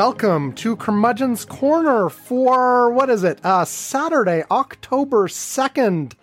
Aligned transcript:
welcome 0.00 0.50
to 0.54 0.76
Curmudgeon's 0.76 1.44
Corner 1.44 2.08
for 2.08 2.88
what 2.90 3.10
is 3.10 3.22
it? 3.22 3.38
Uh, 3.44 3.66
Saturday, 3.66 4.42
October 4.50 5.28
2nd, 5.28 6.14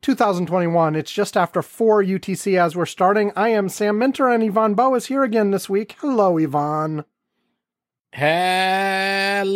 2021. 0.00 0.96
It's 0.96 1.12
just 1.12 1.36
after 1.36 1.60
4 1.60 2.02
UTC 2.02 2.58
as 2.58 2.74
we're 2.74 2.86
starting. 2.86 3.30
I 3.36 3.50
am 3.50 3.68
Sam 3.68 3.98
Minter 3.98 4.30
and 4.30 4.42
Ivan 4.42 4.72
Boyd 4.72 4.96
is 4.96 5.04
here 5.08 5.24
again 5.24 5.50
this 5.50 5.68
week. 5.68 5.96
Hello, 6.00 6.38
Ivan. 6.38 7.04
Hello, 8.14 9.52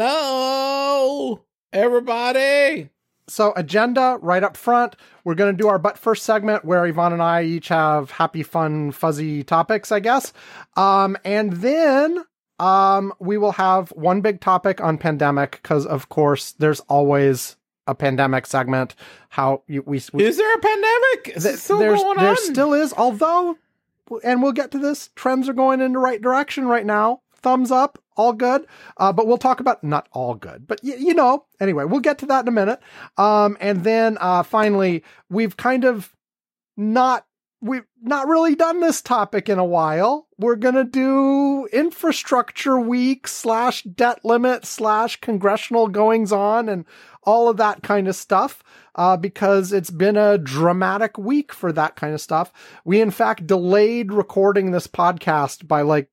everybody. 1.72 2.90
So, 3.26 3.54
agenda 3.56 4.18
right 4.20 4.44
up 4.44 4.58
front. 4.58 4.96
We're 5.24 5.34
going 5.34 5.56
to 5.56 5.62
do 5.62 5.68
our 5.68 5.78
but 5.78 5.96
first 5.96 6.24
segment 6.24 6.66
where 6.66 6.84
Ivan 6.84 7.14
and 7.14 7.22
I 7.22 7.44
each 7.44 7.68
have 7.68 8.10
happy, 8.10 8.42
fun, 8.42 8.92
fuzzy 8.92 9.42
topics, 9.42 9.90
I 9.90 10.00
guess. 10.00 10.34
Um, 10.76 11.16
and 11.24 11.54
then 11.54 12.22
um, 12.58 13.12
we 13.18 13.38
will 13.38 13.52
have 13.52 13.90
one 13.90 14.20
big 14.20 14.40
topic 14.40 14.80
on 14.80 14.98
pandemic 14.98 15.60
because, 15.62 15.86
of 15.86 16.08
course, 16.08 16.52
there's 16.52 16.80
always 16.80 17.56
a 17.86 17.94
pandemic 17.94 18.46
segment. 18.46 18.94
How 19.28 19.62
you, 19.66 19.82
we, 19.86 20.00
we 20.12 20.24
is 20.24 20.36
there 20.36 20.54
a 20.54 20.58
pandemic? 20.58 21.36
Is 21.36 21.42
th- 21.44 21.56
still 21.56 21.78
there's, 21.78 22.02
going 22.02 22.18
there 22.18 22.30
on? 22.30 22.36
still 22.36 22.72
is, 22.72 22.92
although, 22.96 23.58
and 24.24 24.42
we'll 24.42 24.52
get 24.52 24.70
to 24.72 24.78
this. 24.78 25.10
Trends 25.14 25.48
are 25.48 25.52
going 25.54 25.80
in 25.80 25.92
the 25.92 25.98
right 25.98 26.20
direction 26.20 26.66
right 26.66 26.86
now. 26.86 27.20
Thumbs 27.34 27.70
up, 27.70 27.98
all 28.16 28.32
good. 28.32 28.66
Uh, 28.96 29.12
but 29.12 29.26
we'll 29.26 29.38
talk 29.38 29.60
about 29.60 29.84
not 29.84 30.08
all 30.12 30.34
good, 30.34 30.66
but 30.66 30.80
y- 30.82 30.96
you 30.98 31.14
know. 31.14 31.44
Anyway, 31.60 31.84
we'll 31.84 32.00
get 32.00 32.18
to 32.18 32.26
that 32.26 32.44
in 32.44 32.48
a 32.48 32.52
minute. 32.52 32.80
Um, 33.18 33.56
and 33.60 33.84
then 33.84 34.16
uh, 34.20 34.42
finally, 34.42 35.04
we've 35.28 35.56
kind 35.56 35.84
of 35.84 36.12
not 36.76 37.25
we've 37.66 37.86
not 38.02 38.28
really 38.28 38.54
done 38.54 38.80
this 38.80 39.02
topic 39.02 39.48
in 39.48 39.58
a 39.58 39.64
while. 39.64 40.28
We're 40.38 40.56
gonna 40.56 40.84
do 40.84 41.66
infrastructure 41.72 42.78
week 42.78 43.28
slash 43.28 43.82
debt 43.82 44.24
limit 44.24 44.64
slash 44.64 45.20
congressional 45.20 45.88
goings 45.88 46.32
on 46.32 46.68
and 46.68 46.84
all 47.22 47.48
of 47.48 47.56
that 47.58 47.82
kind 47.82 48.08
of 48.08 48.16
stuff. 48.16 48.62
Uh, 48.94 49.14
because 49.14 49.74
it's 49.74 49.90
been 49.90 50.16
a 50.16 50.38
dramatic 50.38 51.18
week 51.18 51.52
for 51.52 51.70
that 51.70 51.96
kind 51.96 52.14
of 52.14 52.20
stuff. 52.20 52.50
We 52.82 53.02
in 53.02 53.10
fact 53.10 53.46
delayed 53.46 54.10
recording 54.10 54.70
this 54.70 54.86
podcast 54.86 55.68
by 55.68 55.82
like 55.82 56.08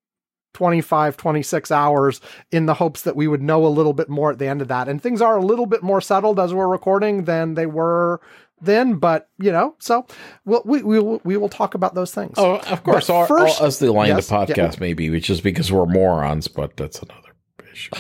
25, 0.54 1.18
26 1.18 1.72
hours 1.72 2.22
in 2.52 2.66
the 2.66 2.76
hopes 2.76 3.02
that 3.02 3.16
we 3.16 3.28
would 3.28 3.42
know 3.42 3.66
a 3.66 3.68
little 3.68 3.94
bit 3.94 4.10
more 4.10 4.32
at 4.32 4.40
the 4.40 4.48
end 4.48 4.62
of 4.62 4.68
that. 4.68 4.88
And 4.88 5.02
things 5.02 5.22
are 5.22 5.38
a 5.38 5.46
little 5.46 5.66
bit 5.66 5.84
more 5.84 6.02
settled 6.02 6.40
as 6.40 6.54
we're 6.54 6.68
recording 6.68 7.24
than 7.24 7.56
they 7.56 7.66
were 7.66 8.22
then, 8.64 8.96
but 8.96 9.30
you 9.40 9.52
know, 9.52 9.76
so 9.80 10.06
we'll, 10.46 10.62
we, 10.66 10.82
we 10.84 11.00
will, 11.00 11.22
we 11.24 11.38
will 11.38 11.50
talk 11.50 11.76
about 11.76 11.96
those 11.96 12.14
things. 12.14 12.34
Oh, 12.38 12.58
of 12.58 12.84
course. 12.84 13.08
But 13.08 13.14
Our, 13.14 13.28
first- 13.28 13.62
us, 13.62 13.80
the 13.80 13.92
line 13.92 14.08
yes, 14.10 14.28
the 14.28 14.36
podcast, 14.36 14.58
yeah. 14.58 14.72
maybe, 14.80 15.10
which 15.10 15.30
is 15.30 15.42
because 15.42 15.72
we're 15.72 15.86
morons, 15.86 16.48
but 16.48 16.76
that's 16.78 17.02
another 17.02 17.34
issue. 17.72 17.92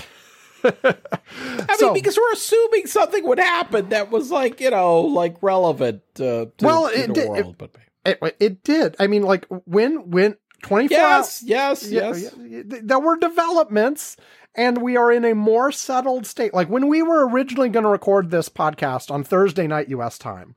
I 0.63 1.75
So- 1.77 1.87
mean, 1.87 1.93
because 1.95 2.17
we're 2.17 2.33
assuming 2.33 2.87
something 2.87 3.25
would 3.27 3.39
happen 3.39 3.89
that 3.89 4.11
was 4.11 4.31
like, 4.31 4.61
you 4.61 4.69
know, 4.69 5.01
like 5.01 5.35
relevant 5.41 6.01
uh, 6.19 6.45
to, 6.45 6.51
Well, 6.61 6.89
to 6.89 6.99
it 6.99 7.07
the 7.07 7.13
did- 7.13 7.29
world. 7.29 7.55
but 7.57 7.71
it, 8.05 8.19
it 8.39 8.63
did. 8.63 8.95
I 8.99 9.07
mean, 9.07 9.23
like 9.23 9.45
when, 9.65 10.09
when 10.09 10.35
24 10.63 10.97
yes, 10.97 11.43
yes, 11.45 11.91
Yeah, 11.91 12.09
yes. 12.13 12.35
yeah, 12.39 12.63
th- 12.63 12.83
there 12.83 12.99
were 12.99 13.17
developments 13.17 14.17
and 14.55 14.81
we 14.81 14.97
are 14.97 15.11
in 15.11 15.25
a 15.25 15.33
more 15.35 15.71
settled 15.71 16.25
state. 16.25 16.53
Like 16.53 16.69
when 16.69 16.87
we 16.87 17.01
were 17.03 17.27
originally 17.27 17.69
going 17.69 17.83
to 17.83 17.89
record 17.89 18.29
this 18.31 18.49
podcast 18.49 19.11
on 19.11 19.23
Thursday 19.23 19.67
night 19.67 19.89
US 19.89 20.17
time, 20.17 20.55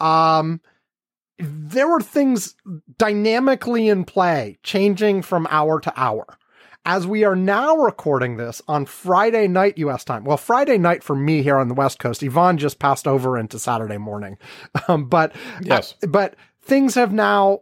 um 0.00 0.60
there 1.38 1.88
were 1.88 2.00
things 2.00 2.54
dynamically 2.98 3.88
in 3.88 4.04
play, 4.04 4.56
changing 4.62 5.22
from 5.22 5.48
hour 5.50 5.80
to 5.80 5.92
hour. 5.96 6.26
As 6.86 7.06
we 7.06 7.24
are 7.24 7.34
now 7.34 7.76
recording 7.76 8.36
this 8.36 8.60
on 8.68 8.84
Friday 8.86 9.48
night 9.48 9.78
US 9.78 10.04
time. 10.04 10.24
Well, 10.24 10.36
Friday 10.36 10.78
night 10.78 11.02
for 11.02 11.16
me 11.16 11.42
here 11.42 11.56
on 11.56 11.68
the 11.68 11.74
West 11.74 11.98
Coast. 11.98 12.22
Ivan 12.22 12.56
just 12.58 12.78
passed 12.78 13.08
over 13.08 13.36
into 13.38 13.58
Saturday 13.58 13.98
morning. 13.98 14.38
Um, 14.88 15.06
but 15.08 15.34
Yes. 15.62 15.94
but 16.06 16.36
things 16.62 16.94
have 16.94 17.12
now 17.12 17.60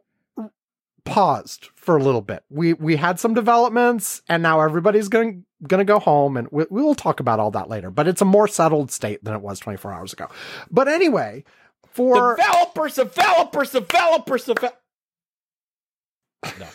paused 1.04 1.68
for 1.74 1.96
a 1.96 2.02
little 2.02 2.20
bit. 2.20 2.44
We 2.50 2.74
we 2.74 2.96
had 2.96 3.18
some 3.18 3.34
developments, 3.34 4.22
and 4.28 4.42
now 4.42 4.60
everybody's 4.60 5.08
going 5.08 5.44
going 5.66 5.78
to 5.78 5.84
go 5.84 5.98
home, 5.98 6.36
and 6.36 6.48
we, 6.50 6.64
we 6.70 6.82
will 6.82 6.94
talk 6.94 7.20
about 7.20 7.40
all 7.40 7.50
that 7.52 7.68
later. 7.68 7.90
But 7.90 8.08
it's 8.08 8.20
a 8.22 8.26
more 8.26 8.48
settled 8.48 8.90
state 8.90 9.22
than 9.24 9.34
it 9.34 9.42
was 9.42 9.60
24 9.60 9.92
hours 9.92 10.12
ago. 10.12 10.28
But 10.70 10.88
anyway, 10.88 11.44
for 11.91 12.36
developers, 12.36 12.94
developers, 12.96 13.70
developers, 13.70 14.44
developers. 14.44 14.78
No. 16.58 16.66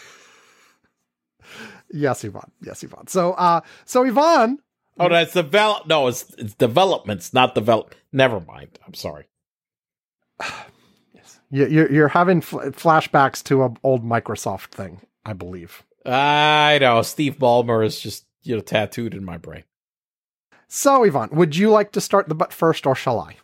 yes, 1.92 2.24
Ivan, 2.24 2.52
yes, 2.62 2.84
Ivan. 2.86 3.08
So 3.08 3.34
uh, 3.34 3.60
so 3.84 4.06
Ivan, 4.06 4.60
Oh, 5.00 5.10
that's 5.10 5.34
develop. 5.34 5.88
No, 5.88 6.08
it's 6.08 6.34
it's 6.38 6.54
developments, 6.56 7.34
not 7.34 7.54
develop. 7.54 7.94
Never 8.12 8.40
mind. 8.40 8.80
I'm 8.86 8.94
sorry. 8.94 9.26
you, 11.50 11.68
you're 11.68 11.92
you're 11.92 12.08
having 12.10 12.42
fl- 12.42 12.60
flashbacks 12.72 13.44
to 13.46 13.64
an 13.64 13.78
old 13.84 14.04
Microsoft 14.04 14.68
thing, 14.72 15.02
I 15.26 15.34
believe. 15.34 15.84
I 16.06 16.78
know 16.82 17.02
Steve 17.02 17.38
Ballmer 17.38 17.86
is 17.86 18.00
just 18.00 18.26
you 18.44 18.56
know 18.56 18.62
tattooed 18.62 19.14
in 19.14 19.24
my 19.26 19.38
brain. 19.38 19.64
So 20.68 21.04
Ivan, 21.06 21.30
would 21.32 21.56
you 21.56 21.70
like 21.70 21.92
to 21.94 22.02
start 22.02 22.28
the 22.30 22.36
but 22.36 22.52
first, 22.54 22.86
or 22.86 22.96
shall 22.96 23.20
I? 23.20 23.36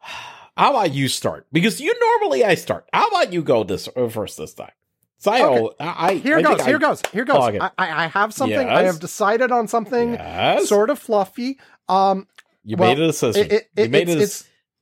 How 0.56 0.70
about 0.70 0.94
you 0.94 1.08
start? 1.08 1.46
Because 1.52 1.80
you 1.80 1.94
normally 2.00 2.44
I 2.44 2.54
start. 2.54 2.88
How 2.92 3.08
about 3.08 3.32
you 3.32 3.42
go 3.42 3.62
this 3.62 3.88
uh, 3.94 4.08
first 4.08 4.38
this 4.38 4.54
time? 4.54 4.72
So 5.18 5.30
I, 5.32 5.42
Okay. 5.42 5.74
I, 5.80 6.08
I 6.10 6.14
Here 6.14 6.42
goes. 6.42 6.64
Here 6.64 6.78
goes. 6.78 7.02
Here 7.12 7.24
goes. 7.24 7.36
Oh, 7.38 7.48
okay. 7.48 7.60
I, 7.78 8.06
have 8.08 8.32
something. 8.34 8.68
I 8.68 8.82
have 8.82 9.00
decided 9.00 9.50
on 9.52 9.66
something 9.68 10.12
Yes. 10.14 10.68
sort 10.68 10.90
of 10.90 10.98
fluffy. 10.98 11.58
Um, 11.88 12.26
You 12.64 12.76
well, 12.76 12.90
made 12.90 13.00
a 13.02 13.06
decision. 13.06 13.46
it- 13.50 13.52
it- 13.76 13.84
you 13.84 13.88
made 13.88 14.08
a 14.08 14.26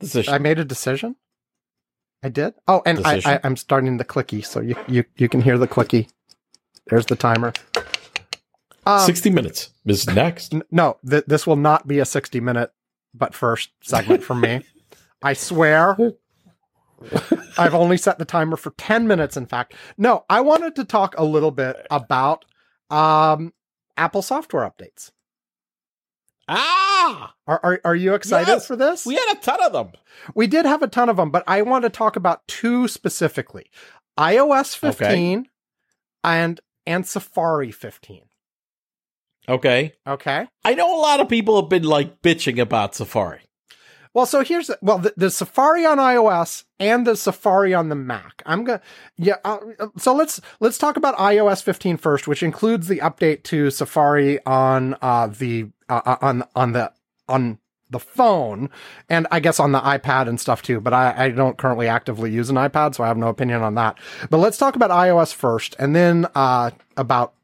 decision. 0.00 0.34
I 0.34 0.38
made 0.38 0.58
a 0.58 0.64
decision. 0.64 1.16
I 2.24 2.30
did. 2.30 2.54
Oh, 2.66 2.82
and 2.86 2.98
I, 3.04 3.16
Decision? 3.16 3.30
I, 3.30 3.40
I'm 3.46 3.56
starting 3.56 3.98
the 3.98 4.04
clicky, 4.04 4.44
so 4.44 4.60
you, 4.60 4.74
you 4.88 5.04
you 5.16 5.28
can 5.28 5.42
hear 5.42 5.58
the 5.58 5.68
clicky. 5.68 6.08
There's 6.88 7.04
the 7.06 7.16
timer. 7.16 7.52
Um, 8.86 9.00
Sixty 9.00 9.28
minutes 9.30 9.70
is 9.84 10.06
next. 10.06 10.54
n- 10.54 10.62
no, 10.70 10.96
th- 11.08 11.24
this 11.26 11.46
will 11.46 11.56
not 11.56 11.86
be 11.86 11.98
a 11.98 12.04
60 12.04 12.40
minute, 12.40 12.72
but 13.12 13.34
first 13.34 13.70
segment 13.82 14.22
for 14.24 14.34
me. 14.34 14.62
I 15.22 15.34
swear. 15.34 15.96
I've 17.58 17.74
only 17.74 17.98
set 17.98 18.18
the 18.18 18.24
timer 18.24 18.56
for 18.56 18.70
10 18.78 19.06
minutes, 19.06 19.36
in 19.36 19.44
fact. 19.46 19.74
No, 19.98 20.24
I 20.30 20.40
wanted 20.40 20.74
to 20.76 20.84
talk 20.84 21.14
a 21.18 21.24
little 21.24 21.50
bit 21.50 21.76
about 21.90 22.44
um, 22.90 23.52
Apple 23.96 24.22
software 24.22 24.68
updates. 24.70 25.10
Ah, 26.48 27.34
Are, 27.46 27.60
are, 27.62 27.80
are 27.84 27.94
you 27.96 28.14
excited 28.14 28.48
Yes, 28.48 28.66
for 28.66 28.76
this? 28.76 29.06
we 29.06 29.14
had 29.14 29.32
a 29.36 29.40
ton 29.40 29.62
of 29.62 29.72
them. 29.72 29.92
We 30.34 30.46
did 30.46 30.66
have 30.66 30.82
a 30.82 30.88
ton 30.88 31.08
of 31.08 31.16
them, 31.16 31.30
but 31.30 31.44
I 31.46 31.62
want 31.62 31.84
to 31.84 31.90
talk 31.90 32.16
about 32.16 32.46
two 32.46 32.86
specifically 32.88 33.66
iOS 34.18 34.76
15 34.76 35.48
and, 36.22 36.60
and 36.86 37.06
Safari 37.06 37.70
15. 37.72 38.22
Okay, 39.48 39.92
Okay. 40.06 40.46
I 40.64 40.74
know 40.74 40.94
a 40.98 41.00
lot 41.00 41.20
of 41.20 41.28
people 41.28 41.60
have 41.60 41.68
been 41.68 41.82
like 41.84 42.22
bitching 42.22 42.58
about 42.60 42.94
Safari. 42.94 43.40
Well, 44.14 44.26
so 44.26 44.44
here's 44.44 44.70
well 44.80 44.98
the, 44.98 45.12
the 45.16 45.30
Safari 45.30 45.84
on 45.84 45.98
iOS 45.98 46.64
and 46.78 47.04
the 47.04 47.16
Safari 47.16 47.74
on 47.74 47.88
the 47.88 47.96
Mac. 47.96 48.42
I'm 48.46 48.62
gonna 48.62 48.80
yeah. 49.16 49.36
Uh, 49.44 49.58
so 49.98 50.14
let's 50.14 50.40
let's 50.60 50.78
talk 50.78 50.96
about 50.96 51.16
iOS 51.16 51.62
15 51.62 51.96
first, 51.96 52.28
which 52.28 52.42
includes 52.42 52.86
the 52.86 52.98
update 52.98 53.42
to 53.44 53.70
Safari 53.70 54.38
on 54.46 54.96
uh, 55.02 55.26
the 55.26 55.66
uh, 55.88 56.16
on 56.22 56.44
on 56.54 56.72
the 56.72 56.92
on 57.28 57.58
the 57.90 57.98
phone 57.98 58.70
and 59.08 59.26
I 59.30 59.40
guess 59.40 59.60
on 59.60 59.72
the 59.72 59.80
iPad 59.80 60.28
and 60.28 60.40
stuff 60.40 60.62
too. 60.62 60.80
But 60.80 60.94
I, 60.94 61.24
I 61.24 61.30
don't 61.30 61.58
currently 61.58 61.88
actively 61.88 62.30
use 62.30 62.50
an 62.50 62.56
iPad, 62.56 62.94
so 62.94 63.04
I 63.04 63.08
have 63.08 63.16
no 63.16 63.28
opinion 63.28 63.62
on 63.62 63.74
that. 63.74 63.98
But 64.30 64.38
let's 64.38 64.58
talk 64.58 64.76
about 64.76 64.90
iOS 64.90 65.34
first, 65.34 65.74
and 65.78 65.94
then 65.94 66.26
uh, 66.34 66.70
about 66.96 67.34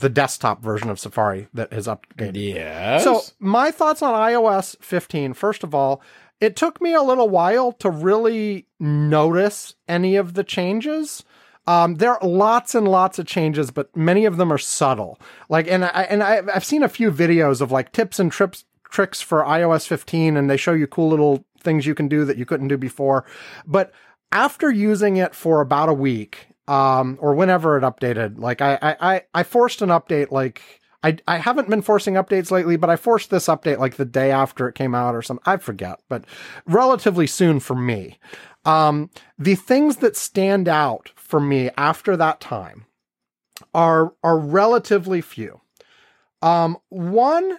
the 0.00 0.08
desktop 0.08 0.62
version 0.62 0.90
of 0.90 0.98
Safari 0.98 1.48
that 1.54 1.72
is 1.72 1.86
updated. 1.86 2.54
Yes. 2.54 3.04
So 3.04 3.22
my 3.38 3.70
thoughts 3.70 4.02
on 4.02 4.14
iOS 4.14 4.76
15. 4.80 5.34
First 5.34 5.64
of 5.64 5.74
all, 5.74 6.02
it 6.40 6.56
took 6.56 6.80
me 6.80 6.94
a 6.94 7.02
little 7.02 7.28
while 7.28 7.72
to 7.72 7.90
really 7.90 8.66
notice 8.78 9.74
any 9.88 10.16
of 10.16 10.34
the 10.34 10.44
changes. 10.44 11.24
Um, 11.66 11.96
there 11.96 12.12
are 12.12 12.28
lots 12.28 12.74
and 12.74 12.88
lots 12.88 13.18
of 13.18 13.26
changes, 13.26 13.70
but 13.70 13.94
many 13.94 14.24
of 14.24 14.36
them 14.36 14.52
are 14.52 14.58
subtle. 14.58 15.20
Like, 15.48 15.68
and 15.68 15.84
I 15.84 16.06
and 16.08 16.22
I, 16.22 16.40
I've 16.54 16.64
seen 16.64 16.82
a 16.82 16.88
few 16.88 17.10
videos 17.10 17.60
of 17.60 17.70
like 17.70 17.92
tips 17.92 18.18
and 18.18 18.32
trips 18.32 18.64
tricks 18.88 19.20
for 19.20 19.42
iOS 19.42 19.86
15, 19.86 20.36
and 20.36 20.48
they 20.48 20.56
show 20.56 20.72
you 20.72 20.86
cool 20.86 21.10
little 21.10 21.44
things 21.60 21.86
you 21.86 21.94
can 21.94 22.08
do 22.08 22.24
that 22.24 22.38
you 22.38 22.46
couldn't 22.46 22.68
do 22.68 22.78
before. 22.78 23.26
But 23.66 23.92
after 24.32 24.70
using 24.70 25.16
it 25.16 25.34
for 25.34 25.60
about 25.60 25.88
a 25.88 25.94
week, 25.94 26.48
um, 26.68 27.18
or 27.20 27.34
whenever 27.34 27.78
it 27.78 27.82
updated, 27.82 28.38
like 28.38 28.60
I, 28.60 28.96
I, 29.00 29.22
I, 29.34 29.42
forced 29.42 29.80
an 29.80 29.88
update 29.88 30.30
like 30.30 30.62
I, 31.02 31.16
I 31.26 31.38
haven't 31.38 31.70
been 31.70 31.80
forcing 31.80 32.14
updates 32.14 32.50
lately, 32.50 32.76
but 32.76 32.90
I 32.90 32.96
forced 32.96 33.30
this 33.30 33.46
update 33.46 33.78
like 33.78 33.96
the 33.96 34.04
day 34.04 34.30
after 34.30 34.68
it 34.68 34.74
came 34.74 34.94
out 34.94 35.14
or 35.14 35.22
something. 35.22 35.42
I 35.46 35.56
forget, 35.56 36.00
but 36.08 36.24
relatively 36.66 37.26
soon 37.26 37.58
for 37.58 37.74
me. 37.74 38.18
Um, 38.64 39.10
the 39.38 39.54
things 39.54 39.96
that 39.96 40.16
stand 40.16 40.68
out 40.68 41.10
for 41.16 41.40
me 41.40 41.70
after 41.78 42.16
that 42.18 42.40
time 42.40 42.84
are, 43.72 44.14
are 44.22 44.38
relatively 44.38 45.22
few. 45.22 45.62
Um, 46.42 46.76
one 46.90 47.58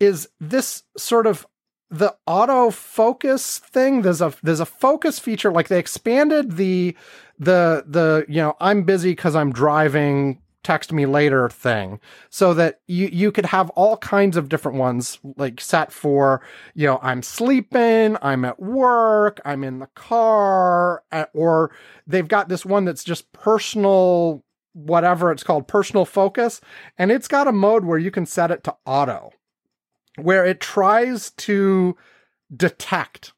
is 0.00 0.28
this 0.40 0.82
sort 0.96 1.26
of 1.26 1.46
the 1.90 2.14
autofocus 2.28 3.58
thing. 3.58 4.02
There's 4.02 4.20
a 4.20 4.32
there's 4.42 4.60
a 4.60 4.66
focus 4.66 5.18
feature. 5.18 5.50
Like 5.50 5.68
they 5.68 5.78
expanded 5.78 6.56
the 6.56 6.96
the 7.38 7.84
the 7.86 8.26
you 8.28 8.40
know 8.42 8.56
I'm 8.60 8.82
busy 8.82 9.12
because 9.12 9.34
I'm 9.34 9.52
driving. 9.52 10.42
Text 10.64 10.92
me 10.92 11.06
later 11.06 11.48
thing, 11.48 11.98
so 12.28 12.52
that 12.52 12.80
you 12.88 13.08
you 13.10 13.32
could 13.32 13.46
have 13.46 13.70
all 13.70 13.96
kinds 13.98 14.36
of 14.36 14.50
different 14.50 14.76
ones 14.76 15.18
like 15.36 15.62
set 15.62 15.92
for 15.92 16.42
you 16.74 16.86
know 16.86 16.98
I'm 17.00 17.22
sleeping, 17.22 18.18
I'm 18.20 18.44
at 18.44 18.60
work, 18.60 19.40
I'm 19.46 19.64
in 19.64 19.78
the 19.78 19.86
car, 19.94 21.04
or 21.32 21.70
they've 22.06 22.28
got 22.28 22.50
this 22.50 22.66
one 22.66 22.84
that's 22.84 23.04
just 23.04 23.32
personal 23.32 24.44
whatever 24.74 25.32
it's 25.32 25.42
called 25.42 25.66
personal 25.66 26.04
focus 26.04 26.60
and 26.98 27.10
it's 27.10 27.26
got 27.28 27.48
a 27.48 27.52
mode 27.52 27.84
where 27.84 27.98
you 27.98 28.10
can 28.10 28.26
set 28.26 28.50
it 28.50 28.62
to 28.62 28.76
auto 28.84 29.32
where 30.18 30.44
it 30.44 30.60
tries 30.60 31.30
to 31.32 31.96
detect 32.54 33.32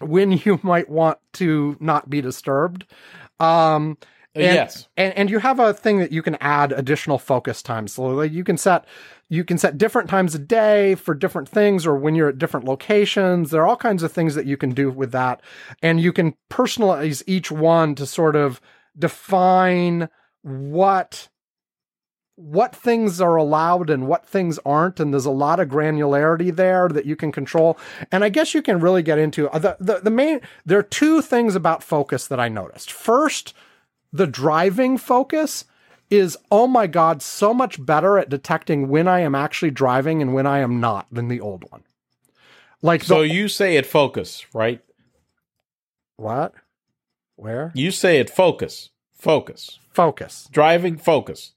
when 0.00 0.32
you 0.32 0.60
might 0.62 0.88
want 0.88 1.18
to 1.34 1.76
not 1.80 2.08
be 2.10 2.20
disturbed. 2.20 2.86
Um, 3.40 3.98
Uh, 4.36 4.40
and, 4.40 4.54
yes. 4.54 4.88
and 4.98 5.14
and 5.16 5.30
you 5.30 5.38
have 5.38 5.58
a 5.58 5.72
thing 5.72 5.98
that 5.98 6.12
you 6.12 6.22
can 6.22 6.36
add 6.42 6.70
additional 6.72 7.18
focus 7.18 7.62
times. 7.62 7.94
So 7.94 8.08
like 8.08 8.32
you 8.32 8.44
can 8.44 8.58
set 8.58 8.84
you 9.30 9.44
can 9.44 9.56
set 9.56 9.78
different 9.78 10.10
times 10.10 10.34
a 10.34 10.38
day 10.38 10.94
for 10.94 11.14
different 11.14 11.48
things, 11.48 11.86
or 11.86 11.96
when 11.96 12.14
you're 12.14 12.28
at 12.28 12.38
different 12.38 12.66
locations. 12.66 13.50
There 13.50 13.62
are 13.62 13.66
all 13.66 13.76
kinds 13.78 14.02
of 14.02 14.12
things 14.12 14.34
that 14.34 14.44
you 14.44 14.58
can 14.58 14.70
do 14.74 14.90
with 14.90 15.10
that, 15.12 15.40
and 15.82 16.00
you 16.00 16.12
can 16.12 16.34
personalize 16.50 17.22
each 17.26 17.50
one 17.50 17.94
to 17.94 18.04
sort 18.04 18.36
of 18.36 18.60
define 18.98 20.08
what 20.42 21.28
what 22.36 22.76
things 22.76 23.20
are 23.20 23.36
allowed 23.36 23.88
and 23.88 24.06
what 24.06 24.26
things 24.26 24.58
aren't 24.64 25.00
and 25.00 25.12
there's 25.12 25.24
a 25.24 25.30
lot 25.30 25.58
of 25.58 25.68
granularity 25.68 26.54
there 26.54 26.88
that 26.88 27.06
you 27.06 27.16
can 27.16 27.32
control 27.32 27.78
and 28.12 28.22
i 28.22 28.28
guess 28.28 28.52
you 28.52 28.60
can 28.60 28.78
really 28.78 29.02
get 29.02 29.18
into 29.18 29.48
uh, 29.50 29.58
the, 29.58 29.76
the, 29.80 30.00
the 30.00 30.10
main 30.10 30.40
there 30.64 30.78
are 30.78 30.82
two 30.82 31.22
things 31.22 31.54
about 31.54 31.82
focus 31.82 32.26
that 32.26 32.38
i 32.38 32.48
noticed 32.48 32.92
first 32.92 33.54
the 34.12 34.26
driving 34.26 34.98
focus 34.98 35.64
is 36.10 36.36
oh 36.50 36.66
my 36.66 36.86
god 36.86 37.22
so 37.22 37.54
much 37.54 37.84
better 37.84 38.18
at 38.18 38.28
detecting 38.28 38.88
when 38.88 39.08
i 39.08 39.20
am 39.20 39.34
actually 39.34 39.70
driving 39.70 40.20
and 40.20 40.34
when 40.34 40.46
i 40.46 40.58
am 40.58 40.78
not 40.78 41.06
than 41.10 41.28
the 41.28 41.40
old 41.40 41.64
one 41.70 41.82
like 42.82 43.02
So 43.02 43.20
the, 43.20 43.28
you 43.28 43.48
say 43.48 43.76
it 43.76 43.86
focus, 43.86 44.46
right? 44.54 44.80
what 46.16 46.54
where 47.34 47.72
You 47.74 47.90
say 47.90 48.18
it 48.18 48.30
focus. 48.30 48.90
Focus. 49.12 49.78
focus 49.92 50.48
Driving 50.50 50.96
focus. 50.96 51.52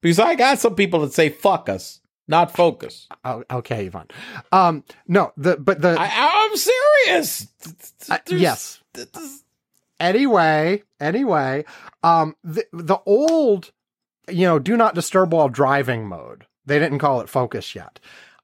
Because 0.00 0.18
I 0.18 0.34
got 0.34 0.58
some 0.58 0.74
people 0.74 1.00
that 1.00 1.12
say 1.12 1.28
fuck 1.28 1.68
us, 1.68 2.00
not 2.28 2.54
focus. 2.54 3.08
oh, 3.24 3.42
okay 3.50 3.86
ivan 3.86 4.06
um 4.52 4.84
no 5.08 5.32
the 5.36 5.56
but 5.56 5.80
the 5.80 5.96
I, 5.98 6.46
I'm 6.48 6.56
serious. 6.56 7.48
uh, 8.08 8.18
yes 8.28 8.80
anyway, 10.00 10.82
anyway, 10.98 11.64
um, 12.02 12.34
the 12.42 12.64
the 12.72 12.98
old, 13.06 13.70
you 14.28 14.46
know, 14.46 14.58
do 14.58 14.76
not 14.76 14.94
disturb 14.94 15.32
while 15.32 15.48
driving 15.48 16.06
mode. 16.08 16.46
They 16.66 16.78
didn't 16.78 16.98
call 16.98 17.20
it 17.20 17.28
focus 17.28 17.74
yet. 17.74 18.00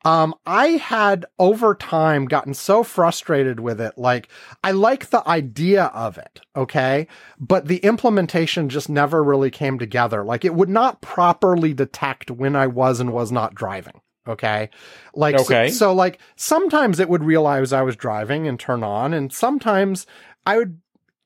Um, 0.06 0.35
I 0.47 0.67
had 0.69 1.26
over 1.38 1.75
time 1.75 2.26
gotten 2.26 2.55
so 2.55 2.82
frustrated 2.85 3.58
with 3.61 3.81
it. 3.81 3.99
Like, 3.99 4.29
I 4.62 4.70
like 4.70 5.11
the 5.11 5.26
idea 5.29 5.87
of 5.87 6.17
it, 6.17 6.41
okay, 6.55 7.08
but 7.41 7.67
the 7.67 7.79
implementation 7.79 8.69
just 8.69 8.88
never 8.88 9.23
really 9.23 9.50
came 9.50 9.79
together. 9.79 10.23
Like, 10.25 10.44
it 10.44 10.55
would 10.55 10.69
not 10.69 11.00
properly 11.00 11.75
detect 11.75 12.31
when 12.31 12.55
I 12.55 12.69
was 12.69 13.00
and 13.00 13.12
was 13.12 13.32
not 13.32 13.55
driving. 13.56 14.00
Okay. 14.29 14.70
Like, 15.14 15.38
so- 15.38 15.44
Okay. 15.44 15.69
so 15.70 15.93
like 15.93 16.20
sometimes 16.37 16.99
it 17.00 17.08
would 17.08 17.23
realize 17.25 17.73
I 17.73 17.82
was 17.82 17.97
driving 17.97 18.47
and 18.49 18.58
turn 18.58 18.82
on, 18.82 19.12
and 19.14 19.32
sometimes 19.32 20.06
I 20.44 20.58
would 20.58 20.81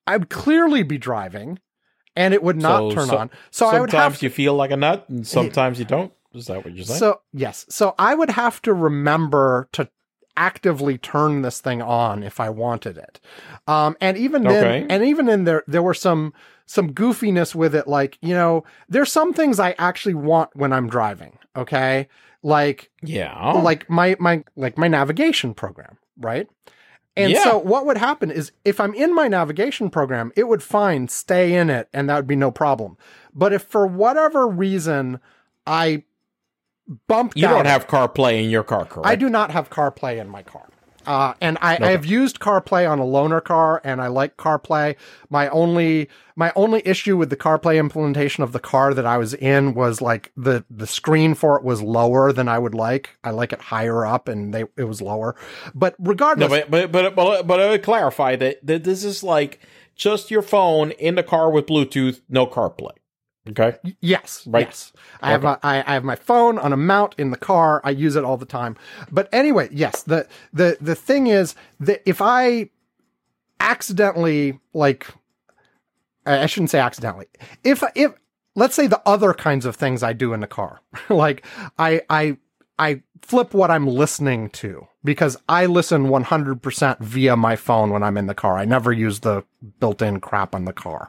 I 0.06 0.16
would 0.16 0.28
clearly 0.30 0.82
be 0.82 0.98
driving 0.98 1.58
and 2.16 2.34
it 2.34 2.42
would 2.42 2.60
not 2.60 2.78
So- 2.78 2.90
turn 2.92 3.06
so- 3.08 3.16
on. 3.18 3.30
So 3.50 3.66
I 3.66 3.80
would 3.80 3.90
sometimes 3.90 4.14
have 4.16 4.22
you 4.22 4.30
feel 4.30 4.54
like 4.54 4.70
a 4.70 4.76
nut, 4.76 5.04
and 5.08 5.26
sometimes 5.26 5.78
you 5.78 5.84
don't. 5.84 6.12
Is 6.34 6.46
that 6.46 6.64
what 6.64 6.74
you're 6.74 6.84
saying? 6.84 6.98
so 6.98 7.20
yes. 7.32 7.66
So 7.68 7.94
I 7.98 8.14
would 8.14 8.30
have 8.30 8.62
to 8.62 8.72
remember 8.74 9.68
to 9.72 9.88
actively 10.36 10.96
turn 10.96 11.42
this 11.42 11.60
thing 11.60 11.82
on 11.82 12.22
if 12.22 12.40
I 12.40 12.48
wanted 12.50 12.96
it. 12.96 13.20
Um 13.66 13.96
and 14.00 14.16
even 14.16 14.44
then 14.44 14.64
Okay. 14.64 14.86
and 14.88 15.04
even 15.04 15.28
in 15.28 15.44
there 15.44 15.64
there 15.66 15.82
were 15.82 15.94
some 15.94 16.32
some 16.66 16.92
goofiness 16.92 17.54
with 17.54 17.74
it 17.74 17.88
like, 17.88 18.16
you 18.22 18.32
know, 18.32 18.64
there's 18.88 19.10
some 19.10 19.32
things 19.34 19.58
I 19.58 19.74
actually 19.78 20.14
want 20.14 20.50
when 20.54 20.72
I'm 20.72 20.88
driving, 20.88 21.36
okay? 21.56 22.08
Like 22.42 22.90
yeah. 23.02 23.50
like 23.52 23.90
my 23.90 24.16
my 24.20 24.44
like 24.56 24.78
my 24.78 24.86
navigation 24.88 25.52
program, 25.52 25.98
right? 26.16 26.48
And 27.16 27.32
Yeah. 27.32 27.42
so 27.42 27.58
what 27.58 27.84
would 27.86 27.98
happen 27.98 28.30
is 28.30 28.52
if 28.64 28.78
I'm 28.78 28.94
in 28.94 29.12
my 29.14 29.26
navigation 29.26 29.90
program, 29.90 30.32
it 30.36 30.46
would 30.46 30.62
find 30.62 31.10
stay 31.10 31.54
in 31.54 31.68
it 31.68 31.88
and 31.92 32.08
that 32.08 32.16
would 32.16 32.28
be 32.28 32.36
no 32.36 32.52
problem. 32.52 32.96
But 33.34 33.52
if 33.52 33.62
for 33.62 33.84
whatever 33.86 34.46
reason 34.46 35.18
I 35.66 36.04
bumped 37.08 37.36
you 37.36 37.46
out 37.46 37.54
don't 37.54 37.66
have 37.66 37.86
CarPlay 37.86 38.42
in 38.42 38.50
your 38.50 38.64
car, 38.64 38.84
correct? 38.84 39.06
I 39.06 39.16
do 39.16 39.28
not 39.28 39.50
have 39.50 39.70
CarPlay 39.70 40.20
in 40.20 40.28
my 40.28 40.42
car. 40.42 40.66
Uh, 41.06 41.32
and 41.40 41.56
I, 41.62 41.76
Okay. 41.76 41.84
I 41.86 41.90
have 41.92 42.04
used 42.04 42.40
CarPlay 42.40 42.88
on 42.88 42.98
a 42.98 43.04
loaner 43.04 43.42
car, 43.42 43.80
and 43.84 44.02
I 44.02 44.08
like 44.08 44.36
CarPlay. 44.36 44.96
My 45.30 45.48
only 45.48 46.08
my 46.36 46.52
only 46.54 46.82
issue 46.84 47.16
with 47.16 47.30
the 47.30 47.36
CarPlay 47.36 47.78
implementation 47.78 48.44
of 48.44 48.52
the 48.52 48.60
car 48.60 48.92
that 48.92 49.06
I 49.06 49.16
was 49.16 49.32
in 49.34 49.72
was 49.74 50.02
like 50.02 50.30
the 50.36 50.64
the 50.70 50.86
screen 50.86 51.34
for 51.34 51.56
it 51.56 51.64
was 51.64 51.80
lower 51.82 52.32
than 52.32 52.48
I 52.48 52.58
would 52.58 52.74
like. 52.74 53.16
I 53.24 53.30
like 53.30 53.52
it 53.54 53.60
higher 53.60 54.04
up, 54.04 54.28
and 54.28 54.52
they 54.52 54.64
it 54.76 54.84
was 54.84 55.00
lower. 55.00 55.36
But 55.74 55.94
regardless, 55.98 56.48
but 56.50 56.70
but 56.70 56.92
but 56.92 57.16
but, 57.16 57.46
but 57.46 57.60
I 57.60 57.70
would 57.70 57.82
clarify 57.82 58.36
that, 58.36 58.64
that 58.66 58.84
this 58.84 59.02
is 59.02 59.22
like 59.22 59.60
just 59.96 60.30
your 60.30 60.42
phone 60.42 60.90
in 60.92 61.14
the 61.14 61.22
car 61.22 61.50
with 61.50 61.66
Bluetooth, 61.66 62.20
no 62.28 62.46
CarPlay. 62.46 62.99
Okay. 63.50 63.76
Yes, 64.00 64.44
Right. 64.46 64.66
yes. 64.66 64.92
I 65.20 65.30
have 65.32 65.44
a, 65.44 65.58
I, 65.62 65.78
I 65.86 65.94
have 65.94 66.04
my 66.04 66.16
phone 66.16 66.58
on 66.58 66.72
a 66.72 66.76
mount 66.76 67.14
in 67.18 67.30
the 67.30 67.36
car. 67.36 67.80
I 67.84 67.90
use 67.90 68.16
it 68.16 68.24
all 68.24 68.36
the 68.36 68.46
time. 68.46 68.76
But 69.10 69.28
anyway, 69.32 69.68
yes. 69.72 70.02
The 70.02 70.26
the 70.52 70.76
the 70.80 70.94
thing 70.94 71.26
is 71.26 71.54
that 71.80 72.02
if 72.08 72.20
I 72.22 72.70
accidentally 73.58 74.58
like, 74.72 75.08
I 76.26 76.40
I 76.42 76.46
shouldn't 76.46 76.70
say 76.70 76.78
accidentally. 76.80 77.26
If 77.64 77.82
if 77.94 78.12
let's 78.54 78.74
say 78.74 78.86
the 78.86 79.02
other 79.06 79.32
kinds 79.34 79.64
of 79.66 79.76
things 79.76 80.02
I 80.02 80.12
do 80.12 80.32
in 80.32 80.40
the 80.40 80.46
car, 80.46 80.80
like 81.08 81.44
I 81.78 82.02
I 82.08 82.36
I 82.78 83.02
flip 83.22 83.54
what 83.54 83.70
I'm 83.70 83.86
listening 83.86 84.50
to 84.50 84.86
because 85.04 85.36
I 85.48 85.66
listen 85.66 86.08
100% 86.08 86.98
via 86.98 87.36
my 87.36 87.56
phone 87.56 87.90
when 87.90 88.02
I'm 88.02 88.16
in 88.16 88.26
the 88.26 88.34
car. 88.34 88.58
I 88.58 88.64
never 88.64 88.92
use 88.92 89.20
the 89.20 89.44
built-in 89.78 90.20
crap 90.20 90.54
on 90.54 90.64
the 90.64 90.72
car. 90.72 91.08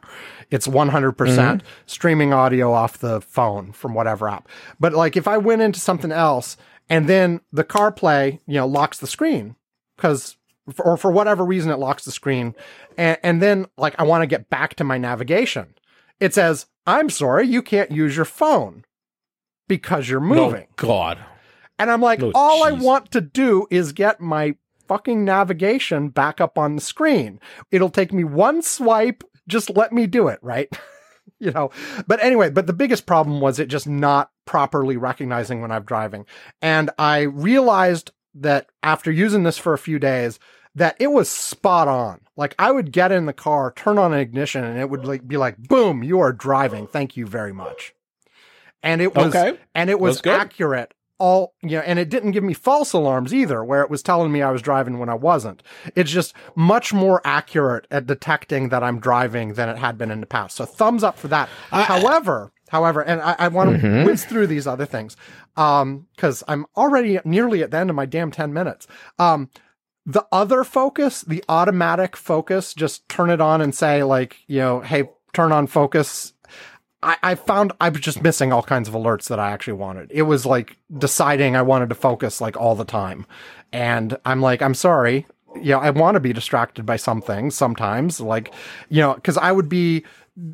It's 0.50 0.66
100% 0.66 1.14
mm-hmm. 1.14 1.66
streaming 1.86 2.32
audio 2.32 2.72
off 2.72 2.98
the 2.98 3.20
phone 3.20 3.72
from 3.72 3.94
whatever 3.94 4.28
app. 4.28 4.48
But 4.80 4.92
like 4.92 5.16
if 5.16 5.28
I 5.28 5.38
went 5.38 5.62
into 5.62 5.80
something 5.80 6.12
else 6.12 6.56
and 6.88 7.08
then 7.08 7.40
the 7.52 7.64
CarPlay, 7.64 8.40
you 8.46 8.54
know, 8.54 8.66
locks 8.66 8.98
the 8.98 9.06
screen 9.06 9.56
because 9.96 10.36
or 10.78 10.96
for 10.96 11.10
whatever 11.10 11.44
reason 11.44 11.72
it 11.72 11.78
locks 11.78 12.04
the 12.04 12.12
screen 12.12 12.54
and, 12.96 13.18
and 13.22 13.42
then 13.42 13.66
like 13.76 13.94
I 13.98 14.04
want 14.04 14.22
to 14.22 14.26
get 14.26 14.48
back 14.48 14.74
to 14.76 14.84
my 14.84 14.98
navigation. 14.98 15.74
It 16.20 16.34
says, 16.34 16.66
"I'm 16.86 17.10
sorry, 17.10 17.48
you 17.48 17.62
can't 17.62 17.90
use 17.90 18.14
your 18.14 18.24
phone 18.24 18.84
because 19.66 20.08
you're 20.08 20.20
moving." 20.20 20.66
Oh, 20.70 20.74
God. 20.76 21.18
And 21.82 21.90
I'm 21.90 22.00
like, 22.00 22.22
Oh, 22.22 22.30
all 22.34 22.62
I 22.62 22.70
want 22.72 23.10
to 23.12 23.20
do 23.20 23.66
is 23.70 23.92
get 23.92 24.20
my 24.20 24.54
fucking 24.88 25.24
navigation 25.24 26.10
back 26.10 26.40
up 26.40 26.56
on 26.56 26.76
the 26.76 26.80
screen. 26.80 27.40
It'll 27.70 27.90
take 27.90 28.12
me 28.12 28.24
one 28.24 28.62
swipe. 28.62 29.24
Just 29.48 29.68
let 29.70 29.92
me 29.92 30.06
do 30.06 30.28
it, 30.28 30.38
right? 30.42 30.68
you 31.40 31.50
know, 31.50 31.70
but 32.06 32.22
anyway, 32.22 32.50
but 32.50 32.66
the 32.68 32.72
biggest 32.72 33.04
problem 33.04 33.40
was 33.40 33.58
it 33.58 33.66
just 33.66 33.88
not 33.88 34.30
properly 34.44 34.96
recognizing 34.96 35.60
when 35.60 35.72
I'm 35.72 35.82
driving. 35.82 36.24
And 36.60 36.90
I 36.98 37.22
realized 37.22 38.12
that 38.36 38.68
after 38.82 39.10
using 39.10 39.42
this 39.42 39.58
for 39.58 39.72
a 39.72 39.78
few 39.78 39.98
days, 39.98 40.38
that 40.74 40.96
it 41.00 41.08
was 41.08 41.28
spot 41.28 41.88
on. 41.88 42.20
Like 42.36 42.54
I 42.58 42.70
would 42.70 42.92
get 42.92 43.10
in 43.12 43.26
the 43.26 43.32
car, 43.32 43.72
turn 43.74 43.98
on 43.98 44.12
an 44.12 44.20
ignition, 44.20 44.62
and 44.62 44.78
it 44.78 44.88
would 44.88 45.04
like 45.04 45.26
be 45.26 45.36
like, 45.36 45.58
boom, 45.58 46.02
you 46.04 46.20
are 46.20 46.32
driving. 46.32 46.86
Thank 46.86 47.16
you 47.16 47.26
very 47.26 47.52
much. 47.52 47.92
And 48.84 49.00
it 49.02 49.14
was 49.14 49.34
Okay. 49.34 49.58
and 49.74 49.90
it 49.90 49.98
was 50.00 50.24
accurate 50.26 50.94
all 51.22 51.54
you 51.62 51.76
know 51.76 51.82
and 51.86 51.98
it 51.98 52.08
didn't 52.08 52.32
give 52.32 52.42
me 52.42 52.52
false 52.54 52.92
alarms 52.92 53.32
either 53.32 53.62
where 53.62 53.82
it 53.82 53.90
was 53.90 54.02
telling 54.02 54.32
me 54.32 54.42
i 54.42 54.50
was 54.50 54.60
driving 54.62 54.98
when 54.98 55.08
i 55.08 55.14
wasn't. 55.14 55.62
It's 55.94 56.10
just 56.10 56.34
much 56.56 56.92
more 56.92 57.20
accurate 57.24 57.86
at 57.90 58.06
detecting 58.06 58.70
that 58.70 58.82
i'm 58.82 58.98
driving 58.98 59.54
than 59.54 59.68
it 59.68 59.78
had 59.78 59.96
been 59.98 60.10
in 60.10 60.20
the 60.20 60.26
past. 60.26 60.56
So 60.56 60.64
thumbs 60.64 61.04
up 61.04 61.16
for 61.18 61.28
that. 61.28 61.48
I- 61.70 61.82
however 61.84 62.52
however 62.70 63.00
and 63.02 63.20
i, 63.22 63.36
I 63.38 63.48
want 63.48 63.70
to 63.80 63.86
Mhm. 63.86 64.04
whiz 64.06 64.24
through 64.24 64.48
these 64.48 64.66
other 64.66 64.86
things 64.86 65.16
um 65.56 66.06
because 66.16 66.42
i'm 66.48 66.66
already 66.76 67.20
nearly 67.24 67.62
at 67.62 67.70
the 67.70 67.76
end 67.78 67.90
of 67.90 67.96
my 67.96 68.06
damn 68.06 68.30
10 68.30 68.52
minutes. 68.52 68.86
Um 69.18 69.48
the 70.04 70.26
other 70.32 70.64
focus 70.64 71.20
the 71.22 71.44
automatic 71.48 72.16
focus 72.16 72.74
just 72.74 73.08
turn 73.08 73.30
it 73.30 73.40
on 73.40 73.60
and 73.60 73.74
say 73.74 74.02
like 74.02 74.38
you 74.48 74.58
know 74.58 74.80
hey 74.80 75.04
turn 75.32 75.52
on 75.52 75.66
focus 75.68 76.32
I, 77.02 77.16
I 77.22 77.34
found 77.34 77.72
I 77.80 77.88
was 77.88 78.00
just 78.00 78.22
missing 78.22 78.52
all 78.52 78.62
kinds 78.62 78.88
of 78.88 78.94
alerts 78.94 79.28
that 79.28 79.40
I 79.40 79.50
actually 79.50 79.74
wanted. 79.74 80.10
It 80.12 80.22
was 80.22 80.46
like 80.46 80.76
deciding 80.96 81.56
I 81.56 81.62
wanted 81.62 81.88
to 81.88 81.94
focus 81.94 82.40
like 82.40 82.56
all 82.56 82.74
the 82.74 82.84
time. 82.84 83.26
And 83.72 84.16
I'm 84.24 84.40
like, 84.40 84.62
I'm 84.62 84.74
sorry. 84.74 85.26
You 85.56 85.72
know, 85.72 85.80
I 85.80 85.90
want 85.90 86.14
to 86.14 86.20
be 86.20 86.32
distracted 86.32 86.86
by 86.86 86.96
some 86.96 87.20
things 87.20 87.54
sometimes, 87.54 88.20
like, 88.20 88.54
you 88.88 89.00
know, 89.02 89.14
because 89.14 89.36
I 89.36 89.52
would 89.52 89.68
be 89.68 90.04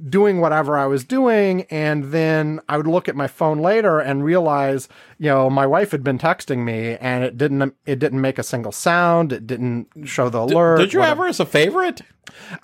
doing 0.08 0.40
whatever 0.40 0.76
I 0.76 0.86
was 0.86 1.04
doing. 1.04 1.62
And 1.70 2.04
then 2.06 2.60
I 2.68 2.76
would 2.76 2.88
look 2.88 3.08
at 3.08 3.14
my 3.14 3.28
phone 3.28 3.60
later 3.60 4.00
and 4.00 4.24
realize, 4.24 4.88
you 5.18 5.28
know, 5.28 5.48
my 5.48 5.66
wife 5.66 5.92
had 5.92 6.02
been 6.02 6.18
texting 6.18 6.64
me 6.64 6.96
and 6.96 7.22
it 7.22 7.38
didn't, 7.38 7.76
it 7.86 8.00
didn't 8.00 8.20
make 8.20 8.38
a 8.38 8.42
single 8.42 8.72
sound. 8.72 9.32
It 9.32 9.46
didn't 9.46 9.88
show 10.04 10.28
the 10.30 10.40
alert. 10.40 10.78
Did 10.78 10.92
you 10.92 10.98
whatever. 10.98 11.08
have 11.08 11.18
her 11.18 11.28
as 11.28 11.38
a 11.38 11.46
favorite? 11.46 12.00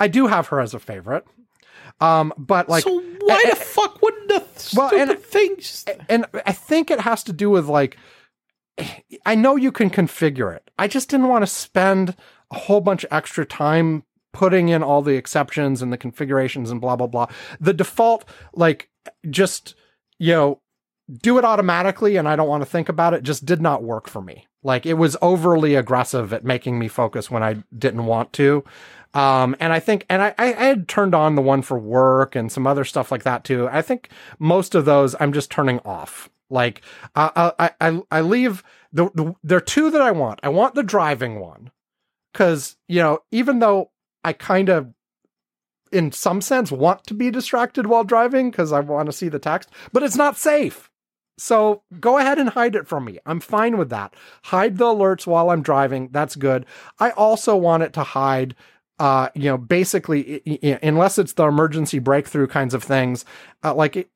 I 0.01 0.09
do 0.09 0.27
have 0.27 0.49
her 0.49 0.59
as 0.59 0.75
a 0.75 0.81
favorite. 0.81 1.25
Um, 2.01 2.33
but 2.37 2.69
like, 2.69 2.85
so 2.85 3.01
why 3.21 3.43
the 3.49 3.57
fuck 3.57 4.03
wouldn't 4.03 4.29
the 4.29 4.41
Well, 4.77 4.89
stupid 4.89 5.11
and- 5.11 5.19
things? 5.21 5.85
and 6.09 6.27
I 6.47 6.53
think 6.53 6.91
it 6.91 7.01
has 7.01 7.23
to 7.25 7.33
do 7.33 7.51
with 7.51 7.67
like, 7.67 7.97
I 9.25 9.35
know 9.35 9.57
you 9.57 9.71
can 9.71 9.91
configure 9.91 10.55
it. 10.55 10.71
I 10.79 10.89
just 10.89 11.09
didn't 11.09 11.29
want 11.29 11.43
to 11.43 11.47
spend 11.47 12.17
a 12.51 12.59
whole 12.59 12.81
bunch 12.81 13.05
of 13.05 13.13
extra 13.13 13.47
time 13.47 14.03
putting 14.33 14.69
in 14.69 14.83
all 14.83 15.01
the 15.01 15.15
exceptions 15.15 15.81
and 15.81 15.93
the 15.93 15.97
configurations 15.97 16.71
and 16.71 16.81
blah, 16.81 16.97
blah, 16.97 17.07
blah. 17.07 17.27
The 17.61 17.73
default, 17.73 18.25
like, 18.53 18.89
just, 19.31 19.77
you 20.19 20.33
know, 20.33 20.61
do 21.23 21.39
it 21.39 21.45
automatically 21.45 22.17
and 22.17 22.29
I 22.29 22.35
don't 22.35 22.49
want 22.49 22.63
to 22.63 22.69
think 22.69 22.89
about 22.89 23.15
it 23.15 23.23
just 23.23 23.45
did 23.47 23.63
not 23.63 23.85
work 23.85 24.09
for 24.09 24.21
me. 24.21 24.47
Like, 24.65 24.87
it 24.87 24.95
was 24.95 25.17
overly 25.23 25.75
aggressive 25.77 26.33
at 26.33 26.45
making 26.45 26.79
me 26.79 26.89
focus 26.89 27.31
when 27.31 27.43
I 27.45 27.63
didn't 27.79 28.07
want 28.07 28.33
to. 28.35 28.65
Um, 29.15 29.55
and 29.61 29.73
I 29.73 29.81
think, 29.81 30.05
and 30.11 30.21
I, 30.21 30.35
I 30.37 30.47
had 30.47 30.89
turned 30.89 31.15
on 31.15 31.37
the 31.37 31.43
one 31.43 31.63
for 31.63 31.79
work 31.79 32.35
and 32.35 32.51
some 32.51 32.67
other 32.67 32.85
stuff 32.85 33.13
like 33.13 33.23
that 33.23 33.45
too. 33.45 33.69
I 33.71 33.81
think 33.81 34.09
most 34.39 34.75
of 34.75 34.85
those 34.85 35.15
I'm 35.21 35.33
just 35.33 35.51
turning 35.51 35.79
off. 35.85 36.29
Like, 36.51 36.83
uh, 37.15 37.53
I, 37.59 37.71
I, 37.81 38.03
I 38.11 38.21
leave 38.21 38.63
the, 38.93 39.11
the, 39.15 39.35
there 39.43 39.59
are 39.59 39.63
two 39.63 39.91
that 39.91 40.03
I 40.03 40.11
want. 40.11 40.41
I 40.43 40.49
want 40.49 40.75
the 40.75 40.83
driving 40.83 41.41
one. 41.41 41.71
Cause, 42.35 42.77
you 42.89 43.01
know, 43.01 43.21
even 43.31 43.61
though 43.61 43.93
I 44.25 44.33
kind 44.33 44.69
of, 44.69 44.93
in 45.93 46.11
some 46.11 46.41
sense, 46.41 46.73
want 46.73 47.05
to 47.07 47.15
be 47.15 47.31
distracted 47.31 47.87
while 47.87 48.03
driving 48.03 48.51
because 48.51 48.73
I 48.73 48.81
want 48.81 49.07
to 49.07 49.13
see 49.13 49.29
the 49.29 49.39
text, 49.39 49.71
but 49.93 50.03
it's 50.03 50.17
not 50.17 50.37
safe. 50.37 50.91
So 51.39 51.83
go 52.01 52.19
ahead 52.19 52.39
and 52.39 52.49
hide 52.49 52.75
it 52.75 52.89
from 52.89 53.05
me. 53.05 53.19
I'm 53.27 53.41
fine 53.41 53.77
with 53.77 53.91
that. 53.91 54.15
Hide 54.45 54.79
the 54.79 54.87
alerts 54.87 55.27
while 55.27 55.51
I'm 55.51 55.63
driving. 55.63 56.09
That's 56.11 56.37
good. 56.37 56.67
I 56.99 57.11
also 57.11 57.57
want 57.57 57.83
it 57.83 57.93
to 57.95 58.05
hide 58.05 58.55
uh, 58.99 59.29
you 59.35 59.45
know, 59.45 59.59
basically, 59.59 60.43
i- 60.47 60.59
i- 60.63 60.79
unless 60.83 61.19
it's 61.19 61.33
the 61.33 61.45
emergency 61.47 61.99
breakthrough 61.99 62.47
kinds 62.47 62.75
of 62.75 62.83
things, 62.83 63.25
uh, 63.65 63.75
like 63.75 63.97
it, 63.97 64.09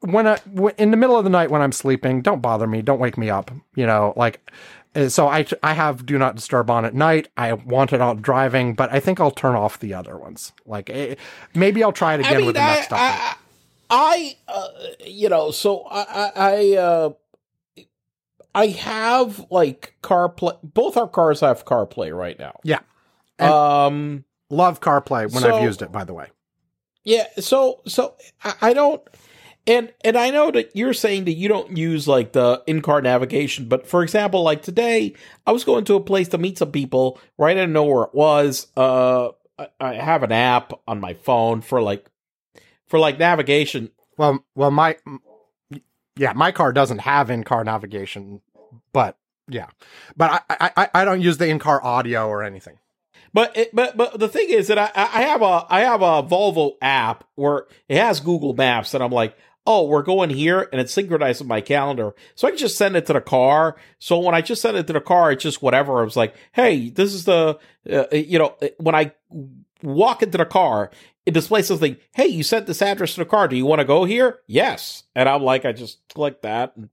when 0.00 0.26
I 0.26 0.38
w- 0.54 0.74
in 0.78 0.90
the 0.90 0.96
middle 0.96 1.16
of 1.16 1.24
the 1.24 1.30
night 1.30 1.50
when 1.50 1.62
I'm 1.62 1.72
sleeping, 1.72 2.20
don't 2.22 2.40
bother 2.42 2.66
me, 2.66 2.82
don't 2.82 2.98
wake 2.98 3.16
me 3.16 3.30
up. 3.30 3.50
You 3.74 3.86
know, 3.86 4.12
like 4.16 4.50
uh, 4.94 5.08
so 5.08 5.28
I 5.28 5.46
I 5.62 5.72
have 5.74 6.04
do 6.06 6.18
not 6.18 6.34
disturb 6.36 6.70
on 6.70 6.84
at 6.84 6.94
night. 6.94 7.28
I 7.36 7.52
want 7.54 7.92
it 7.92 8.00
out 8.00 8.20
driving, 8.22 8.74
but 8.74 8.92
I 8.92 9.00
think 9.00 9.20
I'll 9.20 9.30
turn 9.30 9.54
off 9.54 9.78
the 9.78 9.94
other 9.94 10.16
ones. 10.18 10.52
Like 10.66 10.90
eh, 10.90 11.14
maybe 11.54 11.82
I'll 11.82 11.92
try 11.92 12.14
it 12.14 12.20
again 12.20 12.44
with 12.46 12.54
the 12.56 12.60
next 12.78 12.90
update. 12.90 12.96
I, 12.98 13.36
I, 13.88 14.36
uh, 14.48 14.68
you 15.06 15.28
know, 15.28 15.50
so 15.52 15.82
I, 15.82 16.02
I, 16.02 16.32
I, 16.36 16.76
uh, 16.76 17.10
I 18.54 18.66
have 18.68 19.46
like 19.50 19.94
CarPlay. 20.02 20.58
Both 20.62 20.96
our 20.96 21.08
cars 21.08 21.40
have 21.40 21.64
CarPlay 21.64 22.16
right 22.16 22.38
now. 22.38 22.58
Yeah. 22.62 22.80
Um. 23.38 24.24
Love 24.48 24.80
CarPlay 24.80 25.22
when 25.32 25.42
So- 25.42 25.56
I've 25.56 25.62
used 25.64 25.82
it. 25.82 25.90
By 25.90 26.04
the 26.04 26.14
way, 26.14 26.28
Yeah. 27.02 27.26
So, 27.40 27.80
so 27.86 28.14
I, 28.44 28.54
I 28.62 28.72
don't. 28.74 29.02
And 29.66 29.92
and 30.04 30.16
I 30.16 30.30
know 30.30 30.52
that 30.52 30.76
you're 30.76 30.94
saying 30.94 31.24
that 31.24 31.32
you 31.32 31.48
don't 31.48 31.76
use 31.76 32.06
like 32.06 32.30
the 32.32 32.62
in-car 32.68 33.02
navigation, 33.02 33.66
but 33.66 33.88
for 33.88 34.04
example, 34.04 34.44
like 34.44 34.62
today, 34.62 35.14
I 35.44 35.50
was 35.50 35.64
going 35.64 35.84
to 35.86 35.94
a 35.96 36.00
place 36.00 36.28
to 36.28 36.38
meet 36.38 36.58
some 36.58 36.70
people. 36.70 37.18
Right, 37.36 37.50
I 37.50 37.54
didn't 37.54 37.72
know 37.72 37.82
where 37.82 38.04
it 38.04 38.14
was. 38.14 38.68
Uh, 38.76 39.30
I, 39.58 39.68
I 39.80 39.94
have 39.94 40.22
an 40.22 40.30
app 40.30 40.72
on 40.86 41.00
my 41.00 41.14
phone 41.14 41.62
for 41.62 41.82
like 41.82 42.06
for 42.86 43.00
like 43.00 43.18
navigation. 43.18 43.90
well, 44.16 44.44
well, 44.54 44.70
my 44.70 44.96
yeah, 46.16 46.32
my 46.34 46.52
car 46.52 46.72
doesn't 46.72 47.00
have 47.00 47.30
in-car 47.30 47.64
navigation, 47.64 48.40
but 48.92 49.18
yeah, 49.48 49.66
but 50.16 50.30
I 50.48 50.56
I, 50.66 50.70
I- 50.76 50.90
I 51.00 51.04
don't 51.04 51.20
use 51.20 51.38
the 51.38 51.48
in-car 51.48 51.82
audio 51.84 52.28
or 52.28 52.44
anything. 52.44 52.78
But 53.36 53.54
it, 53.54 53.74
but 53.74 53.98
but 53.98 54.18
the 54.18 54.28
thing 54.30 54.48
is 54.48 54.68
that 54.68 54.78
I 54.78 54.90
I 54.94 55.22
have 55.24 55.42
a 55.42 55.66
I 55.68 55.80
have 55.80 56.00
a 56.00 56.22
Volvo 56.22 56.76
app 56.80 57.24
where 57.34 57.66
it 57.86 57.98
has 57.98 58.18
Google 58.20 58.54
Maps 58.54 58.94
and 58.94 59.04
I'm 59.04 59.12
like, 59.12 59.36
oh, 59.66 59.86
we're 59.86 60.00
going 60.02 60.30
here 60.30 60.66
and 60.72 60.80
it's 60.80 60.90
synchronized 60.94 61.42
with 61.42 61.48
my 61.48 61.60
calendar, 61.60 62.14
so 62.34 62.48
I 62.48 62.52
can 62.52 62.58
just 62.58 62.78
send 62.78 62.96
it 62.96 63.04
to 63.06 63.12
the 63.12 63.20
car. 63.20 63.76
So 63.98 64.18
when 64.20 64.34
I 64.34 64.40
just 64.40 64.62
send 64.62 64.78
it 64.78 64.86
to 64.86 64.94
the 64.94 65.02
car, 65.02 65.32
it's 65.32 65.42
just 65.42 65.60
whatever. 65.60 66.00
I 66.00 66.04
was 66.04 66.16
like, 66.16 66.34
hey, 66.52 66.88
this 66.88 67.12
is 67.12 67.26
the 67.26 67.58
uh, 67.92 68.04
you 68.10 68.38
know 68.38 68.56
when 68.78 68.94
I 68.94 69.12
walk 69.82 70.22
into 70.22 70.38
the 70.38 70.46
car. 70.46 70.90
It 71.26 71.34
displays 71.34 71.66
something. 71.66 71.96
Hey, 72.14 72.28
you 72.28 72.42
sent 72.42 72.66
this 72.66 72.80
address 72.80 73.14
to 73.16 73.20
the 73.20 73.24
car. 73.26 73.48
Do 73.48 73.56
you 73.56 73.66
want 73.66 73.80
to 73.80 73.84
go 73.84 74.04
here? 74.04 74.38
Yes. 74.46 75.02
And 75.14 75.28
I'm 75.28 75.42
like, 75.42 75.64
I 75.66 75.72
just 75.72 75.98
click 76.14 76.40
that, 76.42 76.74
and 76.76 76.88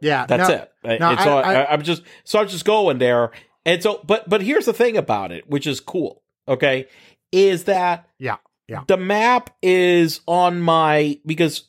Yeah, 0.00 0.24
that's 0.24 0.48
no, 0.48 0.54
it. 0.54 0.72
no, 1.00 1.08
I- 1.08 1.54
I, 1.64 1.72
I'm 1.72 1.82
just 1.82 2.02
so 2.24 2.38
I'm 2.38 2.46
just 2.48 2.64
going 2.64 2.98
there, 2.98 3.32
and 3.64 3.82
so 3.82 4.00
but 4.04 4.28
but 4.28 4.42
here's 4.42 4.66
the 4.66 4.72
thing 4.72 4.96
about 4.96 5.32
it, 5.32 5.48
which 5.48 5.66
is 5.66 5.80
cool. 5.80 6.22
Okay, 6.48 6.86
is 7.30 7.64
that 7.64 8.08
Yeah, 8.18 8.36
yeah. 8.68 8.84
the 8.86 8.96
map 8.96 9.50
is 9.62 10.20
on 10.26 10.60
my 10.60 11.18
because 11.24 11.68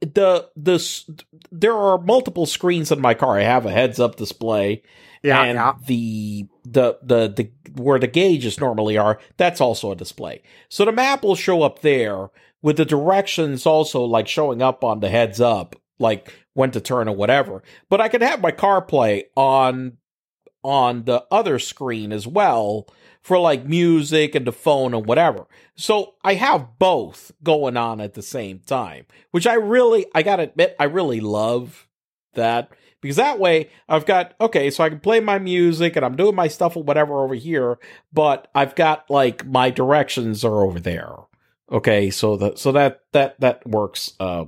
the 0.00 0.48
the 0.56 1.04
there 1.52 1.74
are 1.74 1.98
multiple 1.98 2.46
screens 2.46 2.90
in 2.90 3.00
my 3.00 3.14
car. 3.14 3.38
I 3.38 3.42
have 3.42 3.66
a 3.66 3.70
heads 3.70 4.00
up 4.00 4.16
display, 4.16 4.82
Yeah, 5.22 5.42
and 5.42 5.56
yeah. 5.56 5.74
the, 5.86 6.46
the 6.64 6.98
the 7.02 7.28
the 7.28 7.80
where 7.82 7.98
the 7.98 8.06
gauges 8.06 8.60
normally 8.60 8.96
are, 8.96 9.18
that's 9.36 9.60
also 9.60 9.90
a 9.92 9.96
display. 9.96 10.42
So 10.68 10.84
the 10.84 10.92
map 10.92 11.22
will 11.22 11.34
show 11.36 11.62
up 11.62 11.80
there 11.80 12.28
with 12.62 12.76
the 12.78 12.84
directions 12.86 13.66
also 13.66 14.04
like 14.04 14.26
showing 14.28 14.62
up 14.62 14.84
on 14.84 15.00
the 15.00 15.10
heads 15.10 15.40
up, 15.40 15.76
like 15.98 16.32
when 16.54 16.70
to 16.70 16.80
turn 16.80 17.08
or 17.08 17.14
whatever. 17.16 17.62
But 17.90 18.00
I 18.00 18.08
can 18.08 18.22
have 18.22 18.40
my 18.40 18.52
CarPlay 18.52 19.24
on 19.36 19.98
on 20.64 21.04
the 21.04 21.24
other 21.30 21.58
screen 21.58 22.12
as 22.12 22.26
well 22.26 22.88
for 23.22 23.38
like 23.38 23.64
music 23.64 24.34
and 24.34 24.46
the 24.46 24.52
phone 24.52 24.92
and 24.92 25.06
whatever. 25.06 25.46
So 25.76 26.14
I 26.22 26.34
have 26.34 26.78
both 26.78 27.32
going 27.42 27.76
on 27.76 28.00
at 28.00 28.14
the 28.14 28.22
same 28.22 28.58
time, 28.58 29.06
which 29.30 29.46
I 29.46 29.54
really, 29.54 30.06
I 30.14 30.22
gotta 30.22 30.44
admit, 30.44 30.76
I 30.78 30.84
really 30.84 31.20
love 31.20 31.86
that 32.34 32.70
because 33.00 33.16
that 33.16 33.38
way 33.38 33.70
I've 33.88 34.06
got, 34.06 34.34
okay, 34.40 34.70
so 34.70 34.84
I 34.84 34.88
can 34.88 35.00
play 35.00 35.20
my 35.20 35.38
music 35.38 35.96
and 35.96 36.04
I'm 36.04 36.16
doing 36.16 36.34
my 36.34 36.48
stuff 36.48 36.76
or 36.76 36.82
whatever 36.82 37.22
over 37.22 37.34
here, 37.34 37.78
but 38.12 38.50
I've 38.54 38.74
got 38.74 39.08
like 39.10 39.46
my 39.46 39.70
directions 39.70 40.44
are 40.44 40.62
over 40.62 40.80
there. 40.80 41.14
Okay. 41.70 42.10
So 42.10 42.36
that, 42.36 42.58
so 42.58 42.72
that, 42.72 43.04
that, 43.12 43.40
that 43.40 43.66
works, 43.66 44.12
uh, 44.20 44.44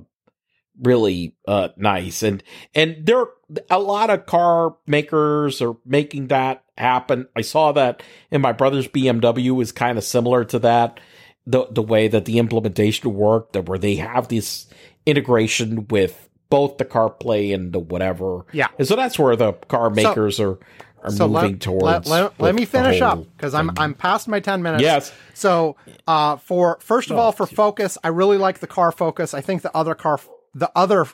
really 0.81 1.35
uh 1.47 1.69
nice 1.77 2.21
and 2.23 2.43
and 2.75 2.97
there 3.05 3.19
are 3.19 3.29
a 3.69 3.79
lot 3.79 4.09
of 4.09 4.25
car 4.25 4.75
makers 4.85 5.61
are 5.61 5.75
making 5.85 6.27
that 6.27 6.63
happen 6.77 7.27
i 7.35 7.41
saw 7.41 7.71
that 7.71 8.03
in 8.31 8.41
my 8.41 8.51
brother's 8.51 8.87
bmw 8.87 9.61
is 9.61 9.71
kind 9.71 9.97
of 9.97 10.03
similar 10.03 10.45
to 10.45 10.59
that 10.59 10.99
the 11.47 11.65
the 11.71 11.81
way 11.81 12.07
that 12.07 12.25
the 12.25 12.37
implementation 12.37 13.13
worked 13.15 13.53
that 13.53 13.67
where 13.67 13.79
they 13.79 13.95
have 13.95 14.27
this 14.27 14.67
integration 15.05 15.87
with 15.87 16.29
both 16.49 16.77
the 16.77 16.85
CarPlay 16.85 17.53
and 17.53 17.73
the 17.73 17.79
whatever 17.79 18.45
Yeah. 18.53 18.67
and 18.77 18.87
so 18.87 18.95
that's 18.95 19.17
where 19.17 19.35
the 19.35 19.53
car 19.53 19.89
makers 19.89 20.39
are 20.39 20.59
are 21.03 21.11
so 21.11 21.27
moving 21.27 21.51
let, 21.53 21.61
towards 21.61 21.83
let, 21.83 22.07
let, 22.07 22.39
let 22.39 22.55
me 22.55 22.65
finish 22.65 23.01
up 23.01 23.23
because 23.35 23.53
I'm. 23.53 23.69
I'm 23.77 23.93
past 23.93 24.27
my 24.27 24.39
ten 24.39 24.63
minutes. 24.63 24.81
Yes. 24.81 25.13
So 25.35 25.75
uh, 26.07 26.37
for 26.37 26.79
first 26.81 27.11
of 27.11 27.17
Oh, 27.17 27.21
all, 27.21 27.31
for 27.31 27.45
focus, 27.45 27.99
I 28.03 28.07
really 28.07 28.37
like 28.39 28.59
the 28.59 28.67
car 28.67 28.91
focus. 28.91 29.35
I 29.35 29.41
think 29.41 29.61
the 29.61 29.73
other 29.77 29.93
car, 29.93 30.19
the 30.53 30.71
other, 30.75 31.05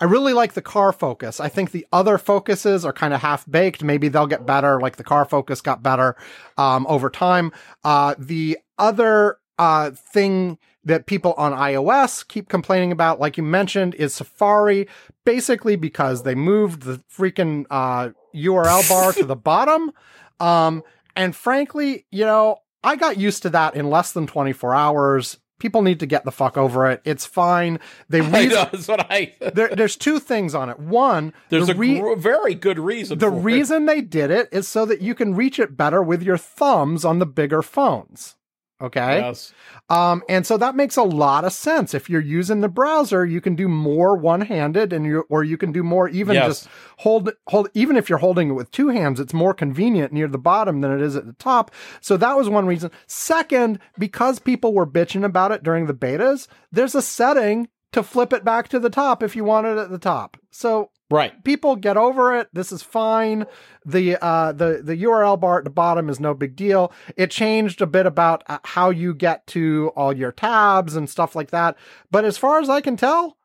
I 0.00 0.04
really 0.04 0.32
like 0.32 0.54
the 0.54 0.62
car 0.62 0.92
focus. 0.92 1.40
I 1.40 1.48
think 1.48 1.70
the 1.70 1.86
other 1.92 2.18
focuses 2.18 2.84
are 2.84 2.92
kind 2.92 3.14
of 3.14 3.20
half 3.20 3.48
baked. 3.50 3.82
Maybe 3.82 4.08
they'll 4.08 4.26
get 4.26 4.46
better. 4.46 4.80
Like 4.80 4.96
the 4.96 5.04
car 5.04 5.24
focus 5.24 5.60
got 5.60 5.82
better 5.82 6.16
um, 6.58 6.86
over 6.88 7.10
time. 7.10 7.52
Uh, 7.84 8.14
the 8.18 8.58
other 8.78 9.38
uh, 9.58 9.90
thing 9.90 10.58
that 10.84 11.06
people 11.06 11.34
on 11.34 11.52
iOS 11.52 12.26
keep 12.26 12.48
complaining 12.48 12.90
about, 12.90 13.20
like 13.20 13.36
you 13.36 13.42
mentioned, 13.42 13.94
is 13.94 14.14
Safari, 14.14 14.88
basically 15.24 15.76
because 15.76 16.24
they 16.24 16.34
moved 16.34 16.82
the 16.82 17.00
freaking 17.16 17.66
uh, 17.70 18.10
URL 18.34 18.88
bar 18.88 19.12
to 19.12 19.24
the 19.24 19.36
bottom. 19.50 19.92
Um, 20.40 20.82
and 21.14 21.36
frankly, 21.36 22.06
you 22.10 22.24
know, 22.24 22.58
I 22.82 22.96
got 22.96 23.18
used 23.18 23.42
to 23.42 23.50
that 23.50 23.76
in 23.76 23.90
less 23.90 24.12
than 24.12 24.26
24 24.26 24.74
hours. 24.74 25.38
People 25.62 25.82
need 25.82 26.00
to 26.00 26.06
get 26.06 26.24
the 26.24 26.32
fuck 26.32 26.58
over 26.58 26.90
it. 26.90 27.00
It's 27.04 27.24
fine. 27.24 27.78
They 28.08 28.18
I 28.20 28.46
know, 28.46 28.68
that's 28.72 28.88
what 28.88 29.06
I 29.08 29.32
there, 29.54 29.68
there's 29.68 29.94
two 29.94 30.18
things 30.18 30.56
on 30.56 30.68
it. 30.68 30.80
One, 30.80 31.32
there's 31.50 31.68
the 31.68 31.74
a 31.74 31.76
re- 31.76 32.00
gr- 32.00 32.16
very 32.16 32.56
good 32.56 32.80
reason 32.80 33.18
the 33.20 33.28
for 33.30 33.36
it. 33.36 33.42
reason 33.42 33.86
they 33.86 34.00
did 34.00 34.32
it 34.32 34.48
is 34.50 34.66
so 34.66 34.84
that 34.86 35.00
you 35.02 35.14
can 35.14 35.36
reach 35.36 35.60
it 35.60 35.76
better 35.76 36.02
with 36.02 36.20
your 36.20 36.36
thumbs 36.36 37.04
on 37.04 37.20
the 37.20 37.26
bigger 37.26 37.62
phones. 37.62 38.34
Okay. 38.82 39.18
Yes. 39.18 39.52
Um, 39.88 40.22
and 40.28 40.46
so 40.46 40.56
that 40.56 40.74
makes 40.74 40.96
a 40.96 41.02
lot 41.02 41.44
of 41.44 41.52
sense. 41.52 41.94
If 41.94 42.10
you're 42.10 42.20
using 42.20 42.60
the 42.60 42.68
browser, 42.68 43.24
you 43.24 43.40
can 43.40 43.54
do 43.54 43.68
more 43.68 44.16
one-handed 44.16 44.92
and 44.92 45.06
you, 45.06 45.24
or 45.28 45.44
you 45.44 45.56
can 45.56 45.70
do 45.70 45.82
more 45.82 46.08
even 46.08 46.34
Yes. 46.34 46.48
just 46.48 46.68
hold, 46.98 47.30
hold, 47.46 47.68
even 47.74 47.96
if 47.96 48.08
you're 48.08 48.18
holding 48.18 48.48
it 48.50 48.54
with 48.54 48.70
two 48.70 48.88
hands, 48.88 49.20
it's 49.20 49.32
more 49.34 49.54
convenient 49.54 50.12
near 50.12 50.26
the 50.28 50.38
bottom 50.38 50.80
than 50.80 50.90
it 50.90 51.00
is 51.00 51.14
at 51.14 51.26
the 51.26 51.34
top. 51.34 51.70
So 52.00 52.16
that 52.16 52.36
was 52.36 52.48
one 52.48 52.66
reason. 52.66 52.90
Second, 53.06 53.78
because 53.98 54.38
people 54.38 54.74
were 54.74 54.86
bitching 54.86 55.24
about 55.24 55.52
it 55.52 55.62
during 55.62 55.86
the 55.86 55.94
betas, 55.94 56.48
there's 56.72 56.94
a 56.94 57.02
setting 57.02 57.68
to 57.92 58.02
flip 58.02 58.32
it 58.32 58.44
back 58.44 58.68
to 58.68 58.78
the 58.78 58.90
top 58.90 59.22
if 59.22 59.36
you 59.36 59.44
want 59.44 59.66
it 59.66 59.78
at 59.78 59.90
the 59.90 59.98
top. 59.98 60.36
So 60.50 60.90
Right. 61.10 61.44
people 61.44 61.76
get 61.76 61.98
over 61.98 62.34
it. 62.38 62.48
This 62.54 62.72
is 62.72 62.82
fine. 62.82 63.44
The 63.84 64.16
uh 64.16 64.52
the 64.52 64.80
the 64.82 64.96
URL 64.96 65.38
bar 65.38 65.58
at 65.58 65.64
the 65.64 65.70
bottom 65.70 66.08
is 66.08 66.18
no 66.18 66.32
big 66.32 66.56
deal. 66.56 66.90
It 67.16 67.30
changed 67.30 67.82
a 67.82 67.86
bit 67.86 68.06
about 68.06 68.42
uh, 68.46 68.58
how 68.64 68.88
you 68.88 69.14
get 69.14 69.46
to 69.48 69.92
all 69.94 70.16
your 70.16 70.32
tabs 70.32 70.96
and 70.96 71.10
stuff 71.10 71.36
like 71.36 71.50
that. 71.50 71.76
But 72.10 72.24
as 72.24 72.38
far 72.38 72.60
as 72.60 72.70
I 72.70 72.80
can 72.80 72.96
tell, 72.96 73.36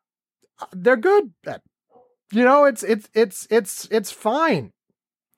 uh, 0.61 0.67
they're 0.71 0.95
good. 0.95 1.33
You 2.31 2.45
know, 2.45 2.63
it's 2.63 2.83
it's 2.83 3.09
it's 3.13 3.47
it's 3.49 3.87
it's 3.91 4.11
fine. 4.11 4.71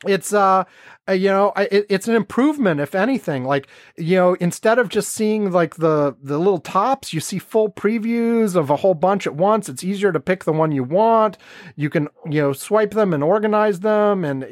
It's 0.07 0.31
uh, 0.33 0.63
uh, 1.09 1.11
you 1.11 1.27
know, 1.27 1.51
it, 1.57 1.85
it's 1.89 2.07
an 2.07 2.15
improvement 2.15 2.79
if 2.79 2.95
anything. 2.95 3.43
Like 3.43 3.67
you 3.97 4.15
know, 4.15 4.33
instead 4.35 4.79
of 4.79 4.87
just 4.87 5.11
seeing 5.11 5.51
like 5.51 5.75
the 5.75 6.15
the 6.23 6.37
little 6.37 6.59
tops, 6.59 7.11
you 7.13 7.19
see 7.19 7.37
full 7.37 7.69
previews 7.69 8.55
of 8.55 8.69
a 8.69 8.77
whole 8.77 8.93
bunch 8.93 9.27
at 9.27 9.35
once. 9.35 9.67
It's 9.67 9.83
easier 9.83 10.13
to 10.13 10.19
pick 10.19 10.45
the 10.45 10.53
one 10.53 10.71
you 10.71 10.83
want. 10.85 11.37
You 11.75 11.89
can 11.89 12.07
you 12.29 12.41
know 12.41 12.53
swipe 12.53 12.91
them 12.91 13.13
and 13.13 13.23
organize 13.23 13.81
them, 13.81 14.23
and 14.23 14.45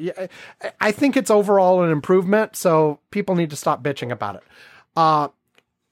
I- 0.62 0.72
I 0.82 0.92
think 0.92 1.16
it's 1.16 1.32
overall 1.32 1.82
an 1.82 1.92
improvement. 1.92 2.56
So 2.58 3.00
people 3.12 3.36
need 3.36 3.50
to 3.52 3.56
stop 3.56 3.82
bitching 3.82 4.12
about 4.12 4.36
it. 4.36 4.44
Uh, 4.98 5.30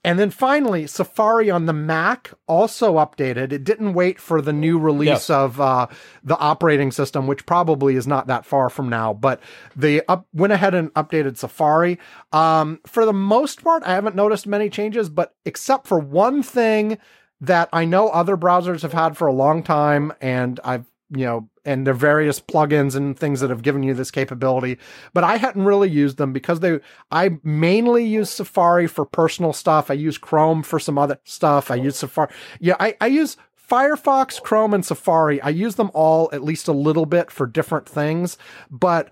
and 0.06 0.18
then 0.18 0.30
finally, 0.30 0.86
Safari 0.86 1.50
on 1.50 1.66
the 1.66 1.72
Mac 1.72 2.32
also 2.46 2.94
updated. 2.94 3.52
It 3.52 3.64
didn't 3.64 3.92
wait 3.92 4.20
for 4.20 4.40
the 4.40 4.52
new 4.52 4.78
release 4.78 5.06
Yes. 5.08 5.30
of 5.30 5.60
uh, 5.60 5.88
the 6.22 6.38
operating 6.38 6.92
system, 6.92 7.26
which 7.26 7.44
probably 7.44 7.96
is 7.96 8.06
not 8.06 8.28
that 8.28 8.46
far 8.46 8.70
from 8.70 8.88
now. 8.88 9.12
But 9.12 9.40
they 9.74 10.00
up, 10.06 10.26
went 10.32 10.52
ahead 10.52 10.74
and 10.74 10.94
updated 10.94 11.36
Safari. 11.36 11.98
Um, 12.32 12.80
for 12.86 13.04
the 13.04 13.12
most 13.12 13.64
part, 13.64 13.82
I 13.82 13.94
haven't 13.94 14.16
noticed 14.16 14.46
many 14.46 14.70
changes, 14.70 15.08
but 15.10 15.34
except 15.44 15.86
for 15.86 15.98
one 15.98 16.42
thing 16.42 16.98
that 17.40 17.68
I 17.72 17.84
know 17.84 18.08
other 18.08 18.36
browsers 18.36 18.82
have 18.82 18.94
had 18.94 19.16
for 19.16 19.26
a 19.26 19.32
long 19.32 19.62
time, 19.62 20.12
and 20.22 20.58
I've 20.64 20.86
you 21.10 21.24
know, 21.24 21.48
and 21.64 21.86
are 21.86 21.92
various 21.92 22.40
plugins 22.40 22.96
and 22.96 23.18
things 23.18 23.40
that 23.40 23.50
have 23.50 23.62
given 23.62 23.82
you 23.82 23.94
this 23.94 24.10
capability, 24.10 24.78
but 25.14 25.24
I 25.24 25.36
hadn't 25.36 25.64
really 25.64 25.88
used 25.88 26.16
them 26.16 26.32
because 26.32 26.60
they, 26.60 26.80
I 27.10 27.38
mainly 27.42 28.04
use 28.04 28.30
Safari 28.30 28.86
for 28.86 29.04
personal 29.04 29.52
stuff. 29.52 29.90
I 29.90 29.94
use 29.94 30.18
Chrome 30.18 30.62
for 30.62 30.78
some 30.78 30.98
other 30.98 31.18
stuff. 31.24 31.70
I 31.70 31.76
use 31.76 31.96
Safari. 31.96 32.32
Yeah, 32.60 32.76
I, 32.80 32.96
I 33.00 33.06
use 33.06 33.36
Firefox, 33.70 34.40
Chrome, 34.42 34.74
and 34.74 34.84
Safari. 34.84 35.40
I 35.42 35.48
use 35.50 35.76
them 35.76 35.90
all 35.94 36.28
at 36.32 36.44
least 36.44 36.68
a 36.68 36.72
little 36.72 37.06
bit 37.06 37.30
for 37.30 37.46
different 37.46 37.88
things, 37.88 38.36
but 38.70 39.10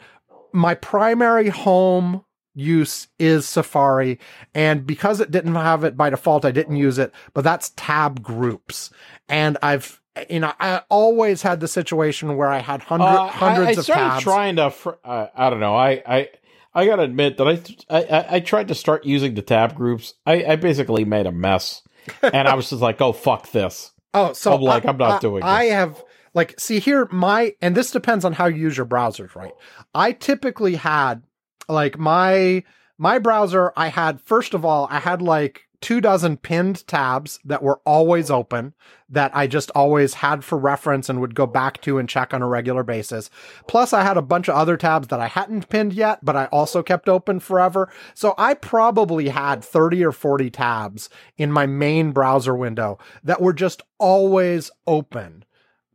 my 0.53 0.75
primary 0.75 1.49
home 1.49 2.25
use 2.55 3.09
is 3.19 3.47
Safari. 3.47 4.19
And 4.55 4.87
because 4.87 5.21
it 5.21 5.31
didn't 5.31 5.55
have 5.57 5.85
it 5.85 5.97
by 5.97 6.11
default, 6.11 6.45
I 6.45 6.53
didn't 6.53 6.77
use 6.77 6.99
it, 6.99 7.13
but 7.35 7.43
that's 7.43 7.73
tab 7.77 8.23
groups. 8.23 8.91
And 9.29 9.59
I've, 9.63 10.01
you 10.31 10.41
know, 10.41 10.53
I 10.61 10.83
always 10.89 11.43
had 11.43 11.61
the 11.61 11.69
situation 11.69 12.37
where 12.37 12.49
I 12.51 12.59
had 12.59 12.83
hundred, 12.83 13.05
Uh, 13.07 13.23
I- 13.25 13.29
hundreds 13.29 13.79
I, 13.79 13.81
of 13.81 13.85
started 13.85 14.03
tabs. 14.11 14.23
trying 14.23 14.57
to. 14.57 14.71
Fr- 14.71 14.91
uh, 15.05 15.27
I 15.35 15.51
don't 15.51 15.61
know. 15.61 15.75
I 15.77 16.03
I 16.07 16.29
I 16.75 16.87
gotta 16.87 17.03
admit 17.03 17.37
that 17.39 17.49
I, 17.49 17.61
I 17.99 18.03
I- 18.05 18.27
I 18.37 18.41
tried 18.41 18.69
to 18.69 18.75
start 18.75 19.05
using 19.05 19.35
the 19.35 19.43
tab 19.43 19.75
groups. 19.75 20.15
I, 20.27 20.45
I 20.45 20.57
basically 20.57 21.05
made 21.05 21.27
a 21.27 21.33
mess, 21.33 21.83
and 22.23 22.47
I 22.49 22.55
was 22.55 22.71
just 22.71 22.83
like, 22.83 23.01
"Oh 23.01 23.13
fuck 23.13 23.51
this." 23.51 23.93
Oh, 24.13 24.33
so 24.33 24.55
I'm 24.55 24.61
like, 24.61 24.85
I, 24.87 24.91
I'm 24.91 24.97
not 24.97 25.13
I- 25.17 25.19
doing 25.19 25.43
I 25.43 25.65
this. 25.65 25.73
have 25.73 26.05
like, 26.35 26.59
see 26.61 26.79
here, 26.79 27.09
my 27.11 27.55
and 27.61 27.75
this 27.77 27.91
depends 27.91 28.25
on 28.25 28.33
how 28.35 28.47
you 28.47 28.57
use 28.57 28.77
your 28.77 28.87
browsers, 28.87 29.35
right? 29.35 29.53
I 29.95 30.13
typically 30.13 30.77
had 30.77 31.23
like 31.69 31.99
my 31.99 32.63
my 32.99 33.19
browser. 33.19 33.73
I 33.77 33.89
had 33.89 34.21
first 34.21 34.55
of 34.55 34.65
all, 34.65 34.87
I 34.91 35.01
had 35.01 35.21
like 35.23 35.64
two 35.85 36.01
dozen 36.01 36.39
pinned 36.39 36.87
tabs 36.87 37.39
that 37.45 37.63
were 37.63 37.79
always 37.85 38.31
open 38.31 38.73
that 39.07 39.31
I 39.37 39.47
just 39.47 39.71
always 39.75 40.15
had 40.15 40.43
for 40.43 40.57
reference 40.57 41.11
and 41.11 41.21
would 41.21 41.35
go 41.35 41.47
back 41.47 41.83
to 41.83 41.99
and 41.99 42.09
check 42.09 42.33
on 42.33 42.41
a 42.41 42.49
regular 42.49 42.83
basis. 42.83 43.29
Plus, 43.69 43.93
I 43.93 44.03
had 44.03 44.17
a 44.17 44.23
bunch 44.23 44.49
of 44.49 44.55
other 44.55 44.79
tabs 44.79 45.09
that 45.09 45.21
I 45.21 45.29
hadn't 45.29 45.69
pinned 45.69 45.93
yet, 45.93 46.25
but 46.25 46.37
I 46.37 46.47
also 46.47 46.83
kept 46.83 47.07
open 47.07 47.39
forever. 47.39 47.93
So 48.15 48.35
I 48.39 48.55
probably 48.55 49.29
had 49.29 49.63
30 49.63 50.03
or 50.03 50.13
40 50.13 50.49
tabs 50.49 51.11
in 51.37 51.53
my 51.53 51.67
main 51.67 52.13
browser 52.13 52.57
window 52.57 52.99
that 53.23 53.43
were 53.43 53.53
just 53.53 53.83
always 53.99 54.71
open 54.87 55.45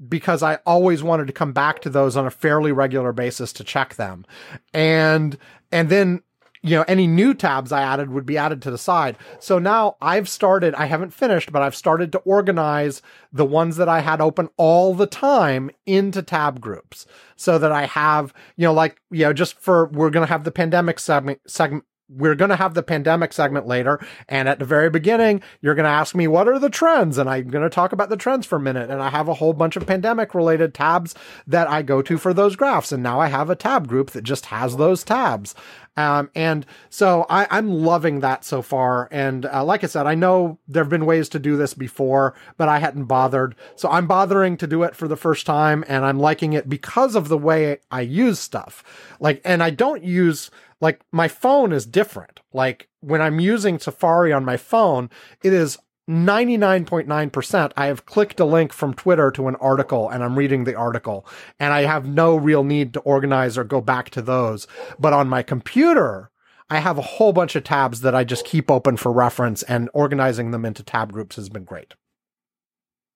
because 0.08 0.44
I 0.44 0.60
always 0.68 1.02
wanted 1.02 1.26
to 1.26 1.34
come 1.34 1.52
back 1.52 1.82
to 1.82 1.90
those 1.90 2.16
on 2.16 2.28
a 2.28 2.32
fairly 2.32 2.72
regular 2.72 3.12
basis 3.12 3.52
to 3.54 3.64
check 3.64 3.96
them. 3.96 4.24
And, 4.72 5.36
and 5.72 5.90
then, 5.90 6.22
you 6.62 6.76
know, 6.76 6.86
any 6.88 7.08
new 7.08 7.34
tabs 7.34 7.72
I 7.72 7.82
added 7.82 8.10
would 8.10 8.26
be 8.26 8.38
added 8.38 8.62
to 8.64 8.72
the 8.72 8.78
side. 8.78 9.18
So 9.40 9.60
now 9.60 9.96
I've 10.02 10.28
started, 10.28 10.76
I 10.76 10.86
haven't 10.86 11.14
finished, 11.14 11.52
but 11.52 11.62
I've 11.62 11.76
started 11.76 12.12
to 12.12 12.20
organize 12.20 13.02
the 13.32 13.46
ones 13.46 13.78
that 13.78 13.88
I 13.88 14.02
had 14.02 14.20
open 14.20 14.50
all 14.58 14.94
the 14.94 15.08
time 15.08 15.72
into 15.86 16.22
tab 16.22 16.60
groups 16.60 17.06
so 17.36 17.58
that 17.60 17.72
I 17.72 17.86
have, 17.86 18.34
you 18.58 18.66
know, 18.66 18.74
like, 18.74 19.02
you 19.10 19.24
know, 19.24 19.34
just 19.34 19.60
for, 19.60 19.88
we're 19.88 20.10
going 20.10 20.26
to 20.26 20.32
have 20.32 20.44
the 20.44 20.52
pandemic 20.52 21.00
segment, 21.00 21.40
segment, 21.48 21.86
we're 22.10 22.36
going 22.36 22.50
to 22.50 22.56
have 22.56 22.74
the 22.74 22.84
pandemic 22.84 23.32
segment 23.34 23.68
later. 23.68 24.00
And 24.28 24.50
at 24.50 24.60
the 24.60 24.66
very 24.66 24.90
beginning, 24.90 25.42
you're 25.62 25.76
going 25.76 25.84
to 25.84 25.90
ask 25.90 26.16
me, 26.16 26.28
what 26.28 26.48
are 26.48 26.60
the 26.60 26.70
trends? 26.70 27.18
And 27.18 27.30
I'm 27.30 27.48
going 27.50 27.64
to 27.64 27.70
talk 27.70 27.92
about 27.94 28.10
the 28.10 28.18
trends 28.18 28.46
for 28.46 28.56
a 28.56 28.60
minute. 28.60 28.90
And 28.90 29.02
I 29.02 29.10
have 29.10 29.28
a 29.28 29.36
whole 29.36 29.54
bunch 29.54 29.76
of 29.76 29.86
pandemic 29.86 30.34
related 30.34 30.74
tabs 30.74 31.14
that 31.46 31.70
I 31.70 31.84
go 31.84 32.02
to 32.02 32.18
for 32.18 32.34
those 32.34 32.56
graphs. 32.56 32.92
And 32.92 33.04
now 33.04 33.20
I 33.20 33.28
have 33.28 33.50
a 33.50 33.56
tab 33.56 33.88
group 33.88 34.12
that 34.12 34.24
just 34.24 34.48
has 34.48 34.78
those 34.78 35.04
tabs. 35.04 35.54
Um, 35.98 36.30
and 36.36 36.66
so 36.90 37.26
I, 37.30 37.48
I'm 37.50 37.70
loving 37.70 38.22
that 38.22 38.46
so 38.46 38.62
far. 38.62 39.08
And 39.12 39.46
uh, 39.46 39.64
like 39.64 39.84
I 39.84 39.88
said, 39.88 40.08
I 40.08 40.16
know 40.16 40.60
there 40.68 40.84
have 40.84 40.90
been 40.90 41.06
ways 41.06 41.30
to 41.30 41.40
do 41.40 41.58
this 41.58 41.74
before, 41.74 42.36
but 42.58 42.70
I 42.70 42.80
hadn't 42.80 43.06
bothered. 43.06 43.56
So 43.76 43.90
I'm 43.90 44.08
bothering 44.08 44.58
to 44.58 44.68
do 44.68 44.84
it 44.84 44.96
for 44.96 45.08
the 45.08 45.18
first 45.18 45.46
time 45.46 45.84
and 45.88 46.06
I'm 46.06 46.20
liking 46.20 46.54
it 46.54 46.70
because 46.70 47.16
of 47.16 47.28
the 47.28 47.38
way 47.38 47.80
I 47.92 48.02
use 48.02 48.40
stuff. 48.40 48.84
Like, 49.20 49.42
and 49.44 49.62
I 49.62 49.70
don't 49.70 50.04
use, 50.04 50.50
like, 50.80 51.02
my 51.12 51.28
phone 51.28 51.74
is 51.74 51.86
different. 51.86 52.40
Like, 52.54 52.88
when 53.02 53.22
I'm 53.22 53.40
using 53.40 53.80
Safari 53.80 54.32
on 54.32 54.46
my 54.46 54.58
phone, 54.58 55.10
it 55.44 55.54
is 55.54 55.78
99.9%. 56.10 57.72
I 57.78 57.86
have 57.86 58.06
clicked 58.08 58.40
a 58.40 58.46
link 58.46 58.74
from 58.74 58.96
Twitter 58.96 59.30
to 59.32 59.48
an 59.48 59.56
article 59.58 60.10
and 60.10 60.24
I'm 60.24 60.38
reading 60.38 60.64
the 60.64 60.76
article 60.76 61.26
and 61.60 61.72
I 61.72 61.84
have 61.84 62.08
no 62.08 62.36
real 62.36 62.64
need 62.64 62.94
to 62.96 63.00
organize 63.02 63.58
or 63.58 63.64
go 63.64 63.80
back 63.80 64.10
to 64.12 64.22
those. 64.22 64.68
But 64.98 65.14
on 65.14 65.30
my 65.30 65.44
computer, 65.44 66.32
I 66.68 66.80
have 66.80 66.98
a 66.98 67.04
whole 67.04 67.32
bunch 67.32 67.56
of 67.56 67.64
tabs 67.64 68.02
that 68.02 68.16
I 68.16 68.24
just 68.24 68.44
keep 68.44 68.72
open 68.72 68.98
for 68.98 69.12
reference 69.12 69.62
and 69.64 69.90
organizing 69.94 70.50
them 70.50 70.66
into 70.66 70.84
tab 70.84 71.14
groups 71.14 71.36
has 71.36 71.48
been 71.48 71.64
great. 71.64 71.94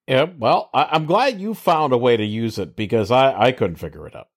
Yeah. 0.07 0.27
Well, 0.37 0.69
I, 0.73 0.89
I'm 0.91 1.05
glad 1.05 1.41
you 1.41 1.55
found 1.55 1.93
a 1.93 1.97
way 1.97 2.15
to 2.15 2.25
use 2.25 2.59
it 2.59 2.75
because 2.75 3.09
I 3.09 3.33
I 3.33 3.51
couldn't 3.53 3.77
figure 3.77 4.05
it 4.05 4.15
out. 4.15 4.27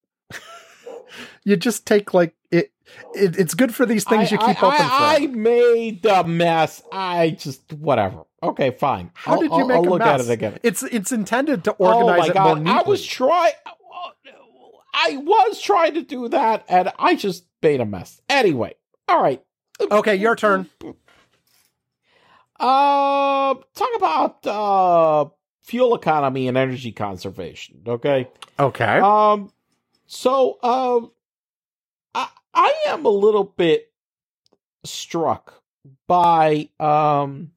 You 1.44 1.56
just 1.56 1.86
take 1.86 2.12
like 2.12 2.34
it, 2.50 2.72
it 3.14 3.38
it's 3.38 3.54
good 3.54 3.74
for 3.74 3.86
these 3.86 4.04
things 4.04 4.32
I, 4.32 4.34
you 4.34 4.38
keep 4.38 4.62
I, 4.62 4.66
open 4.66 4.86
I, 4.86 5.18
I 5.20 5.26
made 5.28 6.02
the 6.02 6.24
mess. 6.24 6.82
I 6.90 7.30
just 7.30 7.72
whatever. 7.72 8.24
Okay, 8.46 8.70
fine. 8.70 9.10
How 9.14 9.32
I'll- 9.34 9.40
did 9.40 9.50
you 9.50 9.56
I'll- 9.58 9.66
make 9.66 9.76
I'll 9.76 9.82
a 9.84 9.90
look 9.90 9.98
mess? 10.00 10.20
at 10.20 10.26
it 10.26 10.30
again. 10.32 10.58
It's 10.62 10.82
it's 10.84 11.12
intended 11.12 11.64
to 11.64 11.72
Oh 11.78 11.86
organize 11.94 12.20
my 12.20 12.26
it 12.26 12.34
more 12.34 12.56
god! 12.56 12.66
I 12.68 12.82
was 12.88 13.04
trying. 13.04 13.52
I 14.98 15.16
was 15.18 15.60
trying 15.60 15.94
to 15.94 16.02
do 16.02 16.28
that, 16.30 16.64
and 16.68 16.90
I 16.98 17.14
just 17.16 17.44
made 17.62 17.80
a 17.80 17.84
mess. 17.84 18.20
Anyway, 18.30 18.74
all 19.08 19.22
right. 19.22 19.42
okay, 19.80 20.16
your 20.16 20.34
turn. 20.36 20.68
Uh, 22.58 23.54
talk 23.74 23.88
about 23.96 24.46
uh 24.46 25.26
fuel 25.62 25.94
economy 25.94 26.48
and 26.48 26.56
energy 26.56 26.92
conservation. 26.92 27.82
Okay. 27.86 28.28
Okay. 28.58 28.98
Um, 29.00 29.50
so 30.06 30.58
um, 30.62 31.10
I 32.14 32.28
I 32.54 32.74
am 32.86 33.04
a 33.04 33.10
little 33.10 33.44
bit 33.44 33.92
struck 34.84 35.62
by 36.06 36.70
um 36.80 37.50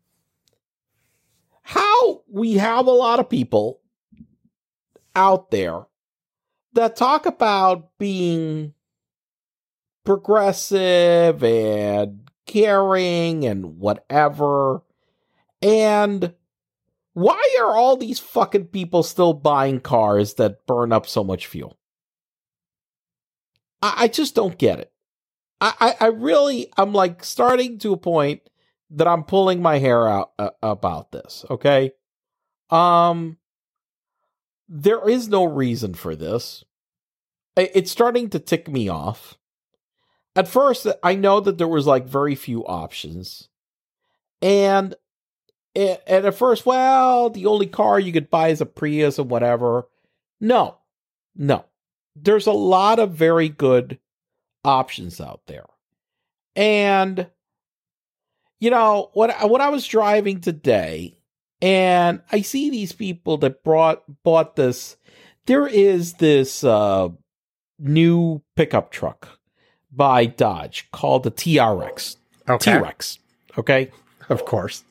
how 1.70 2.24
we 2.28 2.54
have 2.54 2.88
a 2.88 2.92
lot 2.92 3.20
of 3.20 3.30
people 3.30 3.80
out 5.16 5.52
there 5.52 5.86
that 6.74 6.96
talk 6.96 7.28
about 7.28 7.96
being 8.00 8.74
progressive 10.04 11.44
and 11.44 12.28
caring 12.48 13.46
and 13.46 13.78
whatever. 13.78 14.82
And 15.62 16.34
why 17.14 17.58
are 17.62 17.78
all 17.78 17.98
these 17.98 18.18
fucking 18.18 18.70
people 18.70 19.04
still 19.04 19.34
buying 19.34 19.80
cars 19.80 20.34
that 20.36 20.66
burn 20.66 20.92
up 20.92 21.06
so 21.06 21.24
much 21.24 21.46
fuel? 21.46 21.78
I, 23.84 23.94
I 23.98 24.08
just 24.08 24.34
don't 24.34 24.58
get 24.58 24.80
it. 24.80 24.92
I, 25.62 25.74
I, 25.80 26.06
I 26.06 26.08
really, 26.08 26.74
I'm 26.80 26.94
like 26.94 27.24
starting 27.24 27.78
to 27.78 27.94
a 27.94 27.98
point 27.98 28.42
that 28.92 29.08
I'm 29.08 29.24
pulling 29.24 29.62
my 29.62 29.78
hair 29.80 30.08
out 30.08 30.32
uh, 30.40 30.50
about 30.62 31.12
this, 31.12 31.46
okay? 31.50 31.92
Um 32.70 33.38
there 34.68 35.08
is 35.10 35.28
no 35.28 35.46
reason 35.46 35.96
for 35.96 36.16
this. 36.16 36.64
It's 37.58 37.92
starting 37.92 38.30
to 38.30 38.40
tick 38.40 38.68
me 38.68 38.88
off. 38.88 39.38
At 40.36 40.48
first, 40.48 40.88
I 41.04 41.16
know 41.16 41.40
that 41.40 41.58
there 41.58 41.68
was 41.68 41.88
like 41.88 42.06
very 42.06 42.36
few 42.36 42.66
options. 42.66 43.50
And 44.42 44.96
and 45.76 46.00
at 46.08 46.36
first, 46.36 46.66
well, 46.66 47.30
the 47.30 47.46
only 47.46 47.68
car 47.68 48.00
you 48.00 48.12
could 48.12 48.30
buy 48.30 48.50
is 48.50 48.62
a 48.62 48.66
Prius 48.66 49.20
or 49.20 49.24
whatever. 49.24 49.88
No. 50.40 50.78
No. 51.36 51.66
There's 52.16 52.48
a 52.48 52.52
lot 52.52 53.00
of 53.00 53.12
very 53.12 53.50
good 53.50 54.00
options 54.64 55.22
out 55.22 55.42
there. 55.48 55.66
And 56.56 57.28
you 58.60 58.70
know, 58.70 59.10
what 59.14 59.50
what 59.50 59.62
I 59.62 59.70
was 59.70 59.88
driving 59.88 60.42
today 60.42 61.20
and 61.62 62.22
I 62.32 62.42
see 62.42 62.70
these 62.70 62.92
people 62.92 63.38
that 63.38 63.64
brought 63.64 64.04
bought 64.24 64.56
this. 64.56 64.98
There 65.46 65.68
is 65.68 66.14
this 66.14 66.64
uh, 66.64 67.10
new 67.80 68.42
pickup 68.56 68.92
truck 68.92 69.40
by 69.92 70.26
Dodge 70.26 70.88
called 70.92 71.24
the 71.24 71.32
TRX. 71.32 72.18
Okay. 72.48 72.74
T-Rex. 72.74 73.20
Okay. 73.58 73.92
Of 74.30 74.46
course. 74.46 74.84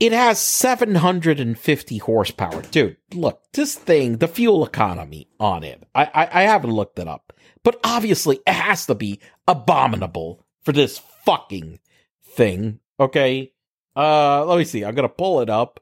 It 0.00 0.12
has 0.12 0.38
750 0.38 1.98
horsepower. 1.98 2.62
Dude, 2.62 2.96
look, 3.14 3.42
this 3.52 3.74
thing, 3.74 4.18
the 4.18 4.28
fuel 4.28 4.64
economy 4.64 5.28
on 5.40 5.64
it, 5.64 5.82
I, 5.94 6.04
I, 6.04 6.28
I 6.40 6.42
haven't 6.42 6.70
looked 6.70 6.98
it 6.98 7.08
up, 7.08 7.32
but 7.64 7.80
obviously 7.82 8.38
it 8.46 8.52
has 8.52 8.86
to 8.86 8.94
be 8.94 9.20
abominable 9.46 10.44
for 10.62 10.72
this 10.72 10.98
fucking 11.24 11.80
thing. 12.22 12.80
Okay. 12.98 13.52
Uh, 13.96 14.44
let 14.44 14.58
me 14.58 14.64
see. 14.64 14.84
I'm 14.84 14.94
to 14.94 15.08
pull 15.08 15.40
it 15.40 15.50
up. 15.50 15.80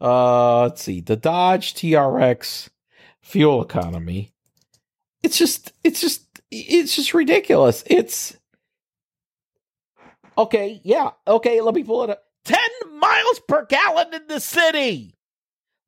Uh, 0.00 0.62
let's 0.62 0.82
see. 0.82 1.00
The 1.00 1.16
Dodge 1.16 1.74
TRX 1.74 2.68
fuel 3.20 3.62
economy. 3.62 4.32
It's 5.22 5.36
just, 5.36 5.72
it's 5.82 6.00
just, 6.00 6.24
it's 6.50 6.94
just 6.94 7.14
ridiculous. 7.14 7.82
It's 7.86 8.36
okay. 10.36 10.80
Yeah. 10.84 11.10
Okay. 11.26 11.60
Let 11.60 11.74
me 11.74 11.84
pull 11.84 12.04
it 12.04 12.10
up. 12.10 12.22
10 12.44 12.58
miles 12.98 13.40
per 13.46 13.66
gallon 13.66 14.14
in 14.14 14.26
the 14.26 14.40
city, 14.40 15.14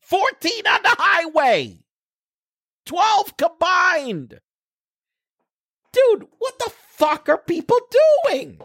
14 0.02 0.66
on 0.66 0.82
the 0.82 0.96
highway, 0.98 1.78
12 2.84 3.36
combined. 3.38 4.40
Dude, 5.92 6.26
what 6.38 6.58
the 6.58 6.70
fuck 6.70 7.30
are 7.30 7.38
people 7.38 7.78
doing? 8.26 8.60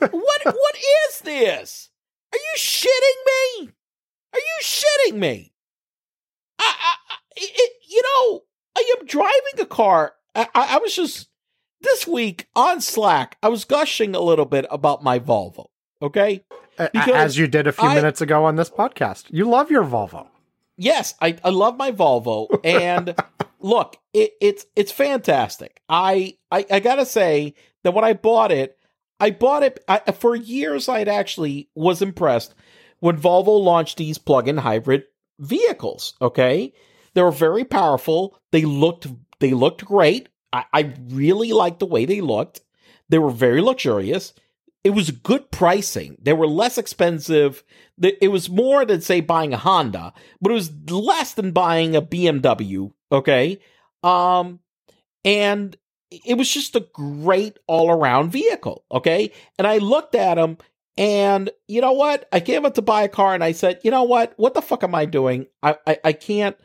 What 0.00 0.44
what 0.44 0.76
is 1.08 1.20
this? 1.20 1.90
Are 2.32 2.38
you 2.38 2.58
shitting 2.58 3.60
me? 3.60 3.70
Are 4.32 4.38
you 4.38 4.60
shitting 4.62 5.18
me? 5.18 5.52
I, 6.58 6.74
I, 6.78 7.18
it, 7.36 7.72
you 7.88 8.02
know, 8.02 8.42
I 8.76 8.94
am 8.98 9.06
driving 9.06 9.60
a 9.60 9.66
car. 9.66 10.14
I, 10.34 10.46
I 10.54 10.78
was 10.78 10.94
just 10.94 11.28
this 11.82 12.06
week 12.06 12.48
on 12.56 12.80
Slack. 12.80 13.36
I 13.42 13.48
was 13.48 13.64
gushing 13.64 14.14
a 14.14 14.20
little 14.20 14.46
bit 14.46 14.66
about 14.70 15.02
my 15.02 15.18
Volvo. 15.18 15.66
Okay, 16.00 16.44
because 16.76 17.14
as 17.14 17.38
you 17.38 17.46
did 17.46 17.66
a 17.66 17.72
few 17.72 17.88
I, 17.88 17.94
minutes 17.94 18.20
ago 18.20 18.44
on 18.44 18.56
this 18.56 18.70
podcast, 18.70 19.26
you 19.30 19.44
love 19.44 19.70
your 19.70 19.84
Volvo. 19.84 20.26
Yes, 20.76 21.14
I, 21.20 21.36
I 21.44 21.50
love 21.50 21.76
my 21.76 21.92
Volvo, 21.92 22.48
and 22.64 23.14
look, 23.60 23.98
it, 24.12 24.32
it's 24.40 24.66
it's 24.74 24.90
fantastic. 24.90 25.80
I, 25.88 26.38
I 26.50 26.64
I 26.70 26.80
gotta 26.80 27.06
say 27.06 27.54
that 27.84 27.92
when 27.92 28.04
I 28.04 28.14
bought 28.14 28.50
it, 28.50 28.78
I 29.22 29.30
bought 29.30 29.62
it 29.62 29.78
I, 29.86 30.00
for 30.10 30.34
years. 30.34 30.88
I'd 30.88 31.06
actually 31.06 31.68
was 31.76 32.02
impressed 32.02 32.56
when 32.98 33.20
Volvo 33.20 33.62
launched 33.62 33.96
these 33.96 34.18
plug-in 34.18 34.56
hybrid 34.58 35.04
vehicles. 35.38 36.14
Okay, 36.20 36.72
they 37.14 37.22
were 37.22 37.30
very 37.30 37.64
powerful. 37.64 38.36
They 38.50 38.64
looked 38.64 39.06
they 39.38 39.52
looked 39.52 39.84
great. 39.84 40.28
I, 40.52 40.64
I 40.72 40.94
really 41.08 41.52
liked 41.52 41.78
the 41.78 41.86
way 41.86 42.04
they 42.04 42.20
looked. 42.20 42.62
They 43.10 43.18
were 43.18 43.30
very 43.30 43.60
luxurious. 43.60 44.32
It 44.82 44.90
was 44.90 45.12
good 45.12 45.52
pricing. 45.52 46.16
They 46.20 46.32
were 46.32 46.48
less 46.48 46.76
expensive. 46.76 47.62
It 48.02 48.32
was 48.32 48.50
more 48.50 48.84
than 48.84 49.02
say 49.02 49.20
buying 49.20 49.54
a 49.54 49.56
Honda, 49.56 50.12
but 50.40 50.50
it 50.50 50.54
was 50.54 50.72
less 50.90 51.34
than 51.34 51.52
buying 51.52 51.94
a 51.94 52.02
BMW. 52.02 52.92
Okay, 53.12 53.60
um, 54.02 54.58
and 55.24 55.76
it 56.24 56.36
was 56.36 56.52
just 56.52 56.76
a 56.76 56.86
great 56.92 57.58
all 57.66 57.90
around 57.90 58.30
vehicle. 58.30 58.84
Okay, 58.90 59.32
and 59.58 59.66
I 59.66 59.78
looked 59.78 60.14
at 60.14 60.38
him 60.38 60.58
and 60.96 61.50
you 61.68 61.80
know 61.80 61.92
what? 61.92 62.28
I 62.32 62.40
came 62.40 62.66
up 62.66 62.74
to 62.74 62.82
buy 62.82 63.02
a 63.02 63.08
car 63.08 63.34
and 63.34 63.42
I 63.42 63.52
said, 63.52 63.80
you 63.82 63.90
know 63.90 64.02
what? 64.02 64.34
What 64.36 64.54
the 64.54 64.62
fuck 64.62 64.84
am 64.84 64.94
I 64.94 65.06
doing? 65.06 65.46
I, 65.62 65.76
I, 65.86 65.98
I 66.04 66.12
can't, 66.12 66.56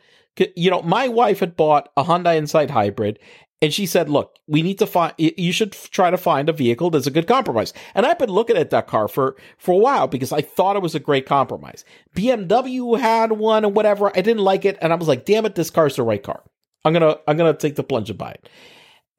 you 0.54 0.70
know, 0.70 0.82
my 0.82 1.08
wife 1.08 1.40
had 1.40 1.56
bought 1.56 1.90
a 1.96 2.04
Hyundai 2.04 2.36
Insight 2.36 2.70
hybrid 2.70 3.18
and 3.60 3.72
she 3.72 3.86
said, 3.86 4.08
look, 4.08 4.36
we 4.46 4.62
need 4.62 4.78
to 4.78 4.86
find, 4.86 5.14
you 5.16 5.50
should 5.50 5.72
try 5.72 6.10
to 6.10 6.18
find 6.18 6.48
a 6.48 6.52
vehicle 6.52 6.90
that's 6.90 7.08
a 7.08 7.10
good 7.10 7.26
compromise. 7.26 7.72
And 7.94 8.06
I've 8.06 8.18
been 8.18 8.30
looking 8.30 8.56
at 8.56 8.70
that 8.70 8.86
car 8.86 9.08
for, 9.08 9.36
for 9.56 9.72
a 9.72 9.78
while 9.78 10.06
because 10.06 10.32
I 10.32 10.42
thought 10.42 10.76
it 10.76 10.82
was 10.82 10.94
a 10.94 11.00
great 11.00 11.26
compromise. 11.26 11.84
BMW 12.14 13.00
had 13.00 13.32
one 13.32 13.64
and 13.64 13.74
whatever. 13.74 14.16
I 14.16 14.20
didn't 14.20 14.44
like 14.44 14.64
it. 14.64 14.78
And 14.80 14.92
I 14.92 14.96
was 14.96 15.08
like, 15.08 15.24
damn 15.24 15.46
it, 15.46 15.56
this 15.56 15.70
car's 15.70 15.96
the 15.96 16.04
right 16.04 16.22
car. 16.22 16.44
I'm 16.84 16.92
going 16.92 17.02
to, 17.02 17.20
I'm 17.26 17.36
going 17.36 17.52
to 17.52 17.58
take 17.58 17.74
the 17.74 17.82
plunge 17.82 18.10
and 18.10 18.18
buy 18.18 18.32
it. 18.32 18.48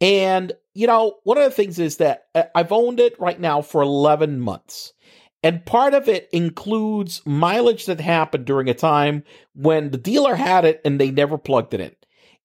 And, 0.01 0.53
you 0.73 0.88
know, 0.88 1.17
one 1.23 1.38
of 1.38 1.43
the 1.43 1.51
things 1.51 1.79
is 1.79 1.97
that 1.97 2.27
uh, 2.33 2.43
I've 2.55 2.71
owned 2.71 2.99
it 2.99 3.19
right 3.19 3.39
now 3.39 3.62
for 3.62 3.81
11 3.81 4.39
months. 4.39 4.93
And 5.41 5.65
part 5.65 5.93
of 5.93 6.09
it 6.09 6.29
includes 6.31 7.21
mileage 7.25 7.85
that 7.85 8.01
happened 8.01 8.45
during 8.45 8.69
a 8.69 8.73
time 8.73 9.23
when 9.53 9.91
the 9.91 9.97
dealer 9.97 10.35
had 10.35 10.65
it 10.65 10.81
and 10.83 10.99
they 10.99 11.12
never 11.12 11.38
plugged 11.38 11.73
it 11.73 11.79
in. 11.79 11.95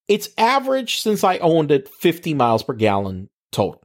It's 0.07 0.29
average 0.39 1.01
since 1.01 1.25
I 1.25 1.39
owned 1.39 1.71
it 1.71 1.89
50 1.89 2.35
miles 2.35 2.63
per 2.63 2.75
gallon 2.75 3.31
total. 3.51 3.83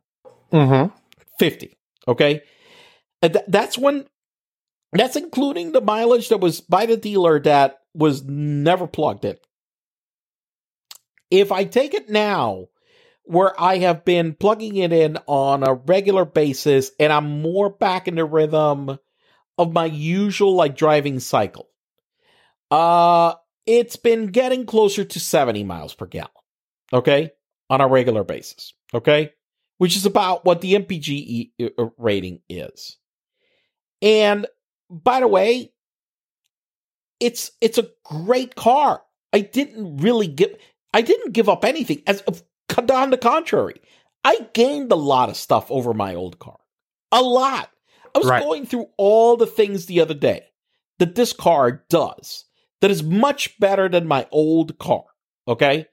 Mm-hmm. 0.51 0.95
50. 1.39 1.77
Okay. 2.07 2.41
Th- 3.21 3.45
that's 3.47 3.77
when, 3.77 4.05
that's 4.91 5.15
including 5.15 5.71
the 5.71 5.81
mileage 5.81 6.29
that 6.29 6.41
was 6.41 6.61
by 6.61 6.85
the 6.85 6.97
dealer 6.97 7.39
that 7.41 7.79
was 7.93 8.23
never 8.23 8.85
plugged 8.85 9.25
in. 9.25 9.37
If 11.31 11.51
I 11.51 11.63
take 11.63 11.93
it 11.93 12.09
now, 12.09 12.67
where 13.29 13.53
I 13.61 13.77
have 13.77 14.05
been 14.05 14.33
plugging 14.33 14.77
it 14.77 14.91
in 14.91 15.19
on 15.27 15.61
a 15.61 15.75
regular 15.75 16.25
basis 16.25 16.89
and 16.99 17.13
I'm 17.13 17.43
more 17.43 17.69
back 17.69 18.07
in 18.07 18.15
the 18.15 18.25
rhythm 18.25 18.97
of 19.55 19.71
my 19.71 19.85
usual 19.85 20.55
like 20.55 20.75
driving 20.75 21.19
cycle. 21.19 21.67
Uh 22.71 23.35
it's 23.67 23.97
been 23.97 24.27
getting 24.27 24.65
closer 24.65 25.03
to 25.03 25.19
70 25.19 25.63
miles 25.63 25.93
per 25.93 26.07
gallon. 26.07 26.31
Okay? 26.91 27.29
On 27.69 27.81
a 27.81 27.87
regular 27.87 28.23
basis. 28.23 28.73
Okay? 28.95 29.31
Which 29.77 29.95
is 29.95 30.07
about 30.07 30.43
what 30.43 30.61
the 30.61 30.73
MPG 30.73 31.51
uh, 31.61 31.85
rating 31.99 32.41
is. 32.49 32.97
And 34.01 34.47
by 34.89 35.19
the 35.19 35.27
way, 35.27 35.71
it's 37.19 37.51
it's 37.61 37.77
a 37.77 37.89
great 38.03 38.55
car. 38.55 39.03
I 39.31 39.41
didn't 39.41 39.97
really 39.97 40.27
give 40.27 40.55
I 40.91 41.01
didn't 41.03 41.33
give 41.33 41.47
up 41.47 41.63
anything. 41.63 42.01
As 42.07 42.23
on 42.77 43.09
the 43.09 43.17
contrary, 43.17 43.81
I 44.23 44.47
gained 44.53 44.91
a 44.91 44.95
lot 44.95 45.29
of 45.29 45.37
stuff 45.37 45.69
over 45.71 45.93
my 45.93 46.15
old 46.15 46.39
car. 46.39 46.59
A 47.11 47.21
lot. 47.21 47.69
I 48.15 48.19
was 48.19 48.27
right. 48.27 48.43
going 48.43 48.65
through 48.65 48.87
all 48.97 49.37
the 49.37 49.47
things 49.47 49.85
the 49.85 50.01
other 50.01 50.13
day 50.13 50.45
that 50.99 51.15
this 51.15 51.33
car 51.33 51.83
does 51.89 52.45
that 52.81 52.91
is 52.91 53.03
much 53.03 53.59
better 53.59 53.89
than 53.89 54.07
my 54.07 54.27
old 54.31 54.77
car. 54.77 55.05
Okay. 55.47 55.87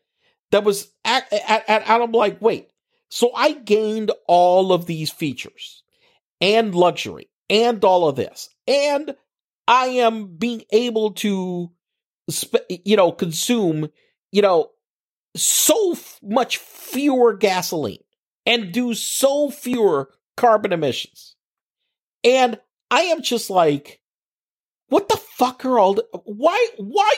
That 0.50 0.64
was 0.64 0.92
at, 1.04 1.30
at, 1.32 1.68
at, 1.68 1.88
I'm 1.88 2.12
like, 2.12 2.40
wait. 2.40 2.68
So 3.08 3.32
I 3.34 3.52
gained 3.52 4.10
all 4.26 4.72
of 4.72 4.86
these 4.86 5.10
features 5.10 5.82
and 6.40 6.74
luxury 6.74 7.28
and 7.48 7.84
all 7.84 8.08
of 8.08 8.16
this. 8.16 8.48
And 8.66 9.14
I 9.68 9.86
am 9.86 10.36
being 10.36 10.62
able 10.70 11.12
to, 11.12 11.70
you 12.68 12.96
know, 12.96 13.12
consume, 13.12 13.88
you 14.32 14.42
know, 14.42 14.70
so 15.36 15.92
f- 15.92 16.18
much 16.22 16.58
fewer 16.58 17.34
gasoline 17.34 18.02
and 18.44 18.72
do 18.72 18.94
so 18.94 19.50
fewer 19.50 20.10
carbon 20.36 20.72
emissions. 20.72 21.36
And 22.24 22.58
I 22.90 23.02
am 23.02 23.22
just 23.22 23.50
like, 23.50 24.00
what 24.88 25.08
the 25.08 25.16
fuck 25.16 25.64
are 25.64 25.78
all 25.78 25.94
the, 25.94 26.06
why, 26.24 26.68
why, 26.76 27.14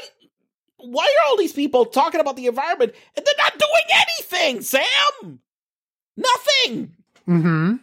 why 0.78 1.04
are 1.04 1.28
all 1.28 1.36
these 1.36 1.52
people 1.52 1.84
talking 1.86 2.20
about 2.20 2.36
the 2.36 2.46
environment 2.46 2.94
and 3.16 3.26
they're 3.26 3.34
not 3.36 3.58
doing 3.58 4.06
anything, 4.08 4.62
Sam? 4.62 5.40
Nothing. 6.16 6.94
Mm-hmm. 7.28 7.74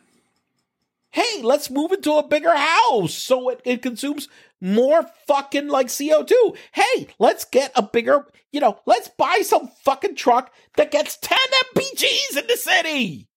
Hey, 1.16 1.42
let's 1.44 1.70
move 1.70 1.94
into 1.94 2.12
a 2.12 2.28
bigger 2.28 2.54
house 2.54 3.14
so 3.14 3.48
it, 3.48 3.62
it 3.64 3.82
consumes 3.82 4.28
more 4.60 5.10
fucking 5.28 5.70
like 5.70 5.88
CO2. 5.88 6.58
Hey, 6.74 7.08
let's 7.20 7.46
get 7.46 7.72
a 7.74 7.82
bigger, 7.82 8.26
you 8.52 8.60
know, 8.60 8.82
let's 8.86 9.08
buy 9.08 9.40
some 9.42 9.70
fucking 9.86 10.16
truck 10.16 10.52
that 10.76 10.92
gets 10.92 11.16
10 11.16 11.38
MPGs 11.74 12.38
in 12.38 12.48
the 12.48 12.58
city. 12.58 13.30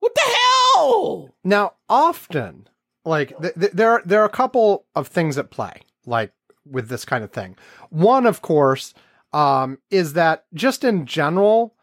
What 0.00 0.14
the 0.14 0.22
hell? 0.22 1.34
Now, 1.44 1.74
often 1.90 2.68
like 3.04 3.38
th- 3.38 3.52
th- 3.52 3.72
there 3.72 4.00
there 4.06 4.22
are 4.22 4.26
a 4.26 4.30
couple 4.30 4.86
of 4.94 5.08
things 5.08 5.36
at 5.36 5.50
play 5.50 5.82
like 6.06 6.32
with 6.64 6.88
this 6.88 7.04
kind 7.04 7.22
of 7.22 7.32
thing. 7.32 7.54
One, 7.90 8.24
of 8.24 8.40
course, 8.40 8.94
um, 9.34 9.76
is 9.90 10.14
that 10.14 10.46
just 10.54 10.84
in 10.84 11.04
general, 11.04 11.74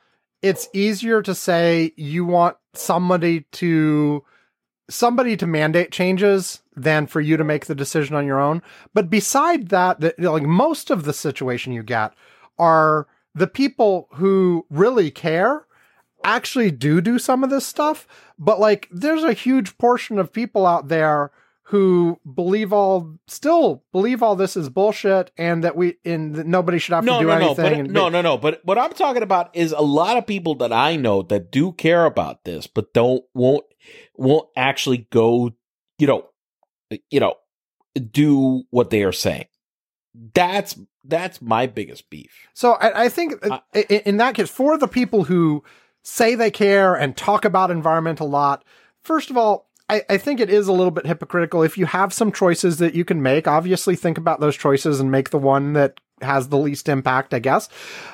it's 0.41 0.67
easier 0.73 1.21
to 1.21 1.35
say 1.35 1.93
you 1.95 2.25
want 2.25 2.57
somebody 2.73 3.41
to 3.51 4.23
somebody 4.89 5.37
to 5.37 5.47
mandate 5.47 5.91
changes 5.91 6.61
than 6.75 7.07
for 7.07 7.21
you 7.21 7.37
to 7.37 7.43
make 7.43 7.65
the 7.65 7.75
decision 7.75 8.15
on 8.15 8.25
your 8.25 8.39
own. 8.39 8.61
But 8.93 9.09
beside 9.09 9.69
that, 9.69 9.99
that 10.01 10.19
like 10.19 10.43
most 10.43 10.89
of 10.89 11.03
the 11.03 11.13
situation 11.13 11.73
you 11.73 11.83
get 11.83 12.13
are 12.57 13.07
the 13.33 13.47
people 13.47 14.07
who 14.13 14.65
really 14.69 15.11
care 15.11 15.65
actually 16.23 16.71
do 16.71 17.01
do 17.01 17.17
some 17.19 17.43
of 17.43 17.49
this 17.49 17.65
stuff. 17.65 18.07
But 18.37 18.59
like, 18.59 18.87
there's 18.91 19.23
a 19.23 19.33
huge 19.33 19.77
portion 19.77 20.19
of 20.19 20.33
people 20.33 20.65
out 20.65 20.87
there 20.87 21.31
who 21.71 22.19
believe 22.35 22.73
all 22.73 23.17
still 23.27 23.81
believe 23.93 24.21
all 24.21 24.35
this 24.35 24.57
is 24.57 24.67
bullshit 24.67 25.31
and 25.37 25.63
that 25.63 25.77
we 25.77 25.95
and 26.03 26.35
that 26.35 26.45
nobody 26.45 26.77
should 26.77 26.93
have 26.93 27.05
no, 27.05 27.19
to 27.19 27.23
do 27.23 27.27
no, 27.27 27.37
no, 27.37 27.45
anything. 27.45 27.63
but, 27.63 27.73
and, 27.73 27.91
no, 27.91 28.09
no, 28.09 28.21
no. 28.21 28.37
But 28.37 28.59
what 28.65 28.77
I'm 28.77 28.91
talking 28.91 29.23
about 29.23 29.55
is 29.55 29.71
a 29.71 29.79
lot 29.79 30.17
of 30.17 30.27
people 30.27 30.55
that 30.55 30.73
I 30.73 30.97
know 30.97 31.21
that 31.23 31.49
do 31.49 31.71
care 31.71 32.05
about 32.05 32.43
this, 32.43 32.67
but 32.67 32.93
don't 32.93 33.23
won't 33.33 33.63
won't 34.21 34.47
actually 34.55 35.07
go, 35.11 35.51
you 35.97 36.07
know, 36.07 36.25
you 37.09 37.19
know, 37.19 37.35
do 38.11 38.63
what 38.69 38.89
they 38.89 39.03
are 39.03 39.11
saying. 39.11 39.45
That's 40.33 40.77
that's 41.05 41.41
my 41.41 41.67
biggest 41.67 42.09
beef. 42.09 42.31
So 42.53 42.73
I, 42.73 43.05
I 43.05 43.09
think 43.09 43.33
Uh, 43.43 43.59
i- 43.73 44.01
in 44.05 44.17
that 44.17 44.35
case, 44.35 44.49
for 44.49 44.77
the 44.77 44.87
people 44.87 45.23
who 45.23 45.63
say 46.03 46.35
they 46.35 46.51
care 46.51 46.93
and 46.95 47.15
talk 47.15 47.45
about 47.45 47.71
environment 47.71 48.19
a 48.19 48.25
lot, 48.25 48.63
first 49.03 49.29
of 49.29 49.37
all, 49.37 49.69
I, 49.89 50.03
I 50.09 50.17
think 50.17 50.39
it 50.39 50.49
is 50.49 50.67
a 50.67 50.71
little 50.73 50.91
bit 50.91 51.05
hypocritical. 51.05 51.63
If 51.63 51.77
you 51.77 51.85
have 51.85 52.13
some 52.13 52.31
choices 52.31 52.77
that 52.77 52.93
you 52.93 53.03
can 53.05 53.21
make, 53.21 53.47
obviously 53.47 53.95
think 53.95 54.17
about 54.17 54.39
those 54.39 54.55
choices 54.55 54.99
and 54.99 55.11
make 55.11 55.29
the 55.31 55.37
one 55.39 55.73
that 55.73 55.99
has 56.21 56.49
the 56.49 56.57
least 56.57 56.87
impact, 56.87 57.33
I 57.33 57.39
guess. 57.39 57.67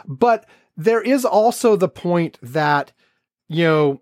But 0.05 0.45
there 0.75 1.01
is 1.01 1.25
also 1.25 1.75
the 1.75 1.89
point 1.89 2.37
that, 2.41 2.91
you 3.49 3.63
know, 3.65 4.01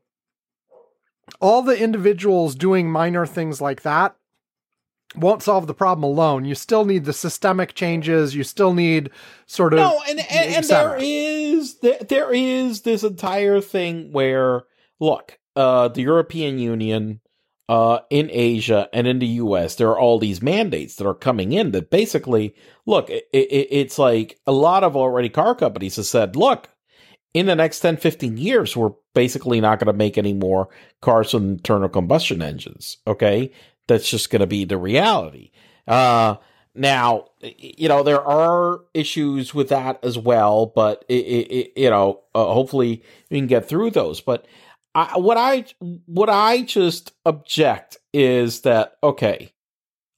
all 1.39 1.62
the 1.62 1.78
individuals 1.78 2.56
doing 2.56 2.91
minor 2.91 3.26
things 3.26 3.62
like 3.62 3.82
that 3.84 4.15
won't 5.15 5.43
solve 5.43 5.67
the 5.67 5.74
problem 5.74 6.04
alone. 6.04 6.45
You 6.45 6.56
still 6.56 6.86
need 6.86 7.06
the 7.06 7.13
systemic 7.13 7.74
changes. 7.74 8.36
You 8.36 8.43
still 8.43 8.74
need 8.74 9.10
sort 9.45 9.74
of 9.74 9.80
No, 9.80 10.02
and 10.08 10.19
and, 10.19 10.56
and 10.56 10.65
there 10.65 10.98
is 11.00 11.80
there, 11.80 12.00
there 12.00 12.34
is 12.34 12.82
this 12.82 13.04
entire 13.04 13.62
thing 13.62 14.12
where 14.12 14.63
look, 15.00 15.39
uh, 15.56 15.88
the 15.89 16.02
European 16.02 16.60
Union, 16.60 17.21
uh, 17.67 18.00
in 18.10 18.30
Asia 18.32 18.89
and 18.93 19.08
in 19.08 19.19
the 19.19 19.28
U.S., 19.28 19.76
there 19.76 19.89
are 19.89 20.00
all 20.00 20.19
these 20.19 20.41
mandates 20.41 20.95
that 20.95 21.08
are 21.08 21.15
coming 21.15 21.52
in 21.52 21.71
that 21.71 21.89
basically 21.89 22.54
look. 22.86 23.10
It, 23.10 23.26
it, 23.34 23.67
it's 23.71 23.98
like 23.98 24.39
a 24.45 24.52
lot 24.52 24.84
of 24.84 24.95
already 24.95 25.30
car 25.30 25.56
companies 25.56 25.95
have 25.95 26.06
said, 26.06 26.36
look, 26.36 26.69
in 27.36 27.48
the 27.48 27.56
next 27.56 27.82
10, 27.82 27.98
15 27.98 28.38
years, 28.38 28.78
we're 28.78 28.93
basically 29.13 29.60
not 29.60 29.78
going 29.78 29.91
to 29.91 29.98
make 29.98 30.17
any 30.17 30.34
more 30.34 30.69
cars 31.02 31.34
with 31.34 31.43
internal 31.43 31.89
combustion 31.89 32.41
engines. 32.41 32.98
Okay. 33.06 33.52
That's 33.88 34.10
just 34.10 34.30
going 34.30 34.39
to 34.39 34.48
be 34.48 34.63
the 34.63 34.78
reality. 34.78 35.52
Uh, 35.86 36.38
now, 36.76 37.26
you 37.41 37.89
know, 37.89 38.04
there 38.04 38.21
are 38.21 38.80
issues 38.93 39.54
with 39.54 39.67
that 39.67 40.02
as 40.02 40.17
well, 40.17 40.65
but 40.65 41.04
it, 41.10 41.26
it, 41.26 41.52
it, 41.52 41.74
you 41.76 41.89
know, 41.89 42.21
uh, 42.34 42.45
hopefully 42.45 43.04
we 43.30 43.38
can 43.38 43.48
get 43.48 43.67
through 43.67 43.91
those. 43.91 44.21
But 44.21 44.48
I, 44.95 45.17
what 45.17 45.36
I, 45.36 45.65
what 46.06 46.30
I 46.30 46.62
just 46.62 47.12
object 47.26 47.98
is 48.13 48.62
that, 48.62 48.95
okay, 49.04 49.52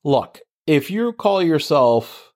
look, 0.04 0.42
if 0.68 0.92
you 0.92 1.14
call 1.14 1.42
yourself 1.42 2.32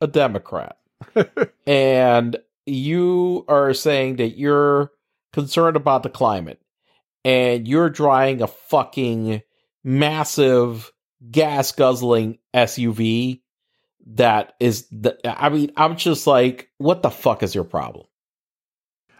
a 0.00 0.06
Democrat 0.06 0.78
and 1.66 2.38
you 2.66 3.44
are 3.48 3.74
saying 3.74 4.16
that 4.16 4.38
you're 4.38 4.90
concerned 5.32 5.76
about 5.76 6.02
the 6.02 6.10
climate 6.10 6.60
and 7.24 7.66
you're 7.66 7.90
driving 7.90 8.42
a 8.42 8.46
fucking 8.46 9.42
massive 9.84 10.92
gas 11.30 11.72
guzzling 11.72 12.38
SUV 12.54 13.40
that 14.06 14.54
is 14.58 14.86
the 14.90 15.16
I 15.24 15.48
mean 15.48 15.72
I'm 15.76 15.96
just 15.96 16.26
like 16.26 16.70
what 16.78 17.02
the 17.02 17.10
fuck 17.10 17.42
is 17.42 17.54
your 17.54 17.64
problem? 17.64 18.06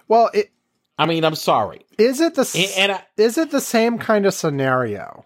well, 0.08 0.30
it, 0.34 0.50
I 0.98 1.06
mean 1.06 1.24
I'm 1.24 1.36
sorry. 1.36 1.86
is 1.98 2.20
it 2.20 2.34
the 2.34 2.50
And, 2.54 2.90
and 2.90 2.92
I, 2.92 3.04
is 3.16 3.38
it 3.38 3.50
the 3.50 3.60
same 3.60 3.98
kind 3.98 4.26
of 4.26 4.34
scenario 4.34 5.24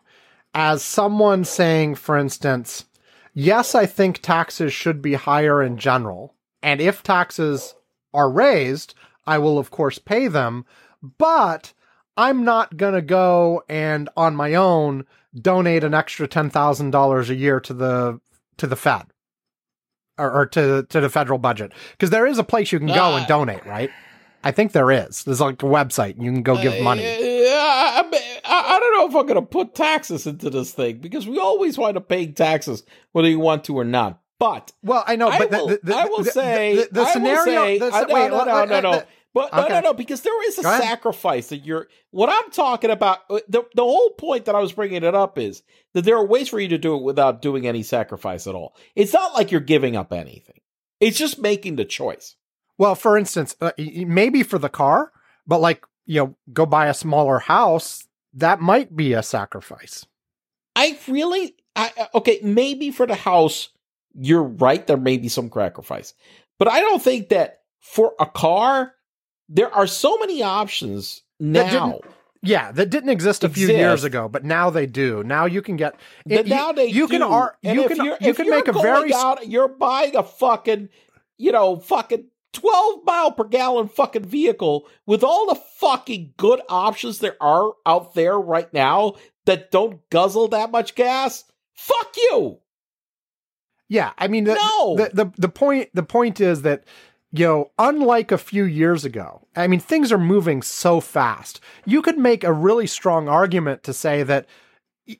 as 0.55 0.83
someone 0.83 1.45
saying, 1.45 1.95
for 1.95 2.17
instance, 2.17 2.87
yes, 3.35 3.75
I 3.75 3.85
think 3.85 4.21
taxes 4.21 4.73
should 4.73 5.03
be 5.03 5.13
higher 5.13 5.63
in 5.63 5.77
general, 5.77 6.35
and 6.63 6.81
if 6.81 7.03
taxes 7.03 7.75
are 8.17 8.31
raised, 8.31 8.95
I 9.27 9.39
will 9.39 9.59
of 9.59 9.71
course 9.71 9.99
pay 9.99 10.27
them, 10.27 10.65
but 11.19 11.73
I'm 12.17 12.45
not 12.45 12.77
gonna 12.77 13.03
go 13.03 13.63
and 13.69 14.09
on 14.17 14.35
my 14.35 14.55
own 14.55 15.05
donate 15.41 15.85
an 15.85 15.95
extra 15.95 16.27
ten 16.27 16.51
thousand 16.51 16.91
dollars 16.91 17.31
a 17.31 17.35
year 17.35 17.61
to 17.61 17.75
the 17.75 18.21
to 18.57 18.67
the 18.67 18.77
Fed 18.77 19.05
or, 20.19 20.33
or 20.33 20.47
to 20.47 20.85
to 20.89 21.01
the 21.01 21.11
federal 21.11 21.39
budget 21.39 21.73
because 21.93 22.11
there 22.11 22.27
is 22.27 22.39
a 22.39 22.45
place 22.45 22.73
you 22.73 22.79
can 22.79 22.89
go 22.89 23.15
and 23.17 23.25
Ah. 23.25 23.29
donate, 23.29 23.65
right? 23.67 23.91
I 24.45 24.53
think 24.53 24.73
there 24.73 24.91
is. 24.93 25.25
There's 25.25 25.41
like 25.41 25.63
a 25.63 25.67
website 25.67 26.23
you 26.23 26.33
can 26.33 26.43
go 26.43 26.61
give 26.63 26.81
money. 26.83 27.05
Uh, 27.05 27.59
I, 27.59 28.03
I, 28.45 28.77
I 28.77 28.79
don't 28.79 28.97
know 28.97 29.09
if 29.09 29.15
I'm 29.17 29.27
going 29.27 29.35
to 29.35 29.43
put 29.43 29.75
taxes 29.75 30.25
into 30.27 30.51
this 30.51 30.73
thing 30.73 30.99
because 30.99 31.27
we 31.27 31.39
always 31.39 31.77
wind 31.77 31.97
up 31.97 32.09
paying 32.09 32.33
taxes 32.33 32.85
whether 33.11 33.29
you 33.29 33.41
want 33.41 33.65
to 33.65 33.77
or 33.77 33.83
not. 33.85 34.21
But 34.39 34.73
Well, 34.83 35.03
I 35.07 35.17
know, 35.17 35.29
I 35.29 35.39
but 35.39 35.51
the- 35.51 35.57
will, 35.57 35.67
the, 35.69 35.81
the, 35.83 35.95
I 35.97 36.05
will 36.07 36.23
the, 36.23 36.31
say, 36.31 36.87
the, 36.91 37.01
I 37.03 37.13
scenario. 37.13 37.45
say, 37.65 37.79
the, 37.79 37.91
no, 37.91 38.15
wait, 38.15 38.31
no, 38.31 38.45
no, 38.45 38.65
no, 38.67 38.81
no. 38.81 39.03
But 39.33 39.53
no, 39.55 39.65
Okay. 39.65 39.75
no, 39.75 39.81
no, 39.81 39.93
because 39.95 40.23
there 40.23 40.49
is 40.49 40.59
a 40.59 40.63
sacrifice 40.63 41.49
that 41.49 41.59
you're. 41.59 41.89
What 42.11 42.31
I'm 42.31 42.51
talking 42.51 42.91
about, 42.91 43.19
uh, 43.29 43.41
the 43.49 43.65
the 43.75 43.83
whole 43.83 44.11
point 44.11 44.47
that 44.47 44.55
I 44.55 44.61
was 44.61 44.73
bringing 44.73 45.03
it 45.05 45.15
up 45.15 45.37
is 45.39 45.63
that 45.93 46.07
there 46.07 46.17
are 46.17 46.25
ways 46.25 46.49
for 46.49 46.59
you 46.59 46.69
to 46.69 46.79
do 46.79 46.95
it 46.97 47.03
without 47.03 47.43
doing 47.43 47.67
any 47.67 47.83
sacrifice 47.83 48.47
at 48.47 48.55
all. 48.55 48.75
It's 48.95 49.13
not 49.13 49.35
like 49.35 49.51
you're 49.53 49.61
giving 49.61 49.95
up 49.95 50.11
anything. 50.13 50.61
It's 51.01 51.19
just 51.19 51.39
making 51.39 51.77
the 51.77 51.85
choice. 51.85 52.35
Well, 52.79 52.95
for 52.95 53.19
instance, 53.19 53.55
uh, 53.61 53.73
maybe 53.79 54.43
for 54.43 54.59
the 54.59 54.71
car, 54.71 55.13
but 55.47 55.61
like 55.61 55.85
you 56.07 56.21
know, 56.23 56.37
go 56.53 56.65
buy 56.65 56.87
a 56.87 56.95
smaller 56.95 57.39
house. 57.39 58.07
That 58.33 58.61
might 58.61 58.97
be 58.97 59.13
a 59.13 59.23
sacrifice. 59.23 60.07
I 60.75 60.99
really, 61.09 61.57
I 61.75 61.91
I- 61.99 62.09
okay, 62.15 62.41
maybe 62.43 62.91
for 62.91 63.07
the 63.07 63.15
house, 63.17 63.69
you're 64.19 64.43
right. 64.43 64.87
There 64.87 64.97
may 64.97 65.17
be 65.19 65.29
some 65.29 65.51
sacrifice, 65.53 66.15
but 66.59 66.69
I 66.69 66.81
don't 66.81 67.03
think 67.03 67.29
that 67.31 67.61
for 67.81 68.15
a 68.19 68.27
car, 68.27 68.93
there 69.49 69.73
are 69.73 69.87
so 69.87 70.17
many 70.19 70.43
options 70.43 71.23
now. 71.39 71.63
didn't- 71.93 72.05
Yeah, 72.43 72.71
that 72.73 72.91
didn't 72.91 73.11
exist 73.11 73.43
a 73.45 73.49
few 73.49 73.67
years 73.79 74.05
ago, 74.05 74.29
but 74.29 74.45
now 74.45 74.71
they 74.71 74.87
do. 74.87 75.25
Now 75.25 75.47
you 75.47 75.63
can 75.63 75.77
get 75.77 75.95
That 76.27 76.47
you- 76.47 76.55
now 76.55 76.73
they 76.73 76.87
you 76.87 77.09
can 77.09 77.21
do. 77.21 77.27
ar- 77.29 77.57
And 77.65 77.75
you 77.77 77.89
can 77.89 77.97
you 78.21 78.35
can 78.35 78.51
make 78.51 78.69
a 78.69 78.73
very 78.83 79.11
out, 79.15 79.49
you're 79.49 79.69
buying 79.69 80.15
a 80.17 80.23
fucking 80.23 80.89
you 81.39 81.53
know 81.53 81.77
fucking 81.81 82.29
12 82.53 83.01
mile 83.05 83.33
per 83.33 83.45
gallon 83.45 83.89
fucking 83.89 84.25
vehicle 84.25 84.87
with 85.07 85.23
all 85.25 85.47
the 85.47 85.61
fucking 85.79 86.33
good 86.37 86.61
options 86.69 87.19
there 87.19 87.37
are 87.41 87.73
out 87.85 88.15
there 88.15 88.39
right 88.39 88.73
now 88.73 89.15
that 89.45 89.71
don't 89.71 90.09
guzzle 90.11 90.49
that 90.49 90.71
much 90.71 90.95
gas 90.95 91.45
fuck 91.75 92.15
you 92.17 92.59
yeah. 93.89 94.13
I 94.19 94.29
mean, 94.29 94.45
the, 94.45 94.55
No. 94.55 94.97
the 94.97 95.11
the 95.13 95.33
the 95.37 95.49
point 95.49 95.91
the 95.95 96.03
point 96.03 96.41
is 96.41 96.63
that 96.63 96.85
you 97.33 97.45
know, 97.45 97.71
unlike 97.79 98.33
a 98.33 98.39
few 98.39 98.65
years 98.65 99.05
ago, 99.05 99.47
I 99.57 99.67
mean, 99.67 99.81
things 99.81 100.13
are 100.13 100.19
moving 100.19 100.63
so 100.63 101.01
fast. 101.01 101.61
You 101.85 102.01
could 102.01 102.19
make 102.19 102.45
a 102.45 102.53
really 102.53 102.87
strong 102.87 103.29
argument 103.29 103.83
to 103.83 103.93
say 103.93 104.23
that 104.23 104.47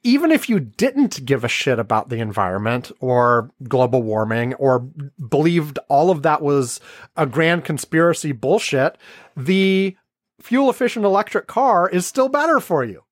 even 0.03 0.33
if 0.33 0.49
you 0.49 0.59
didn't 0.59 1.25
give 1.25 1.45
a 1.45 1.49
shit 1.49 1.79
about 1.79 2.09
the 2.09 2.17
environment 2.19 2.91
or 3.01 3.51
global 3.69 4.03
warming 4.03 4.55
or 4.55 4.81
believed 5.29 5.79
all 5.89 6.11
of 6.11 6.23
that 6.23 6.43
was 6.43 6.81
a 7.17 7.27
grand 7.27 7.65
conspiracy 7.65 8.33
bullshit, 8.33 8.97
the 9.37 9.97
fuel 10.41 10.71
efficient 10.71 11.05
electric 11.05 11.47
car 11.47 11.89
is 11.89 12.07
still 12.07 12.29
better 12.29 12.61
for 12.61 12.83
you. 12.85 13.03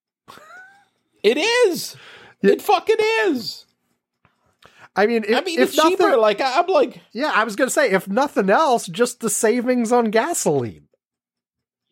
it 1.23 1.37
is 1.37 1.97
it 2.43 2.61
fucking 2.63 2.97
is 3.27 3.64
I 4.97 5.07
mean, 5.07 5.25
if, 5.25 5.37
i 5.37 5.41
mean 5.41 5.59
if 5.61 5.77
nothing, 5.77 5.97
cheaper 5.97 6.17
like 6.17 6.41
i'm 6.41 6.67
like 6.69 7.01
yeah, 7.13 7.33
I 7.35 7.45
was 7.45 7.57
going 7.57 7.67
to 7.67 7.75
say, 7.75 7.91
if 7.91 8.09
nothing 8.09 8.49
else, 8.49 8.87
just 8.87 9.21
the 9.21 9.31
savings 9.31 9.91
on 9.91 10.11
gasoline. 10.11 10.89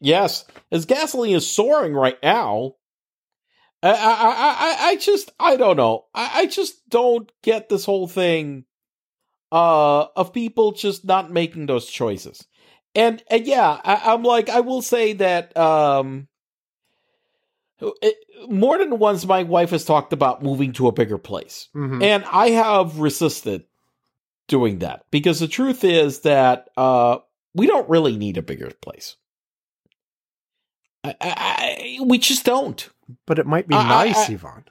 Yes, 0.01 0.45
as 0.71 0.85
gasoline 0.85 1.37
is 1.37 1.49
soaring 1.49 1.95
right 1.95 2.19
now. 2.23 2.75
I 3.83 3.91
I 3.91 3.93
I 3.93 3.97
I, 3.97 4.89
I 4.91 4.97
just 4.97 5.33
I 5.41 5.57
don't 5.57 5.77
know. 5.77 6.07
I, 6.15 6.31
I 6.41 6.47
just 6.47 6.89
don't 6.89 7.31
get 7.43 7.69
this 7.69 7.85
whole 7.85 8.07
thing 8.07 8.65
uh 9.51 10.07
of 10.17 10.33
people 10.33 10.73
just 10.73 11.05
not 11.05 11.31
making 11.31 11.67
those 11.67 11.87
choices. 11.87 12.47
And 12.95 13.23
and 13.29 13.47
yeah, 13.47 13.81
I, 13.85 14.13
I'm 14.13 14.23
like 14.23 14.49
I 14.49 14.61
will 14.61 14.83
say 14.83 15.15
that 15.15 15.57
um 15.57 16.29
it, 18.03 18.17
more 18.49 18.79
than 18.79 18.99
once, 18.99 19.25
my 19.27 19.43
wife 19.43 19.71
has 19.71 19.85
talked 19.85 20.13
about 20.13 20.43
moving 20.43 20.73
to 20.75 20.89
a 20.89 20.93
bigger 20.93 21.19
place, 21.19 21.69
Mhm. 21.75 22.03
and 22.03 22.25
I 22.31 22.51
have 22.51 22.99
resisted 23.01 23.65
doing 24.49 24.79
that 24.81 25.05
because 25.11 25.41
the 25.41 25.49
truth 25.49 25.83
is 25.85 26.21
that 26.21 26.69
uh, 26.77 27.19
we 27.55 27.67
don't 27.67 27.89
really 27.89 28.17
need 28.17 28.37
a 28.37 28.43
bigger 28.43 28.71
place. 28.83 29.17
I, 31.05 31.15
I, 31.21 31.99
we 32.05 32.19
just 32.19 32.45
don't. 32.45 32.89
But 33.27 33.39
it 33.39 33.47
might 33.47 33.67
be 33.69 33.75
I- 33.75 34.07
nice, 34.07 34.31
Ivan. 34.31 34.65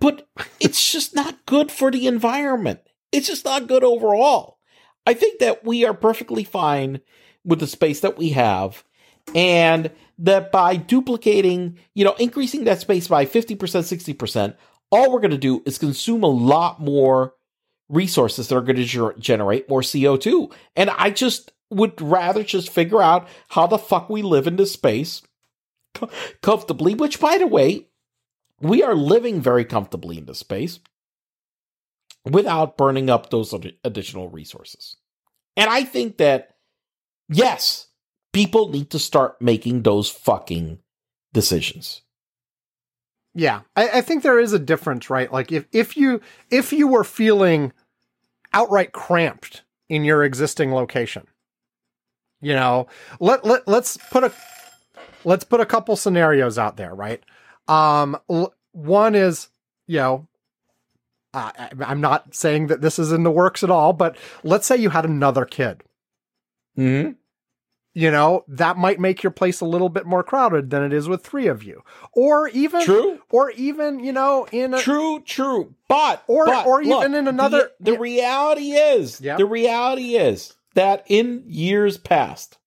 but 0.00 0.28
it's 0.60 0.92
just 0.92 1.14
not 1.14 1.44
good 1.46 1.70
for 1.72 1.90
the 1.90 2.06
environment. 2.06 2.80
It's 3.12 3.26
just 3.28 3.44
not 3.44 3.66
good 3.66 3.84
overall. 3.84 4.58
I 5.06 5.14
think 5.14 5.38
that 5.40 5.64
we 5.64 5.84
are 5.84 5.94
perfectly 5.94 6.44
fine 6.44 7.00
with 7.44 7.60
the 7.60 7.66
space 7.66 8.00
that 8.00 8.18
we 8.18 8.30
have, 8.30 8.84
and 9.34 9.90
that 10.18 10.50
by 10.50 10.76
duplicating, 10.76 11.78
you 11.94 12.04
know, 12.04 12.14
increasing 12.14 12.64
that 12.64 12.80
space 12.80 13.08
by 13.08 13.26
50%, 13.26 13.56
60%, 13.56 14.56
all 14.90 15.12
we're 15.12 15.20
going 15.20 15.30
to 15.30 15.38
do 15.38 15.62
is 15.66 15.78
consume 15.78 16.22
a 16.22 16.28
lot 16.28 16.80
more 16.80 17.34
resources 17.88 18.48
that 18.48 18.56
are 18.56 18.62
going 18.62 18.76
to 18.76 18.84
ger- 18.84 19.14
generate 19.18 19.68
more 19.68 19.82
CO2. 19.82 20.52
And 20.74 20.90
I 20.90 21.10
just 21.10 21.52
would 21.70 22.00
rather 22.00 22.42
just 22.42 22.70
figure 22.70 23.02
out 23.02 23.28
how 23.48 23.66
the 23.66 23.78
fuck 23.78 24.08
we 24.08 24.22
live 24.22 24.46
in 24.46 24.56
this 24.56 24.72
space 24.72 25.22
co- 25.94 26.10
comfortably, 26.42 26.94
which, 26.94 27.20
by 27.20 27.38
the 27.38 27.46
way, 27.46 27.86
we 28.60 28.82
are 28.82 28.94
living 28.94 29.40
very 29.40 29.64
comfortably 29.64 30.18
in 30.18 30.26
this 30.26 30.38
space 30.38 30.80
without 32.24 32.76
burning 32.76 33.10
up 33.10 33.30
those 33.30 33.54
additional 33.84 34.28
resources. 34.28 34.96
And 35.56 35.70
I 35.70 35.84
think 35.84 36.18
that, 36.18 36.56
yes, 37.28 37.85
people 38.36 38.68
need 38.68 38.90
to 38.90 38.98
start 38.98 39.40
making 39.40 39.82
those 39.82 40.10
fucking 40.10 40.78
decisions. 41.32 42.02
Yeah, 43.34 43.62
I, 43.74 43.88
I 43.88 44.00
think 44.02 44.22
there 44.22 44.38
is 44.38 44.52
a 44.52 44.58
difference, 44.58 45.08
right? 45.08 45.32
Like 45.32 45.52
if 45.52 45.66
if 45.72 45.96
you 45.96 46.20
if 46.50 46.72
you 46.72 46.86
were 46.86 47.04
feeling 47.04 47.72
outright 48.52 48.92
cramped 48.92 49.62
in 49.88 50.04
your 50.04 50.22
existing 50.22 50.72
location, 50.72 51.26
you 52.42 52.52
know, 52.52 52.88
let 53.20 53.44
let 53.44 53.66
let's 53.66 53.96
put 54.10 54.24
a 54.24 54.32
let's 55.24 55.44
put 55.44 55.60
a 55.60 55.66
couple 55.66 55.96
scenarios 55.96 56.58
out 56.58 56.76
there, 56.76 56.94
right? 56.94 57.22
Um, 57.68 58.18
l- 58.28 58.54
one 58.72 59.14
is 59.14 59.48
you 59.86 59.98
know. 59.98 60.28
Uh, 61.34 61.52
I- 61.58 61.70
I'm 61.80 62.00
not 62.00 62.34
saying 62.34 62.68
that 62.68 62.80
this 62.80 62.98
is 62.98 63.12
in 63.12 63.22
the 63.22 63.30
works 63.30 63.62
at 63.62 63.70
all, 63.70 63.92
but 63.92 64.16
let's 64.42 64.66
say 64.66 64.76
you 64.76 64.90
had 64.90 65.04
another 65.04 65.44
kid. 65.44 65.82
Mm-hmm. 66.78 67.12
You 67.98 68.10
know, 68.10 68.44
that 68.48 68.76
might 68.76 69.00
make 69.00 69.22
your 69.22 69.30
place 69.30 69.62
a 69.62 69.64
little 69.64 69.88
bit 69.88 70.04
more 70.04 70.22
crowded 70.22 70.68
than 70.68 70.82
it 70.82 70.92
is 70.92 71.08
with 71.08 71.24
three 71.24 71.46
of 71.46 71.62
you. 71.62 71.82
Or 72.12 72.46
even 72.48 72.82
True, 72.84 73.20
or 73.30 73.50
even 73.52 74.00
you 74.00 74.12
know 74.12 74.46
in 74.52 74.74
a 74.74 74.82
true, 74.82 75.22
true. 75.24 75.74
But 75.88 76.22
Or- 76.26 76.44
but, 76.44 76.66
or 76.66 76.84
look, 76.84 77.00
even 77.00 77.14
in 77.14 77.26
another- 77.26 77.70
The, 77.80 77.92
the 77.92 77.98
reality 77.98 78.72
is, 78.72 79.18
Yeah. 79.22 79.38
the 79.38 79.46
reality 79.46 80.14
is 80.16 80.52
that 80.74 81.04
in 81.08 81.44
years 81.46 81.96
past, 81.96 82.58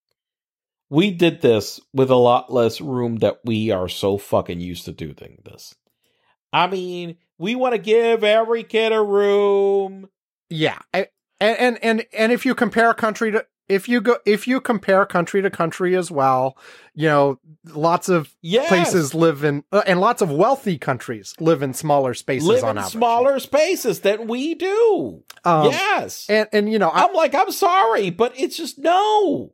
we 0.89 1.11
did 1.11 1.41
this 1.41 1.79
with 1.93 2.09
a 2.09 2.15
lot 2.15 2.51
less 2.51 2.81
room 2.81 3.17
that 3.17 3.39
we 3.45 3.69
are 3.69 3.87
so 3.87 4.17
fucking 4.17 4.59
used 4.59 4.85
to 4.85 4.91
doing 4.91 5.43
this. 5.45 5.75
I 6.51 6.65
mean, 6.65 7.17
we 7.37 7.53
want 7.53 7.73
to 7.75 7.77
give 7.77 8.23
every 8.23 8.63
kid 8.63 8.91
a 8.93 9.03
room. 9.03 10.09
yeah 10.49 10.79
I- 10.91 11.09
and 11.39 11.57
and 11.59 11.83
and 11.83 12.05
and 12.13 12.31
if 12.31 12.47
you 12.47 12.55
compare 12.55 12.89
a 12.89 12.95
country 12.95 13.31
to 13.31 13.45
if 13.69 13.87
you 13.87 14.01
go 14.01 14.17
if 14.25 14.47
you 14.47 14.59
compare 14.59 15.05
country 15.05 15.41
to 15.41 15.49
country 15.49 15.95
as 15.95 16.09
well 16.11 16.57
you 16.95 17.07
know 17.07 17.39
lots 17.65 18.09
of 18.09 18.35
Yes. 18.41 18.67
places 18.67 19.13
live 19.13 19.43
in 19.43 19.63
uh, 19.71 19.83
and 19.87 20.01
lots 20.01 20.21
of 20.21 20.31
wealthy 20.31 20.77
countries 20.77 21.35
live 21.39 21.61
in 21.61 21.73
smaller 21.73 22.13
spaces 22.13 22.47
live 22.47 22.63
on 22.63 22.71
in 22.71 22.77
average 22.79 22.91
smaller 22.91 23.39
spaces 23.39 24.01
than 24.01 24.27
we 24.27 24.55
do. 24.55 25.23
um, 25.45 25.65
yes. 25.71 26.25
and 26.29 26.47
and 26.51 26.71
you 26.71 26.79
know 26.79 26.89
I, 26.89 27.03
I'm 27.05 27.13
like, 27.13 27.33
I'm 27.35 27.51
sorry, 27.51 28.09
but 28.09 28.33
it's 28.37 28.57
just 28.57 28.77
no. 28.79 29.53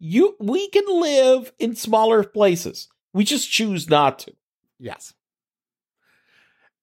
You 0.00 0.36
we 0.38 0.68
can 0.68 0.84
live 1.00 1.52
in 1.58 1.74
smaller 1.74 2.22
places. 2.24 2.88
We 3.12 3.24
just 3.24 3.50
choose 3.50 3.88
not 3.88 4.20
to. 4.20 4.32
yes 4.78 5.14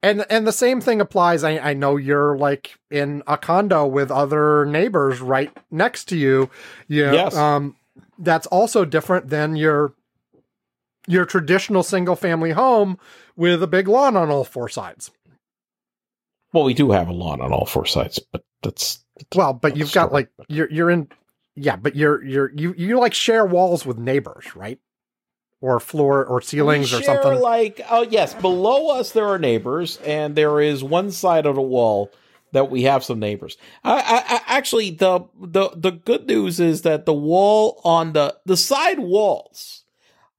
and 0.05 0.25
and 0.29 0.45
the 0.47 0.51
same 0.53 0.79
thing 0.81 1.01
applies 1.01 1.43
I, 1.43 1.57
I 1.57 1.73
know 1.73 1.97
you're 1.97 2.37
like 2.37 2.77
in 2.91 3.23
a 3.27 3.37
condo 3.37 3.85
with 3.85 4.11
other 4.11 4.65
neighbors 4.65 5.19
right 5.19 5.51
next 5.71 6.05
to 6.09 6.17
you 6.17 6.49
you 6.87 7.05
know, 7.05 7.13
Yes. 7.13 7.35
um 7.35 7.75
that's 8.19 8.47
also 8.47 8.85
different 8.85 9.29
than 9.29 9.55
your 9.55 9.93
your 11.07 11.25
traditional 11.25 11.83
single 11.83 12.15
family 12.15 12.51
home 12.51 12.97
with 13.35 13.61
a 13.61 13.67
big 13.67 13.87
lawn 13.87 14.15
on 14.15 14.29
all 14.29 14.43
four 14.43 14.69
sides 14.69 15.11
Well, 16.53 16.63
we 16.63 16.73
do 16.73 16.91
have 16.91 17.09
a 17.09 17.13
lawn 17.13 17.41
on 17.41 17.51
all 17.51 17.65
four 17.65 17.85
sides, 17.85 18.19
but 18.31 18.43
that's 18.63 19.03
well 19.35 19.53
but 19.53 19.75
you've 19.77 19.91
got 19.91 20.09
Story. 20.09 20.13
like 20.13 20.29
you're 20.47 20.71
you're 20.71 20.89
in 20.91 21.07
yeah 21.55 21.75
but 21.75 21.95
you're 21.95 22.23
you're 22.23 22.51
you 22.55 22.73
you 22.77 22.99
like 22.99 23.13
share 23.13 23.45
walls 23.45 23.85
with 23.85 23.97
neighbors 23.97 24.55
right 24.55 24.79
or 25.65 25.79
floor 25.79 26.23
or 26.25 26.41
ceilings 26.41 26.91
we 26.91 26.99
or 26.99 27.01
something 27.03 27.39
Like, 27.39 27.81
oh 27.89 28.03
yes, 28.03 28.33
below 28.33 28.97
us 28.97 29.11
there 29.11 29.27
are 29.27 29.39
neighbors, 29.39 29.97
and 30.05 30.35
there 30.35 30.61
is 30.61 30.83
one 30.83 31.11
side 31.11 31.45
of 31.45 31.55
the 31.55 31.61
wall 31.61 32.11
that 32.51 32.69
we 32.69 32.83
have 32.83 33.03
some 33.03 33.19
neighbors. 33.19 33.57
I, 33.83 33.95
I, 33.95 34.35
I 34.35 34.41
actually 34.47 34.91
the 34.91 35.21
the 35.39 35.71
the 35.75 35.91
good 35.91 36.27
news 36.27 36.59
is 36.59 36.83
that 36.83 37.05
the 37.05 37.13
wall 37.13 37.81
on 37.83 38.13
the 38.13 38.37
the 38.45 38.57
side 38.57 38.99
walls 38.99 39.83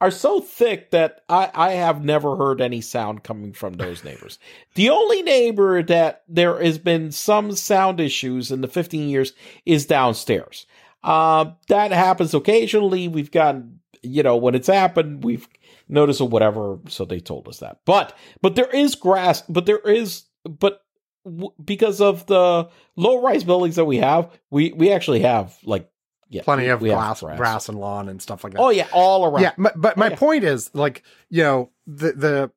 are 0.00 0.10
so 0.10 0.40
thick 0.40 0.90
that 0.90 1.22
I, 1.28 1.50
I 1.54 1.70
have 1.72 2.04
never 2.04 2.36
heard 2.36 2.60
any 2.60 2.80
sound 2.80 3.22
coming 3.22 3.52
from 3.52 3.74
those 3.74 4.04
neighbors. 4.04 4.38
the 4.74 4.90
only 4.90 5.22
neighbor 5.22 5.82
that 5.82 6.22
there 6.28 6.62
has 6.62 6.78
been 6.78 7.12
some 7.12 7.52
sound 7.52 7.98
issues 7.98 8.50
in 8.50 8.60
the 8.60 8.68
15 8.68 9.08
years 9.08 9.32
is 9.64 9.86
downstairs. 9.86 10.66
Uh, 11.02 11.52
that 11.68 11.92
happens 11.92 12.34
occasionally. 12.34 13.08
We've 13.08 13.30
gotten, 13.30 13.75
you 14.06 14.22
know, 14.22 14.36
when 14.36 14.54
it's 14.54 14.68
happened, 14.68 15.24
we've 15.24 15.48
noticed 15.88 16.20
or 16.20 16.28
whatever. 16.28 16.78
So 16.88 17.04
they 17.04 17.20
told 17.20 17.48
us 17.48 17.58
that. 17.58 17.80
But, 17.84 18.16
but 18.42 18.54
there 18.56 18.70
is 18.70 18.94
grass, 18.94 19.42
but 19.48 19.66
there 19.66 19.78
is, 19.78 20.24
but 20.48 20.82
w- 21.24 21.50
because 21.64 22.00
of 22.00 22.26
the 22.26 22.68
low 22.96 23.20
rise 23.22 23.44
buildings 23.44 23.76
that 23.76 23.84
we 23.84 23.98
have, 23.98 24.30
we, 24.50 24.72
we 24.72 24.90
actually 24.92 25.20
have 25.20 25.56
like, 25.64 25.90
yeah, 26.28 26.42
plenty 26.42 26.66
of 26.66 26.80
glass 26.80 27.20
grass. 27.20 27.68
and 27.68 27.78
lawn 27.78 28.08
and 28.08 28.20
stuff 28.20 28.42
like 28.42 28.52
that 28.54 28.60
Oh 28.60 28.70
yeah, 28.70 28.88
all 28.92 29.24
around. 29.26 29.42
yeah 29.42 29.52
but, 29.56 29.80
but 29.80 29.96
my 29.96 30.06
Oh, 30.06 30.10
yeah. 30.10 30.16
point 30.16 30.42
is 30.42 30.74
like 30.74 31.04
you 31.30 31.44
know 31.44 31.70
the 31.86 32.12
the 32.14 32.50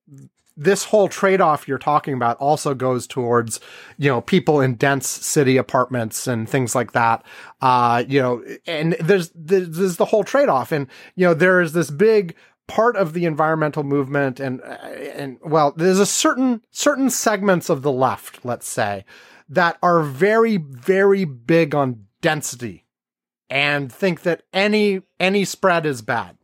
this 0.60 0.84
whole 0.84 1.08
trade-off 1.08 1.68
you're 1.68 1.78
talking 1.78 2.14
about 2.14 2.38
also 2.38 2.74
goes 2.74 3.08
towards 3.08 3.60
you 3.98 4.10
know 4.10 4.20
people 4.20 4.60
in 4.60 4.76
dense 4.76 5.08
city 5.08 5.56
apartments 5.56 6.28
and 6.28 6.50
things 6.50 6.76
like 6.76 6.92
that 6.92 7.24
uh 7.62 8.04
you 8.08 8.22
know 8.22 8.44
and 8.68 8.94
there's 9.00 9.32
there's, 9.34 9.96
the 9.96 10.06
whole 10.06 10.24
trade-off 10.24 10.72
and 10.72 10.88
you 11.16 11.26
know 11.26 11.34
there 11.34 11.62
is 11.62 11.72
this 11.72 11.90
big 11.90 12.36
part 12.68 12.98
of 12.98 13.14
the 13.14 13.26
environmental 13.26 13.84
movement 13.84 14.40
and 14.40 14.62
and 14.62 15.38
well 15.42 15.74
there's 15.78 16.00
a 16.00 16.06
certain 16.06 16.62
certain 16.72 17.10
segments 17.10 17.70
of 17.70 17.82
the 17.82 17.92
left 17.92 18.44
let's 18.44 18.68
say 18.68 19.06
that 19.48 19.78
are 19.82 20.04
very 20.04 20.58
very 20.58 21.24
big 21.24 21.74
on 21.74 22.06
density 22.22 22.86
and 23.50 23.92
think 23.92 24.22
that 24.24 24.44
any 24.54 25.02
any 25.20 25.46
spread 25.46 25.86
is 25.86 26.02
bad 26.02 26.38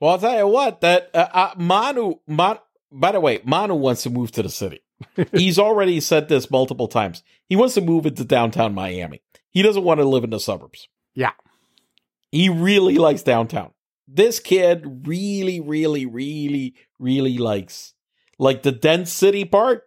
Well, 0.00 0.12
I'll 0.12 0.18
tell 0.18 0.38
you 0.38 0.46
what. 0.46 0.80
That 0.80 1.10
uh, 1.12 1.28
uh, 1.32 1.50
Manu, 1.58 2.14
Mon, 2.26 2.58
by 2.92 3.12
the 3.12 3.20
way, 3.20 3.40
Manu 3.44 3.74
wants 3.74 4.02
to 4.04 4.10
move 4.10 4.32
to 4.32 4.42
the 4.42 4.48
city. 4.48 4.82
He's 5.32 5.58
already 5.58 6.00
said 6.00 6.28
this 6.28 6.50
multiple 6.50 6.88
times. 6.88 7.22
He 7.48 7.56
wants 7.56 7.74
to 7.74 7.80
move 7.80 8.06
into 8.06 8.24
downtown 8.24 8.74
Miami. 8.74 9.22
He 9.50 9.62
doesn't 9.62 9.84
want 9.84 9.98
to 9.98 10.04
live 10.04 10.24
in 10.24 10.30
the 10.30 10.40
suburbs. 10.40 10.88
Yeah. 11.14 11.32
He 12.30 12.48
really 12.48 12.96
likes 12.96 13.22
downtown. 13.22 13.72
This 14.06 14.40
kid 14.40 15.06
really, 15.06 15.60
really, 15.60 16.06
really, 16.06 16.74
really 16.98 17.38
likes 17.38 17.94
like 18.40 18.62
the 18.62 18.72
dense 18.72 19.12
city 19.12 19.44
part. 19.44 19.84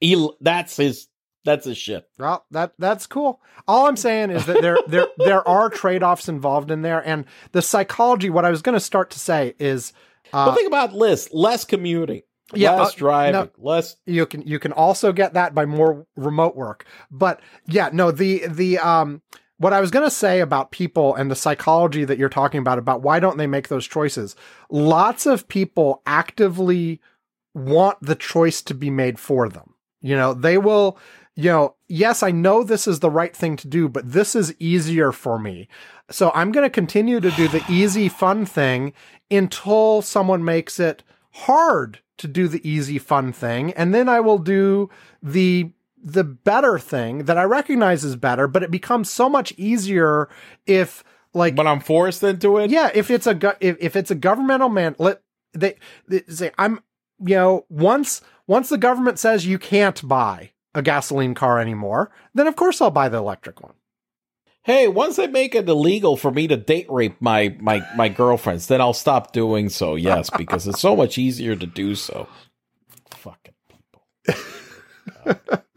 He 0.00 0.28
that's 0.40 0.76
his 0.76 1.08
that's 1.44 1.66
his 1.66 1.76
shit. 1.76 2.08
Well, 2.18 2.46
that 2.52 2.72
that's 2.78 3.06
cool. 3.06 3.40
All 3.68 3.86
I'm 3.86 3.96
saying 3.96 4.30
is 4.30 4.46
that 4.46 4.62
there 4.62 4.78
there 4.86 5.08
there 5.18 5.46
are 5.46 5.68
trade 5.68 6.02
offs 6.02 6.28
involved 6.28 6.70
in 6.70 6.82
there, 6.82 7.06
and 7.06 7.26
the 7.50 7.60
psychology. 7.60 8.30
What 8.30 8.44
I 8.44 8.50
was 8.50 8.62
going 8.62 8.74
to 8.74 8.80
start 8.80 9.10
to 9.10 9.18
say 9.18 9.54
is, 9.58 9.92
but 10.32 10.48
uh, 10.48 10.54
think 10.54 10.66
about 10.66 10.94
less, 10.94 11.32
less 11.32 11.64
commuting, 11.64 12.22
Yeah, 12.54 12.72
less 12.80 12.94
uh, 12.94 12.96
driving, 12.96 13.32
no. 13.40 13.50
less. 13.58 13.96
you 14.06 14.26
can 14.26 14.42
you 14.42 14.58
can 14.58 14.72
also 14.72 15.12
get 15.12 15.34
that 15.34 15.54
by 15.54 15.66
more 15.66 16.06
remote 16.16 16.56
work. 16.56 16.86
But 17.10 17.40
yeah, 17.66 17.90
no 17.92 18.10
the 18.10 18.46
the 18.48 18.78
um 18.78 19.22
what 19.58 19.72
I 19.72 19.80
was 19.80 19.92
going 19.92 20.04
to 20.04 20.10
say 20.10 20.40
about 20.40 20.72
people 20.72 21.14
and 21.14 21.30
the 21.30 21.36
psychology 21.36 22.04
that 22.04 22.18
you're 22.18 22.28
talking 22.28 22.58
about 22.58 22.78
about 22.78 23.02
why 23.02 23.20
don't 23.20 23.36
they 23.38 23.46
make 23.46 23.68
those 23.68 23.86
choices? 23.86 24.34
Lots 24.70 25.24
of 25.24 25.46
people 25.46 26.02
actively 26.04 27.00
want 27.54 27.98
the 28.00 28.16
choice 28.16 28.60
to 28.62 28.74
be 28.74 28.90
made 28.90 29.20
for 29.20 29.48
them. 29.48 29.74
You 30.00 30.16
know, 30.16 30.34
they 30.34 30.58
will 30.58 30.98
you 31.34 31.44
know, 31.44 31.76
yes, 31.88 32.22
I 32.22 32.30
know 32.30 32.62
this 32.62 32.86
is 32.86 33.00
the 33.00 33.10
right 33.10 33.34
thing 33.34 33.56
to 33.58 33.68
do, 33.68 33.88
but 33.88 34.10
this 34.12 34.34
is 34.36 34.54
easier 34.58 35.12
for 35.12 35.38
me. 35.38 35.68
So 36.12 36.30
I'm 36.34 36.52
going 36.52 36.64
to 36.64 36.70
continue 36.70 37.20
to 37.20 37.30
do 37.30 37.48
the 37.48 37.64
easy, 37.70 38.08
fun 38.08 38.46
thing 38.46 38.92
until 39.30 40.02
someone 40.02 40.44
makes 40.44 40.78
it 40.78 41.02
hard 41.32 42.00
to 42.18 42.28
do 42.28 42.48
the 42.48 42.66
easy, 42.68 42.98
fun 42.98 43.32
thing. 43.32 43.72
And 43.72 43.94
then 43.94 44.08
I 44.08 44.20
will 44.20 44.38
do 44.38 44.90
the 45.22 45.70
the 46.04 46.24
better 46.24 46.80
thing 46.80 47.26
that 47.26 47.38
I 47.38 47.44
recognize 47.44 48.02
is 48.02 48.16
better, 48.16 48.48
but 48.48 48.64
it 48.64 48.72
becomes 48.72 49.08
so 49.08 49.28
much 49.28 49.52
easier 49.56 50.28
if 50.66 51.04
like 51.34 51.56
When 51.56 51.66
I'm 51.66 51.80
forced 51.80 52.22
into 52.22 52.58
it, 52.58 52.70
yeah, 52.70 52.90
if 52.92 53.10
it's 53.10 53.26
a 53.26 53.34
go- 53.34 53.56
if, 53.60 53.76
if 53.80 53.96
it's 53.96 54.10
a 54.10 54.14
governmental 54.14 54.68
man, 54.68 54.94
let 54.98 55.22
they, 55.54 55.76
they 56.08 56.22
say 56.28 56.50
I'm 56.58 56.80
you 57.24 57.36
know 57.36 57.66
once 57.70 58.20
once 58.46 58.68
the 58.68 58.78
government 58.78 59.18
says 59.18 59.46
you 59.46 59.58
can't 59.58 60.06
buy 60.06 60.50
a 60.74 60.82
gasoline 60.82 61.34
car 61.34 61.58
anymore, 61.58 62.10
then 62.34 62.46
of 62.46 62.56
course 62.56 62.80
I'll 62.80 62.90
buy 62.90 63.08
the 63.08 63.18
electric 63.18 63.62
one. 63.62 63.74
Hey, 64.64 64.86
once 64.86 65.16
they 65.16 65.26
make 65.26 65.54
it 65.56 65.68
illegal 65.68 66.16
for 66.16 66.30
me 66.30 66.46
to 66.46 66.56
date 66.56 66.86
rape 66.88 67.20
my 67.20 67.56
my 67.58 67.84
my 67.96 68.08
girlfriends, 68.08 68.68
then 68.68 68.80
I'll 68.80 68.92
stop 68.92 69.32
doing 69.32 69.68
so. 69.68 69.96
Yes, 69.96 70.30
because 70.30 70.68
it's 70.68 70.80
so 70.80 70.94
much 70.94 71.18
easier 71.18 71.56
to 71.56 71.66
do 71.66 71.94
so. 71.94 72.28
Fucking 73.10 73.54
people. 73.68 75.62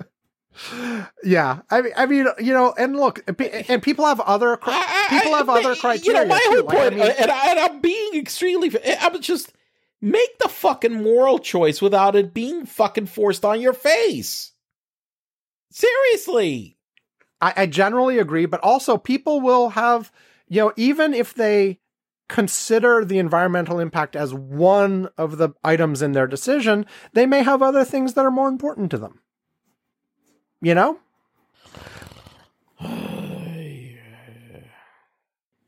Yeah, 1.23 1.59
I 1.69 1.81
mean, 1.81 1.93
I 1.97 2.05
mean, 2.05 2.27
you 2.39 2.53
know, 2.53 2.73
and 2.77 2.95
look, 2.95 3.21
and 3.27 3.81
people 3.83 4.05
have 4.05 4.19
other 4.21 4.57
people 4.57 5.35
have 5.35 5.49
other 5.49 5.75
criteria. 5.75 6.21
You 6.21 6.25
know, 6.27 6.33
my 6.33 6.39
whole 6.43 6.63
Like, 6.63 6.77
I 6.77 6.89
mean- 6.91 7.01
and, 7.19 7.31
I, 7.31 7.49
and 7.51 7.59
I'm 7.59 7.81
being 7.81 8.15
extremely. 8.15 8.71
Eh, 8.83 8.97
I'm 9.01 9.19
just 9.21 9.51
make 10.01 10.37
the 10.39 10.47
fucking 10.47 11.03
moral 11.03 11.39
choice 11.39 11.81
without 11.81 12.15
it 12.15 12.33
being 12.33 12.65
fucking 12.65 13.07
forced 13.07 13.43
on 13.43 13.59
your 13.59 13.73
face. 13.73 14.53
Seriously. 15.71 16.74
I, 17.45 17.53
I 17.55 17.65
generally 17.67 18.17
agree, 18.17 18.47
but 18.47 18.59
also 18.61 18.97
people 18.97 19.39
will 19.39 19.69
have, 19.69 20.11
you 20.47 20.61
know, 20.61 20.73
even 20.75 21.13
if 21.13 21.35
they 21.35 21.79
consider 22.27 23.05
the 23.05 23.19
environmental 23.19 23.79
impact 23.79 24.15
as 24.15 24.33
one 24.33 25.09
of 25.15 25.37
the 25.37 25.49
items 25.63 26.01
in 26.01 26.13
their 26.13 26.25
decision, 26.25 26.87
they 27.13 27.27
may 27.27 27.43
have 27.43 27.61
other 27.61 27.85
things 27.85 28.15
that 28.15 28.25
are 28.25 28.31
more 28.31 28.47
important 28.47 28.89
to 28.89 28.97
them. 28.97 29.19
You 30.59 30.73
know? 30.73 30.97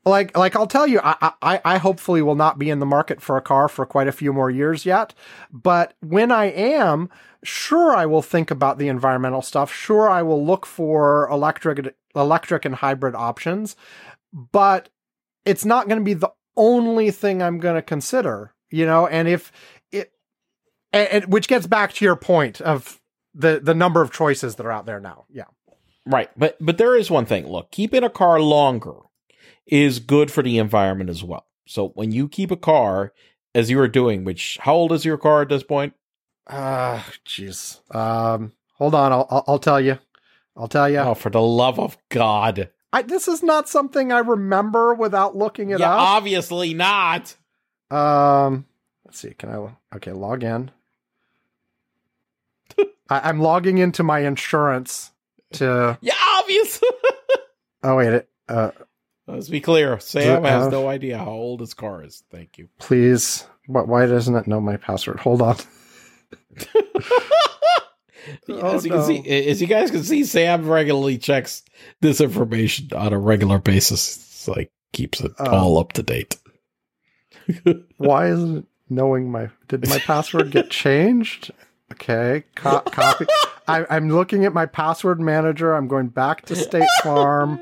Like, 0.08 0.36
like 0.36 0.56
I'll 0.56 0.66
tell 0.66 0.86
you, 0.86 1.00
I, 1.02 1.32
I, 1.42 1.60
I 1.64 1.78
hopefully 1.78 2.22
will 2.22 2.34
not 2.34 2.58
be 2.58 2.70
in 2.70 2.78
the 2.78 2.86
market 2.86 3.20
for 3.20 3.36
a 3.36 3.42
car 3.42 3.68
for 3.68 3.86
quite 3.86 4.08
a 4.08 4.12
few 4.12 4.32
more 4.32 4.50
years 4.50 4.84
yet. 4.84 5.14
But 5.52 5.94
when 6.00 6.32
I 6.32 6.46
am, 6.46 7.08
sure, 7.44 7.94
I 7.94 8.06
will 8.06 8.22
think 8.22 8.50
about 8.50 8.78
the 8.78 8.88
environmental 8.88 9.42
stuff. 9.42 9.72
Sure, 9.72 10.08
I 10.08 10.22
will 10.22 10.44
look 10.44 10.66
for 10.66 11.28
electric, 11.30 11.94
electric 12.14 12.64
and 12.64 12.74
hybrid 12.74 13.14
options. 13.14 13.76
But 14.32 14.88
it's 15.44 15.64
not 15.64 15.88
going 15.88 15.98
to 15.98 16.04
be 16.04 16.14
the 16.14 16.32
only 16.56 17.10
thing 17.10 17.42
I'm 17.42 17.58
going 17.58 17.76
to 17.76 17.82
consider, 17.82 18.52
you 18.70 18.84
know. 18.84 19.06
And 19.06 19.28
if 19.28 19.52
it, 19.92 20.12
and, 20.92 21.08
and- 21.08 21.32
which 21.32 21.48
gets 21.48 21.66
back 21.66 21.92
to 21.94 22.04
your 22.04 22.16
point 22.16 22.60
of 22.60 23.00
the 23.34 23.60
the 23.62 23.74
number 23.74 24.02
of 24.02 24.10
choices 24.10 24.56
that 24.56 24.66
are 24.66 24.72
out 24.72 24.86
there 24.86 25.00
now. 25.00 25.24
Yeah. 25.30 25.44
Right, 26.04 26.30
but 26.36 26.56
but 26.60 26.78
there 26.78 26.96
is 26.96 27.10
one 27.10 27.26
thing. 27.26 27.46
Look, 27.46 27.70
keeping 27.70 28.02
a 28.02 28.10
car 28.10 28.40
longer 28.40 28.94
is 29.68 30.00
good 30.00 30.30
for 30.30 30.42
the 30.42 30.58
environment 30.58 31.10
as 31.10 31.22
well. 31.22 31.46
So 31.66 31.88
when 31.90 32.12
you 32.12 32.28
keep 32.28 32.50
a 32.50 32.56
car, 32.56 33.12
as 33.54 33.70
you 33.70 33.78
are 33.80 33.88
doing, 33.88 34.24
which 34.24 34.58
how 34.60 34.74
old 34.74 34.92
is 34.92 35.04
your 35.04 35.18
car 35.18 35.42
at 35.42 35.48
this 35.48 35.62
point? 35.62 35.94
Ah, 36.48 37.06
jeez. 37.26 37.80
Um, 37.94 38.52
hold 38.74 38.94
on. 38.94 39.12
I'll, 39.12 39.44
I'll 39.46 39.58
tell 39.58 39.80
you. 39.80 39.98
I'll 40.56 40.68
tell 40.68 40.88
you. 40.88 40.98
Oh, 40.98 41.14
for 41.14 41.30
the 41.30 41.42
love 41.42 41.78
of 41.78 41.96
God! 42.08 42.70
I, 42.92 43.02
this 43.02 43.28
is 43.28 43.42
not 43.42 43.68
something 43.68 44.10
I 44.10 44.18
remember 44.18 44.94
without 44.94 45.36
looking 45.36 45.70
it 45.70 45.78
yeah, 45.78 45.92
up. 45.92 46.00
obviously 46.00 46.74
not. 46.74 47.36
Um, 47.90 48.66
let's 49.04 49.18
see. 49.18 49.34
Can 49.34 49.50
I? 49.50 49.96
Okay, 49.96 50.12
log 50.12 50.42
in. 50.42 50.70
I, 53.08 53.28
I'm 53.28 53.40
logging 53.40 53.78
into 53.78 54.02
my 54.02 54.20
insurance 54.20 55.12
to. 55.52 55.98
Yeah, 56.00 56.14
obviously. 56.38 56.88
Oh 57.80 57.94
wait. 57.94 58.08
It, 58.12 58.28
uh, 58.48 58.72
Let's 59.28 59.48
be 59.48 59.60
clear. 59.60 60.00
Sam 60.00 60.42
has 60.44 60.64
have- 60.64 60.72
no 60.72 60.88
idea 60.88 61.18
how 61.18 61.28
old 61.30 61.60
his 61.60 61.74
car 61.74 62.02
is. 62.04 62.22
Thank 62.30 62.58
you. 62.58 62.68
please. 62.78 63.46
Why 63.66 64.06
doesn't 64.06 64.34
it 64.34 64.46
know 64.46 64.60
my 64.62 64.78
password? 64.78 65.20
Hold 65.20 65.42
on. 65.42 65.56
Oh, 68.46 68.74
as 68.76 68.84
you 68.84 68.90
can 68.90 69.00
no. 69.00 69.06
see, 69.06 69.26
as 69.48 69.60
you 69.62 69.66
guys 69.66 69.90
can 69.90 70.02
see, 70.02 70.22
Sam 70.24 70.68
regularly 70.68 71.16
checks 71.16 71.62
this 72.02 72.20
information 72.20 72.88
on 72.94 73.14
a 73.14 73.18
regular 73.18 73.58
basis. 73.58 74.16
It's 74.18 74.48
like 74.48 74.70
keeps 74.92 75.20
it 75.22 75.32
Oh. 75.38 75.48
all 75.50 75.78
up 75.78 75.92
to 75.94 76.02
date. 76.02 76.36
Why 77.96 78.26
isn't 78.30 78.56
it 78.58 78.64
knowing 78.90 79.30
my? 79.30 79.48
Did 79.68 79.88
my 79.88 79.98
password 80.00 80.50
get 80.50 80.68
changed? 80.70 81.52
Okay, 81.92 82.44
co- 82.54 82.80
copy. 82.80 83.24
I, 83.68 83.86
I'm 83.88 84.10
looking 84.10 84.44
at 84.44 84.52
my 84.52 84.66
password 84.66 85.20
manager. 85.20 85.72
I'm 85.74 85.88
going 85.88 86.08
back 86.08 86.44
to 86.46 86.56
State 86.56 86.88
Farm. 87.02 87.58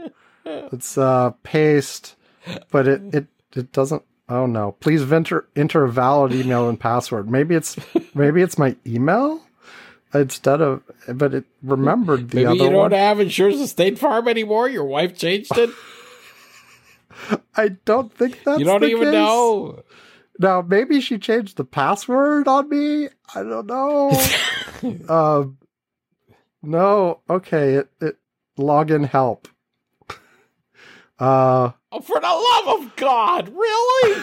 Let's 0.46 0.96
uh, 0.96 1.32
paste, 1.42 2.14
but 2.70 2.86
it 2.88 3.02
it 3.14 3.26
it 3.54 3.72
doesn't. 3.72 4.02
Oh 4.28 4.46
no! 4.46 4.72
Please 4.80 5.10
enter 5.12 5.48
enter 5.56 5.84
a 5.84 5.90
valid 5.90 6.32
email 6.32 6.68
and 6.68 6.78
password. 6.78 7.30
Maybe 7.30 7.54
it's 7.54 7.76
maybe 8.14 8.42
it's 8.42 8.58
my 8.58 8.76
email 8.86 9.40
instead 10.14 10.60
of. 10.60 10.82
But 11.08 11.34
it 11.34 11.44
remembered 11.62 12.30
the 12.30 12.36
Maybe 12.38 12.46
other 12.46 12.56
you 12.56 12.70
don't 12.70 12.74
one. 12.74 12.90
have 12.92 13.20
insurance 13.20 13.60
at 13.60 13.68
State 13.68 13.98
Farm 13.98 14.28
anymore. 14.28 14.68
Your 14.68 14.84
wife 14.84 15.16
changed 15.16 15.56
it. 15.56 15.70
I 17.56 17.68
don't 17.84 18.12
think 18.12 18.42
that's. 18.44 18.58
you 18.58 18.64
don't 18.64 18.84
even 18.84 19.04
case. 19.04 19.12
know. 19.12 19.82
Now 20.38 20.60
maybe 20.62 21.00
she 21.00 21.18
changed 21.18 21.56
the 21.56 21.64
password 21.64 22.46
on 22.46 22.68
me. 22.68 23.08
I 23.34 23.42
don't 23.42 23.66
know. 23.66 24.10
um, 25.08 25.58
no. 26.62 27.20
Okay. 27.30 27.74
It 27.76 27.88
it 28.00 28.16
login 28.58 29.08
help. 29.08 29.48
Uh, 31.18 31.72
Oh, 31.92 32.00
for 32.00 32.20
the 32.20 32.26
love 32.66 32.80
of 32.82 32.96
God, 32.96 33.48
really? 33.54 34.22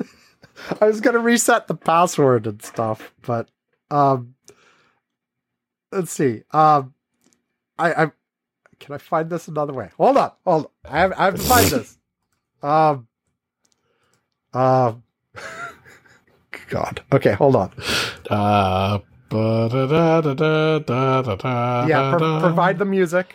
I 0.80 0.86
was 0.86 1.00
gonna 1.00 1.18
reset 1.18 1.66
the 1.66 1.74
password 1.74 2.46
and 2.46 2.62
stuff, 2.62 3.12
but 3.22 3.48
um, 3.90 4.34
let's 5.90 6.12
see. 6.12 6.42
Um, 6.52 6.94
I 7.78 8.04
I 8.04 8.10
can 8.78 8.94
I 8.94 8.98
find 8.98 9.30
this 9.30 9.48
another 9.48 9.72
way? 9.72 9.90
Hold 9.96 10.16
on, 10.16 10.32
hold. 10.44 10.66
On. 10.66 10.70
I 10.92 10.98
have 11.00 11.12
I 11.16 11.24
have 11.24 11.34
to 11.36 11.42
find 11.42 11.66
this. 11.66 11.98
Um. 12.62 13.08
Um. 14.54 15.02
God. 16.70 17.02
Okay, 17.12 17.32
hold 17.32 17.56
on. 17.56 17.72
Uh. 18.30 18.98
Yeah, 21.88 22.10
pro- 22.16 22.40
provide 22.40 22.78
the 22.78 22.84
music. 22.84 23.34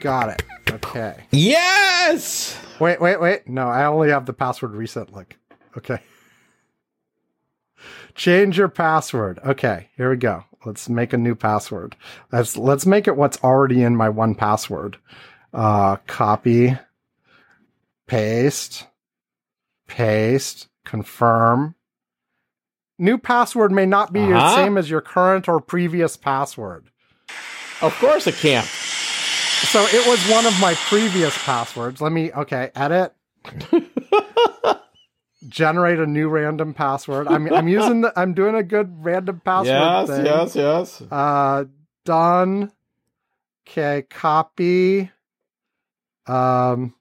Got 0.00 0.28
it. 0.28 0.42
Okay. 0.70 1.24
Yes! 1.30 2.60
Wait, 2.78 3.00
wait, 3.00 3.20
wait. 3.20 3.48
No, 3.48 3.66
I 3.66 3.86
only 3.86 4.10
have 4.10 4.26
the 4.26 4.32
password 4.32 4.72
reset 4.72 5.12
link. 5.12 5.38
Okay. 5.76 5.98
Change 8.14 8.58
your 8.58 8.68
password. 8.68 9.40
Okay, 9.44 9.90
here 9.96 10.10
we 10.10 10.16
go. 10.16 10.44
Let's 10.64 10.88
make 10.88 11.12
a 11.12 11.18
new 11.18 11.34
password. 11.34 11.96
Let's 12.32 12.56
let's 12.56 12.86
make 12.86 13.08
it 13.08 13.16
what's 13.16 13.42
already 13.42 13.82
in 13.82 13.96
my 13.96 14.08
1Password. 14.08 14.96
Uh 15.52 15.96
copy, 16.06 16.76
paste, 18.06 18.86
paste, 19.86 20.68
confirm. 20.86 21.74
New 22.98 23.18
password 23.18 23.70
may 23.72 23.84
not 23.84 24.10
be 24.12 24.20
the 24.20 24.34
Uh-huh. 24.36 24.54
same 24.54 24.78
as 24.78 24.88
your 24.88 25.02
current 25.02 25.48
or 25.48 25.60
previous 25.60 26.16
password. 26.16 26.88
Of 27.82 27.94
course 27.98 28.26
it 28.26 28.36
can't. 28.36 28.64
So 28.66 29.82
it 29.82 30.06
was 30.06 30.18
one 30.30 30.46
of 30.46 30.58
my 30.60 30.72
previous 30.74 31.36
passwords. 31.44 32.00
Let 32.00 32.12
me 32.12 32.32
okay, 32.32 32.70
edit. 32.74 33.12
generate 35.48 35.98
a 35.98 36.06
new 36.06 36.28
random 36.28 36.72
password. 36.74 37.28
I'm 37.28 37.52
I'm 37.52 37.68
using 37.68 38.00
the 38.00 38.12
I'm 38.16 38.32
doing 38.34 38.54
a 38.54 38.62
good 38.62 39.04
random 39.04 39.40
password 39.44 39.66
yes, 39.66 40.08
thing. 40.08 40.24
yes, 40.26 40.56
yes. 40.56 41.02
Uh, 41.10 41.64
done. 42.04 42.72
Okay, 43.68 44.04
copy. 44.08 45.10
Um. 46.26 46.94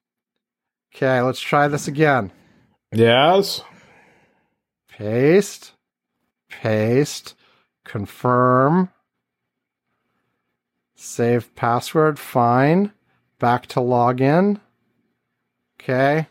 Okay, 0.94 1.22
let's 1.22 1.40
try 1.40 1.68
this 1.68 1.88
again. 1.88 2.32
Yes. 2.92 3.62
Paste. 4.98 5.74
Paste. 6.50 7.36
Confirm. 7.84 8.90
Save 10.96 11.54
password. 11.56 12.18
Fine. 12.18 12.94
Back 13.38 13.66
to 13.68 13.82
login. 13.82 14.62
Okay. 15.78 16.28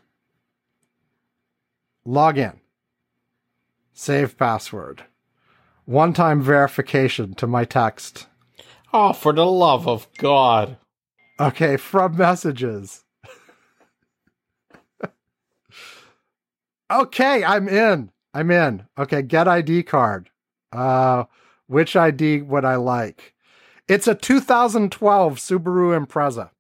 Login. 2.07 2.57
Save 3.93 4.39
password. 4.39 5.05
One 5.85 6.15
time 6.15 6.41
verification 6.41 7.35
to 7.35 7.47
my 7.47 7.67
text. 7.67 8.29
Oh, 8.95 9.13
for 9.13 9.35
the 9.35 9.45
love 9.45 9.87
of 9.87 10.09
God. 10.17 10.79
Okay, 11.39 11.77
from 11.77 12.17
messages. 12.17 13.05
okay, 16.91 17.45
I'm 17.45 17.69
in. 17.69 18.11
I'm 18.35 18.51
in. 18.51 18.87
Okay, 18.99 19.23
get 19.23 19.49
ID 19.49 19.85
card. 19.85 20.29
Uh 20.73 21.25
which 21.67 21.97
ID 21.97 22.43
would 22.43 22.65
I 22.65 22.77
like? 22.77 23.35
It's 23.89 24.07
a 24.07 24.15
2012 24.15 25.37
Subaru 25.37 26.07
Impreza. 26.07 26.51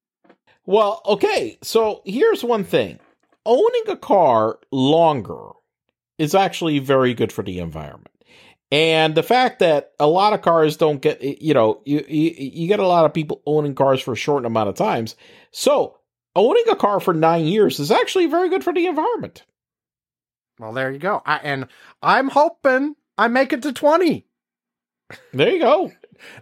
Well, 0.66 1.02
okay. 1.06 1.58
So 1.62 2.02
here's 2.04 2.42
one 2.42 2.64
thing 2.64 2.98
owning 3.46 3.84
a 3.88 3.96
car 3.96 4.58
longer 4.70 5.50
is 6.18 6.34
actually 6.34 6.78
very 6.78 7.14
good 7.14 7.32
for 7.32 7.42
the 7.42 7.58
environment. 7.58 8.08
And 8.70 9.14
the 9.14 9.22
fact 9.22 9.60
that 9.60 9.92
a 10.00 10.06
lot 10.06 10.32
of 10.32 10.42
cars 10.42 10.76
don't 10.76 11.00
get, 11.00 11.22
you 11.22 11.54
know, 11.54 11.80
you, 11.84 12.04
you, 12.08 12.34
you 12.36 12.68
get 12.68 12.80
a 12.80 12.86
lot 12.86 13.04
of 13.04 13.14
people 13.14 13.42
owning 13.46 13.74
cars 13.74 14.00
for 14.00 14.12
a 14.12 14.16
short 14.16 14.44
amount 14.44 14.68
of 14.68 14.74
times. 14.74 15.16
So 15.50 15.98
owning 16.34 16.64
a 16.68 16.76
car 16.76 16.98
for 16.98 17.14
nine 17.14 17.46
years 17.46 17.78
is 17.78 17.90
actually 17.90 18.26
very 18.26 18.48
good 18.48 18.64
for 18.64 18.72
the 18.72 18.86
environment. 18.86 19.44
Well, 20.58 20.72
there 20.72 20.90
you 20.90 20.98
go. 20.98 21.22
I, 21.26 21.36
and 21.38 21.66
I'm 22.02 22.28
hoping 22.28 22.96
I 23.18 23.28
make 23.28 23.52
it 23.52 23.62
to 23.62 23.72
20. 23.72 24.26
There 25.32 25.50
you 25.50 25.58
go. 25.58 25.92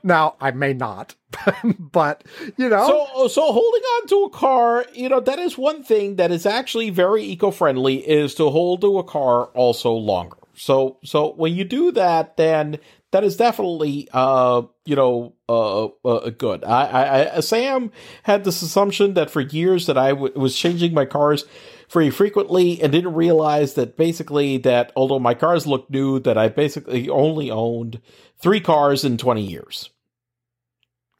Now, 0.03 0.37
I 0.41 0.51
may 0.53 0.75
not, 0.75 1.15
but 1.79 2.25
you 2.57 2.69
know. 2.69 2.87
So, 3.17 3.29
so 3.29 3.53
holding 3.53 3.83
on 3.83 4.07
to 4.09 4.25
a 4.25 4.31
car, 4.31 4.87
you 4.93 5.09
know, 5.09 5.21
that 5.21 5.39
is 5.39 5.59
one 5.59 5.83
thing 5.83 6.17
that 6.17 6.31
is 6.31 6.47
actually 6.47 6.91
very 6.91 7.25
eco-friendly 7.25 7.97
is 8.09 8.35
to 8.37 8.51
hold 8.51 8.83
to 8.83 8.99
a 8.99 9.05
car 9.05 9.47
also 9.47 9.93
longer. 9.93 10.37
So, 10.55 10.99
so 11.05 11.33
when 11.33 11.55
you 11.55 11.65
do 11.65 11.93
that, 11.93 12.37
then 12.37 12.79
that 13.11 13.25
is 13.25 13.37
definitely, 13.37 14.09
uh, 14.13 14.63
you 14.85 14.97
know, 14.97 15.35
uh, 15.49 15.87
uh 16.05 16.31
good. 16.31 16.65
I, 16.65 16.85
I, 16.85 17.37
I, 17.37 17.41
Sam 17.41 17.91
had 18.23 18.45
this 18.45 18.63
assumption 18.63 19.15
that 19.15 19.31
for 19.31 19.41
years 19.41 19.87
that 19.87 19.99
I 19.99 20.11
w- 20.11 20.33
was 20.39 20.57
changing 20.57 20.95
my 20.95 21.07
cars 21.07 21.45
very 21.93 22.11
frequently 22.11 22.81
and 22.83 22.93
didn't 22.93 23.15
realize 23.15 23.75
that 23.75 23.97
basically 23.97 24.59
that 24.59 24.93
although 24.97 25.19
my 25.19 25.35
cars 25.35 25.67
look 25.67 25.91
new, 25.91 26.19
that 26.21 26.39
I 26.39 26.49
basically 26.49 27.09
only 27.09 27.51
owned 27.51 28.01
three 28.39 28.61
cars 28.61 29.05
in 29.05 29.19
20 29.19 29.43
years. 29.43 29.91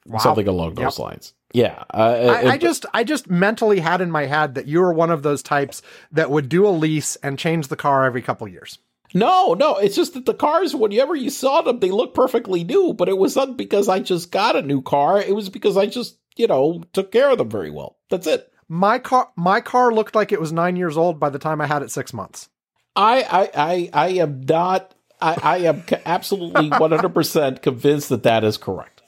Wow. 0.07 0.19
Something 0.19 0.49
along 0.49 0.75
those 0.75 0.99
Yep. 0.99 0.99
lines. 0.99 1.35
Yeah. 1.53 1.85
Uh, 1.93 2.41
I, 2.43 2.51
I 2.53 2.59
just 2.59 2.87
I 2.95 3.05
just 3.05 3.29
mentally 3.31 3.79
had 3.81 4.01
in 4.01 4.11
my 4.11 4.25
head 4.27 4.55
that 4.55 4.67
you 4.67 4.81
were 4.81 4.93
one 4.93 5.11
of 5.11 5.23
those 5.23 5.43
types 5.43 5.83
that 6.11 6.31
would 6.31 6.49
do 6.49 6.67
a 6.67 6.71
lease 6.71 7.17
and 7.17 7.39
change 7.39 7.69
the 7.69 7.77
car 7.77 8.05
every 8.05 8.23
couple 8.23 8.49
years. 8.49 8.79
No, 9.15 9.53
no, 9.53 9.77
it's 9.77 9.95
just 9.95 10.15
that 10.15 10.25
the 10.25 10.33
cars, 10.33 10.75
whenever 10.75 11.15
you 11.15 11.29
saw 11.29 11.61
them, 11.61 11.81
they 11.81 11.91
look 11.91 12.15
perfectly 12.15 12.65
new, 12.65 12.95
but 12.95 13.11
it 13.11 13.19
was 13.19 13.37
not 13.37 13.59
because 13.59 13.87
I 13.87 14.01
just 14.01 14.33
got 14.33 14.57
a 14.57 14.63
new 14.63 14.81
car. 14.81 15.21
It 15.21 15.35
was 15.35 15.51
because 15.51 15.77
I 15.77 15.85
just, 15.85 16.17
you 16.37 16.47
know, 16.47 16.83
took 16.95 17.13
care 17.13 17.31
of 17.31 17.37
them 17.37 17.51
very 17.51 17.71
well. 17.71 17.99
That's 18.09 18.27
it. 18.27 18.51
My 18.73 18.99
car 18.99 19.29
my 19.37 19.61
car 19.61 19.93
looked 19.93 20.15
like 20.15 20.33
it 20.33 20.41
was 20.41 20.51
nine 20.51 20.77
years 20.77 20.97
old 20.97 21.21
by 21.21 21.29
the 21.29 21.39
time 21.39 21.61
I 21.61 21.67
had 21.67 21.83
it 21.83 21.91
six 21.91 22.15
months. 22.15 22.49
I, 22.97 23.23
I, 23.23 23.51
I, 23.55 23.91
I 23.93 24.09
am 24.21 24.41
not, 24.49 24.95
I, 25.21 25.39
I 25.43 25.57
am 25.59 25.85
absolutely 26.07 26.71
100% 26.71 27.61
convinced 27.61 28.09
that 28.09 28.23
that 28.23 28.45
is 28.45 28.57
correct. 28.57 29.03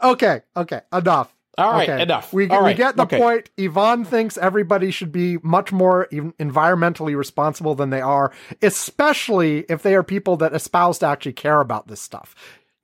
Okay, 0.00 0.42
okay, 0.56 0.82
enough. 0.92 1.34
All 1.58 1.72
right, 1.72 1.88
okay. 1.88 2.02
enough. 2.02 2.32
We, 2.32 2.46
we 2.46 2.56
right, 2.56 2.76
get 2.76 2.96
the 2.96 3.02
okay. 3.02 3.18
point. 3.18 3.50
Ivan 3.58 4.04
thinks 4.04 4.38
everybody 4.38 4.92
should 4.92 5.10
be 5.10 5.38
much 5.42 5.72
more 5.72 6.06
environmentally 6.12 7.16
responsible 7.16 7.74
than 7.74 7.90
they 7.90 8.00
are, 8.00 8.32
especially 8.62 9.64
if 9.68 9.82
they 9.82 9.96
are 9.96 10.04
people 10.04 10.36
that 10.36 10.54
espouse 10.54 10.98
to 10.98 11.06
actually 11.06 11.32
care 11.32 11.60
about 11.60 11.88
this 11.88 12.00
stuff. 12.00 12.34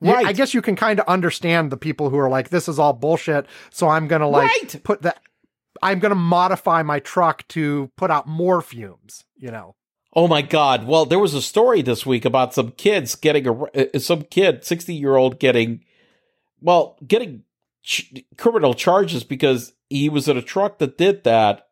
Yeah, 0.01 0.12
Right. 0.14 0.26
I 0.26 0.32
guess 0.32 0.55
you 0.55 0.62
can 0.62 0.76
kind 0.76 0.98
of 0.98 1.07
understand 1.07 1.70
the 1.70 1.76
people 1.76 2.09
who 2.11 2.18
are 2.18 2.30
like, 2.30 2.48
this 2.48 2.68
is 2.68 2.78
all 2.78 2.92
bullshit. 2.92 3.46
So 3.70 3.88
I'm 3.88 4.09
going 4.09 4.20
to 4.20 4.26
like 4.26 4.48
Right. 4.48 4.82
put 4.82 5.03
that, 5.03 5.20
I'm 5.82 5.98
going 5.98 6.11
to 6.11 6.14
modify 6.16 6.82
my 6.82 7.01
truck 7.01 7.46
to 7.48 7.90
put 7.96 8.11
out 8.11 8.26
more 8.26 8.62
fumes, 8.62 9.24
you 9.36 9.51
know? 9.51 9.74
Oh 10.14 10.26
my 10.26 10.42
God. 10.42 10.86
Well, 10.86 11.05
there 11.07 11.18
was 11.18 11.34
a 11.34 11.42
story 11.42 11.82
this 11.82 12.05
week 12.05 12.24
about 12.24 12.55
some 12.55 12.72
kids 12.72 13.14
getting 13.14 13.46
a, 13.46 13.53
uh, 13.94 13.98
some 13.98 14.22
kid, 14.22 14.64
60 14.64 14.94
year 14.94 15.16
old 15.16 15.38
getting, 15.38 15.84
well, 16.61 16.96
getting 17.07 17.44
ch- 17.84 18.24
criminal 18.36 18.74
charges 18.74 19.22
because 19.22 19.72
he 19.88 20.09
was 20.09 20.28
in 20.28 20.36
a 20.36 20.42
truck 20.42 20.78
that 20.78 20.98
did 20.98 21.24
that. 21.24 21.68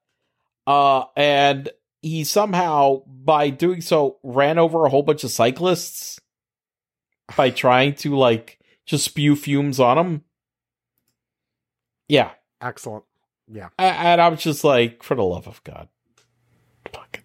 Uh, 0.67 1.05
and 1.17 1.71
he 2.03 2.23
somehow, 2.25 3.03
by 3.07 3.49
doing 3.51 3.81
so, 3.81 4.19
ran 4.23 4.59
over 4.59 4.85
a 4.85 4.91
whole 4.91 5.03
bunch 5.03 5.25
of 5.25 5.31
cyclists 5.31 6.21
by 7.37 7.51
trying 7.51 7.95
to 7.97 8.17
like 8.17 8.59
just 8.87 9.05
spew 9.05 9.37
fumes 9.37 9.79
on 9.81 9.97
them. 9.97 10.25
Yeah. 12.09 12.31
Excellent. 12.61 13.05
Yeah. 13.51 13.69
And 13.79 14.21
I 14.21 14.29
was 14.29 14.41
just 14.43 14.65
like, 14.65 15.03
for 15.03 15.15
the 15.15 15.23
love 15.25 15.47
of 15.47 15.63
God. 15.65 15.89
Fuck. 16.93 17.21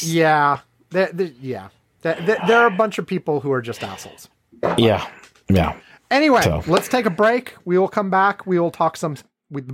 Yeah. 0.00 0.60
There- 0.90 1.10
yeah. 1.40 1.68
There, 2.02 2.14
there- 2.46 2.58
are 2.58 2.66
a 2.66 2.70
bunch 2.76 2.98
of 2.98 3.06
people 3.06 3.40
who 3.40 3.50
are 3.52 3.62
just 3.62 3.82
assholes. 3.82 4.28
Yeah. 4.76 5.06
Yeah. 5.48 5.76
Anyway, 6.10 6.42
So- 6.42 6.62
let's 6.66 6.88
take 6.88 7.06
a 7.06 7.10
break. 7.10 7.54
We 7.64 7.78
will 7.78 7.88
come 7.88 8.10
back. 8.10 8.46
We 8.46 8.58
will 8.58 8.70
talk 8.70 8.96
some 8.96 9.16
with. 9.50 9.68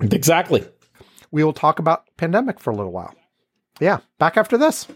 Exactly. 0.00 0.66
we 1.30 1.42
will 1.44 1.52
talk 1.52 1.78
about 1.78 2.04
pandemic 2.16 2.60
for 2.60 2.70
a 2.70 2.74
little 2.76 2.92
while. 2.92 3.14
Yeah, 3.80 3.98
back 4.18 4.36
after 4.36 4.56
this. 4.56 4.86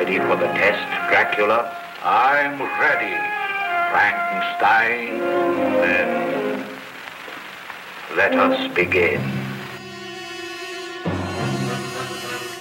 Ready 0.00 0.18
for 0.18 0.34
the 0.34 0.46
test, 0.46 1.10
Dracula? 1.10 1.76
I'm 2.02 2.58
ready, 2.80 3.12
Frankenstein. 3.90 5.18
Then 5.76 6.66
let 8.16 8.34
us 8.34 8.74
begin. 8.74 9.20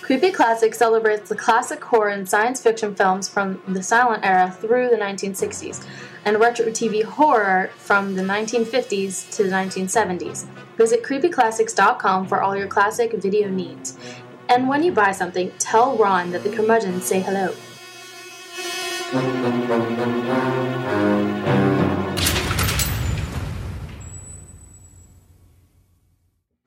Creepy 0.01 0.31
Classic 0.31 0.75
celebrates 0.75 1.29
the 1.29 1.35
classic 1.35 1.81
horror 1.81 2.09
and 2.09 2.27
science 2.27 2.61
fiction 2.61 2.93
films 2.93 3.29
from 3.29 3.61
the 3.69 3.83
silent 3.83 4.25
era 4.25 4.51
through 4.51 4.89
the 4.89 4.97
1960s, 4.97 5.85
and 6.25 6.41
retro 6.41 6.65
TV 6.65 7.03
horror 7.03 7.69
from 7.77 8.15
the 8.15 8.21
1950s 8.21 9.33
to 9.37 9.43
the 9.43 9.49
1970s. 9.49 10.45
Visit 10.75 11.03
creepyclassics.com 11.03 12.27
for 12.27 12.41
all 12.41 12.57
your 12.57 12.67
classic 12.67 13.13
video 13.13 13.47
needs. 13.47 13.97
And 14.50 14.68
when 14.68 14.84
you 14.84 14.91
buy 14.91 15.12
something, 15.12 15.52
tell 15.60 15.95
Ron 15.95 16.32
that 16.32 16.43
the 16.43 16.50
curmudgeons 16.50 17.06
say 17.06 17.20
hello. 17.20 17.54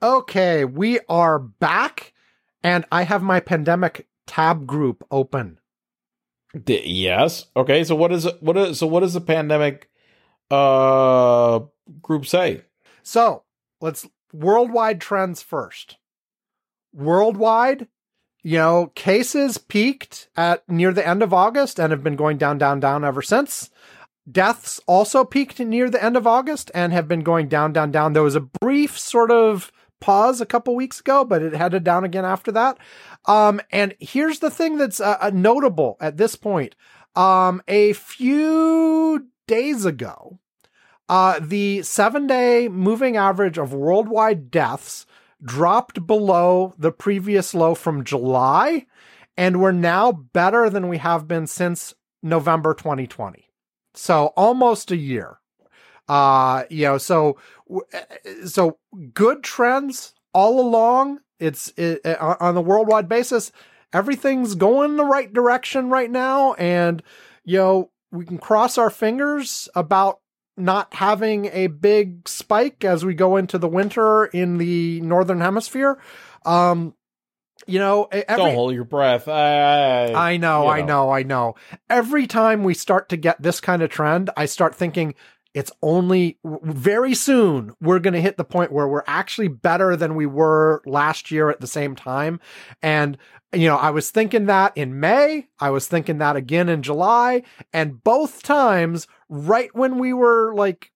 Okay, 0.01 0.65
we 0.65 0.99
are 1.09 1.39
back, 1.39 2.13
and 2.63 2.85
I 2.91 3.03
have 3.03 3.21
my 3.21 3.39
pandemic 3.41 4.07
tab 4.27 4.65
group 4.65 5.05
open. 5.11 5.59
D- 6.63 6.83
yes. 6.85 7.47
Okay. 7.55 7.83
So 7.83 7.95
what 7.95 8.11
is 8.11 8.25
it? 8.25 8.41
What 8.41 8.57
is 8.57 8.79
so? 8.79 8.87
What 8.87 8.99
does 9.01 9.13
the 9.13 9.21
pandemic 9.21 9.89
uh 10.51 11.61
group 12.01 12.25
say? 12.25 12.63
So 13.01 13.43
let's 13.81 14.07
worldwide 14.31 15.01
trends 15.01 15.41
first. 15.41 15.97
Worldwide, 16.93 17.87
you 18.43 18.57
know, 18.57 18.91
cases 18.95 19.57
peaked 19.57 20.29
at 20.35 20.67
near 20.69 20.93
the 20.93 21.07
end 21.07 21.23
of 21.23 21.33
August 21.33 21.79
and 21.79 21.91
have 21.91 22.03
been 22.03 22.15
going 22.15 22.37
down, 22.37 22.57
down, 22.57 22.79
down 22.79 23.03
ever 23.03 23.21
since. 23.21 23.69
Deaths 24.29 24.79
also 24.87 25.25
peaked 25.25 25.59
near 25.59 25.89
the 25.89 26.03
end 26.03 26.15
of 26.15 26.27
August 26.27 26.71
and 26.73 26.93
have 26.93 27.07
been 27.07 27.21
going 27.23 27.49
down, 27.49 27.73
down, 27.73 27.91
down. 27.91 28.13
There 28.13 28.23
was 28.23 28.35
a 28.35 28.41
brief 28.61 28.97
sort 28.97 29.31
of 29.31 29.71
pause 29.99 30.41
a 30.41 30.45
couple 30.45 30.75
weeks 30.75 30.99
ago, 30.99 31.23
but 31.25 31.41
it 31.41 31.53
headed 31.53 31.83
down 31.83 32.03
again 32.03 32.25
after 32.25 32.51
that. 32.51 32.77
Um, 33.25 33.61
and 33.71 33.95
here's 33.99 34.39
the 34.39 34.49
thing 34.49 34.77
that's 34.77 34.99
uh, 34.99 35.17
uh, 35.19 35.31
notable 35.33 35.97
at 35.99 36.17
this 36.17 36.35
point. 36.35 36.75
Um, 37.15 37.61
a 37.67 37.93
few 37.93 39.27
days 39.47 39.85
ago, 39.85 40.39
uh, 41.09 41.39
the 41.41 41.81
seven 41.83 42.27
day 42.27 42.67
moving 42.67 43.17
average 43.17 43.57
of 43.57 43.73
worldwide 43.73 44.51
deaths 44.51 45.05
dropped 45.43 46.05
below 46.05 46.73
the 46.77 46.91
previous 46.91 47.53
low 47.53 47.75
from 47.75 48.03
July, 48.03 48.85
and 49.35 49.59
we're 49.59 49.71
now 49.71 50.11
better 50.11 50.69
than 50.69 50.87
we 50.87 50.97
have 50.99 51.27
been 51.27 51.47
since 51.47 51.93
November 52.21 52.73
2020. 52.73 53.49
So 53.93 54.27
almost 54.35 54.91
a 54.91 54.97
year. 54.97 55.39
Uh, 56.07 56.63
you 56.69 56.83
know, 56.83 56.97
so 56.97 57.37
eh, 57.93 58.03
eh, 58.25 58.45
so 58.45 58.77
good 59.13 59.43
trends 59.43 60.13
all 60.33 60.59
along. 60.59 61.19
It's 61.39 61.71
eh, 61.77 61.95
it, 62.03 62.19
on 62.19 62.55
the 62.55 62.61
worldwide 62.61 63.07
basis. 63.07 63.51
Everything's 63.93 64.55
going 64.55 64.91
in 64.91 64.97
the 64.97 65.05
right 65.05 65.31
direction 65.31 65.89
right 65.89 66.09
now, 66.09 66.53
and 66.53 67.01
you 67.45 67.57
know 67.57 67.91
we 68.11 68.25
can 68.25 68.37
cross 68.37 68.77
our 68.77 68.89
fingers 68.89 69.69
about 69.75 70.19
not 70.55 70.93
having 70.93 71.45
a 71.47 71.67
big 71.67 72.27
spike 72.27 72.83
as 72.83 73.03
we 73.03 73.13
go 73.13 73.37
into 73.37 73.57
the 73.57 73.67
winter 73.67 74.25
in 74.25 74.57
the 74.57 75.01
northern 75.01 75.41
hemisphere. 75.41 75.99
Um, 76.45 76.93
you 77.65 77.79
know, 77.79 78.05
every, 78.11 78.43
don't 78.43 78.55
hold 78.55 78.73
your 78.73 78.83
breath. 78.83 79.27
I, 79.27 80.13
I 80.13 80.37
know, 80.37 80.67
I 80.67 80.81
know, 80.81 80.85
know, 80.85 81.09
I 81.11 81.23
know. 81.23 81.55
Every 81.89 82.27
time 82.27 82.63
we 82.63 82.73
start 82.73 83.09
to 83.09 83.17
get 83.17 83.41
this 83.41 83.59
kind 83.59 83.81
of 83.81 83.89
trend, 83.89 84.29
I 84.35 84.45
start 84.45 84.75
thinking 84.75 85.15
it's 85.53 85.71
only 85.81 86.39
very 86.43 87.13
soon 87.13 87.73
we're 87.79 87.99
going 87.99 88.15
to 88.15 88.21
hit 88.21 88.37
the 88.37 88.43
point 88.43 88.71
where 88.71 88.87
we're 88.87 89.03
actually 89.05 89.47
better 89.47 89.95
than 89.95 90.15
we 90.15 90.25
were 90.25 90.81
last 90.85 91.29
year 91.31 91.49
at 91.49 91.61
the 91.61 91.67
same 91.67 91.95
time. 91.95 92.39
And, 92.81 93.17
you 93.53 93.67
know, 93.67 93.77
I 93.77 93.91
was 93.91 94.09
thinking 94.09 94.47
that 94.47 94.75
in 94.75 94.99
May, 94.99 95.47
I 95.59 95.69
was 95.69 95.87
thinking 95.87 96.17
that 96.17 96.35
again 96.35 96.69
in 96.69 96.81
July, 96.81 97.43
and 97.71 98.03
both 98.03 98.41
times, 98.41 99.07
right 99.33 99.73
when 99.73 99.97
we 99.97 100.13
were 100.13 100.53
like 100.53 100.91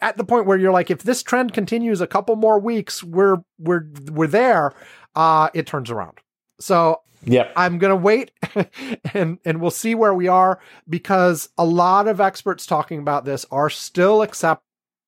at 0.00 0.16
the 0.16 0.24
point 0.24 0.46
where 0.46 0.58
you're 0.58 0.72
like, 0.72 0.90
if 0.90 1.02
this 1.02 1.22
trend 1.22 1.52
continues 1.52 2.00
a 2.00 2.06
couple 2.06 2.34
more 2.34 2.58
weeks, 2.58 3.02
we're, 3.04 3.36
we're, 3.58 3.86
we're 4.10 4.26
there, 4.26 4.72
uh, 5.14 5.50
it 5.54 5.66
turns 5.66 5.90
around. 5.90 6.18
So 6.58 7.00
Yep. 7.24 7.52
I'm 7.54 7.78
going 7.78 7.90
to 7.90 7.96
wait 7.96 8.32
and 9.14 9.38
and 9.44 9.60
we'll 9.60 9.70
see 9.70 9.94
where 9.94 10.14
we 10.14 10.26
are 10.26 10.58
because 10.88 11.50
a 11.58 11.66
lot 11.66 12.08
of 12.08 12.18
experts 12.18 12.64
talking 12.64 12.98
about 12.98 13.26
this 13.26 13.44
are 13.50 13.68
still 13.68 14.22
accept 14.22 14.62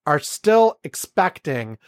are 0.07 0.19
still 0.19 0.79
expecting 0.85 1.79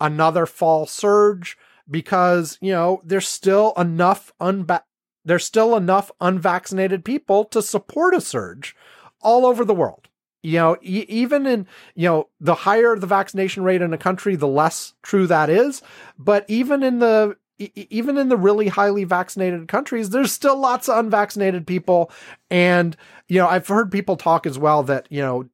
another 0.00 0.46
fall 0.46 0.86
surge 0.86 1.56
because, 1.88 2.58
you 2.60 2.72
know, 2.72 3.00
there's 3.04 3.28
still 3.28 3.72
enough 3.76 4.32
unba- 4.40 4.82
there's 5.24 5.44
still 5.44 5.76
enough 5.76 6.10
unvaccinated 6.20 7.04
people 7.04 7.44
to 7.44 7.62
support 7.62 8.14
a 8.14 8.20
surge 8.20 8.74
all 9.20 9.46
over 9.46 9.64
the 9.64 9.74
world. 9.74 10.07
You 10.42 10.58
know, 10.58 10.76
e- 10.82 11.06
even 11.08 11.46
in, 11.46 11.66
you 11.94 12.08
know, 12.08 12.28
the 12.40 12.54
higher 12.54 12.96
the 12.96 13.06
vaccination 13.06 13.64
rate 13.64 13.82
in 13.82 13.92
a 13.92 13.98
country, 13.98 14.36
the 14.36 14.48
less 14.48 14.94
true 15.02 15.26
that 15.26 15.50
is. 15.50 15.82
But 16.18 16.44
even 16.48 16.82
in 16.82 16.98
the 17.00 17.36
even 17.58 18.16
in 18.18 18.28
the 18.28 18.36
really 18.36 18.68
highly 18.68 19.04
vaccinated 19.04 19.66
countries, 19.66 20.10
there's 20.10 20.32
still 20.32 20.56
lots 20.56 20.88
of 20.88 20.98
unvaccinated 20.98 21.66
people. 21.66 22.10
And, 22.50 22.96
you 23.26 23.38
know, 23.38 23.48
I've 23.48 23.66
heard 23.66 23.90
people 23.90 24.16
talk 24.16 24.46
as 24.46 24.58
well 24.58 24.84
that, 24.84 25.06
you 25.10 25.20
know, 25.20 25.48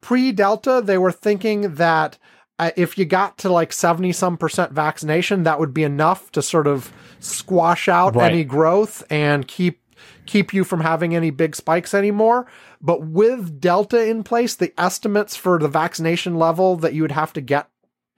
pre 0.00 0.30
Delta, 0.30 0.80
they 0.84 0.98
were 0.98 1.10
thinking 1.10 1.74
that 1.74 2.18
uh, 2.58 2.70
if 2.76 2.96
you 2.96 3.04
got 3.04 3.38
to 3.38 3.48
like 3.48 3.72
70 3.72 4.12
some 4.12 4.36
percent 4.36 4.72
vaccination, 4.72 5.42
that 5.42 5.58
would 5.58 5.74
be 5.74 5.82
enough 5.82 6.30
to 6.32 6.42
sort 6.42 6.66
of 6.66 6.92
squash 7.18 7.88
out 7.88 8.14
right. 8.14 8.30
any 8.30 8.44
growth 8.44 9.02
and 9.10 9.48
keep 9.48 9.80
keep 10.26 10.52
you 10.52 10.64
from 10.64 10.80
having 10.80 11.14
any 11.14 11.30
big 11.30 11.56
spikes 11.56 11.94
anymore. 11.94 12.46
But 12.80 13.06
with 13.06 13.60
Delta 13.60 14.06
in 14.08 14.22
place, 14.24 14.54
the 14.54 14.72
estimates 14.78 15.36
for 15.36 15.58
the 15.58 15.68
vaccination 15.68 16.36
level 16.36 16.76
that 16.76 16.94
you 16.94 17.02
would 17.02 17.12
have 17.12 17.32
to 17.34 17.40
get 17.40 17.68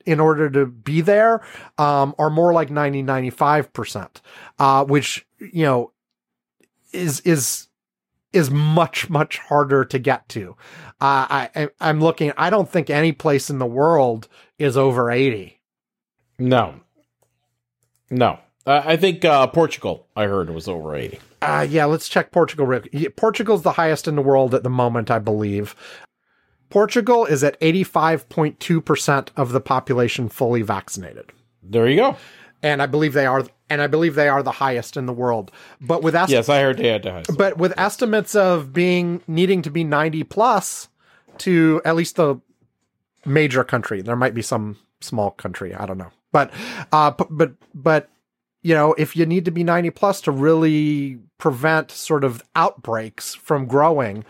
in 0.06 0.20
order 0.20 0.48
to 0.48 0.66
be 0.66 1.00
there 1.00 1.42
um, 1.78 2.14
are 2.18 2.30
more 2.30 2.52
like 2.52 2.70
90 2.70 3.02
95% 3.02 4.08
uh, 4.58 4.84
which 4.84 5.26
you 5.40 5.64
know 5.64 5.92
is 6.92 7.20
is 7.20 7.66
is 8.32 8.50
much 8.50 9.10
much 9.10 9.38
harder 9.38 9.84
to 9.84 9.98
get 9.98 10.28
to. 10.28 10.56
Uh, 11.00 11.48
I 11.54 11.68
I'm 11.80 12.00
looking 12.00 12.32
I 12.36 12.50
don't 12.50 12.70
think 12.70 12.88
any 12.88 13.12
place 13.12 13.50
in 13.50 13.58
the 13.58 13.66
world 13.66 14.28
is 14.58 14.76
over 14.76 15.10
80 15.10 15.60
no. 16.38 16.80
No 18.08 18.38
uh, 18.66 18.82
I 18.84 18.96
think 18.96 19.24
uh, 19.24 19.46
Portugal 19.46 20.06
I 20.16 20.24
heard 20.24 20.50
was 20.50 20.68
over 20.68 20.94
80 20.94 21.18
uh, 21.42 21.66
yeah 21.68 21.84
let's 21.84 22.08
check 22.08 22.32
Portugal 22.32 22.80
Portugal's 23.16 23.62
the 23.62 23.72
highest 23.72 24.08
in 24.08 24.16
the 24.16 24.22
world 24.22 24.54
at 24.54 24.62
the 24.62 24.70
moment 24.70 25.10
I 25.10 25.18
believe 25.18 25.74
Portugal 26.70 27.24
is 27.24 27.44
at 27.44 27.58
85.2% 27.60 29.28
of 29.36 29.52
the 29.52 29.60
population 29.60 30.28
fully 30.28 30.62
vaccinated. 30.62 31.32
There 31.62 31.88
you 31.88 31.96
go. 31.96 32.16
And 32.62 32.82
I 32.82 32.86
believe 32.86 33.12
they 33.12 33.26
are 33.26 33.44
and 33.68 33.82
I 33.82 33.86
believe 33.86 34.14
they 34.14 34.28
are 34.28 34.42
the 34.42 34.52
highest 34.52 34.96
in 34.96 35.06
the 35.06 35.12
world. 35.12 35.50
But 35.80 36.02
with 36.02 36.14
est- 36.14 36.30
Yes, 36.30 36.48
I 36.48 36.60
heard 36.60 36.78
they 36.78 36.88
had 36.88 37.02
the 37.02 37.12
highest. 37.12 37.36
But 37.36 37.58
with 37.58 37.78
estimates 37.78 38.34
of 38.34 38.72
being 38.72 39.22
needing 39.26 39.62
to 39.62 39.70
be 39.70 39.84
90 39.84 40.24
plus 40.24 40.88
to 41.38 41.82
at 41.84 41.96
least 41.96 42.16
the 42.16 42.36
major 43.24 43.64
country. 43.64 44.02
There 44.02 44.16
might 44.16 44.34
be 44.34 44.42
some 44.42 44.76
small 45.00 45.32
country, 45.32 45.74
I 45.74 45.86
don't 45.86 45.98
know. 45.98 46.12
But 46.32 46.50
uh 46.92 47.12
but 47.30 47.52
but 47.74 48.08
you 48.66 48.74
know, 48.74 48.94
if 48.98 49.14
you 49.14 49.24
need 49.26 49.44
to 49.44 49.52
be 49.52 49.62
90 49.62 49.90
plus 49.90 50.20
to 50.22 50.32
really 50.32 51.20
prevent 51.38 51.92
sort 51.92 52.24
of 52.24 52.42
outbreaks 52.56 53.32
from 53.32 53.66
growing, 53.66 54.24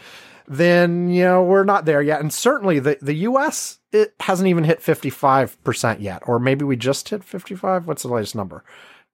then 0.47 1.09
you 1.09 1.25
know 1.25 1.43
we're 1.43 1.65
not 1.65 1.87
there 1.87 2.03
yet. 2.03 2.21
And 2.21 2.33
certainly 2.33 2.79
the 2.79 2.99
the 3.01 3.15
U.S. 3.15 3.79
it 3.93 4.15
hasn't 4.21 4.49
even 4.49 4.65
hit 4.65 4.83
fifty 4.83 5.11
five 5.11 5.63
percent 5.65 6.01
yet, 6.01 6.23
or 6.27 6.39
maybe 6.39 6.65
we 6.65 6.77
just 6.77 7.09
hit 7.09 7.25
fifty 7.25 7.55
five. 7.55 7.87
What's 7.87 8.03
the 8.03 8.09
latest 8.09 8.35
number? 8.35 8.63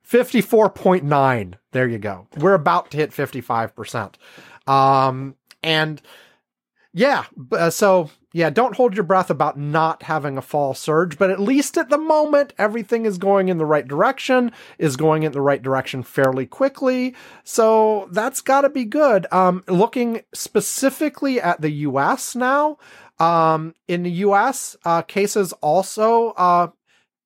Fifty 0.03 0.41
four 0.41 0.69
point 0.69 1.05
nine. 1.05 1.57
There 1.71 1.89
you 1.89 1.99
go. 1.99 2.27
We're 2.37 2.55
about 2.55 2.91
to 2.91 2.97
hit 2.97 3.13
fifty 3.13 3.41
five 3.41 3.75
percent. 3.77 4.19
Um, 4.67 5.37
and 5.63 6.03
yeah, 6.93 7.25
uh, 7.53 7.71
so 7.71 8.11
yeah, 8.33 8.51
don't 8.51 8.77
hold 8.77 8.95
your 8.95 9.05
breath 9.05 9.31
about 9.31 9.59
not 9.59 10.05
having 10.05 10.39
a 10.39 10.43
fall 10.43 10.75
surge, 10.75 11.19
but 11.19 11.31
at 11.31 11.41
least 11.41 11.77
at 11.77 11.91
the 11.91 11.99
moment, 11.99 12.53
everything 12.59 13.07
is 13.07 13.19
going 13.19 13.49
in 13.49 13.59
the 13.59 13.67
right 13.67 13.87
direction, 13.87 14.53
is 14.79 14.97
going 14.97 15.23
in 15.23 15.33
the 15.33 15.41
right 15.41 15.63
direction 15.63 16.03
fairly 16.03 16.47
quickly. 16.47 17.15
So 17.45 18.09
that's 18.11 18.41
got 18.41 18.63
to 18.63 18.71
be 18.71 18.85
good. 18.85 19.27
Um, 19.33 19.65
looking 19.69 20.23
specifically 20.33 21.41
at 21.41 21.61
the 21.61 21.71
US 21.71 22.35
now, 22.35 22.79
um, 23.19 23.75
in 23.87 24.03
the 24.03 24.11
US, 24.11 24.77
uh, 24.85 25.03
cases 25.03 25.53
also, 25.55 26.31
uh, 26.31 26.69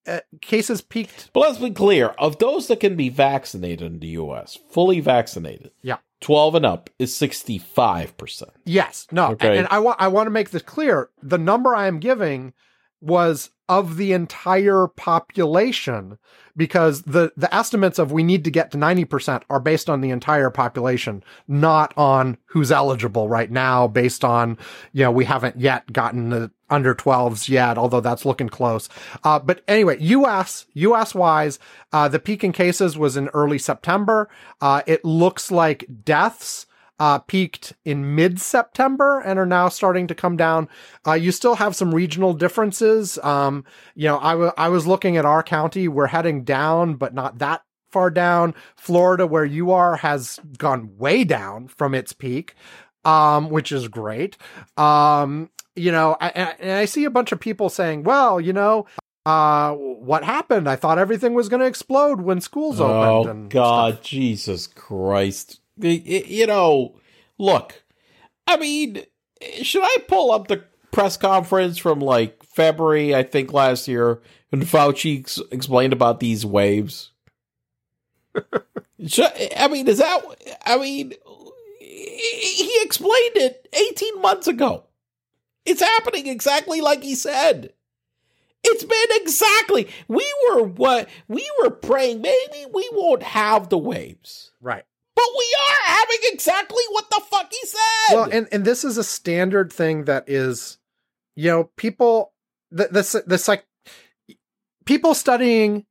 uh, 0.07 0.20
cases 0.40 0.80
peaked. 0.80 1.30
But 1.32 1.40
let's 1.40 1.59
be 1.59 1.70
clear 1.70 2.09
of 2.18 2.38
those 2.38 2.68
that 2.68 2.80
can 2.80 2.96
be 2.96 3.09
vaccinated 3.09 3.92
in 3.92 3.98
the 4.00 4.09
US, 4.09 4.59
fully 4.70 5.00
vaccinated. 5.00 5.70
Yeah. 5.82 5.96
12 6.21 6.55
and 6.57 6.67
up 6.67 6.91
is 6.99 7.12
65%. 7.12 8.43
Yes. 8.64 9.07
No. 9.11 9.33
Okay. 9.33 9.49
And, 9.49 9.59
and 9.59 9.69
I 9.71 9.79
want 9.79 10.01
I 10.01 10.09
want 10.09 10.27
to 10.27 10.31
make 10.31 10.51
this 10.51 10.62
clear. 10.62 11.11
The 11.23 11.39
number 11.39 11.75
I 11.75 11.87
am 11.87 12.01
giving 12.01 12.53
was 13.01 13.51
of 13.69 13.97
the 13.97 14.12
entire 14.12 14.87
population 14.87 16.19
because 16.57 17.03
the 17.03 17.33
the 17.37 17.53
estimates 17.55 17.99
of 17.99 18.12
we 18.12 18.23
need 18.23 18.45
to 18.45 18.51
get 18.51 18.71
to 18.71 18.79
90% 18.79 19.43
are 19.51 19.61
based 19.61 19.91
on 19.91 20.01
the 20.01 20.11
entire 20.11 20.51
population 20.51 21.23
not 21.49 21.93
on 21.97 22.39
who's 22.47 22.71
eligible 22.71 23.29
right 23.29 23.51
now 23.51 23.89
based 23.89 24.25
on 24.25 24.57
you 24.93 25.03
know 25.03 25.11
we 25.11 25.25
haven't 25.25 25.59
yet 25.59 25.93
gotten 25.93 26.31
the 26.31 26.51
under 26.71 26.95
12s 26.95 27.49
yet 27.49 27.79
although 27.79 28.01
that's 28.01 28.25
looking 28.25 28.49
close 28.49 28.89
uh, 29.25 29.39
but 29.39 29.62
anyway 29.69 29.99
us 30.01 30.67
us 30.75 31.14
wise 31.14 31.59
uh, 31.93 32.09
the 32.09 32.19
peak 32.19 32.43
in 32.45 32.53
cases 32.53 32.99
was 32.99 33.17
in 33.17 33.29
early 33.29 33.59
september 33.59 34.29
uh, 34.61 34.83
it 34.87 35.05
looks 35.05 35.51
like 35.51 35.87
deaths 36.05 36.67
uh, 36.99 37.19
peaked 37.19 37.75
in 37.85 38.14
mid 38.14 38.41
September 38.41 39.21
and 39.21 39.39
are 39.39 39.47
now 39.47 39.69
starting 39.69 40.07
to 40.07 40.14
come 40.14 40.37
down. 40.37 40.69
Uh, 41.07 41.12
you 41.12 41.31
still 41.31 41.57
have 41.57 41.77
some 41.77 41.95
regional 41.95 42.33
differences. 42.33 43.19
Um, 43.23 43.64
you 43.95 44.09
know, 44.09 44.19
I, 44.19 44.33
w- 44.33 44.53
I 44.57 44.69
was 44.69 44.87
looking 44.87 45.17
at 45.17 45.27
our 45.27 45.43
county. 45.43 45.89
We're 45.89 46.07
heading 46.07 46.45
down, 46.45 46.95
but 46.95 47.14
not 47.14 47.39
that 47.39 47.62
far 47.91 48.11
down. 48.11 48.55
Florida, 48.77 49.27
where 49.27 49.45
you 49.45 49.73
are, 49.73 49.97
has 49.97 50.41
gone 50.59 50.97
way 50.97 51.25
down 51.25 51.69
from 51.69 51.95
its 51.95 52.12
peak, 52.12 52.55
um, 53.05 53.51
which 53.51 53.73
is 53.73 53.89
great. 53.89 54.37
Um, 54.77 55.51
you 55.77 55.93
know, 55.93 56.16
I, 56.20 56.29
and 56.59 56.72
I 56.72 56.85
see 56.87 57.05
a 57.05 57.11
bunch 57.11 57.33
of 57.33 57.41
people 57.41 57.68
saying, 57.68 58.03
well, 58.03 58.41
you 58.41 58.53
know, 58.53 58.87
uh, 59.24 59.72
what 59.74 60.24
happened? 60.24 60.68
I 60.68 60.77
thought 60.77 60.99
everything 60.99 61.35
was 61.35 61.49
going 61.49 61.61
to 61.61 61.66
explode 61.66 62.20
when 62.20 62.41
schools 62.41 62.81
opened. 62.81 63.47
Oh, 63.47 63.49
God, 63.49 63.95
stuff. 63.95 64.05
Jesus 64.05 64.66
Christ 64.66 65.61
you 65.79 66.47
know, 66.47 66.95
look, 67.39 67.83
I 68.47 68.57
mean, 68.57 69.03
should 69.62 69.83
I 69.83 69.97
pull 70.09 70.33
up 70.33 70.49
the 70.49 70.64
press 70.91 71.16
conference 71.16 71.79
from 71.79 72.01
like 72.01 72.43
February, 72.43 73.14
I 73.14 73.22
think 73.22 73.53
last 73.53 73.89
year, 73.89 74.20
when 74.51 74.62
Fauci 74.62 75.20
ex- 75.20 75.41
explained 75.51 75.93
about 75.93 76.20
these 76.20 76.47
waves? 76.47 77.12
should, 79.07 79.31
I 79.57 79.68
mean, 79.68 79.87
is 79.89 79.99
that, 79.99 80.22
I 80.64 80.79
mean, 80.79 81.12
he 81.79 82.79
explained 82.83 83.37
it 83.37 83.68
18 83.72 84.22
months 84.22 84.47
ago. 84.47 84.85
It's 85.67 85.83
happening 85.83 86.27
exactly 86.27 86.81
like 86.81 87.03
he 87.03 87.14
said. 87.14 87.73
It's 88.64 88.85
been 88.85 89.21
exactly. 89.23 89.89
We 90.09 90.27
were 90.49 90.62
what 90.62 91.09
we 91.29 91.49
were 91.62 91.71
praying. 91.71 92.21
Maybe 92.23 92.67
we 92.73 92.89
won't 92.93 93.23
have 93.23 93.69
the 93.69 93.79
waves, 93.79 94.51
Right. 94.61 94.85
but 95.14 95.25
we 95.39 95.57
are 95.61 95.91
having 95.95 96.17
exactly 96.33 96.83
what 96.91 97.09
the 97.11 97.21
fuck 97.31 97.49
he 97.53 97.67
said. 97.67 98.14
Well, 98.17 98.29
and 98.33 98.49
and 98.51 98.64
this 98.64 98.83
is 98.85 98.99
a 98.99 99.05
standard 99.05 99.73
thing 99.73 100.05
that 100.07 100.25
is, 100.29 100.79
you 101.37 101.51
know, 101.51 101.64
people 101.77 102.33
the 102.73 102.89
the 102.89 103.23
the 103.27 103.39
psych 103.39 103.64
people 104.85 105.14
studying 105.14 105.85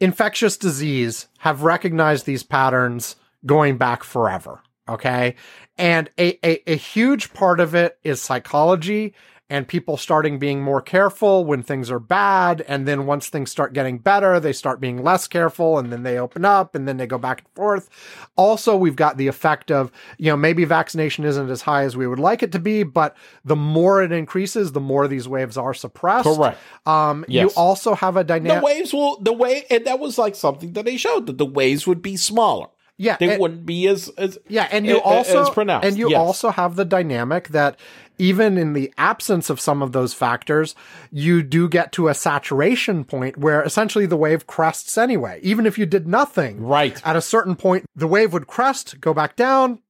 infectious 0.00 0.56
disease 0.56 1.28
have 1.38 1.62
recognized 1.62 2.26
these 2.26 2.42
patterns 2.42 3.14
going 3.46 3.76
back 3.78 4.02
forever. 4.02 4.60
Okay, 4.88 5.36
and 5.82 6.08
a 6.18 6.38
a, 6.46 6.62
a 6.72 6.76
huge 6.76 7.32
part 7.34 7.60
of 7.60 7.74
it 7.74 7.98
is 8.02 8.22
psychology. 8.22 9.12
And 9.50 9.68
people 9.68 9.98
starting 9.98 10.38
being 10.38 10.62
more 10.62 10.80
careful 10.80 11.44
when 11.44 11.62
things 11.62 11.90
are 11.90 11.98
bad. 11.98 12.64
And 12.66 12.88
then 12.88 13.04
once 13.04 13.28
things 13.28 13.50
start 13.50 13.74
getting 13.74 13.98
better, 13.98 14.40
they 14.40 14.54
start 14.54 14.80
being 14.80 15.02
less 15.02 15.28
careful 15.28 15.78
and 15.78 15.92
then 15.92 16.04
they 16.04 16.16
open 16.18 16.46
up 16.46 16.74
and 16.74 16.88
then 16.88 16.96
they 16.96 17.06
go 17.06 17.18
back 17.18 17.40
and 17.40 17.48
forth. 17.54 17.90
Also, 18.34 18.74
we've 18.78 18.96
got 18.96 19.18
the 19.18 19.26
effect 19.28 19.70
of, 19.70 19.92
you 20.16 20.30
know, 20.30 20.38
maybe 20.38 20.64
vaccination 20.64 21.26
isn't 21.26 21.50
as 21.50 21.60
high 21.60 21.82
as 21.82 21.94
we 21.98 22.06
would 22.06 22.18
like 22.18 22.42
it 22.42 22.50
to 22.52 22.58
be, 22.58 22.82
but 22.82 23.14
the 23.44 23.56
more 23.56 24.02
it 24.02 24.10
increases, 24.10 24.72
the 24.72 24.80
more 24.80 25.06
these 25.06 25.28
waves 25.28 25.58
are 25.58 25.74
suppressed. 25.74 26.24
Correct. 26.34 26.58
Um, 26.86 27.26
Yes. 27.28 27.42
you 27.42 27.48
also 27.62 27.94
have 27.94 28.16
a 28.16 28.24
dynamic. 28.24 28.62
the 28.62 28.64
waves 28.64 28.94
will 28.94 29.20
the 29.20 29.34
way 29.34 29.66
and 29.68 29.84
that 29.86 29.98
was 30.00 30.16
like 30.16 30.34
something 30.34 30.72
that 30.72 30.86
they 30.86 30.96
showed 30.96 31.26
that 31.26 31.36
the 31.36 31.44
waves 31.44 31.86
would 31.86 32.00
be 32.00 32.16
smaller. 32.16 32.68
Yeah. 33.02 33.16
They 33.16 33.32
and- 33.32 33.40
wouldn't 33.40 33.66
be 33.66 33.88
as 33.88 34.08
as 34.16 34.38
Yeah, 34.48 34.68
and 34.70 34.86
you 34.86 35.00
also 35.00 35.42
as 35.42 35.50
pronounced, 35.50 35.88
and 35.88 35.98
you 35.98 36.10
yes. 36.10 36.18
also 36.18 36.50
have 36.50 36.76
the 36.76 36.84
dynamic 36.84 37.48
that 37.48 37.78
even 38.18 38.56
in 38.56 38.74
the 38.74 38.92
absence 38.96 39.50
of 39.50 39.60
some 39.60 39.82
of 39.82 39.90
those 39.90 40.14
factors, 40.14 40.76
you 41.10 41.42
do 41.42 41.68
get 41.68 41.90
to 41.92 42.06
a 42.06 42.14
saturation 42.14 43.04
point 43.04 43.36
where 43.36 43.62
essentially 43.62 44.06
the 44.06 44.16
wave 44.16 44.46
crests 44.46 44.96
anyway. 44.96 45.40
Even 45.42 45.66
if 45.66 45.76
you 45.78 45.86
did 45.86 46.06
nothing, 46.06 46.62
right. 46.62 47.04
at 47.04 47.16
a 47.16 47.20
certain 47.20 47.56
point, 47.56 47.84
the 47.96 48.06
wave 48.06 48.32
would 48.32 48.46
crest, 48.46 49.00
go 49.00 49.12
back 49.12 49.34
down, 49.34 49.80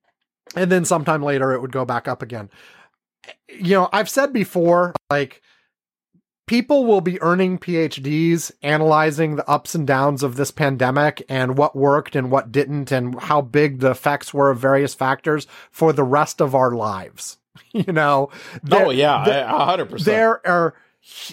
and 0.57 0.73
then 0.73 0.87
sometime 0.87 1.23
later 1.23 1.53
it 1.53 1.61
would 1.61 1.73
go 1.73 1.85
back 1.85 2.09
up 2.09 2.23
again. 2.23 2.49
You 3.49 3.75
know, 3.75 3.89
I've 3.93 4.09
said 4.09 4.33
before, 4.33 4.95
like, 5.11 5.43
people 6.53 6.85
will 6.85 7.01
be 7.01 7.19
earning 7.23 7.59
PhDs 7.59 8.53
analyzing 8.63 9.37
the 9.37 9.49
ups 9.49 9.75
and 9.75 9.87
downs 9.87 10.23
of 10.23 10.37
this 10.37 10.51
pandemic 10.51 11.25
and 11.27 11.57
what 11.57 11.75
worked 11.75 12.15
and 12.15 12.31
what 12.31 12.53
didn't 12.53 12.93
and 12.93 13.19
how 13.23 13.41
big 13.41 13.81
the 13.81 13.91
effects 13.91 14.35
were 14.35 14.51
of 14.51 14.59
various 14.59 14.93
factors 14.95 15.47
for 15.71 15.95
the 15.95 16.05
rest 16.05 16.43
of 16.43 16.55
our 16.55 16.73
lives. 16.73 17.39
You 17.73 17.91
know, 17.91 18.29
oh 18.31 18.59
There- 18.63 18.93
yeah, 18.93 19.23
there- 19.25 19.47
a 19.47 19.65
hundred 19.65 19.89
percent. 19.89 20.05
there 20.05 20.47
are 20.47 20.75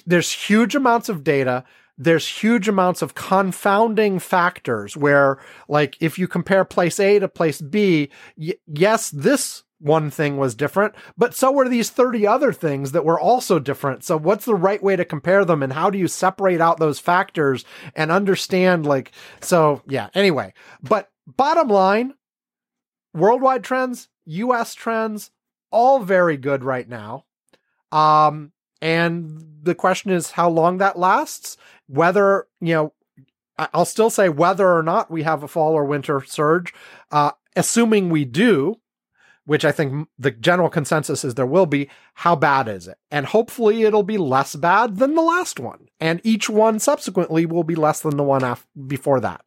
there's 0.07 0.31
huge 0.31 0.73
amounts 0.73 1.09
of 1.09 1.23
data 1.23 1.65
there's 1.97 2.25
huge 2.25 2.69
amounts 2.69 3.01
of 3.01 3.13
confounding 3.13 4.19
factors 4.19 4.95
where 4.95 5.37
like 5.67 5.97
if 5.99 6.17
you 6.17 6.29
compare 6.29 6.63
place 6.63 6.97
a 6.97 7.19
to 7.19 7.27
place 7.27 7.59
b 7.59 8.09
y- 8.37 8.53
yes 8.67 9.09
this 9.11 9.63
one 9.79 10.11
thing 10.11 10.37
was 10.37 10.55
different 10.55 10.93
but 11.17 11.33
so 11.33 11.51
were 11.51 11.69
these 11.69 11.89
30 11.89 12.27
other 12.27 12.51
things 12.51 12.91
that 12.91 13.05
were 13.05 13.19
also 13.19 13.59
different. 13.59 14.03
So 14.03 14.17
what's 14.17 14.45
the 14.45 14.55
right 14.55 14.81
way 14.81 14.95
to 14.95 15.05
compare 15.05 15.45
them 15.45 15.63
and 15.63 15.73
how 15.73 15.89
do 15.89 15.97
you 15.97 16.07
separate 16.07 16.61
out 16.61 16.79
those 16.79 16.99
factors 16.99 17.65
and 17.95 18.11
understand 18.11 18.85
like 18.85 19.11
so 19.41 19.81
yeah 19.87 20.09
anyway. 20.13 20.53
But 20.81 21.09
bottom 21.25 21.69
line 21.69 22.13
worldwide 23.13 23.63
trends 23.63 24.09
us 24.27 24.73
trends 24.73 25.31
all 25.71 25.99
very 25.99 26.37
good 26.37 26.63
right 26.63 26.87
now. 26.87 27.25
Um, 27.91 28.51
and 28.81 29.41
the 29.63 29.75
question 29.75 30.11
is 30.11 30.31
how 30.31 30.49
long 30.49 30.77
that 30.77 30.97
lasts, 30.97 31.57
whether, 31.87 32.47
you 32.61 32.73
know, 32.73 32.93
I'll 33.57 33.85
still 33.85 34.09
say 34.09 34.29
whether 34.29 34.71
or 34.71 34.83
not 34.83 35.11
we 35.11 35.23
have 35.23 35.43
a 35.43 35.47
fall 35.47 35.73
or 35.73 35.83
winter 35.83 36.23
surge, 36.25 36.73
uh, 37.11 37.31
assuming 37.55 38.09
we 38.09 38.23
do, 38.23 38.79
which 39.49 39.65
I 39.65 39.71
think 39.71 40.07
the 40.19 40.29
general 40.29 40.69
consensus 40.69 41.25
is 41.25 41.33
there 41.33 41.43
will 41.43 41.65
be, 41.65 41.89
how 42.13 42.35
bad 42.35 42.67
is 42.67 42.87
it? 42.87 42.99
And 43.09 43.25
hopefully 43.25 43.81
it'll 43.81 44.03
be 44.03 44.19
less 44.19 44.55
bad 44.55 44.97
than 44.97 45.15
the 45.15 45.23
last 45.23 45.59
one. 45.59 45.87
And 45.99 46.21
each 46.23 46.51
one 46.51 46.77
subsequently 46.77 47.47
will 47.47 47.63
be 47.63 47.73
less 47.73 48.01
than 48.01 48.15
the 48.15 48.23
one 48.23 48.43
af- 48.43 48.67
before 48.85 49.19
that. 49.21 49.41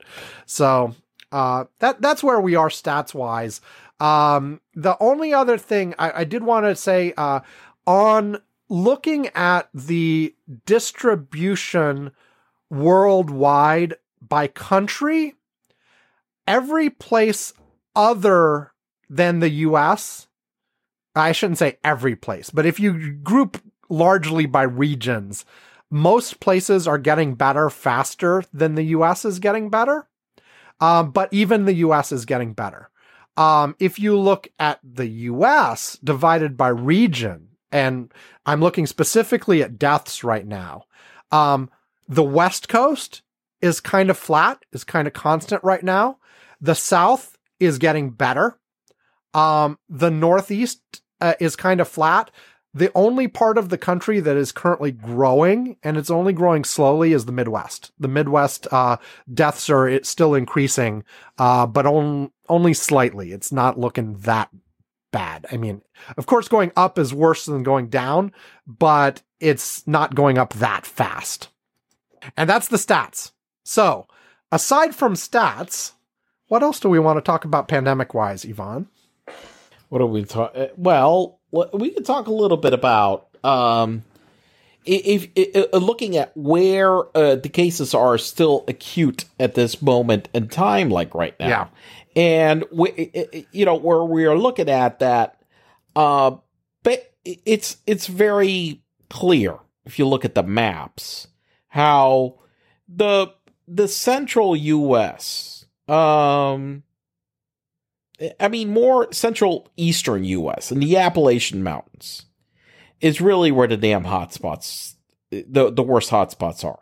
So, 0.44 0.96
uh, 1.30 1.66
that, 1.78 2.03
that's 2.03 2.24
where 2.24 2.40
we 2.40 2.57
are 2.57 2.68
stats 2.68 3.14
wise. 3.14 3.61
Um, 4.00 4.61
the 4.74 4.96
only 4.98 5.32
other 5.32 5.57
thing 5.57 5.94
I, 6.00 6.22
I 6.22 6.24
did 6.24 6.42
want 6.42 6.66
to 6.66 6.74
say, 6.74 7.14
uh, 7.16 7.38
on 7.86 8.38
looking 8.68 9.28
at 9.36 9.68
the 9.72 10.34
distribution 10.66 12.11
worldwide 12.70 13.94
by 14.20 14.48
country, 14.48 15.34
every 16.48 16.90
place 16.90 17.53
other 17.94 18.71
than 19.12 19.40
the 19.40 19.50
US, 19.50 20.26
I 21.14 21.32
shouldn't 21.32 21.58
say 21.58 21.78
every 21.84 22.16
place, 22.16 22.50
but 22.50 22.66
if 22.66 22.80
you 22.80 23.12
group 23.12 23.62
largely 23.88 24.46
by 24.46 24.62
regions, 24.62 25.44
most 25.90 26.40
places 26.40 26.88
are 26.88 26.98
getting 26.98 27.34
better 27.34 27.68
faster 27.68 28.42
than 28.52 28.74
the 28.74 28.84
US 28.96 29.24
is 29.24 29.38
getting 29.38 29.68
better. 29.68 30.08
Um, 30.80 31.10
but 31.10 31.28
even 31.32 31.66
the 31.66 31.74
US 31.74 32.10
is 32.10 32.24
getting 32.24 32.54
better. 32.54 32.88
Um, 33.36 33.76
if 33.78 33.98
you 33.98 34.18
look 34.18 34.48
at 34.58 34.80
the 34.82 35.06
US 35.06 35.98
divided 36.02 36.56
by 36.56 36.68
region, 36.68 37.48
and 37.70 38.12
I'm 38.46 38.60
looking 38.60 38.86
specifically 38.86 39.62
at 39.62 39.78
deaths 39.78 40.22
right 40.22 40.46
now. 40.46 40.84
Um, 41.30 41.70
the 42.08 42.22
West 42.22 42.68
Coast 42.68 43.22
is 43.60 43.80
kind 43.80 44.10
of 44.10 44.18
flat, 44.18 44.64
is 44.72 44.84
kind 44.84 45.06
of 45.06 45.14
constant 45.14 45.64
right 45.64 45.82
now. 45.82 46.18
The 46.60 46.74
South 46.74 47.38
is 47.58 47.78
getting 47.78 48.10
better. 48.10 48.58
Um, 49.35 49.78
the 49.89 50.11
Northeast 50.11 51.03
uh, 51.20 51.35
is 51.41 51.57
kind 51.57 51.80
of 51.80 51.89
flat. 51.89 52.30
The 52.74 52.91
only 52.95 53.28
part 53.28 53.59
of 53.59 53.68
the 53.68 53.76
country 53.76 54.18
that 54.20 54.37
is 54.37 54.51
currently 54.51 54.93
growing, 54.93 55.76
and 55.83 55.99
it's 55.99 56.11
only 56.11 56.33
growing 56.33 56.64
slowly, 56.64 57.12
is 57.12 57.26
the 57.26 57.33
Midwest. 57.33 57.93
The 57.99 58.09
Midwest 58.09 58.66
uh, 58.72 58.97
deaths 59.33 59.68
are 59.68 59.87
it's 59.87 60.09
still 60.09 60.35
increasing, 60.35 61.05
uh, 61.37 61.66
but 61.66 61.85
on, 61.85 62.30
only 62.49 62.72
slightly. 62.72 63.33
It's 63.33 63.53
not 63.53 63.78
looking 63.78 64.14
that 64.20 64.49
bad. 65.12 65.45
I 65.53 65.59
mean, 65.59 65.83
of 66.16 66.24
course, 66.24 66.49
going 66.49 66.72
up 66.74 66.99
is 66.99 67.12
worse 67.12 67.45
than 67.45 67.62
going 67.62 67.89
down, 67.89 68.33
but 68.66 69.22
it's 69.39 69.87
not 69.87 70.14
going 70.14 70.39
up 70.39 70.55
that 70.55 70.87
fast. 70.87 71.51
And 72.37 72.49
that's 72.49 72.68
the 72.68 72.78
stats. 72.78 73.33
So, 73.64 74.07
aside 74.51 74.95
from 74.95 75.14
stats, 75.14 75.93
what 76.49 76.62
else 76.62 76.80
do 76.80 76.89
we 76.89 76.99
want 76.99 77.18
to 77.18 77.22
talk 77.22 77.45
about 77.45 77.68
pandemic 77.68 78.14
wise, 78.14 78.47
Ivan? 78.47 78.89
What 79.93 80.01
are 80.01 80.07
we 80.07 80.24
talking? 80.24 80.68
Well, 80.78 81.38
we 81.74 81.90
could 81.90 82.07
talk 82.07 82.26
a 82.26 82.32
little 82.32 82.57
bit 82.57 82.72
about 82.72 83.28
um, 83.45 84.05
if, 84.86 85.28
if 85.36 85.68
uh, 85.70 85.76
looking 85.76 86.16
at 86.16 86.34
where 86.34 87.14
uh, 87.14 87.34
the 87.34 87.51
cases 87.51 87.93
are 87.93 88.16
still 88.16 88.64
acute 88.68 89.26
at 89.38 89.55
this 89.55 89.82
moment 89.82 90.30
in 90.32 90.49
time, 90.49 90.88
like 90.88 91.14
right 91.14 91.38
now, 91.38 91.47
Yeah. 91.47 91.66
and 92.16 92.64
we, 92.72 93.12
you 93.53 93.66
know 93.66 93.74
where 93.74 94.03
we 94.03 94.24
are 94.24 94.34
looking 94.38 94.70
at 94.70 95.01
that. 95.01 95.38
Uh, 95.95 96.36
but 96.82 97.12
it's 97.26 97.76
it's 97.86 98.07
very 98.07 98.80
clear 99.11 99.59
if 99.84 99.99
you 99.99 100.09
look 100.09 100.24
at 100.24 100.34
the 100.34 100.43
maps 100.43 101.26
how 101.68 102.38
the 102.88 103.26
the 103.68 103.88
central 103.88 104.57
U.S. 104.57 105.66
Um, 105.86 106.82
I 108.38 108.48
mean, 108.48 108.70
more 108.70 109.12
central 109.12 109.70
eastern 109.76 110.24
U.S. 110.24 110.70
and 110.70 110.82
the 110.82 110.96
Appalachian 110.96 111.62
Mountains 111.62 112.26
is 113.00 113.20
really 113.20 113.50
where 113.50 113.66
the 113.66 113.76
damn 113.76 114.04
hotspots, 114.04 114.94
the 115.30 115.70
the 115.70 115.82
worst 115.82 116.10
hotspots 116.10 116.64
are, 116.64 116.80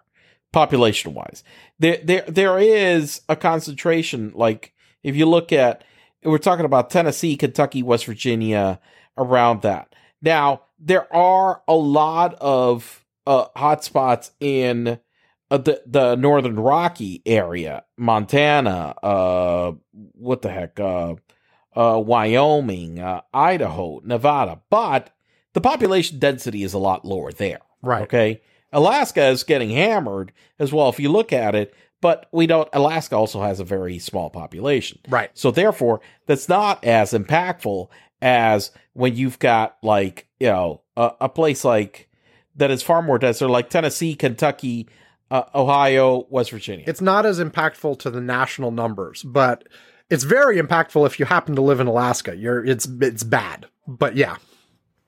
population 0.52 1.14
wise. 1.14 1.42
There 1.78 1.98
there 2.02 2.24
there 2.26 2.58
is 2.58 3.22
a 3.28 3.36
concentration. 3.36 4.32
Like 4.34 4.74
if 5.02 5.16
you 5.16 5.26
look 5.26 5.52
at, 5.52 5.84
we're 6.22 6.38
talking 6.38 6.66
about 6.66 6.90
Tennessee, 6.90 7.36
Kentucky, 7.36 7.82
West 7.82 8.04
Virginia, 8.06 8.80
around 9.16 9.62
that. 9.62 9.94
Now 10.22 10.62
there 10.78 11.12
are 11.14 11.62
a 11.66 11.74
lot 11.74 12.34
of 12.34 13.04
uh, 13.26 13.46
hotspots 13.56 14.30
in 14.40 14.98
uh, 15.50 15.58
the 15.58 15.82
the 15.86 16.16
northern 16.16 16.58
Rocky 16.58 17.22
area, 17.26 17.84
Montana, 17.96 18.94
uh, 19.02 19.72
what 19.92 20.42
the 20.42 20.50
heck, 20.50 20.78
uh, 20.78 21.14
uh, 21.76 22.00
Wyoming, 22.04 22.98
uh, 22.98 23.20
Idaho, 23.32 24.00
Nevada, 24.04 24.60
but 24.70 25.10
the 25.52 25.60
population 25.60 26.18
density 26.18 26.62
is 26.62 26.74
a 26.74 26.78
lot 26.78 27.04
lower 27.04 27.32
there. 27.32 27.60
Right. 27.82 28.02
Okay, 28.02 28.42
Alaska 28.72 29.28
is 29.28 29.42
getting 29.44 29.70
hammered 29.70 30.32
as 30.58 30.72
well 30.72 30.88
if 30.88 31.00
you 31.00 31.08
look 31.10 31.32
at 31.32 31.54
it, 31.54 31.74
but 32.00 32.26
we 32.32 32.46
don't. 32.46 32.68
Alaska 32.72 33.16
also 33.16 33.40
has 33.42 33.60
a 33.60 33.64
very 33.64 33.98
small 33.98 34.30
population, 34.30 34.98
Right. 35.08 35.30
so 35.34 35.50
therefore, 35.50 36.00
that's 36.26 36.48
not 36.48 36.84
as 36.84 37.12
impactful 37.12 37.88
as 38.22 38.70
when 38.92 39.16
you've 39.16 39.38
got 39.38 39.76
like 39.82 40.26
you 40.38 40.48
know 40.48 40.82
a, 40.96 41.12
a 41.22 41.28
place 41.28 41.64
like 41.64 42.08
that 42.56 42.70
is 42.70 42.82
far 42.82 43.00
more 43.00 43.18
dense, 43.18 43.40
like 43.40 43.70
Tennessee, 43.70 44.14
Kentucky, 44.14 44.88
uh, 45.30 45.44
Ohio, 45.54 46.26
West 46.28 46.50
Virginia. 46.50 46.84
It's 46.86 47.00
not 47.00 47.24
as 47.24 47.40
impactful 47.40 47.98
to 48.00 48.10
the 48.10 48.20
national 48.20 48.70
numbers, 48.72 49.22
but 49.22 49.66
it's 50.10 50.24
very 50.24 50.60
impactful 50.60 51.06
if 51.06 51.18
you 51.18 51.26
happen 51.26 51.54
to 51.56 51.62
live 51.62 51.80
in 51.80 51.86
Alaska. 51.86 52.36
You're 52.36 52.64
it's 52.64 52.86
it's 53.00 53.22
bad. 53.22 53.66
But 53.86 54.16
yeah. 54.16 54.36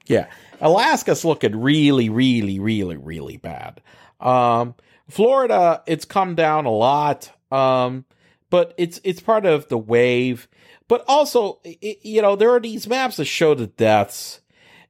Yeah. 0.06 0.26
Alaska's 0.60 1.24
looking 1.24 1.60
really, 1.60 2.08
really, 2.08 2.58
really, 2.58 2.96
really 2.96 3.36
bad. 3.36 3.80
Um, 4.20 4.74
Florida, 5.08 5.82
it's 5.86 6.04
come 6.04 6.34
down 6.34 6.64
a 6.66 6.70
lot. 6.70 7.30
Um, 7.50 8.04
but 8.52 8.74
it's 8.76 9.00
it's 9.02 9.20
part 9.20 9.46
of 9.46 9.68
the 9.68 9.78
wave. 9.78 10.46
But 10.86 11.04
also, 11.08 11.58
it, 11.64 12.04
you 12.04 12.20
know, 12.20 12.36
there 12.36 12.50
are 12.50 12.60
these 12.60 12.86
maps 12.86 13.16
that 13.16 13.24
show 13.24 13.54
the 13.54 13.66
deaths, 13.66 14.40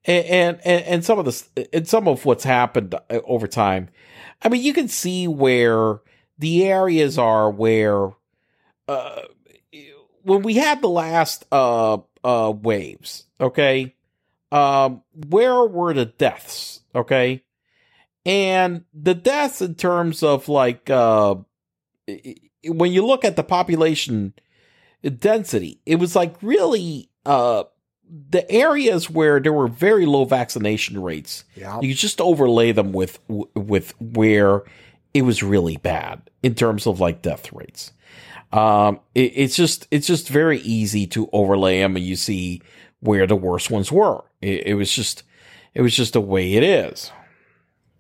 and 0.05 0.61
and 0.65 0.83
and 0.85 1.05
some 1.05 1.21
of 1.21 1.25
the 1.25 1.69
and 1.73 1.87
some 1.87 2.09
of 2.09 2.25
what's 2.25 2.43
happened 2.43 2.95
uh, 2.95 3.21
over 3.25 3.47
time. 3.47 3.89
I 4.43 4.49
mean, 4.49 4.63
you 4.63 4.73
can 4.75 4.89
see 4.89 5.29
where 5.29 6.01
the 6.39 6.65
areas 6.65 7.19
are 7.19 7.51
where, 7.51 8.11
uh, 8.89 9.21
when 10.23 10.43
we 10.43 10.55
had 10.55 10.81
the 10.81 10.89
last 10.89 11.45
uh 11.53 11.99
uh 12.25 12.53
waves, 12.55 13.25
okay, 13.41 13.95
um, 14.51 15.03
where 15.29 15.65
were 15.65 15.95
the 15.95 16.07
deaths, 16.07 16.81
okay, 16.95 17.43
and 18.25 18.85
the 18.95 19.15
deaths 19.15 19.63
in 19.63 19.75
terms 19.75 20.23
of 20.23 20.49
like 20.49 20.91
uh 20.91 21.37
when 22.67 22.93
you 22.93 23.05
look 23.05 23.25
at 23.25 23.37
the 23.37 23.43
population 23.43 24.35
density, 25.19 25.81
it 25.87 25.97
was 25.97 26.15
like 26.15 26.35
really 26.43 27.11
uh 27.27 27.65
the 28.31 28.49
areas 28.51 29.09
where 29.09 29.41
there 29.41 29.53
were 29.53 29.69
very 29.69 30.05
low 30.05 30.25
vaccination 30.25 31.03
rates. 31.03 31.45
Yeah. 31.55 31.81
You 31.81 31.95
just 31.95 32.21
overlay 32.21 32.73
them 32.73 32.93
with 32.93 33.19
with 33.29 33.95
where 34.01 34.63
it 35.15 35.23
was 35.23 35.43
really 35.43 35.77
bad 35.77 36.31
in 36.43 36.55
terms 36.55 36.87
of 36.87 37.01
like 37.01 37.23
death 37.23 37.53
rates. 37.53 37.93
Um, 38.53 39.01
it, 39.15 39.33
it's 39.35 39.57
just 39.57 39.89
it's 39.91 40.07
just 40.07 40.29
very 40.29 40.61
easy 40.61 41.07
to 41.09 41.29
overlay 41.33 41.81
them, 41.81 41.97
and 41.97 42.05
you 42.05 42.17
see 42.17 42.61
where 43.01 43.27
the 43.27 43.37
worst 43.37 43.71
ones 43.71 43.91
were. 43.91 44.25
It, 44.41 44.67
it 44.67 44.75
was 44.75 44.93
just 44.93 45.23
it 45.75 45.83
was 45.83 45.97
just 45.97 46.13
the 46.13 46.21
way 46.21 46.55
it 46.55 46.63
is. 46.63 47.11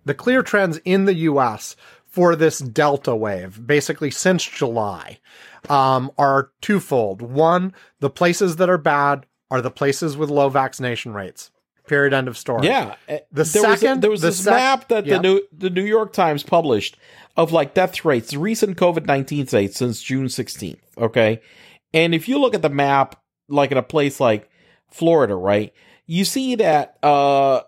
The 0.05 0.15
clear 0.15 0.43
trends 0.43 0.79
in 0.85 1.05
the 1.05 1.15
U.S. 1.15 1.77
for 2.07 2.35
this 2.35 2.59
Delta 2.59 3.15
wave, 3.15 3.67
basically 3.67 4.11
since 4.11 4.45
July, 4.45 5.19
um, 5.69 6.11
are 6.19 6.51
twofold. 6.61 7.23
One, 7.23 7.73
the 8.01 8.11
places 8.11 8.57
that 8.57 8.69
are 8.69 8.79
bad 8.79 9.27
are 9.51 9.61
the 9.61 9.71
places 9.71 10.17
with 10.17 10.29
low 10.29 10.49
vaccination 10.49 11.15
rates. 11.15 11.52
Period. 11.93 12.14
End 12.14 12.26
of 12.26 12.38
story. 12.38 12.66
Yeah. 12.66 12.95
The 13.07 13.22
there 13.32 13.45
second, 13.45 13.66
was, 13.66 14.01
there 14.01 14.11
was 14.11 14.20
the 14.22 14.28
this 14.28 14.45
sec- 14.45 14.55
map 14.55 14.88
that 14.88 15.05
yeah. 15.05 15.16
the 15.16 15.22
New 15.22 15.43
the 15.53 15.68
New 15.68 15.84
York 15.84 16.14
Times 16.14 16.43
published 16.43 16.97
of 17.36 17.53
like 17.53 17.74
death 17.74 18.03
rates, 18.03 18.32
recent 18.32 18.78
COVID 18.78 19.05
nineteen 19.05 19.47
states 19.47 19.76
since 19.76 20.03
June 20.03 20.30
sixteenth. 20.30 20.80
Okay, 20.97 21.43
and 21.93 22.14
if 22.14 22.30
you 22.30 22.38
look 22.38 22.55
at 22.55 22.62
the 22.62 22.70
map, 22.70 23.20
like 23.51 23.72
in 23.72 23.76
a 23.76 23.82
place 23.82 24.20
like 24.20 24.49
Florida, 24.90 25.34
right, 25.34 25.74
you 26.07 26.24
see 26.24 26.55
that 26.55 26.97
uh 27.03 27.61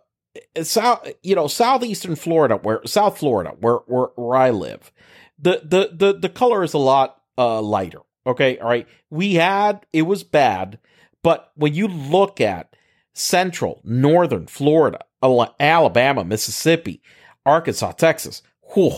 south 0.62 1.06
you 1.22 1.34
know 1.34 1.46
southeastern 1.46 2.16
Florida, 2.16 2.56
where 2.56 2.80
South 2.86 3.18
Florida, 3.18 3.54
where 3.60 3.80
where, 3.86 4.08
where 4.14 4.38
I 4.38 4.48
live, 4.48 4.90
the 5.38 5.60
the 5.62 5.90
the 5.92 6.18
the 6.18 6.28
color 6.30 6.64
is 6.64 6.72
a 6.72 6.78
lot 6.78 7.20
uh 7.36 7.60
lighter. 7.60 8.00
Okay, 8.26 8.56
all 8.58 8.70
right, 8.70 8.88
we 9.10 9.34
had 9.34 9.84
it 9.92 10.02
was 10.02 10.24
bad, 10.24 10.78
but 11.22 11.52
when 11.56 11.74
you 11.74 11.88
look 11.88 12.40
at 12.40 12.73
central, 13.14 13.80
northern 13.84 14.46
Florida, 14.46 15.04
Alabama, 15.22 16.24
Mississippi, 16.24 17.00
Arkansas, 17.46 17.92
Texas. 17.92 18.42
Whew, 18.74 18.92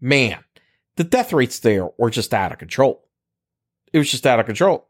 man, 0.00 0.44
the 0.96 1.04
death 1.04 1.32
rates 1.32 1.58
there 1.60 1.88
were 1.96 2.10
just 2.10 2.34
out 2.34 2.52
of 2.52 2.58
control. 2.58 3.06
It 3.92 3.98
was 3.98 4.10
just 4.10 4.26
out 4.26 4.40
of 4.40 4.46
control. 4.46 4.88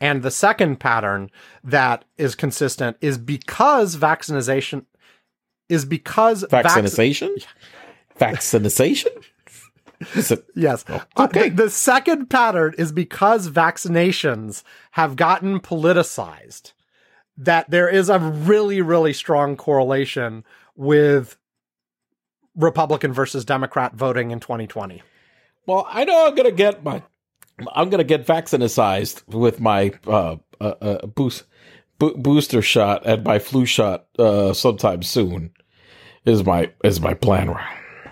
And 0.00 0.22
the 0.22 0.30
second 0.30 0.78
pattern 0.78 1.30
that 1.64 2.04
is 2.18 2.34
consistent 2.34 2.96
is 3.00 3.18
because 3.18 3.94
vaccination 3.94 4.86
is 5.68 5.84
because 5.84 6.42
vac- 6.50 6.64
Vaccination? 6.64 7.34
Vaccination? 8.18 9.12
It- 10.14 10.44
Yes. 10.54 10.84
Okay. 10.88 11.00
Uh, 11.16 11.26
the, 11.26 11.48
the 11.48 11.70
second 11.70 12.26
pattern 12.28 12.74
is 12.76 12.92
because 12.92 13.48
vaccinations 13.48 14.62
have 14.92 15.16
gotten 15.16 15.58
politicized, 15.60 16.72
that 17.38 17.70
there 17.70 17.88
is 17.88 18.08
a 18.08 18.18
really, 18.18 18.80
really 18.80 19.12
strong 19.12 19.56
correlation 19.56 20.44
with 20.74 21.36
Republican 22.54 23.12
versus 23.12 23.44
Democrat 23.44 23.94
voting 23.94 24.30
in 24.30 24.40
2020. 24.40 25.02
well, 25.66 25.86
I 25.90 26.04
know 26.04 26.26
I'm 26.26 26.34
gonna 26.34 26.50
get 26.50 26.82
my, 26.82 27.02
I'm 27.74 27.90
gonna 27.90 28.04
get 28.04 28.26
vaccinized 28.26 29.22
with 29.26 29.60
my 29.60 29.92
uh, 30.06 30.36
uh, 30.60 30.74
uh 30.80 31.06
boost 31.06 31.44
bo- 31.98 32.16
booster 32.16 32.62
shot 32.62 33.02
and 33.04 33.24
my 33.24 33.38
flu 33.38 33.66
shot 33.66 34.06
uh 34.18 34.52
sometime 34.52 35.02
soon. 35.02 35.52
Is 36.24 36.44
my 36.44 36.72
is 36.82 37.00
my 37.00 37.14
plan. 37.14 37.54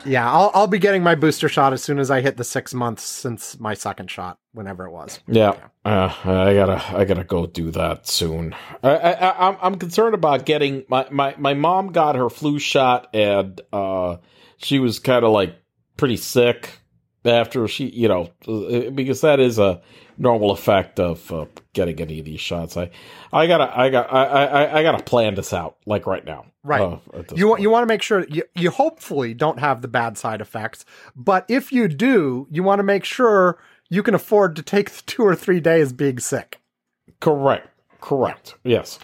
Yeah, 0.04 0.30
I'll, 0.30 0.50
I'll 0.54 0.66
be 0.66 0.78
getting 0.78 1.02
my 1.02 1.14
booster 1.14 1.48
shot 1.48 1.72
as 1.72 1.82
soon 1.82 1.98
as 1.98 2.10
I 2.10 2.20
hit 2.20 2.36
the 2.36 2.44
six 2.44 2.74
months 2.74 3.02
since 3.04 3.58
my 3.58 3.74
second 3.74 4.10
shot, 4.10 4.38
whenever 4.52 4.86
it 4.86 4.90
was. 4.90 5.20
Yeah, 5.26 5.54
uh, 5.84 6.14
I 6.24 6.54
gotta, 6.54 6.96
I 6.96 7.04
gotta 7.04 7.24
go 7.24 7.46
do 7.46 7.70
that 7.72 8.06
soon. 8.06 8.54
I, 8.82 8.90
I, 8.90 9.48
I'm, 9.48 9.56
I'm 9.60 9.74
concerned 9.76 10.14
about 10.14 10.44
getting 10.44 10.84
my, 10.88 11.06
my, 11.10 11.34
my 11.38 11.54
mom 11.54 11.92
got 11.92 12.16
her 12.16 12.30
flu 12.30 12.58
shot, 12.58 13.08
and 13.14 13.60
uh, 13.72 14.16
she 14.58 14.78
was 14.78 14.98
kind 14.98 15.24
of 15.24 15.32
like 15.32 15.56
pretty 15.96 16.16
sick 16.16 16.80
after 17.24 17.66
she, 17.68 17.86
you 17.88 18.08
know, 18.08 18.30
uh, 18.46 18.90
because 18.90 19.20
that 19.22 19.40
is 19.40 19.58
a 19.58 19.80
normal 20.18 20.50
effect 20.50 21.00
of 21.00 21.30
uh, 21.32 21.46
getting 21.72 22.00
any 22.00 22.18
of 22.18 22.24
these 22.24 22.40
shots. 22.40 22.76
I, 22.76 22.90
I 23.32 23.46
gotta, 23.46 23.78
I 23.78 23.88
got, 23.90 24.12
I, 24.12 24.24
I, 24.24 24.78
I 24.78 24.82
gotta 24.82 25.02
plan 25.02 25.34
this 25.34 25.52
out 25.52 25.76
like 25.86 26.06
right 26.06 26.24
now. 26.24 26.46
Right. 26.62 26.80
uh, 26.80 26.98
You 27.34 27.48
want 27.48 27.60
you 27.60 27.68
want 27.70 27.82
to 27.82 27.86
make 27.86 28.00
sure 28.02 28.26
you 28.28 28.44
you 28.54 28.70
hopefully 28.70 29.34
don't 29.34 29.58
have 29.58 29.82
the 29.82 29.88
bad 29.88 30.16
side 30.16 30.40
effects, 30.40 30.84
but 31.14 31.44
if 31.48 31.72
you 31.72 31.88
do, 31.88 32.46
you 32.50 32.62
want 32.62 32.78
to 32.78 32.82
make 32.84 33.04
sure 33.04 33.58
you 33.90 34.02
can 34.02 34.14
afford 34.14 34.56
to 34.56 34.62
take 34.62 34.90
the 34.90 35.02
two 35.06 35.22
or 35.22 35.34
three 35.34 35.60
days 35.60 35.92
being 35.92 36.18
sick. 36.18 36.60
correct, 37.20 37.68
correct, 38.00 38.54
yes. 38.64 38.98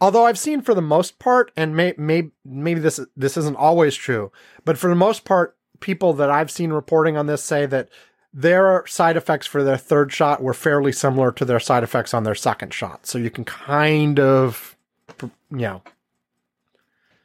Although 0.00 0.24
I've 0.24 0.38
seen 0.38 0.62
for 0.62 0.74
the 0.74 0.80
most 0.80 1.18
part, 1.18 1.52
and 1.56 1.76
may, 1.76 1.92
may, 1.98 2.30
maybe 2.44 2.80
this 2.80 2.98
this 3.16 3.36
isn't 3.36 3.56
always 3.56 3.94
true, 3.94 4.32
but 4.64 4.78
for 4.78 4.88
the 4.88 4.94
most 4.94 5.24
part, 5.26 5.56
people 5.80 6.12
that 6.14 6.30
I've 6.30 6.50
seen 6.50 6.72
reporting 6.72 7.16
on 7.16 7.26
this 7.26 7.42
say 7.42 7.66
that 7.66 7.88
their 8.32 8.86
side 8.86 9.16
effects 9.16 9.46
for 9.46 9.64
their 9.64 9.76
third 9.76 10.12
shot 10.12 10.42
were 10.42 10.54
fairly 10.54 10.92
similar 10.92 11.32
to 11.32 11.44
their 11.44 11.58
side 11.60 11.82
effects 11.82 12.14
on 12.14 12.22
their 12.24 12.34
second 12.34 12.72
shot. 12.72 13.06
So 13.06 13.18
you 13.18 13.30
can 13.30 13.44
kind 13.44 14.20
of, 14.20 14.76
you 15.20 15.28
know, 15.50 15.82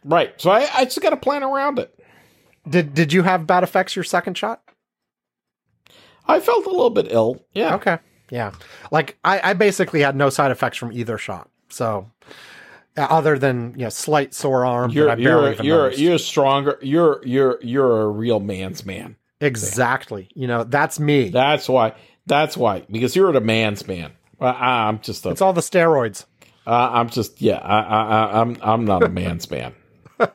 Right. 0.04 0.40
So 0.40 0.52
I, 0.52 0.68
I 0.74 0.84
just 0.86 1.02
gotta 1.02 1.18
plan 1.18 1.44
around 1.44 1.80
it. 1.80 2.00
did 2.70 2.94
did 2.94 3.12
you 3.12 3.24
have 3.24 3.48
bad 3.48 3.64
effects 3.64 3.96
your 3.96 4.04
second 4.04 4.38
shot? 4.38 4.62
I 6.28 6.40
felt 6.40 6.66
a 6.66 6.70
little 6.70 6.92
bit 6.92 7.08
ill. 7.10 7.44
Yeah. 7.54 7.76
Okay. 7.76 7.98
Yeah. 8.30 8.52
Like 8.92 9.18
I, 9.26 9.52
I 9.52 9.54
basically 9.54 10.02
had 10.02 10.16
no 10.16 10.30
side 10.30 10.52
effects 10.52 10.78
from 10.78 10.92
either 10.92 11.18
shot. 11.18 11.50
So 11.70 12.10
other 12.98 13.38
than 13.38 13.74
you 13.78 13.84
know 13.84 13.90
slight 13.90 14.34
sore 14.34 14.66
arm 14.66 14.92
You're 14.92 15.06
that 15.08 15.20
I 15.20 15.24
barely 15.24 15.56
you're 15.56 15.64
you're 15.66 15.84
noticed. 15.84 16.00
you're 16.02 16.18
stronger. 16.18 16.80
You're 16.82 17.22
you're 17.26 17.60
you're 17.62 18.02
a 18.02 18.08
real 18.08 18.40
man's 18.40 18.86
man. 18.86 19.16
exactly. 19.42 20.30
You 20.34 20.48
know 20.48 20.64
that's 20.64 21.00
me. 21.00 21.30
That's 21.30 21.68
why. 21.70 21.94
That's 22.26 22.56
why. 22.58 22.86
Because 22.90 23.16
you're 23.16 23.30
a 23.36 23.42
man's 23.42 23.88
man. 23.88 24.12
I, 24.40 24.88
I'm 24.88 25.00
just 25.00 25.26
a. 25.26 25.30
it's 25.30 25.42
all 25.42 25.54
the 25.54 25.62
steroids. 25.62 26.26
Uh, 26.68 26.90
I'm 26.94 27.10
just 27.10 27.42
yeah. 27.42 27.58
I, 27.58 27.80
I 27.82 28.04
I 28.04 28.42
I'm 28.42 28.58
I'm 28.62 28.86
not 28.86 29.04
a 29.04 29.10
man's 29.10 29.50
man. 29.52 29.74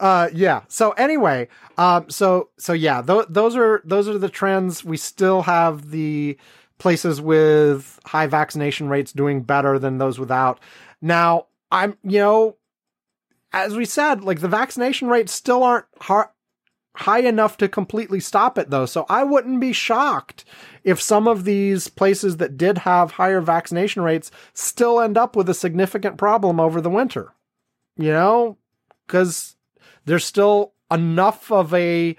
Uh, 0.00 0.28
yeah. 0.34 0.62
So 0.66 0.90
anyway, 0.92 1.46
um, 1.78 2.10
so 2.10 2.48
so 2.58 2.72
yeah, 2.72 3.00
th- 3.00 3.26
those 3.28 3.54
are 3.54 3.80
those 3.84 4.08
are 4.08 4.18
the 4.18 4.28
trends. 4.28 4.84
We 4.84 4.96
still 4.96 5.42
have 5.42 5.90
the 5.92 6.36
places 6.80 7.20
with 7.20 8.00
high 8.06 8.26
vaccination 8.26 8.88
rates 8.88 9.12
doing 9.12 9.42
better 9.42 9.78
than 9.78 9.98
those 9.98 10.18
without. 10.18 10.58
Now, 11.00 11.46
I'm 11.70 11.96
you 12.02 12.18
know, 12.18 12.56
as 13.52 13.76
we 13.76 13.84
said, 13.84 14.24
like 14.24 14.40
the 14.40 14.48
vaccination 14.48 15.08
rates 15.08 15.32
still 15.32 15.62
aren't 15.62 15.86
har- 16.00 16.32
high 16.96 17.20
enough 17.20 17.56
to 17.58 17.68
completely 17.68 18.18
stop 18.18 18.58
it 18.58 18.70
though. 18.70 18.86
So 18.86 19.06
I 19.08 19.22
wouldn't 19.22 19.60
be 19.60 19.72
shocked 19.72 20.44
if 20.82 21.00
some 21.00 21.28
of 21.28 21.44
these 21.44 21.88
places 21.88 22.38
that 22.38 22.56
did 22.56 22.78
have 22.78 23.12
higher 23.12 23.40
vaccination 23.40 24.02
rates 24.02 24.30
still 24.54 25.00
end 25.00 25.16
up 25.16 25.36
with 25.36 25.48
a 25.48 25.54
significant 25.54 26.16
problem 26.16 26.58
over 26.58 26.80
the 26.80 26.90
winter. 26.90 27.32
You 27.96 28.12
know, 28.12 28.58
because 29.06 29.56
there's 30.06 30.24
still 30.24 30.72
enough 30.90 31.52
of 31.52 31.72
a 31.74 32.16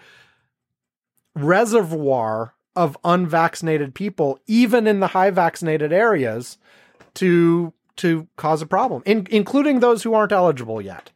reservoir 1.35 2.53
of 2.75 2.97
unvaccinated 3.03 3.93
people, 3.93 4.39
even 4.47 4.87
in 4.87 4.99
the 4.99 5.07
high 5.07 5.29
vaccinated 5.29 5.91
areas, 5.91 6.57
to 7.15 7.73
to 7.97 8.27
cause 8.35 8.61
a 8.61 8.65
problem, 8.65 9.03
in, 9.05 9.27
including 9.29 9.79
those 9.79 10.03
who 10.03 10.13
aren't 10.13 10.31
eligible 10.31 10.81
yet. 10.81 11.11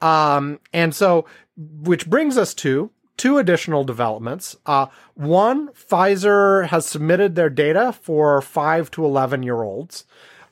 Um, 0.00 0.60
and 0.72 0.94
so, 0.94 1.24
which 1.56 2.08
brings 2.08 2.36
us 2.36 2.52
to 2.54 2.90
two 3.16 3.38
additional 3.38 3.84
developments. 3.84 4.56
Uh, 4.66 4.86
one, 5.14 5.68
Pfizer 5.68 6.66
has 6.66 6.86
submitted 6.86 7.34
their 7.34 7.50
data 7.50 7.92
for 7.92 8.42
five 8.42 8.90
to 8.92 9.04
11 9.04 9.42
year 9.42 9.62
olds. 9.62 10.04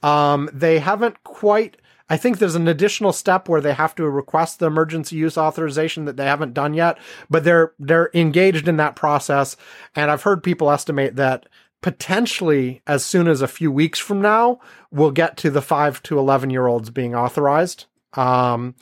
Um, 0.03 0.49
they 0.53 0.79
haven't 0.79 1.23
quite, 1.25 1.77
I 2.09 2.17
think 2.17 2.39
there's 2.39 2.55
an 2.55 2.69
additional 2.69 3.13
step 3.13 3.49
where 3.49 3.61
they 3.61 3.73
have 3.73 3.95
to 3.95 4.09
request 4.09 4.59
the 4.59 4.67
emergency 4.67 5.17
use 5.17 5.39
authorization 5.39 6.05
that 6.05 6.17
they 6.17 6.27
haven't 6.27 6.55
done 6.55 6.75
yet, 6.75 6.99
but 7.31 7.45
they're, 7.45 7.73
they're 7.79 8.11
engaged 8.13 8.69
in 8.69 8.77
that 8.77 8.97
process. 8.97 9.57
And 9.95 10.11
I've 10.11 10.23
heard 10.23 10.43
people 10.43 10.71
estimate 10.71 11.17
that 11.17 11.47
potentially 11.81 12.83
as 12.87 13.05
soon 13.05 13.29
as 13.29 13.43
a 13.43 13.49
few 13.49 13.71
weeks 13.71 13.99
from 13.99 14.21
now, 14.21 14.61
we'll 14.91 15.11
get 15.11 15.37
to 15.39 15.51
the 15.51 15.63
five 15.63 16.03
to 16.05 16.19
11 16.19 16.51
year 16.51 16.67
olds 16.67 16.91
being 16.91 17.15
authorized. 17.15 17.87
Um, 18.15 18.75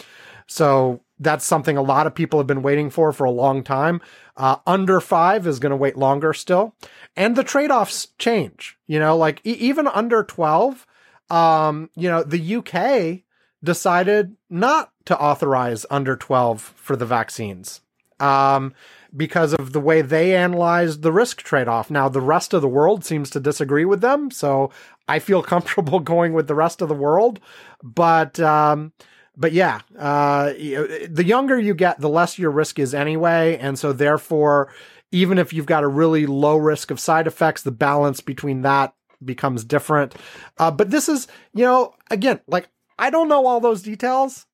so 0.47 1.01
that's 1.19 1.45
something 1.45 1.77
a 1.77 1.83
lot 1.83 2.07
of 2.07 2.15
people 2.15 2.39
have 2.39 2.47
been 2.47 2.63
waiting 2.63 2.91
for 2.91 3.13
for 3.13 3.25
a 3.25 3.31
long 3.31 3.63
time. 3.63 4.01
Uh, 4.37 4.57
under 4.67 5.01
five 5.01 5.47
is 5.47 5.59
going 5.59 5.71
to 5.71 5.77
wait 5.77 5.97
longer 5.97 6.33
still. 6.33 6.75
And 7.17 7.37
the 7.37 7.45
trade 7.45 7.71
offs 7.71 8.09
change, 8.19 8.77
you 8.87 8.99
know, 8.99 9.17
like 9.17 9.41
e- 9.45 9.53
even 9.53 9.87
under 9.89 10.25
12, 10.25 10.87
um, 11.33 11.89
you 11.97 12.11
know, 12.11 12.23
the 12.23 12.57
UK 12.57 13.23
decided 13.65 14.37
not 14.51 14.93
to 15.07 15.19
authorize 15.19 15.87
under 15.91 16.15
12 16.15 16.61
for 16.61 16.95
the 16.95 17.07
vaccines. 17.07 17.81
Um, 18.21 18.75
because 19.15 19.53
of 19.53 19.73
the 19.73 19.81
way 19.81 20.01
they 20.01 20.37
analyzed 20.37 21.03
the 21.03 21.13
risk 21.13 21.43
trade 21.43 21.69
off. 21.69 21.91
Now, 21.91 22.09
the 22.09 22.21
rest 22.21 22.55
of 22.55 22.63
the 22.63 22.69
world 22.69 23.05
seems 23.05 23.31
to 23.31 23.41
disagree 23.41 23.85
with 23.85 24.01
them. 24.01 24.31
So 24.31 24.71
I 25.09 25.19
feel 25.19 25.43
comfortable 25.55 26.01
going 26.01 26.35
with 26.35 26.49
the 26.49 26.55
rest 26.55 26.83
of 26.83 26.89
the 26.89 26.95
world. 26.95 27.41
But, 27.83 28.39
um, 28.39 28.93
but 29.37 29.53
yeah, 29.53 29.81
uh, 29.99 30.53
the 30.53 31.25
younger 31.27 31.59
you 31.59 31.75
get, 31.75 31.99
the 31.99 32.09
less 32.09 32.39
your 32.39 32.51
risk 32.51 32.79
is 32.79 32.95
anyway. 32.95 33.59
And 33.59 33.79
so 33.79 33.93
therefore, 33.93 34.73
even 35.11 35.39
if 35.39 35.53
you've 35.53 35.67
got 35.67 35.85
a 35.85 35.89
really 35.89 36.27
low 36.27 36.57
risk 36.57 36.91
of 36.91 37.01
side 37.01 37.27
effects, 37.27 37.63
the 37.63 37.71
balance 37.71 38.21
between 38.21 38.63
that 38.63 38.95
becomes 39.25 39.65
different. 39.65 40.15
Uh, 40.59 40.71
but 40.71 40.91
this 40.91 41.09
is, 41.09 41.27
you 41.55 41.65
know, 41.65 41.95
again, 42.11 42.41
like 42.47 42.69
I 42.99 43.11
don't 43.11 43.29
know 43.29 43.47
all 43.47 43.61
those 43.61 43.83
details. 43.83 44.47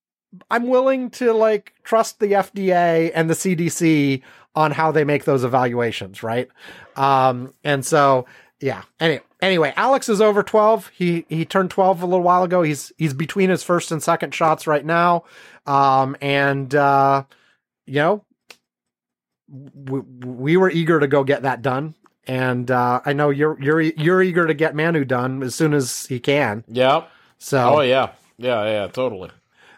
I'm 0.50 0.68
willing 0.68 1.10
to 1.10 1.32
like 1.32 1.72
trust 1.84 2.20
the 2.20 2.32
FDA 2.32 3.10
and 3.14 3.30
the 3.30 3.34
CDC 3.34 4.22
on 4.54 4.72
how 4.72 4.90
they 4.92 5.04
make 5.04 5.24
those 5.24 5.44
evaluations, 5.44 6.22
right? 6.22 6.48
Um, 6.96 7.54
and 7.64 7.84
so, 7.84 8.26
yeah. 8.60 8.82
Anyway, 9.00 9.22
anyway, 9.40 9.72
Alex 9.76 10.08
is 10.08 10.20
over 10.20 10.42
12. 10.42 10.88
He 10.88 11.24
he 11.28 11.44
turned 11.44 11.70
12 11.70 12.02
a 12.02 12.06
little 12.06 12.22
while 12.22 12.42
ago. 12.42 12.62
He's 12.62 12.92
he's 12.98 13.14
between 13.14 13.50
his 13.50 13.62
first 13.62 13.92
and 13.92 14.02
second 14.02 14.34
shots 14.34 14.66
right 14.66 14.84
now. 14.84 15.24
Um, 15.66 16.16
and 16.20 16.74
uh, 16.74 17.24
you 17.86 17.94
know, 17.94 18.24
we, 19.48 20.00
we 20.00 20.56
were 20.56 20.70
eager 20.70 21.00
to 21.00 21.06
go 21.06 21.24
get 21.24 21.42
that 21.42 21.62
done. 21.62 21.94
And 22.28 22.70
uh, 22.70 23.00
I 23.04 23.14
know 23.14 23.30
you're 23.30 23.60
you're 23.60 23.80
you're 23.80 24.22
eager 24.22 24.46
to 24.46 24.54
get 24.54 24.76
Manu 24.76 25.04
done 25.04 25.42
as 25.42 25.54
soon 25.54 25.72
as 25.72 26.06
he 26.06 26.20
can. 26.20 26.62
Yeah. 26.68 27.04
So 27.38 27.76
Oh 27.76 27.80
yeah. 27.80 28.10
Yeah, 28.36 28.64
yeah, 28.64 28.86
totally. 28.86 29.30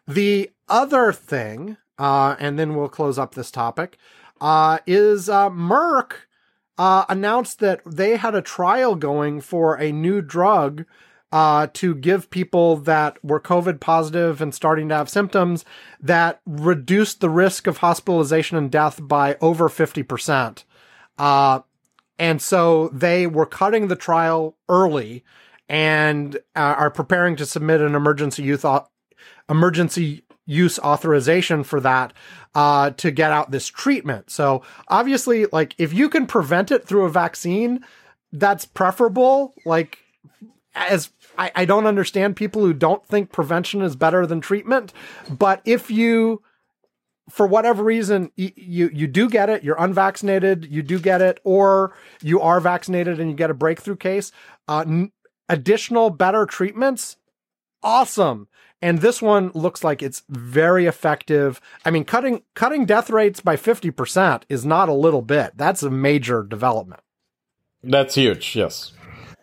the 0.07 0.51
other 0.68 1.12
thing, 1.12 1.78
uh, 1.98 2.36
and 2.38 2.59
then 2.59 2.74
we'll 2.74 2.90
close 2.90 3.18
up 3.18 3.34
this 3.34 3.51
topic, 3.51 3.96
uh, 4.40 4.78
is 4.86 5.30
uh, 5.30 5.48
Merck 5.48 6.12
uh, 6.76 7.07
announced 7.09 7.59
that 7.61 7.80
they 7.86 8.16
had 8.16 8.34
a 8.34 8.42
trial 8.42 8.96
going 8.96 9.40
for 9.40 9.76
a 9.76 9.92
new 9.92 10.20
drug 10.20 10.84
uh, 11.32 11.68
to 11.72 11.94
give 11.94 12.30
people 12.30 12.76
that 12.76 13.22
were 13.24 13.40
COVID 13.40 13.80
positive 13.80 14.40
and 14.42 14.55
starting 14.55 14.88
to 14.88 14.96
have 14.96 15.09
symptoms 15.09 15.64
that 16.01 16.40
reduced 16.44 17.20
the 17.20 17.30
risk 17.30 17.66
of 17.66 17.78
hospitalization 17.78 18.59
and 18.59 18.70
death 18.70 18.98
by 19.03 19.36
over 19.40 19.68
50%. 19.68 20.64
And 22.20 22.42
so 22.42 22.88
they 22.88 23.26
were 23.26 23.46
cutting 23.46 23.88
the 23.88 23.96
trial 23.96 24.54
early 24.68 25.24
and 25.70 26.36
uh, 26.54 26.74
are 26.76 26.90
preparing 26.90 27.34
to 27.36 27.46
submit 27.46 27.80
an 27.80 27.94
emergency 27.94 28.42
youth 28.42 28.64
au- 28.64 28.86
emergency 29.48 30.22
use 30.44 30.78
authorization 30.80 31.64
for 31.64 31.80
that 31.80 32.12
uh, 32.54 32.90
to 32.90 33.10
get 33.10 33.32
out 33.32 33.50
this 33.50 33.68
treatment. 33.68 34.30
So 34.30 34.62
obviously, 34.88 35.46
like 35.46 35.74
if 35.78 35.94
you 35.94 36.10
can 36.10 36.26
prevent 36.26 36.70
it 36.70 36.86
through 36.86 37.06
a 37.06 37.10
vaccine, 37.10 37.80
that's 38.32 38.66
preferable. 38.66 39.54
Like 39.64 39.98
as 40.74 41.10
I, 41.38 41.50
I 41.54 41.64
don't 41.64 41.86
understand 41.86 42.36
people 42.36 42.60
who 42.60 42.74
don't 42.74 43.06
think 43.06 43.32
prevention 43.32 43.80
is 43.80 43.96
better 43.96 44.26
than 44.26 44.42
treatment, 44.42 44.92
but 45.30 45.62
if 45.64 45.90
you 45.90 46.42
for 47.30 47.46
whatever 47.46 47.82
reason 47.82 48.30
y- 48.36 48.52
you 48.56 48.90
you 48.92 49.06
do 49.06 49.28
get 49.28 49.48
it, 49.48 49.64
you're 49.64 49.76
unvaccinated, 49.78 50.66
you 50.70 50.82
do 50.82 50.98
get 50.98 51.22
it, 51.22 51.40
or 51.44 51.94
you 52.22 52.40
are 52.40 52.60
vaccinated 52.60 53.20
and 53.20 53.30
you 53.30 53.36
get 53.36 53.50
a 53.50 53.54
breakthrough 53.54 53.96
case. 53.96 54.32
Uh, 54.68 54.84
n- 54.86 55.12
additional 55.48 56.10
better 56.10 56.46
treatments, 56.46 57.16
awesome. 57.82 58.48
And 58.82 59.00
this 59.00 59.20
one 59.20 59.50
looks 59.54 59.84
like 59.84 60.02
it's 60.02 60.22
very 60.28 60.86
effective. 60.86 61.60
I 61.84 61.90
mean, 61.90 62.04
cutting 62.04 62.42
cutting 62.54 62.86
death 62.86 63.10
rates 63.10 63.40
by 63.40 63.56
fifty 63.56 63.90
percent 63.90 64.46
is 64.48 64.64
not 64.64 64.88
a 64.88 64.94
little 64.94 65.22
bit. 65.22 65.52
That's 65.56 65.82
a 65.82 65.90
major 65.90 66.42
development. 66.42 67.02
That's 67.82 68.14
huge. 68.14 68.56
Yes. 68.56 68.92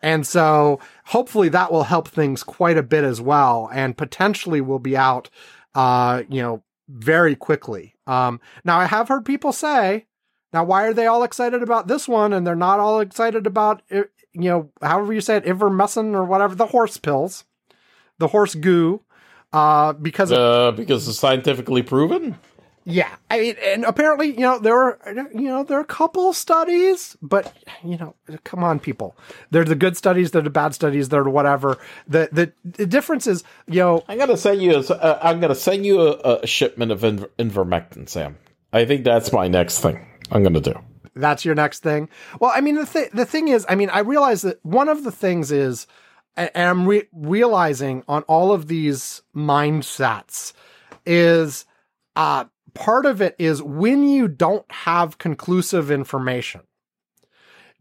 And 0.02 0.26
so 0.28 0.80
hopefully 1.06 1.50
that 1.50 1.72
will 1.72 1.84
help 1.84 2.08
things 2.08 2.44
quite 2.44 2.78
a 2.78 2.84
bit 2.84 3.04
as 3.04 3.20
well 3.20 3.70
and 3.74 3.98
potentially 3.98 4.62
will 4.62 4.80
be 4.80 4.96
out, 4.96 5.30
uh, 5.74 6.22
you 6.30 6.42
know, 6.42 6.64
very 6.88 7.36
quickly. 7.36 7.96
Um, 8.06 8.40
now 8.64 8.80
I 8.80 8.86
have 8.86 9.08
heard 9.08 9.26
people 9.26 9.52
say, 9.52 10.06
now 10.54 10.64
why 10.64 10.86
are 10.86 10.94
they 10.94 11.08
all 11.08 11.24
excited 11.24 11.62
about 11.62 11.88
this 11.88 12.08
one 12.08 12.34
and 12.34 12.48
they're 12.48 12.56
not 12.56 12.80
all 12.80 13.00
excited 13.00 13.46
about, 13.46 13.82
you 13.90 14.06
know, 14.34 14.72
however 14.82 15.14
you 15.14 15.22
say 15.22 15.38
it, 15.38 15.46
ivermectin 15.46 16.14
or 16.14 16.24
whatever, 16.24 16.56
the 16.56 16.68
horse 16.68 16.98
pills, 16.98 17.44
the 18.18 18.28
horse 18.28 18.56
goo, 18.56 19.02
uh, 19.54 19.94
because 19.94 20.32
Uh, 20.32 20.72
because 20.72 21.08
it's 21.08 21.20
scientifically 21.20 21.82
proven. 21.84 22.38
Yeah, 22.90 23.14
I 23.30 23.40
mean, 23.42 23.56
and 23.62 23.84
apparently, 23.84 24.28
you 24.32 24.40
know, 24.40 24.60
there 24.60 24.78
are, 24.78 24.98
you 25.36 25.50
know, 25.50 25.64
there 25.64 25.78
are 25.78 25.82
a 25.82 25.86
couple 25.86 26.32
studies, 26.32 27.18
but 27.22 27.54
you 27.84 27.98
know, 27.98 28.16
come 28.46 28.64
on, 28.64 28.80
people. 28.80 29.18
They're 29.52 29.66
the 29.66 29.76
good 29.76 29.98
studies, 29.98 30.32
they're 30.32 30.42
the 30.42 30.50
bad 30.50 30.74
studies, 30.74 31.10
they're 31.10 31.26
whatever. 31.26 31.78
The 32.08 32.30
the, 32.32 32.54
the 32.64 32.86
difference 32.86 33.28
is, 33.28 33.44
you 33.68 33.82
know, 33.82 34.06
I'm 34.08 34.18
gonna 34.18 34.38
send 34.38 34.62
you. 34.62 34.76
A, 34.78 34.80
uh, 34.80 35.20
I'm 35.22 35.42
gonna 35.42 35.54
send 35.54 35.86
you 35.86 36.00
a, 36.00 36.40
a 36.44 36.48
shipment 36.48 36.94
of 36.94 37.02
inver- 37.02 37.30
Invermectin, 37.38 38.08
Sam. 38.08 38.38
I 38.72 38.86
think 38.86 39.04
that's 39.04 39.34
my 39.34 39.50
next 39.50 39.80
thing. 39.82 40.08
I'm 40.32 40.44
gonna 40.44 40.62
do. 40.62 40.74
that's 41.14 41.44
your 41.44 41.56
next 41.56 41.84
thing. 41.84 42.08
Well, 42.40 42.54
I 42.56 42.62
mean, 42.62 42.76
the 42.76 42.86
th- 42.86 43.12
the 43.12 43.26
thing 43.26 43.50
is, 43.50 43.66
I 43.68 43.76
mean, 43.76 43.90
I 43.90 44.00
realize 44.00 44.44
that 44.44 44.64
one 44.64 44.88
of 44.88 45.04
the 45.04 45.12
things 45.12 45.52
is, 45.52 45.88
and 46.38 46.52
I'm 46.56 46.86
re- 46.88 47.10
realizing 47.12 48.04
on 48.08 48.24
all 48.24 48.54
of 48.54 48.68
these 48.70 49.24
mindsets 49.36 50.54
is, 51.06 51.66
uh, 52.16 52.46
part 52.78 53.06
of 53.06 53.22
it 53.22 53.36
is 53.38 53.62
when 53.62 54.08
you 54.08 54.28
don't 54.28 54.70
have 54.72 55.18
conclusive 55.18 55.92
information, 55.92 56.62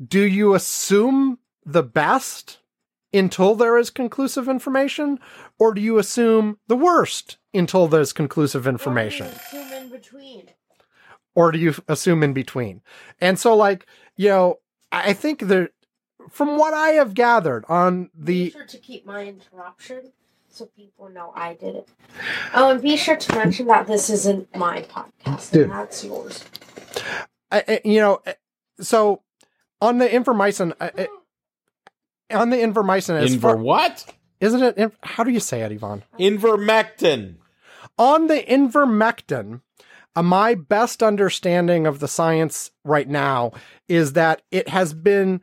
do 0.04 0.20
you 0.20 0.54
assume 0.54 1.38
the 1.64 1.82
best 1.82 2.58
until 3.12 3.54
there 3.54 3.78
is 3.78 3.90
conclusive 3.90 4.48
information, 4.48 5.18
or 5.58 5.72
do 5.74 5.80
you 5.80 5.98
assume 5.98 6.58
the 6.66 6.76
worst 6.76 7.38
until 7.54 7.86
there's 7.88 8.12
conclusive 8.12 8.66
information? 8.66 9.28
Or 9.28 9.32
do 9.32 9.56
you 9.56 9.62
Assume 9.62 9.72
in 9.72 9.90
between. 9.90 10.50
or 11.34 11.52
do 11.52 11.58
you 11.58 11.74
assume 11.88 12.22
in 12.22 12.32
between? 12.32 12.82
And 13.20 13.38
so, 13.38 13.56
like, 13.56 13.86
you 14.16 14.28
know, 14.28 14.58
I 14.92 15.12
think 15.12 15.48
that 15.48 15.70
from 16.30 16.58
what 16.58 16.74
I 16.74 16.88
have 16.90 17.14
gathered 17.14 17.64
on 17.68 18.10
the 18.14 18.50
sure 18.50 18.64
to 18.64 18.78
keep 18.78 19.06
my 19.06 19.24
interruption 19.24 20.12
so 20.56 20.66
people 20.66 21.10
know 21.10 21.32
I 21.34 21.54
did 21.54 21.76
it. 21.76 21.88
Oh, 22.54 22.70
and 22.70 22.80
be 22.80 22.96
sure 22.96 23.16
to 23.16 23.34
mention 23.36 23.66
that 23.66 23.86
this 23.86 24.08
isn't 24.08 24.54
my 24.56 24.82
podcast. 24.82 25.52
Dude. 25.52 25.70
That's 25.70 26.02
yours. 26.04 26.42
I- 27.50 27.64
I- 27.68 27.80
you 27.84 28.00
know, 28.00 28.22
so 28.80 29.22
on 29.82 29.98
the 29.98 30.08
Invermycin, 30.08 30.72
I- 30.80 31.08
I- 32.30 32.34
on 32.36 32.50
the 32.50 32.56
Invermycin, 32.56 33.14
as 33.20 33.36
Inver 33.36 33.40
far, 33.40 33.56
what? 33.56 34.06
isn't 34.40 34.78
it? 34.78 34.92
How 35.02 35.24
do 35.24 35.30
you 35.30 35.40
say 35.40 35.60
it, 35.60 35.72
Ivan? 35.72 36.02
Invermectin. 36.18 37.36
On 37.98 38.26
the 38.26 38.42
Invermectin, 38.42 39.60
uh, 40.14 40.22
my 40.22 40.54
best 40.54 41.02
understanding 41.02 41.86
of 41.86 42.00
the 42.00 42.08
science 42.08 42.70
right 42.84 43.08
now 43.08 43.52
is 43.88 44.14
that 44.14 44.42
it 44.50 44.68
has 44.70 44.94
been 44.94 45.42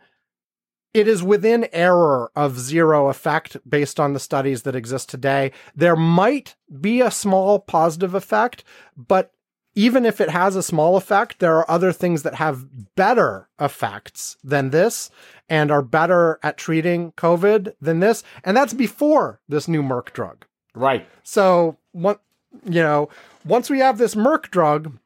it 0.94 1.08
is 1.08 1.24
within 1.24 1.68
error 1.72 2.32
of 2.36 2.60
zero 2.60 3.10
effect 3.10 3.58
based 3.68 4.00
on 4.00 4.14
the 4.14 4.20
studies 4.20 4.64
that 4.64 4.76
exist 4.76 5.10
today. 5.10 5.52
There 5.76 5.96
might 5.96 6.56
be 6.80 7.02
a 7.02 7.12
small 7.12 7.60
positive 7.60 8.14
effect, 8.14 8.64
but 8.96 9.32
even 9.76 10.06
if 10.06 10.22
it 10.22 10.30
has 10.30 10.56
a 10.56 10.62
small 10.64 10.98
effect, 10.98 11.39
there 11.39 11.58
are 11.58 11.70
other 11.70 11.91
things 11.91 12.22
that 12.24 12.36
have 12.36 12.96
better 12.96 13.50
effects 13.60 14.38
than 14.44 14.70
this 14.70 15.10
and 15.50 15.72
are 15.72 15.82
better 15.82 16.39
at 16.44 16.58
treating 16.58 17.12
COVID 17.14 17.74
than 17.82 18.00
this. 18.00 18.24
And 18.44 18.56
that's 18.56 18.74
before 18.74 19.39
this 19.50 19.68
new 19.68 19.82
Merck 19.82 20.14
drug. 20.14 20.46
Right. 20.76 21.08
So, 21.24 21.78
you 21.94 22.18
know, 22.66 23.10
once 23.46 23.70
we 23.70 23.80
have 23.80 23.98
this 23.98 24.14
Merck 24.14 24.52
drug, 24.52 24.98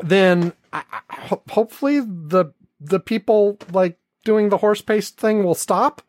then 0.00 0.52
I, 0.72 0.82
I, 0.90 1.26
ho- 1.26 1.42
hopefully 1.50 2.00
the 2.00 2.52
the 2.80 3.00
people 3.00 3.58
like 3.72 3.98
doing 4.24 4.48
the 4.48 4.58
horse 4.58 4.80
paste 4.80 5.18
thing 5.20 5.44
will 5.44 5.54
stop. 5.54 6.02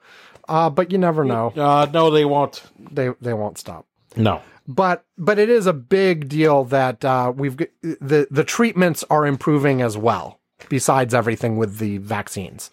Uh, 0.47 0.69
but 0.69 0.91
you 0.91 0.97
never 0.97 1.23
know. 1.25 1.51
Uh, 1.55 1.87
no, 1.91 2.09
they 2.11 2.23
won't. 2.25 2.63
They 2.91 3.09
they 3.19 3.33
won't 3.33 3.57
stop 3.57 3.87
No. 4.15 4.41
but 4.67 5.03
but 5.17 5.39
it 5.39 5.49
is 5.49 5.65
a 5.65 5.73
big 5.73 6.29
deal 6.29 6.63
that 6.65 7.03
uh, 7.03 7.33
we've 7.35 7.57
the 7.81 8.27
the 8.29 8.43
treatments 8.43 9.03
are 9.09 9.25
improving 9.25 9.81
as 9.81 9.97
well. 9.97 10.39
Besides 10.69 11.13
everything 11.13 11.57
with 11.57 11.79
the 11.79 11.97
vaccines, 11.97 12.69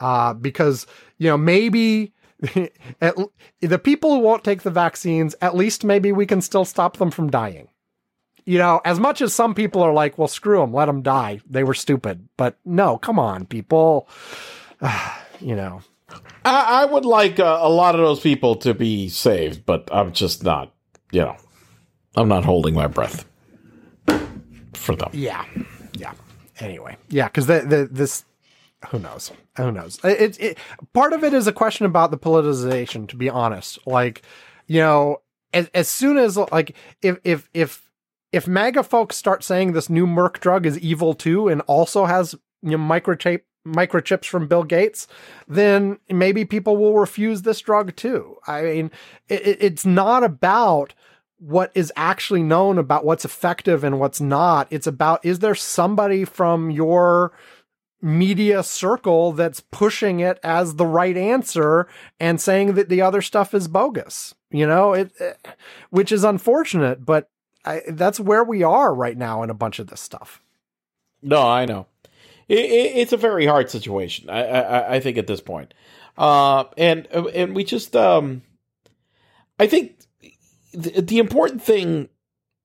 uh, 0.00 0.32
because 0.34 0.86
you 1.18 1.28
know 1.28 1.36
maybe 1.38 2.12
at, 3.00 3.14
the 3.60 3.78
people 3.78 4.14
who 4.14 4.20
won't 4.20 4.42
take 4.42 4.62
the 4.62 4.70
vaccines, 4.70 5.34
at 5.42 5.54
least 5.54 5.84
maybe 5.84 6.10
we 6.12 6.26
can 6.26 6.40
still 6.40 6.64
stop 6.64 6.96
them 6.96 7.10
from 7.10 7.30
dying. 7.30 7.68
You 8.46 8.58
know, 8.58 8.80
as 8.84 8.98
much 8.98 9.20
as 9.20 9.32
some 9.34 9.54
people 9.54 9.82
are 9.82 9.92
like, 9.92 10.16
"Well, 10.18 10.26
screw 10.26 10.58
them, 10.60 10.72
let 10.72 10.86
them 10.86 11.02
die. 11.02 11.40
They 11.48 11.62
were 11.64 11.74
stupid," 11.74 12.28
but 12.36 12.56
no, 12.64 12.96
come 12.98 13.18
on, 13.18 13.44
people. 13.46 14.08
you 15.40 15.54
know, 15.54 15.82
I, 16.44 16.82
I 16.82 16.84
would 16.84 17.04
like 17.04 17.38
uh, 17.38 17.58
a 17.60 17.68
lot 17.68 17.94
of 17.94 18.00
those 18.00 18.20
people 18.20 18.56
to 18.56 18.74
be 18.74 19.08
saved, 19.08 19.64
but 19.66 19.88
I'm 19.92 20.12
just 20.12 20.42
not, 20.42 20.74
you 21.12 21.20
know, 21.20 21.36
I'm 22.16 22.28
not 22.28 22.44
holding 22.44 22.74
my 22.74 22.86
breath 22.86 23.24
for 24.74 24.96
them. 24.96 25.10
Yeah, 25.12 25.44
yeah. 25.94 26.12
Anyway, 26.58 26.96
yeah, 27.08 27.28
because 27.28 27.46
the 27.46 27.60
the 27.60 27.88
this 27.90 28.24
who 28.88 28.98
knows 28.98 29.30
who 29.56 29.70
knows 29.72 29.98
it, 30.04 30.40
it 30.40 30.58
part 30.92 31.12
of 31.12 31.24
it 31.24 31.32
is 31.34 31.46
a 31.46 31.52
question 31.52 31.86
about 31.86 32.10
the 32.10 32.18
politicization. 32.18 33.08
To 33.08 33.16
be 33.16 33.28
honest, 33.28 33.78
like 33.86 34.22
you 34.66 34.80
know, 34.80 35.22
as 35.52 35.70
as 35.74 35.88
soon 35.88 36.18
as 36.18 36.36
like 36.36 36.76
if 37.02 37.18
if 37.24 37.48
if 37.54 37.90
if 38.32 38.46
MAGA 38.46 38.82
folks 38.82 39.16
start 39.16 39.42
saying 39.42 39.72
this 39.72 39.90
new 39.90 40.06
Merck 40.06 40.40
drug 40.40 40.66
is 40.66 40.78
evil 40.78 41.14
too, 41.14 41.48
and 41.48 41.62
also 41.62 42.04
has 42.04 42.34
you 42.62 42.76
know 42.76 42.78
microchip 42.78 43.42
microchips 43.66 44.24
from 44.26 44.48
Bill 44.48 44.64
Gates, 44.64 45.06
then 45.46 45.98
maybe 46.08 46.44
people 46.44 46.76
will 46.76 46.94
refuse 46.98 47.42
this 47.42 47.60
drug 47.60 47.94
too. 47.96 48.36
I 48.46 48.62
mean, 48.62 48.90
it, 49.28 49.46
it- 49.46 49.58
it's 49.62 49.84
not 49.86 50.24
about 50.24 50.94
what 51.38 51.70
is 51.74 51.90
actually 51.96 52.42
known 52.42 52.76
about 52.78 53.04
what's 53.04 53.24
effective 53.24 53.82
and 53.82 53.98
what's 53.98 54.20
not. 54.20 54.66
It's 54.70 54.86
about 54.86 55.24
is 55.24 55.38
there 55.38 55.54
somebody 55.54 56.24
from 56.26 56.70
your 56.70 57.32
media 58.02 58.62
circle 58.62 59.32
that's 59.32 59.60
pushing 59.70 60.20
it 60.20 60.38
as 60.42 60.76
the 60.76 60.86
right 60.86 61.16
answer 61.16 61.86
and 62.18 62.40
saying 62.40 62.74
that 62.74 62.88
the 62.88 63.02
other 63.02 63.20
stuff 63.22 63.52
is 63.54 63.68
bogus. 63.68 64.34
You 64.50 64.66
know, 64.66 64.92
it, 64.94 65.12
eh, 65.20 65.32
which 65.90 66.10
is 66.12 66.24
unfortunate, 66.24 67.04
but 67.04 67.28
I, 67.64 67.82
that's 67.88 68.18
where 68.20 68.42
we 68.44 68.62
are 68.62 68.94
right 68.94 69.16
now 69.16 69.42
in 69.42 69.50
a 69.50 69.54
bunch 69.54 69.78
of 69.78 69.86
this 69.88 70.00
stuff. 70.00 70.42
No, 71.22 71.42
I 71.46 71.66
know. 71.66 71.86
It, 72.50 72.58
it, 72.58 72.96
it's 72.96 73.12
a 73.12 73.16
very 73.16 73.46
hard 73.46 73.70
situation. 73.70 74.28
I, 74.28 74.42
I, 74.42 74.94
I 74.96 75.00
think 75.00 75.18
at 75.18 75.28
this 75.28 75.40
point, 75.40 75.72
uh, 76.18 76.64
and 76.76 77.06
and 77.06 77.54
we 77.54 77.62
just, 77.62 77.94
um, 77.94 78.42
I 79.60 79.68
think 79.68 80.00
the, 80.72 81.00
the 81.00 81.18
important 81.18 81.62
thing, 81.62 82.08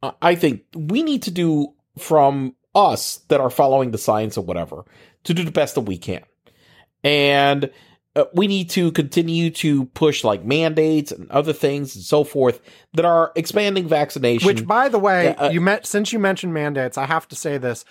uh, 0.01 0.13
I 0.23 0.33
think 0.33 0.63
we 0.75 1.03
need 1.03 1.21
to 1.23 1.31
do 1.31 1.75
from 1.99 2.55
us 2.73 3.17
that 3.27 3.39
are 3.39 3.51
following 3.51 3.91
the 3.91 3.99
science 3.99 4.39
or 4.39 4.43
whatever 4.43 4.85
to 5.25 5.35
do 5.35 5.43
the 5.43 5.51
best 5.51 5.75
that 5.75 5.81
we 5.81 5.99
can, 5.99 6.23
and 7.03 7.69
uh, 8.15 8.25
we 8.33 8.47
need 8.47 8.71
to 8.71 8.91
continue 8.91 9.51
to 9.51 9.85
push 9.85 10.23
like 10.23 10.43
mandates 10.43 11.11
and 11.11 11.29
other 11.29 11.53
things 11.53 11.95
and 11.95 12.03
so 12.03 12.23
forth 12.23 12.59
that 12.93 13.05
are 13.05 13.31
expanding 13.35 13.87
vaccination. 13.87 14.47
Which, 14.47 14.65
by 14.65 14.89
the 14.89 14.97
way, 14.97 15.35
uh, 15.35 15.51
you 15.51 15.61
met 15.61 15.85
since 15.85 16.11
you 16.11 16.17
mentioned 16.17 16.55
mandates, 16.55 16.97
I 16.97 17.05
have 17.05 17.27
to 17.27 17.35
say 17.35 17.59
this: 17.59 17.85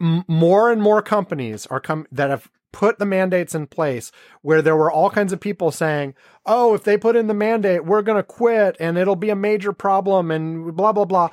M- 0.00 0.24
more 0.28 0.70
and 0.70 0.82
more 0.82 1.02
companies 1.02 1.66
are 1.66 1.80
come 1.80 2.06
that 2.12 2.30
have 2.30 2.50
put 2.72 2.98
the 2.98 3.06
mandates 3.06 3.54
in 3.54 3.66
place 3.66 4.12
where 4.42 4.60
there 4.60 4.76
were 4.76 4.92
all 4.92 5.08
kinds 5.08 5.32
of 5.32 5.40
people 5.40 5.70
saying, 5.70 6.14
"Oh, 6.44 6.74
if 6.74 6.84
they 6.84 6.98
put 6.98 7.16
in 7.16 7.26
the 7.26 7.34
mandate, 7.34 7.86
we're 7.86 8.02
going 8.02 8.18
to 8.18 8.22
quit 8.22 8.76
and 8.78 8.98
it'll 8.98 9.16
be 9.16 9.30
a 9.30 9.36
major 9.36 9.72
problem," 9.72 10.30
and 10.30 10.76
blah 10.76 10.92
blah 10.92 11.06
blah. 11.06 11.30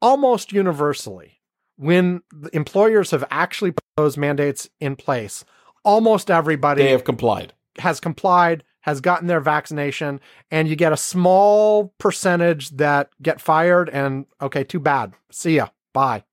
Almost 0.00 0.52
universally, 0.52 1.40
when 1.76 2.22
the 2.30 2.54
employers 2.54 3.10
have 3.10 3.24
actually 3.30 3.72
put 3.72 3.84
those 3.96 4.16
mandates 4.16 4.68
in 4.80 4.96
place, 4.96 5.44
almost 5.84 6.30
everybody 6.30 6.82
they 6.82 6.90
have 6.90 7.04
complied. 7.04 7.52
has 7.78 7.98
complied, 8.00 8.62
has 8.82 9.00
gotten 9.00 9.26
their 9.26 9.40
vaccination, 9.40 10.20
and 10.50 10.68
you 10.68 10.76
get 10.76 10.92
a 10.92 10.96
small 10.96 11.94
percentage 11.98 12.70
that 12.70 13.08
get 13.22 13.40
fired 13.40 13.88
and 13.88 14.26
okay, 14.40 14.62
too 14.62 14.78
bad. 14.80 15.14
See 15.32 15.56
ya. 15.56 15.68
Bye. 15.92 16.24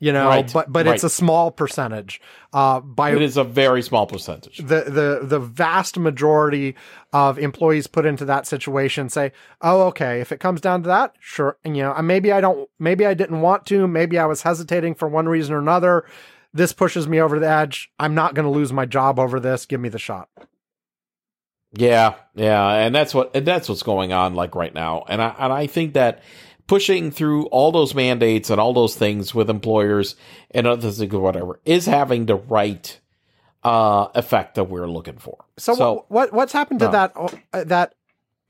You 0.00 0.12
know, 0.12 0.26
Right, 0.26 0.52
but 0.52 0.70
but 0.72 0.86
it's 0.86 1.04
a 1.04 1.10
small 1.10 1.50
percentage. 1.50 2.20
Uh 2.52 2.80
by 2.80 3.12
It 3.12 3.22
is 3.22 3.36
a 3.36 3.44
very 3.44 3.80
small 3.82 4.06
percentage. 4.06 4.58
the 4.58 4.84
the 4.86 5.20
the 5.22 5.38
vast 5.38 5.98
majority 5.98 6.74
of 7.12 7.38
employees 7.38 7.86
put 7.86 8.04
into 8.04 8.24
that 8.26 8.46
situation 8.46 9.08
say, 9.08 9.32
"Oh, 9.62 9.82
okay, 9.88 10.20
if 10.20 10.32
it 10.32 10.40
comes 10.40 10.60
down 10.60 10.82
to 10.82 10.88
that, 10.88 11.14
sure." 11.20 11.56
And 11.64 11.76
you 11.76 11.84
know, 11.84 11.94
maybe 12.02 12.32
I 12.32 12.40
don't 12.40 12.68
maybe 12.78 13.06
I 13.06 13.14
didn't 13.14 13.40
want 13.40 13.66
to, 13.66 13.86
maybe 13.88 14.18
I 14.18 14.26
was 14.26 14.42
hesitating 14.42 14.94
for 14.96 15.08
one 15.08 15.28
reason 15.28 15.54
or 15.54 15.58
another. 15.58 16.04
This 16.52 16.72
pushes 16.72 17.08
me 17.08 17.20
over 17.20 17.38
the 17.40 17.48
edge. 17.48 17.90
I'm 17.98 18.14
not 18.14 18.34
going 18.34 18.44
to 18.44 18.50
lose 18.50 18.72
my 18.72 18.86
job 18.86 19.18
over 19.18 19.40
this. 19.40 19.66
Give 19.66 19.80
me 19.80 19.88
the 19.88 19.98
shot. 19.98 20.28
Yeah, 21.76 22.14
yeah, 22.36 22.72
and 22.72 22.94
that's 22.94 23.12
what 23.12 23.34
and 23.34 23.44
that's 23.44 23.68
what's 23.68 23.82
going 23.82 24.12
on 24.12 24.34
like 24.34 24.54
right 24.54 24.72
now. 24.72 25.04
And 25.08 25.20
I 25.20 25.34
and 25.38 25.52
I 25.52 25.66
think 25.66 25.94
that 25.94 26.22
pushing 26.66 27.10
through 27.10 27.46
all 27.46 27.72
those 27.72 27.94
mandates 27.94 28.50
and 28.50 28.60
all 28.60 28.72
those 28.72 28.96
things 28.96 29.34
with 29.34 29.50
employers 29.50 30.16
and 30.50 30.66
other 30.66 30.90
things 30.90 31.12
or 31.12 31.20
whatever 31.20 31.60
is 31.64 31.86
having 31.86 32.26
the 32.26 32.36
right 32.36 33.00
uh 33.62 34.08
effect 34.14 34.56
that 34.56 34.64
we're 34.64 34.88
looking 34.88 35.18
for. 35.18 35.44
So, 35.58 35.74
what, 35.74 36.10
what 36.10 36.32
what's 36.32 36.52
happened 36.52 36.80
to 36.80 36.86
no. 36.86 36.92
that 36.92 37.12
uh, 37.52 37.64
that 37.64 37.94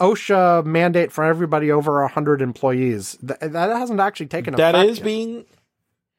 OSHA 0.01 0.65
mandate 0.65 1.13
for 1.13 1.25
everybody 1.25 1.71
over 1.71 2.07
hundred 2.09 2.43
employees? 2.43 3.17
Th- 3.27 3.39
that 3.41 3.77
hasn't 3.77 4.01
actually 4.01 4.27
taken 4.27 4.55
that 4.57 4.75
effect. 4.75 4.91
is 4.91 4.99
yet. 4.99 5.05
being 5.05 5.45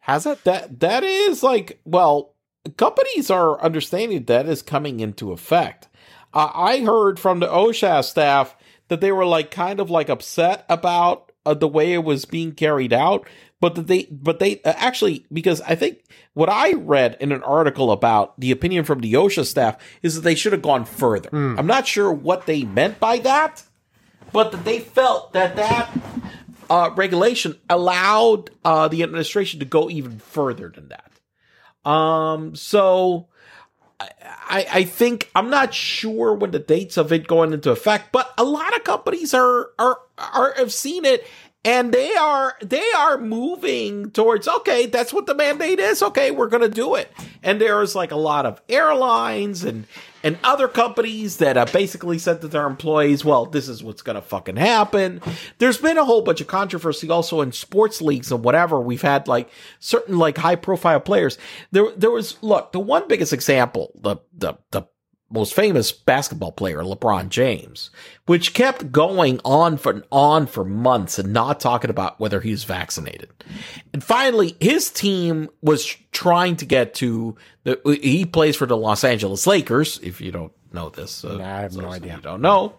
has 0.05 0.25
it? 0.25 0.43
that 0.43 0.79
that 0.79 1.03
is 1.03 1.41
like 1.41 1.79
well 1.83 2.35
companies 2.77 3.31
are 3.31 3.59
understanding 3.61 4.23
that 4.25 4.47
is 4.47 4.61
coming 4.61 4.99
into 4.99 5.31
effect 5.31 5.87
uh, 6.33 6.51
i 6.53 6.79
heard 6.81 7.19
from 7.19 7.39
the 7.39 7.47
osha 7.47 8.03
staff 8.03 8.55
that 8.87 9.01
they 9.01 9.11
were 9.11 9.25
like 9.25 9.49
kind 9.49 9.79
of 9.79 9.89
like 9.89 10.09
upset 10.09 10.63
about 10.69 11.31
uh, 11.45 11.53
the 11.53 11.67
way 11.67 11.93
it 11.93 12.03
was 12.03 12.25
being 12.25 12.51
carried 12.51 12.93
out 12.93 13.27
but 13.59 13.75
that 13.75 13.87
they 13.87 14.03
but 14.11 14.39
they 14.39 14.61
uh, 14.63 14.73
actually 14.77 15.25
because 15.31 15.61
i 15.61 15.75
think 15.75 16.03
what 16.33 16.49
i 16.49 16.73
read 16.73 17.17
in 17.19 17.31
an 17.31 17.43
article 17.43 17.91
about 17.91 18.39
the 18.39 18.51
opinion 18.51 18.83
from 18.83 18.99
the 18.99 19.13
osha 19.13 19.45
staff 19.45 19.77
is 20.01 20.15
that 20.15 20.21
they 20.21 20.35
should 20.35 20.53
have 20.53 20.61
gone 20.61 20.85
further 20.85 21.29
i'm 21.57 21.67
not 21.67 21.87
sure 21.87 22.11
what 22.11 22.45
they 22.45 22.63
meant 22.63 22.99
by 22.99 23.17
that 23.17 23.63
but 24.31 24.51
that 24.51 24.65
they 24.65 24.79
felt 24.79 25.33
that 25.33 25.55
that 25.55 25.89
uh, 26.69 26.89
regulation 26.95 27.59
allowed 27.69 28.49
uh, 28.63 28.87
the 28.87 29.03
administration 29.03 29.59
to 29.59 29.65
go 29.65 29.89
even 29.89 30.19
further 30.19 30.69
than 30.73 30.89
that. 30.89 31.89
Um, 31.89 32.55
so 32.55 33.27
I, 33.99 34.67
I, 34.71 34.83
think 34.83 35.31
I'm 35.35 35.49
not 35.49 35.73
sure 35.73 36.33
when 36.33 36.51
the 36.51 36.59
dates 36.59 36.97
of 36.97 37.13
it 37.13 37.27
going 37.27 37.53
into 37.53 37.71
effect, 37.71 38.11
but 38.11 38.33
a 38.37 38.43
lot 38.43 38.75
of 38.75 38.83
companies 38.83 39.33
are 39.33 39.69
are 39.79 39.99
are 40.17 40.53
have 40.57 40.73
seen 40.73 41.05
it 41.05 41.25
and 41.63 41.91
they 41.91 42.13
are 42.15 42.55
they 42.61 42.85
are 42.95 43.17
moving 43.17 44.11
towards 44.11 44.47
okay, 44.47 44.85
that's 44.85 45.11
what 45.11 45.25
the 45.25 45.33
mandate 45.33 45.79
is. 45.79 46.03
Okay, 46.03 46.31
we're 46.31 46.47
gonna 46.47 46.69
do 46.69 46.95
it. 46.95 47.11
And 47.41 47.59
there's 47.59 47.95
like 47.95 48.11
a 48.11 48.17
lot 48.17 48.45
of 48.45 48.61
airlines 48.69 49.63
and 49.63 49.87
and 50.25 50.39
other 50.43 50.67
companies 50.67 51.37
that 51.37 51.55
have 51.55 51.71
basically 51.71 52.17
said 52.17 52.41
to 52.41 52.47
their 52.47 52.65
employees, 52.65 53.23
well, 53.23 53.45
this 53.45 53.69
is 53.69 53.83
what's 53.83 54.01
going 54.01 54.15
to 54.15 54.23
fucking 54.23 54.55
happen. 54.55 55.21
There's 55.59 55.77
been 55.77 55.99
a 55.99 56.03
whole 56.03 56.23
bunch 56.23 56.41
of 56.41 56.47
controversy 56.47 57.11
also 57.11 57.41
in 57.41 57.51
sports 57.51 58.01
leagues 58.01 58.31
and 58.31 58.43
whatever. 58.43 58.81
We've 58.81 59.03
had 59.03 59.27
like 59.27 59.51
certain 59.79 60.17
like 60.17 60.39
high 60.39 60.55
profile 60.55 60.99
players. 60.99 61.37
There, 61.71 61.91
there 61.95 62.09
was, 62.09 62.41
look, 62.41 62.71
the 62.71 62.79
one 62.79 63.07
biggest 63.07 63.33
example, 63.33 63.91
the, 64.01 64.17
the, 64.35 64.55
the 64.71 64.87
most 65.35 65.53
famous 65.53 65.91
basketball 65.91 66.51
player, 66.51 66.79
LeBron 66.79 67.29
James, 67.29 67.91
which 68.25 68.53
kept 68.53 68.91
going 68.91 69.39
on 69.45 69.77
for 69.77 70.03
on 70.11 70.47
for 70.47 70.65
months 70.65 71.19
and 71.19 71.31
not 71.31 71.59
talking 71.59 71.89
about 71.89 72.19
whether 72.19 72.41
he 72.41 72.51
was 72.51 72.63
vaccinated. 72.63 73.29
And 73.93 74.03
finally, 74.03 74.55
his 74.59 74.89
team 74.89 75.49
was 75.61 75.85
trying 76.11 76.55
to 76.57 76.65
get 76.65 76.95
to 76.95 77.35
the. 77.63 77.79
He 78.01 78.25
plays 78.25 78.55
for 78.55 78.65
the 78.65 78.77
Los 78.77 79.03
Angeles 79.03 79.45
Lakers. 79.45 79.99
If 80.01 80.21
you 80.21 80.31
don't 80.31 80.53
know 80.73 80.89
this, 80.89 81.23
uh, 81.23 81.37
Nah, 81.37 81.57
I 81.57 81.61
have 81.61 81.75
no 81.75 81.83
so 81.83 81.89
idea. 81.89 82.15
You 82.15 82.21
don't 82.21 82.41
know. 82.41 82.73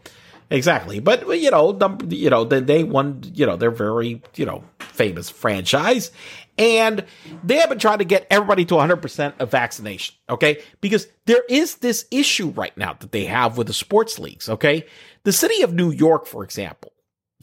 Exactly, 0.49 1.01
but 1.01 1.27
you 1.41 1.51
know, 1.51 1.77
you 2.09 2.31
know, 2.31 2.45
they, 2.45 2.61
they 2.61 2.85
won. 2.85 3.23
You 3.35 3.47
know, 3.47 3.57
they're 3.57 3.71
very 3.73 4.23
you 4.37 4.47
know 4.47 4.63
famous 4.79 5.29
franchise, 5.29 6.13
and 6.59 7.05
they 7.45 7.57
have 7.57 7.69
been 7.69 7.79
trying 7.79 7.99
to 7.99 8.05
get 8.05 8.27
everybody 8.31 8.65
to 8.65 8.75
100 8.75 8.97
percent 8.97 9.35
of 9.39 9.51
vaccination. 9.51 10.15
Okay, 10.29 10.63
because 10.81 11.07
there 11.27 11.43
is 11.49 11.77
this 11.77 12.07
issue 12.11 12.51
right 12.51 12.77
now 12.77 12.95
that 12.95 13.13
they 13.13 13.25
have 13.27 13.59
with 13.59 13.67
the 13.67 13.73
sports 13.73 14.19
leagues. 14.19 14.49
Okay, 14.49 14.87
the 15.25 15.33
city 15.33 15.63
of 15.63 15.75
New 15.75 15.91
York, 15.91 16.27
for 16.27 16.45
example, 16.45 16.93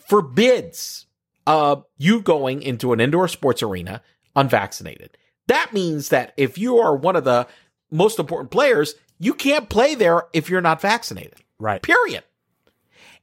forbids 0.07 1.05
uh 1.45 1.75
you 1.97 2.21
going 2.21 2.61
into 2.61 2.93
an 2.93 2.99
indoor 2.99 3.27
sports 3.27 3.61
arena 3.61 4.01
unvaccinated. 4.35 5.17
That 5.47 5.73
means 5.73 6.09
that 6.09 6.33
if 6.37 6.57
you 6.57 6.77
are 6.77 6.95
one 6.95 7.15
of 7.15 7.25
the 7.25 7.47
most 7.91 8.17
important 8.17 8.49
players, 8.49 8.95
you 9.19 9.33
can't 9.33 9.69
play 9.69 9.95
there 9.95 10.23
if 10.33 10.49
you're 10.49 10.61
not 10.61 10.81
vaccinated. 10.81 11.35
Right. 11.59 11.81
Period. 11.81 12.23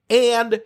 And 0.08 0.60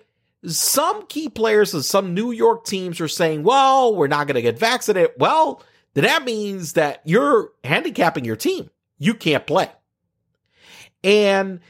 some 0.46 1.06
key 1.06 1.28
players 1.28 1.74
of 1.74 1.84
some 1.84 2.14
New 2.14 2.30
York 2.30 2.64
teams 2.64 3.00
are 3.00 3.08
saying, 3.08 3.42
well, 3.42 3.94
we're 3.94 4.06
not 4.06 4.26
going 4.26 4.34
to 4.36 4.42
get 4.42 4.58
vaccinated. 4.58 5.12
Well, 5.18 5.62
then 5.94 6.04
that 6.04 6.24
means 6.24 6.74
that 6.74 7.00
you're 7.04 7.52
handicapping 7.62 8.24
your 8.24 8.36
team. 8.36 8.70
You 8.98 9.14
can't 9.14 9.46
play. 9.46 9.70
And 11.02 11.60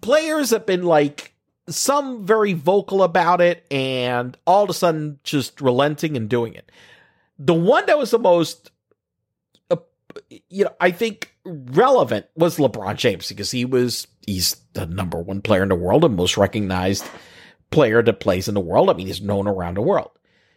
players 0.00 0.50
have 0.50 0.66
been 0.66 0.84
like, 0.84 1.34
some 1.68 2.26
very 2.26 2.52
vocal 2.52 3.02
about 3.02 3.40
it 3.40 3.64
and 3.70 4.36
all 4.46 4.64
of 4.64 4.70
a 4.70 4.74
sudden 4.74 5.18
just 5.22 5.60
relenting 5.60 6.16
and 6.16 6.28
doing 6.28 6.54
it. 6.54 6.70
The 7.38 7.54
one 7.54 7.86
that 7.86 7.98
was 7.98 8.10
the 8.10 8.18
most, 8.18 8.70
uh, 9.70 9.76
you 10.48 10.64
know, 10.64 10.74
I 10.80 10.90
think 10.90 11.34
relevant 11.44 12.26
was 12.34 12.58
LeBron 12.58 12.96
James 12.96 13.28
because 13.28 13.50
he 13.50 13.64
was 13.64 14.06
he's 14.26 14.56
the 14.72 14.86
number 14.86 15.18
one 15.18 15.40
player 15.40 15.62
in 15.62 15.68
the 15.68 15.74
world 15.74 16.04
and 16.04 16.16
most 16.16 16.36
recognized 16.36 17.04
player 17.70 18.02
that 18.02 18.20
plays 18.20 18.48
in 18.48 18.54
the 18.54 18.60
world. 18.60 18.90
I 18.90 18.94
mean, 18.94 19.06
he's 19.06 19.20
known 19.22 19.46
around 19.46 19.74
the 19.76 19.82
world. 19.82 20.10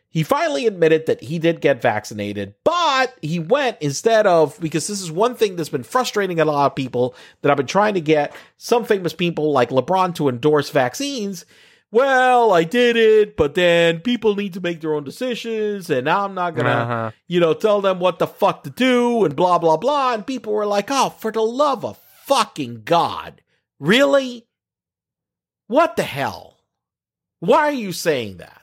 He 0.10 0.22
finally 0.22 0.68
admitted 0.68 1.07
that 1.07 1.23
he 1.23 1.40
did 1.40 1.60
get 1.60 1.81
vaccinated, 1.81 2.53
but 2.64 3.15
he 3.23 3.40
went 3.40 3.77
instead 3.81 4.27
of 4.27 4.60
because 4.60 4.85
this 4.88 5.02
is 5.02 5.11
one 5.11 5.34
thing 5.34 5.56
that's 5.56 5.69
been 5.69 5.81
frustrating 5.81 6.40
a 6.40 6.45
lot 6.45 6.68
of 6.68 6.76
people 6.76 7.15
that 7.41 7.49
I've 7.49 7.57
been 7.57 7.65
trying 7.65 7.95
to 7.95 8.02
get 8.02 8.31
some 8.57 8.85
famous 8.85 9.14
people 9.14 9.52
like 9.52 9.69
LeBron 9.69 10.14
to 10.15 10.30
endorse 10.30 10.69
vaccines. 10.69 11.45
Well, 11.90 12.53
I 12.53 12.64
did 12.64 12.95
it, 12.95 13.35
but 13.35 13.56
then 13.56 14.02
people 14.02 14.35
need 14.35 14.53
to 14.53 14.61
make 14.61 14.81
their 14.81 14.94
own 14.94 15.03
decisions, 15.03 15.90
and 15.90 16.07
I'm 16.07 16.34
not 16.35 16.56
gonna, 16.56 16.69
Uh-huh. 16.69 17.11
you 17.27 17.40
know, 17.40 17.53
tell 17.56 17.81
them 17.81 17.99
what 17.99 18.19
the 18.19 18.27
fuck 18.27 18.64
to 18.65 18.69
do, 18.69 19.26
and 19.26 19.35
blah 19.35 19.57
blah 19.57 19.77
blah. 19.77 20.14
And 20.14 20.26
people 20.27 20.53
were 20.53 20.65
like, 20.68 20.90
"Oh, 20.91 21.10
for 21.10 21.31
the 21.31 21.41
love 21.41 21.84
of 21.84 21.98
fucking 22.26 22.84
God, 22.85 23.41
really? 23.80 24.45
What 25.68 25.95
the 25.95 26.03
hell? 26.03 26.53
Why 27.45 27.68
are 27.68 27.72
you 27.72 27.91
saying 27.91 28.38
that?" 28.38 28.61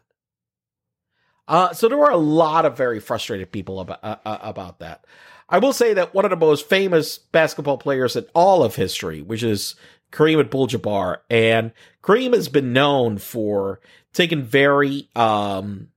Uh, 1.46 1.72
so 1.72 1.88
there 1.88 1.98
were 1.98 2.10
a 2.10 2.16
lot 2.16 2.64
of 2.64 2.76
very 2.76 3.00
frustrated 3.00 3.50
people 3.50 3.80
about 3.80 3.98
uh, 4.02 4.16
uh, 4.24 4.38
about 4.40 4.78
that. 4.78 5.04
I 5.48 5.58
will 5.58 5.72
say 5.72 5.94
that 5.94 6.14
one 6.14 6.24
of 6.24 6.30
the 6.30 6.36
most 6.36 6.68
famous 6.68 7.18
basketball 7.18 7.76
players 7.76 8.14
in 8.14 8.24
all 8.34 8.62
of 8.62 8.76
history, 8.76 9.20
which 9.20 9.42
is 9.42 9.74
Kareem 10.12 10.38
Abdul-Jabbar, 10.38 11.18
and 11.28 11.72
Kareem 12.04 12.34
has 12.34 12.48
been 12.48 12.72
known 12.72 13.18
for 13.18 13.80
taking 14.12 14.42
very 14.42 15.08
um, 15.16 15.88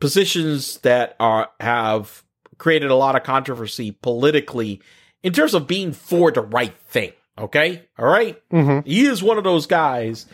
positions 0.00 0.78
that 0.78 1.16
are 1.20 1.50
have 1.60 2.24
created 2.56 2.90
a 2.90 2.94
lot 2.94 3.16
of 3.16 3.22
controversy 3.22 3.90
politically 3.90 4.80
in 5.22 5.32
terms 5.32 5.54
of 5.54 5.66
being 5.66 5.92
for 5.92 6.30
the 6.30 6.40
right 6.40 6.76
thing. 6.88 7.12
Okay, 7.38 7.82
all 7.98 8.06
right? 8.06 8.40
Mhm. 8.50 8.86
He 8.86 9.06
is 9.06 9.22
one 9.22 9.38
of 9.38 9.44
those 9.44 9.66
guys. 9.66 10.26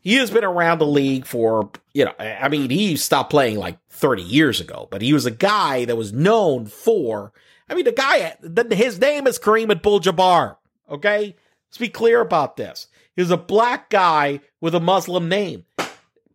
He 0.00 0.14
has 0.14 0.30
been 0.30 0.44
around 0.44 0.78
the 0.78 0.86
league 0.86 1.26
for, 1.26 1.70
you 1.92 2.04
know, 2.04 2.14
I 2.18 2.48
mean, 2.48 2.70
he 2.70 2.96
stopped 2.96 3.30
playing 3.30 3.58
like 3.58 3.78
30 3.90 4.22
years 4.22 4.60
ago, 4.60 4.88
but 4.90 5.02
he 5.02 5.12
was 5.12 5.26
a 5.26 5.30
guy 5.30 5.84
that 5.84 5.96
was 5.96 6.12
known 6.12 6.66
for, 6.66 7.32
I 7.68 7.74
mean, 7.74 7.84
the 7.84 7.92
guy, 7.92 8.36
his 8.74 9.00
name 9.00 9.26
is 9.26 9.38
Kareem 9.38 9.70
Abdul 9.70 10.00
Jabbar. 10.00 10.56
Okay. 10.90 11.34
Let's 11.68 11.78
be 11.78 11.88
clear 11.88 12.20
about 12.20 12.56
this. 12.56 12.86
He 13.14 13.22
was 13.22 13.30
a 13.30 13.36
black 13.36 13.90
guy 13.90 14.40
with 14.60 14.74
a 14.74 14.80
Muslim 14.80 15.28
name 15.28 15.64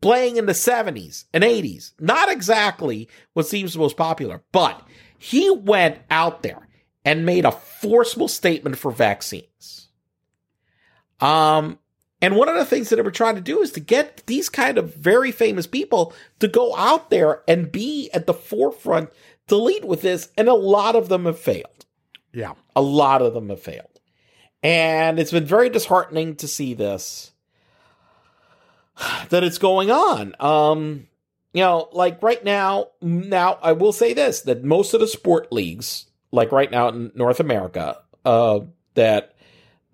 playing 0.01 0.37
in 0.37 0.45
the 0.45 0.53
70s 0.53 1.23
and 1.33 1.43
80s. 1.43 1.93
Not 1.99 2.29
exactly 2.29 3.07
what 3.33 3.47
seems 3.47 3.73
the 3.73 3.79
most 3.79 3.97
popular, 3.97 4.43
but 4.51 4.85
he 5.17 5.49
went 5.49 5.99
out 6.11 6.43
there 6.43 6.67
and 7.05 7.25
made 7.25 7.45
a 7.45 7.51
forceful 7.51 8.27
statement 8.27 8.77
for 8.77 8.91
vaccines. 8.91 9.87
Um, 11.19 11.79
and 12.23 12.37
one 12.37 12.47
of 12.47 12.55
the 12.55 12.63
things 12.63 12.87
that 12.87 12.95
they 12.95 13.01
were 13.01 13.11
trying 13.11 13.35
to 13.35 13.41
do 13.41 13.59
is 13.59 13.73
to 13.73 13.81
get 13.81 14.23
these 14.27 14.47
kind 14.47 14.77
of 14.77 14.95
very 14.95 15.33
famous 15.33 15.67
people 15.67 16.13
to 16.39 16.47
go 16.47 16.73
out 16.77 17.09
there 17.09 17.43
and 17.49 17.69
be 17.69 18.09
at 18.13 18.27
the 18.27 18.33
forefront 18.33 19.09
to 19.47 19.57
lead 19.57 19.83
with 19.83 20.01
this. 20.01 20.29
And 20.37 20.47
a 20.47 20.53
lot 20.53 20.95
of 20.95 21.09
them 21.09 21.25
have 21.25 21.37
failed. 21.37 21.85
Yeah. 22.31 22.53
A 22.77 22.81
lot 22.81 23.21
of 23.21 23.33
them 23.33 23.49
have 23.49 23.61
failed. 23.61 23.99
And 24.63 25.19
it's 25.19 25.31
been 25.31 25.43
very 25.43 25.69
disheartening 25.69 26.37
to 26.37 26.47
see 26.47 26.73
this 26.73 27.33
that 29.27 29.43
it's 29.43 29.57
going 29.57 29.91
on. 29.91 30.33
Um, 30.39 31.07
you 31.51 31.61
know, 31.61 31.89
like 31.91 32.23
right 32.23 32.41
now, 32.41 32.91
now 33.01 33.59
I 33.61 33.73
will 33.73 33.91
say 33.91 34.13
this 34.13 34.39
that 34.43 34.63
most 34.63 34.93
of 34.93 35.01
the 35.01 35.07
sport 35.09 35.51
leagues, 35.51 36.05
like 36.31 36.53
right 36.53 36.71
now 36.71 36.87
in 36.87 37.11
North 37.15 37.41
America, 37.41 37.99
uh, 38.23 38.61
that 38.93 39.32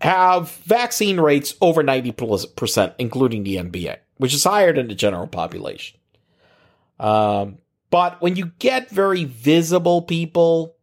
have 0.01 0.51
vaccine 0.65 1.19
rates 1.19 1.55
over 1.61 1.83
90%, 1.83 2.93
including 2.97 3.43
the 3.43 3.57
NBA, 3.57 3.97
which 4.17 4.33
is 4.33 4.43
higher 4.43 4.73
than 4.73 4.87
the 4.87 4.95
general 4.95 5.27
population. 5.27 5.99
Um, 6.99 7.57
but 7.89 8.21
when 8.21 8.35
you 8.35 8.47
get 8.59 8.89
very 8.89 9.23
visible 9.23 10.01
people 10.01 10.75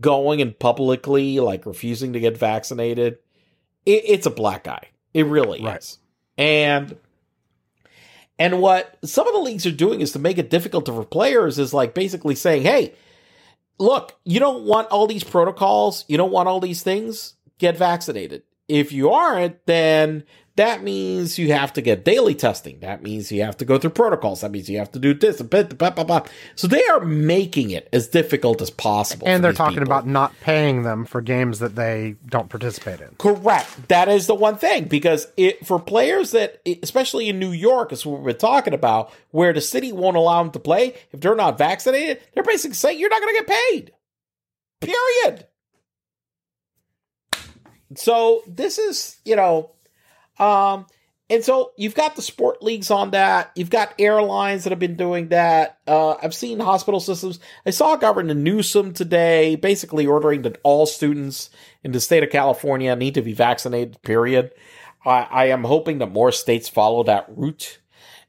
going 0.00 0.40
and 0.40 0.58
publicly, 0.58 1.40
like 1.40 1.66
refusing 1.66 2.12
to 2.14 2.20
get 2.20 2.36
vaccinated, 2.36 3.18
it, 3.84 4.02
it's 4.06 4.26
a 4.26 4.30
black 4.30 4.66
eye. 4.66 4.88
It 5.14 5.26
really 5.26 5.62
Right. 5.62 5.78
is. 5.78 5.98
And 6.38 6.96
and 8.38 8.60
what 8.60 8.98
some 9.02 9.26
of 9.26 9.32
the 9.32 9.40
leagues 9.40 9.64
are 9.64 9.72
doing 9.72 10.00
is 10.02 10.12
to 10.12 10.18
make 10.18 10.36
it 10.36 10.50
difficult 10.50 10.86
for 10.86 11.04
players 11.04 11.58
is 11.58 11.72
like 11.72 11.94
basically 11.94 12.34
saying, 12.34 12.62
hey, 12.62 12.92
look, 13.78 14.18
you 14.24 14.38
don't 14.38 14.64
want 14.64 14.88
all 14.88 15.06
these 15.06 15.24
protocols, 15.24 16.04
you 16.08 16.18
don't 16.18 16.32
want 16.32 16.46
all 16.48 16.60
these 16.60 16.82
things, 16.82 17.34
get 17.58 17.76
vaccinated. 17.76 18.42
If 18.68 18.92
you 18.92 19.10
aren't, 19.10 19.64
then 19.66 20.24
that 20.56 20.82
means 20.82 21.38
you 21.38 21.52
have 21.52 21.74
to 21.74 21.82
get 21.82 22.04
daily 22.04 22.34
testing. 22.34 22.80
That 22.80 23.02
means 23.02 23.30
you 23.30 23.42
have 23.42 23.58
to 23.58 23.66
go 23.66 23.78
through 23.78 23.90
protocols. 23.90 24.40
That 24.40 24.50
means 24.50 24.70
you 24.70 24.78
have 24.78 24.90
to 24.92 24.98
do 24.98 25.12
this. 25.12 25.40
Blah, 25.42 25.64
blah, 25.64 25.90
blah, 25.90 26.04
blah. 26.04 26.22
So 26.54 26.66
they 26.66 26.84
are 26.86 27.00
making 27.00 27.70
it 27.70 27.88
as 27.92 28.08
difficult 28.08 28.62
as 28.62 28.70
possible. 28.70 29.28
And 29.28 29.44
they're 29.44 29.52
talking 29.52 29.80
people. 29.80 29.92
about 29.92 30.06
not 30.06 30.32
paying 30.40 30.82
them 30.82 31.04
for 31.04 31.20
games 31.20 31.58
that 31.58 31.76
they 31.76 32.16
don't 32.26 32.48
participate 32.48 33.00
in. 33.00 33.14
Correct. 33.18 33.88
That 33.88 34.08
is 34.08 34.26
the 34.26 34.34
one 34.34 34.56
thing 34.56 34.84
because 34.84 35.26
it 35.36 35.64
for 35.66 35.78
players 35.78 36.30
that, 36.30 36.62
especially 36.82 37.28
in 37.28 37.38
New 37.38 37.52
York, 37.52 37.92
is 37.92 38.06
what 38.06 38.22
we're 38.22 38.32
talking 38.32 38.72
about, 38.72 39.12
where 39.32 39.52
the 39.52 39.60
city 39.60 39.92
won't 39.92 40.16
allow 40.16 40.42
them 40.42 40.52
to 40.52 40.58
play 40.58 40.94
if 41.12 41.20
they're 41.20 41.36
not 41.36 41.58
vaccinated. 41.58 42.22
They're 42.34 42.42
basically 42.42 42.76
saying 42.76 42.98
you're 42.98 43.10
not 43.10 43.20
going 43.20 43.34
to 43.34 43.44
get 43.44 43.60
paid. 43.70 43.92
Period. 44.80 45.46
So 47.94 48.42
this 48.46 48.78
is, 48.78 49.18
you 49.24 49.36
know, 49.36 49.70
um, 50.38 50.86
and 51.28 51.42
so 51.42 51.72
you've 51.76 51.94
got 51.94 52.14
the 52.14 52.22
sport 52.22 52.62
leagues 52.62 52.90
on 52.90 53.10
that. 53.10 53.50
You've 53.56 53.70
got 53.70 53.94
airlines 53.98 54.62
that 54.62 54.70
have 54.70 54.78
been 54.78 54.96
doing 54.96 55.28
that. 55.28 55.78
Uh, 55.86 56.14
I've 56.22 56.34
seen 56.34 56.60
hospital 56.60 57.00
systems. 57.00 57.40
I 57.64 57.70
saw 57.70 57.96
Governor 57.96 58.34
Newsom 58.34 58.92
today 58.92 59.56
basically 59.56 60.06
ordering 60.06 60.42
that 60.42 60.60
all 60.62 60.86
students 60.86 61.50
in 61.82 61.90
the 61.90 62.00
state 62.00 62.22
of 62.22 62.30
California 62.30 62.94
need 62.94 63.14
to 63.14 63.22
be 63.22 63.32
vaccinated, 63.32 64.00
period. 64.02 64.52
I, 65.04 65.26
I 65.30 65.44
am 65.46 65.64
hoping 65.64 65.98
that 65.98 66.12
more 66.12 66.30
states 66.30 66.68
follow 66.68 67.02
that 67.04 67.26
route 67.28 67.78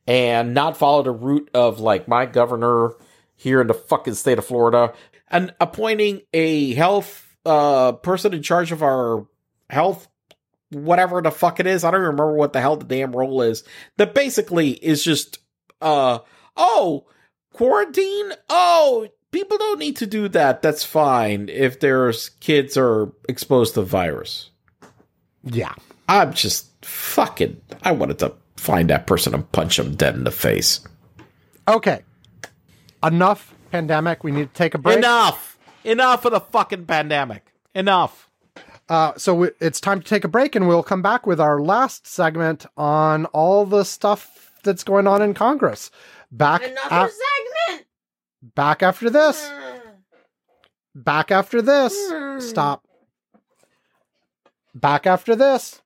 and 0.08 0.56
not 0.56 0.78
follow 0.78 1.04
the 1.04 1.12
route 1.12 1.50
of 1.54 1.80
like 1.80 2.08
my 2.08 2.26
governor 2.26 2.96
here 3.36 3.62
in 3.62 3.68
the 3.68 3.74
fucking 3.76 4.16
state 4.16 4.40
of 4.40 4.46
Florida 4.46 4.94
and 5.30 5.54
appointing 5.60 6.22
a 6.34 6.74
health 6.74 7.38
uh, 7.46 7.92
person 7.92 8.34
in 8.34 8.42
charge 8.42 8.72
of 8.72 8.82
our 8.82 9.28
health 9.70 10.08
whatever 10.70 11.22
the 11.22 11.32
fuck 11.32 11.60
it 11.60 11.68
is. 11.68 11.84
I 11.84 11.92
don't 11.92 12.02
even 12.02 12.12
remember 12.12 12.34
what 12.34 12.54
the 12.54 12.62
hell 12.62 12.76
the 12.76 12.86
damn 12.86 13.16
role 13.16 13.42
is. 13.42 13.64
That 13.98 14.14
basically 14.14 14.72
is 14.72 15.04
just, 15.04 15.40
uh, 15.82 16.20
oh, 16.56 17.06
quarantine? 17.54 18.34
Oh, 18.50 19.08
people 19.32 19.58
don't 19.58 19.80
need 19.80 19.98
to 19.98 20.08
do 20.08 20.28
that. 20.30 20.62
That's 20.62 20.84
fine 20.84 21.50
if 21.50 21.80
there's 21.80 22.30
kids 22.30 22.78
are 22.78 23.12
exposed 23.30 23.76
to 23.76 23.82
virus. 23.82 24.50
Yeah. 25.44 25.74
I'm 26.10 26.34
just 26.34 26.86
fucking, 26.86 27.62
I 27.84 27.92
wanted 27.92 28.20
to 28.20 28.34
find 28.56 28.90
that 28.90 29.08
person 29.08 29.34
and 29.34 29.50
punch 29.52 29.80
him 29.80 29.96
dead 29.96 30.16
in 30.16 30.24
the 30.24 30.32
face. 30.32 30.82
Okay. 31.68 32.04
Enough 33.04 33.54
pandemic. 33.72 34.24
We 34.24 34.32
need 34.32 34.50
to 34.50 34.54
take 34.54 34.74
a 34.74 34.78
break. 34.78 34.98
Enough! 34.98 35.58
Enough 35.84 36.26
of 36.26 36.32
the 36.32 36.40
fucking 36.40 36.86
pandemic. 36.86 37.54
Enough. 37.74 38.27
Uh, 38.90 39.14
so 39.18 39.50
it's 39.60 39.82
time 39.82 40.00
to 40.02 40.08
take 40.08 40.24
a 40.24 40.28
break, 40.30 40.56
and 40.56 40.68
we'll 40.68 40.84
come 40.84 41.02
back 41.02 41.28
with 41.28 41.42
our 41.42 41.60
last 41.60 42.08
segment 42.08 42.66
on 42.78 43.26
all 43.28 43.66
the 43.66 43.84
stuff 43.84 44.54
that's 44.64 44.84
going 44.84 45.08
on 45.08 45.22
in 45.22 45.34
Congress. 45.34 45.92
Back, 46.32 46.64
Another 46.64 47.06
af- 47.08 47.12
segment. 47.68 47.88
back 48.56 48.82
after 48.84 49.10
this. 49.10 49.50
Back 50.96 51.32
after 51.32 51.62
this. 51.62 51.94
Mm. 52.12 52.42
Stop. 52.42 52.86
Back 54.74 55.06
after 55.06 55.36
this. 55.36 55.82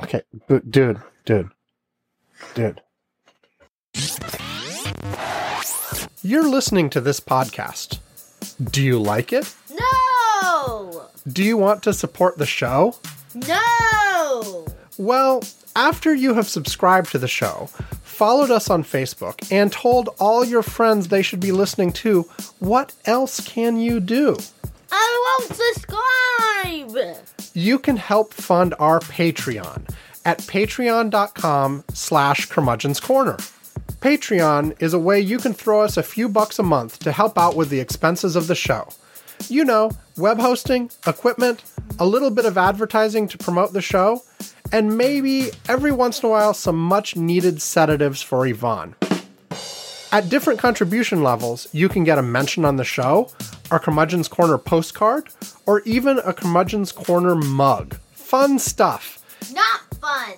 Okay, 0.00 0.22
b- 0.48 0.60
dude, 0.70 1.00
dude, 1.24 1.50
dude. 2.54 2.80
You're 6.22 6.48
listening 6.48 6.90
to 6.90 7.00
this 7.00 7.20
podcast. 7.20 7.98
Do 8.70 8.82
you 8.82 8.98
like 9.00 9.32
it? 9.32 9.54
Do 11.32 11.44
you 11.44 11.56
want 11.56 11.82
to 11.82 11.92
support 11.92 12.38
the 12.38 12.46
show? 12.46 12.96
No. 13.34 14.66
Well, 14.96 15.42
after 15.76 16.14
you 16.14 16.34
have 16.34 16.48
subscribed 16.48 17.10
to 17.12 17.18
the 17.18 17.28
show, 17.28 17.68
followed 18.02 18.50
us 18.50 18.70
on 18.70 18.82
Facebook, 18.82 19.50
and 19.52 19.70
told 19.70 20.08
all 20.18 20.44
your 20.44 20.62
friends 20.62 21.08
they 21.08 21.22
should 21.22 21.40
be 21.40 21.52
listening 21.52 21.92
to, 21.92 22.22
what 22.58 22.94
else 23.04 23.40
can 23.40 23.78
you 23.78 24.00
do? 24.00 24.36
I 24.90 25.36
won't 25.40 25.54
subscribe. 25.54 27.16
You 27.54 27.78
can 27.78 27.96
help 27.96 28.32
fund 28.32 28.74
our 28.78 29.00
Patreon 29.00 29.94
at 30.24 30.38
patreon.com 30.38 31.84
slash 31.92 32.48
curmudgeon's 32.48 33.00
corner. 33.00 33.36
Patreon 34.00 34.80
is 34.80 34.94
a 34.94 34.98
way 34.98 35.20
you 35.20 35.38
can 35.38 35.52
throw 35.52 35.82
us 35.82 35.96
a 35.96 36.02
few 36.02 36.28
bucks 36.28 36.58
a 36.58 36.62
month 36.62 36.98
to 37.00 37.12
help 37.12 37.36
out 37.38 37.56
with 37.56 37.68
the 37.68 37.80
expenses 37.80 38.34
of 38.36 38.46
the 38.46 38.54
show. 38.54 38.88
You 39.48 39.64
know, 39.64 39.92
web 40.18 40.38
hosting, 40.38 40.90
equipment, 41.06 41.62
a 41.98 42.06
little 42.06 42.30
bit 42.30 42.44
of 42.44 42.58
advertising 42.58 43.28
to 43.28 43.38
promote 43.38 43.72
the 43.72 43.80
show, 43.80 44.22
and 44.72 44.98
maybe 44.98 45.50
every 45.68 45.92
once 45.92 46.20
in 46.20 46.26
a 46.26 46.30
while 46.30 46.52
some 46.52 46.76
much 46.76 47.16
needed 47.16 47.62
sedatives 47.62 48.20
for 48.20 48.46
Ivan. 48.46 48.94
At 50.10 50.28
different 50.28 50.58
contribution 50.58 51.22
levels, 51.22 51.68
you 51.72 51.88
can 51.88 52.02
get 52.02 52.18
a 52.18 52.22
mention 52.22 52.64
on 52.64 52.76
the 52.76 52.84
show, 52.84 53.30
our 53.70 53.78
Curmudgeon's 53.78 54.28
Corner 54.28 54.56
postcard, 54.56 55.28
or 55.66 55.80
even 55.82 56.18
a 56.20 56.32
Curmudgeon's 56.32 56.92
Corner 56.92 57.34
mug. 57.34 57.96
Fun 58.12 58.58
stuff. 58.58 59.22
Not 59.52 59.80
fun. 60.00 60.34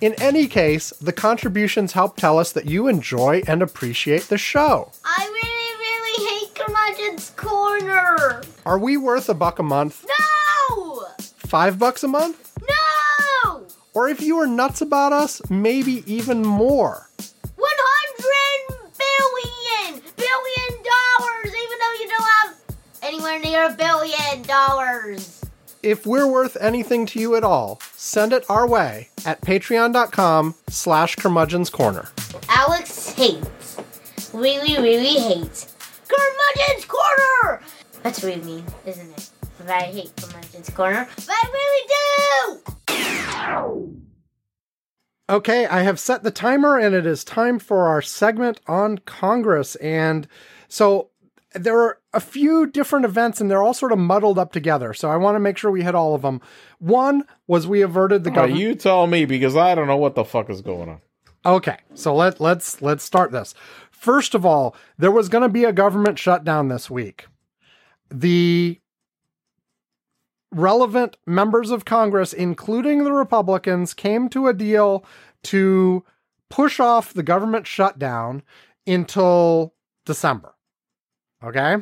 In 0.00 0.14
any 0.20 0.46
case, 0.46 0.90
the 1.00 1.12
contributions 1.12 1.92
help 1.92 2.16
tell 2.16 2.38
us 2.38 2.52
that 2.52 2.66
you 2.66 2.88
enjoy 2.88 3.42
and 3.46 3.62
appreciate 3.62 4.24
the 4.24 4.36
show. 4.36 4.92
I 5.02 5.24
really, 5.42 5.78
really 5.80 6.46
hate 6.46 6.54
Curmudgeon's 6.54 7.30
Corner. 7.30 8.42
Are 8.66 8.78
we 8.78 8.96
worth 8.96 9.28
a 9.28 9.34
buck 9.34 9.58
a 9.58 9.62
month? 9.62 10.06
No. 10.70 11.06
Five 11.18 11.78
bucks 11.78 12.02
a 12.02 12.08
month? 12.08 12.56
No. 12.62 13.66
Or 13.92 14.08
if 14.08 14.20
you 14.20 14.38
are 14.38 14.46
nuts 14.46 14.80
about 14.80 15.12
us, 15.12 15.42
maybe 15.50 16.02
even 16.12 16.42
more. 16.42 17.08
100 17.56 18.90
billion 18.98 20.00
billion 20.16 20.82
dollars 20.82 21.46
even 21.54 21.78
though 21.78 21.92
you 22.00 22.08
don't 22.08 22.22
have 22.22 22.54
anywhere 23.02 23.38
near 23.40 23.66
a 23.66 23.72
billion 23.74 24.42
dollars 24.42 25.42
If 25.82 26.06
we're 26.06 26.26
worth 26.26 26.56
anything 26.60 27.04
to 27.06 27.20
you 27.20 27.36
at 27.36 27.44
all, 27.44 27.80
send 27.94 28.32
it 28.32 28.44
our 28.48 28.66
way 28.66 29.10
at 29.26 29.40
patreon.com 29.42 30.54
slash 30.68 31.16
curmudgeon's 31.16 31.70
corner. 31.70 32.08
alex 32.48 33.10
hates 33.10 33.76
really 34.32 34.76
really 34.82 35.18
hates 35.20 35.74
curmudgeon's 36.08 36.84
corner 36.86 37.60
that's 38.04 38.22
really 38.22 38.40
mean 38.42 38.64
isn't 38.86 39.10
it 39.10 39.30
but 39.58 39.68
i 39.68 39.80
hate 39.80 40.14
curmudgeon's 40.14 40.70
corner 40.70 41.08
but 41.16 41.28
i 41.28 41.50
really 41.52 41.88
do 41.88 41.94
Okay, 45.30 45.66
I 45.66 45.82
have 45.82 45.98
set 45.98 46.22
the 46.22 46.30
timer 46.30 46.78
and 46.78 46.94
it 46.94 47.06
is 47.06 47.24
time 47.24 47.58
for 47.58 47.88
our 47.88 48.02
segment 48.02 48.60
on 48.66 48.98
Congress. 48.98 49.74
And 49.76 50.28
so 50.68 51.08
there 51.54 51.80
are 51.80 51.98
a 52.12 52.20
few 52.20 52.66
different 52.66 53.06
events 53.06 53.40
and 53.40 53.50
they're 53.50 53.62
all 53.62 53.72
sort 53.72 53.92
of 53.92 53.98
muddled 53.98 54.38
up 54.38 54.52
together. 54.52 54.92
So 54.92 55.10
I 55.10 55.16
want 55.16 55.36
to 55.36 55.40
make 55.40 55.56
sure 55.56 55.70
we 55.70 55.82
hit 55.82 55.94
all 55.94 56.14
of 56.14 56.22
them. 56.22 56.42
One 56.78 57.24
was 57.46 57.66
we 57.66 57.80
averted 57.80 58.24
the 58.24 58.30
government. 58.30 58.60
you 58.60 58.74
tell 58.74 59.06
me 59.06 59.24
because 59.24 59.56
I 59.56 59.74
don't 59.74 59.86
know 59.86 59.96
what 59.96 60.14
the 60.14 60.24
fuck 60.24 60.50
is 60.50 60.60
going 60.60 60.90
on. 60.90 61.00
Okay, 61.46 61.76
so 61.94 62.14
let 62.14 62.40
let's 62.40 62.80
let's 62.80 63.04
start 63.04 63.30
this. 63.30 63.54
First 63.90 64.34
of 64.34 64.46
all, 64.46 64.74
there 64.96 65.10
was 65.10 65.28
going 65.28 65.42
to 65.42 65.50
be 65.50 65.64
a 65.64 65.72
government 65.72 66.18
shutdown 66.18 66.68
this 66.68 66.90
week. 66.90 67.26
The 68.10 68.80
relevant 70.52 71.16
members 71.26 71.70
of 71.70 71.84
Congress, 71.84 72.32
including 72.32 73.04
the 73.04 73.12
Republicans, 73.12 73.94
came 73.94 74.28
to 74.30 74.46
a 74.46 74.54
deal 74.54 75.04
to 75.44 76.04
push 76.48 76.78
off 76.78 77.12
the 77.12 77.22
government 77.22 77.66
shutdown 77.66 78.42
until 78.86 79.74
December. 80.04 80.54
Okay? 81.42 81.76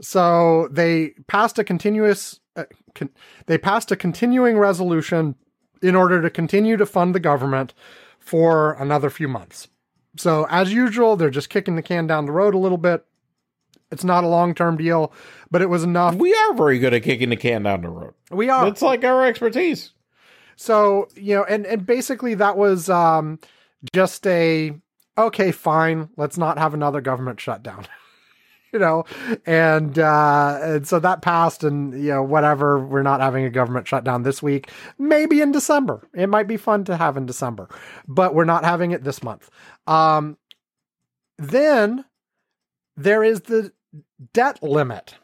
So 0.00 0.68
they 0.70 1.14
passed 1.26 1.58
a 1.58 1.64
continuous 1.64 2.40
uh, 2.56 2.64
con- 2.94 3.10
they 3.46 3.56
passed 3.56 3.90
a 3.92 3.96
continuing 3.96 4.58
resolution 4.58 5.36
in 5.80 5.94
order 5.94 6.20
to 6.20 6.28
continue 6.28 6.76
to 6.76 6.86
fund 6.86 7.14
the 7.14 7.20
government 7.20 7.72
for 8.18 8.72
another 8.74 9.10
few 9.10 9.28
months. 9.28 9.68
So, 10.16 10.46
as 10.50 10.72
usual, 10.72 11.16
they're 11.16 11.30
just 11.30 11.50
kicking 11.50 11.76
the 11.76 11.82
can 11.82 12.06
down 12.06 12.26
the 12.26 12.32
road 12.32 12.54
a 12.54 12.58
little 12.58 12.78
bit. 12.78 13.06
It's 13.90 14.04
not 14.04 14.24
a 14.24 14.28
long 14.28 14.54
term 14.54 14.76
deal, 14.76 15.12
but 15.50 15.62
it 15.62 15.66
was 15.66 15.82
enough. 15.82 16.14
We 16.14 16.34
are 16.34 16.54
very 16.54 16.78
good 16.78 16.94
at 16.94 17.02
kicking 17.02 17.30
the 17.30 17.36
can 17.36 17.62
down 17.62 17.82
the 17.82 17.88
road. 17.88 18.14
We 18.30 18.50
are. 18.50 18.66
It's 18.66 18.82
like 18.82 19.04
our 19.04 19.24
expertise. 19.24 19.92
So, 20.56 21.08
you 21.14 21.36
know, 21.36 21.44
and, 21.44 21.64
and 21.66 21.86
basically 21.86 22.34
that 22.34 22.56
was 22.56 22.90
um, 22.90 23.38
just 23.92 24.26
a 24.26 24.72
okay, 25.16 25.50
fine, 25.50 26.08
let's 26.16 26.38
not 26.38 26.58
have 26.58 26.74
another 26.74 27.00
government 27.00 27.40
shutdown. 27.40 27.86
you 28.72 28.78
know, 28.78 29.04
and 29.46 29.98
uh, 29.98 30.58
and 30.62 30.86
so 30.86 30.98
that 31.00 31.22
passed, 31.22 31.64
and 31.64 31.92
you 31.92 32.10
know, 32.10 32.22
whatever. 32.22 32.78
We're 32.78 33.02
not 33.02 33.20
having 33.20 33.44
a 33.44 33.50
government 33.50 33.88
shutdown 33.88 34.22
this 34.22 34.42
week. 34.42 34.70
Maybe 34.98 35.40
in 35.40 35.52
December. 35.52 36.08
It 36.14 36.28
might 36.28 36.46
be 36.46 36.56
fun 36.56 36.84
to 36.84 36.96
have 36.96 37.16
in 37.16 37.26
December, 37.26 37.68
but 38.06 38.34
we're 38.34 38.44
not 38.44 38.64
having 38.64 38.92
it 38.92 39.04
this 39.04 39.22
month. 39.22 39.50
Um, 39.86 40.36
then 41.38 42.04
there 42.96 43.22
is 43.22 43.42
the 43.42 43.72
debt 44.32 44.62
limit. 44.62 45.14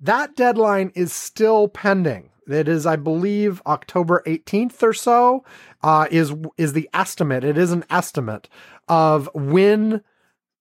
That 0.00 0.36
deadline 0.36 0.92
is 0.94 1.12
still 1.12 1.68
pending. 1.68 2.30
It 2.46 2.68
is, 2.68 2.86
I 2.86 2.96
believe, 2.96 3.60
October 3.66 4.22
18th 4.26 4.82
or 4.82 4.92
so. 4.92 5.44
Uh, 5.82 6.06
is 6.10 6.32
is 6.56 6.72
the 6.72 6.88
estimate? 6.94 7.44
It 7.44 7.58
is 7.58 7.72
an 7.72 7.84
estimate 7.90 8.48
of 8.88 9.28
when 9.34 10.02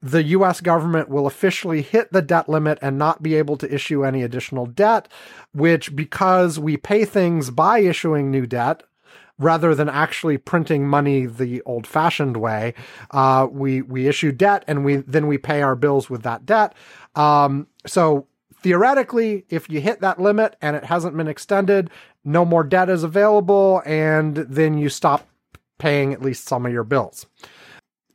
the 0.01 0.23
U.S. 0.23 0.61
government 0.61 1.09
will 1.09 1.25
officially 1.25 1.81
hit 1.81 2.11
the 2.11 2.21
debt 2.21 2.47
limit 2.49 2.77
and 2.81 2.97
not 2.97 3.23
be 3.23 3.35
able 3.35 3.57
to 3.57 3.73
issue 3.73 4.05
any 4.05 4.21
additional 4.21 4.65
debt. 4.65 5.07
Which, 5.53 5.95
because 5.95 6.59
we 6.59 6.77
pay 6.77 7.05
things 7.05 7.49
by 7.49 7.79
issuing 7.79 8.29
new 8.29 8.45
debt, 8.45 8.83
rather 9.39 9.75
than 9.75 9.89
actually 9.89 10.37
printing 10.37 10.87
money 10.87 11.25
the 11.25 11.61
old-fashioned 11.61 12.37
way, 12.37 12.73
uh, 13.11 13.47
we 13.49 13.81
we 13.81 14.07
issue 14.07 14.31
debt 14.31 14.63
and 14.67 14.83
we 14.83 14.97
then 14.97 15.27
we 15.27 15.37
pay 15.37 15.61
our 15.61 15.75
bills 15.75 16.09
with 16.09 16.23
that 16.23 16.45
debt. 16.45 16.73
Um, 17.17 17.67
so 17.85 18.27
theoretically, 18.61 19.45
if 19.49 19.69
you 19.69 19.81
hit 19.81 19.99
that 20.01 20.21
limit 20.21 20.55
and 20.61 20.75
it 20.75 20.85
hasn't 20.85 21.17
been 21.17 21.27
extended, 21.27 21.89
no 22.23 22.45
more 22.45 22.63
debt 22.63 22.89
is 22.89 23.03
available, 23.03 23.81
and 23.85 24.37
then 24.37 24.77
you 24.77 24.89
stop 24.89 25.27
paying 25.79 26.13
at 26.13 26.21
least 26.21 26.47
some 26.47 26.65
of 26.65 26.71
your 26.71 26.83
bills. 26.83 27.25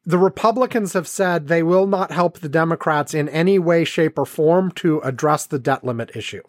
The 0.05 0.19
Republicans 0.19 0.95
have 0.95 1.07
said 1.07 1.47
they 1.47 1.63
will 1.63 1.87
not 1.87 2.11
help 2.11 2.39
the 2.39 2.49
Democrats 2.49 3.15
in 3.15 3.29
any 3.29 3.59
way, 3.59 3.85
shape, 3.85 4.19
or 4.19 4.27
form 4.27 4.73
to 4.73 5.01
address 5.01 5.47
the 5.47 5.59
debt 5.59 5.85
limit 5.85 6.17
issue. 6.17 6.43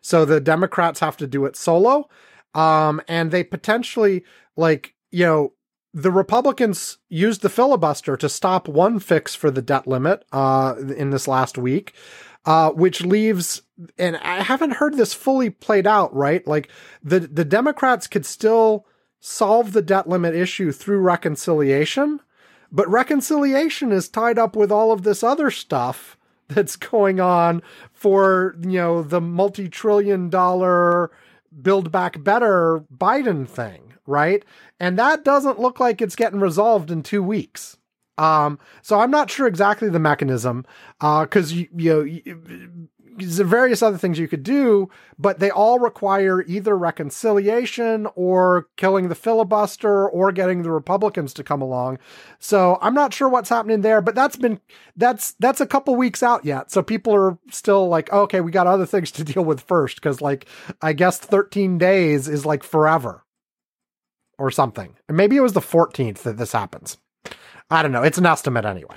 So 0.00 0.24
the 0.24 0.40
Democrats 0.40 1.00
have 1.00 1.16
to 1.18 1.26
do 1.26 1.44
it 1.46 1.56
solo. 1.56 2.08
Um, 2.54 3.00
and 3.06 3.30
they 3.30 3.44
potentially, 3.44 4.24
like, 4.56 4.94
you 5.10 5.24
know, 5.24 5.52
the 5.92 6.10
Republicans 6.10 6.98
used 7.08 7.42
the 7.42 7.48
filibuster 7.48 8.16
to 8.16 8.28
stop 8.28 8.68
one 8.68 8.98
fix 8.98 9.34
for 9.34 9.50
the 9.50 9.62
debt 9.62 9.86
limit 9.86 10.24
uh, 10.32 10.74
in 10.96 11.10
this 11.10 11.26
last 11.26 11.58
week, 11.58 11.94
uh, 12.44 12.70
which 12.70 13.02
leaves, 13.02 13.62
and 13.98 14.16
I 14.18 14.42
haven't 14.42 14.74
heard 14.74 14.96
this 14.96 15.14
fully 15.14 15.50
played 15.50 15.86
out, 15.86 16.14
right? 16.14 16.46
Like 16.46 16.68
the 17.02 17.20
the 17.20 17.44
Democrats 17.44 18.06
could 18.06 18.24
still 18.24 18.86
solve 19.18 19.72
the 19.72 19.82
debt 19.82 20.08
limit 20.08 20.34
issue 20.34 20.72
through 20.72 21.00
reconciliation, 21.00 22.20
but 22.70 22.88
reconciliation 22.88 23.92
is 23.92 24.08
tied 24.08 24.38
up 24.38 24.54
with 24.56 24.70
all 24.70 24.92
of 24.92 25.02
this 25.02 25.22
other 25.22 25.50
stuff 25.50 26.16
that's 26.48 26.76
going 26.76 27.20
on 27.20 27.62
for 27.92 28.56
you 28.62 28.78
know 28.78 29.02
the 29.02 29.20
multi-trillion 29.20 30.30
dollar 30.30 31.10
build 31.62 31.90
back 31.90 32.22
better 32.22 32.84
Biden 32.96 33.48
thing, 33.48 33.94
right? 34.06 34.44
And 34.80 34.98
that 34.98 35.24
doesn't 35.24 35.60
look 35.60 35.78
like 35.78 36.00
it's 36.00 36.16
getting 36.16 36.40
resolved 36.40 36.90
in 36.90 37.02
2 37.02 37.22
weeks. 37.22 37.76
Um, 38.18 38.58
so 38.82 39.00
I'm 39.00 39.10
not 39.10 39.30
sure 39.30 39.46
exactly 39.46 39.88
the 39.88 39.98
mechanism, 39.98 40.66
uh, 41.00 41.24
cause 41.26 41.52
you, 41.52 41.68
you 41.74 41.90
know, 41.90 42.02
you, 42.02 42.66
various 43.18 43.82
other 43.82 43.98
things 43.98 44.18
you 44.18 44.28
could 44.28 44.42
do, 44.42 44.88
but 45.18 45.38
they 45.38 45.50
all 45.50 45.78
require 45.78 46.42
either 46.42 46.76
reconciliation 46.76 48.06
or 48.14 48.68
killing 48.76 49.08
the 49.08 49.14
filibuster 49.14 50.08
or 50.08 50.32
getting 50.32 50.62
the 50.62 50.70
Republicans 50.70 51.34
to 51.34 51.44
come 51.44 51.62
along. 51.62 51.98
So 52.38 52.78
I'm 52.80 52.94
not 52.94 53.14
sure 53.14 53.28
what's 53.28 53.48
happening 53.48 53.80
there, 53.82 54.00
but 54.00 54.14
that's 54.14 54.36
been 54.36 54.60
that's 54.96 55.32
that's 55.38 55.60
a 55.60 55.66
couple 55.66 55.94
weeks 55.96 56.22
out 56.22 56.44
yet. 56.44 56.70
So 56.70 56.82
people 56.82 57.14
are 57.14 57.38
still 57.50 57.88
like, 57.88 58.12
okay, 58.12 58.40
we 58.40 58.50
got 58.50 58.66
other 58.66 58.86
things 58.86 59.10
to 59.12 59.24
deal 59.24 59.44
with 59.44 59.60
first 59.60 59.96
because 59.96 60.20
like 60.20 60.46
I 60.82 60.92
guess 60.92 61.18
13 61.18 61.78
days 61.78 62.28
is 62.28 62.46
like 62.46 62.62
forever 62.62 63.24
or 64.40 64.50
something. 64.50 64.96
And 65.06 65.16
maybe 65.16 65.36
it 65.36 65.40
was 65.40 65.52
the 65.52 65.60
14th 65.60 66.22
that 66.22 66.38
this 66.38 66.52
happens. 66.52 66.96
I 67.70 67.82
don't 67.82 67.92
know. 67.92 68.02
It's 68.02 68.18
an 68.18 68.26
estimate 68.26 68.64
anyway. 68.64 68.96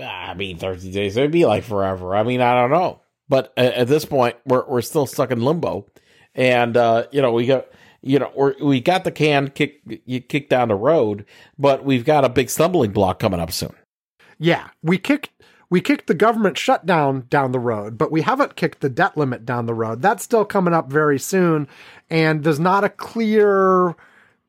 I 0.00 0.34
mean, 0.34 0.56
30 0.56 0.92
days, 0.92 1.16
it'd 1.16 1.32
be 1.32 1.44
like 1.44 1.64
forever. 1.64 2.14
I 2.14 2.22
mean, 2.22 2.40
I 2.40 2.54
don't 2.54 2.70
know. 2.70 3.00
But 3.28 3.52
at, 3.56 3.74
at 3.74 3.88
this 3.88 4.04
point, 4.04 4.36
we're, 4.46 4.64
we're 4.66 4.82
still 4.82 5.06
stuck 5.06 5.32
in 5.32 5.44
limbo. 5.44 5.86
And, 6.34 6.76
uh, 6.76 7.06
you 7.10 7.20
know, 7.20 7.32
we 7.32 7.46
got, 7.46 7.66
you 8.02 8.20
know, 8.20 8.30
we're, 8.36 8.54
we 8.62 8.80
got 8.80 9.02
the 9.02 9.10
can 9.10 9.48
kick, 9.48 9.80
you 10.06 10.20
kick 10.20 10.48
down 10.48 10.68
the 10.68 10.76
road, 10.76 11.26
but 11.58 11.84
we've 11.84 12.04
got 12.04 12.24
a 12.24 12.28
big 12.28 12.50
stumbling 12.50 12.92
block 12.92 13.18
coming 13.18 13.40
up 13.40 13.50
soon. 13.50 13.74
Yeah, 14.38 14.68
we 14.80 14.96
kicked 14.96 15.30
we 15.70 15.80
kicked 15.80 16.08
the 16.08 16.14
government 16.14 16.58
shutdown 16.58 17.26
down 17.30 17.52
the 17.52 17.60
road, 17.60 17.96
but 17.96 18.10
we 18.10 18.22
haven't 18.22 18.56
kicked 18.56 18.80
the 18.80 18.88
debt 18.88 19.16
limit 19.16 19.46
down 19.46 19.66
the 19.66 19.74
road. 19.74 20.02
That's 20.02 20.24
still 20.24 20.44
coming 20.44 20.74
up 20.74 20.90
very 20.90 21.18
soon, 21.18 21.68
and 22.10 22.42
there's 22.42 22.58
not 22.58 22.82
a 22.82 22.88
clear, 22.88 23.94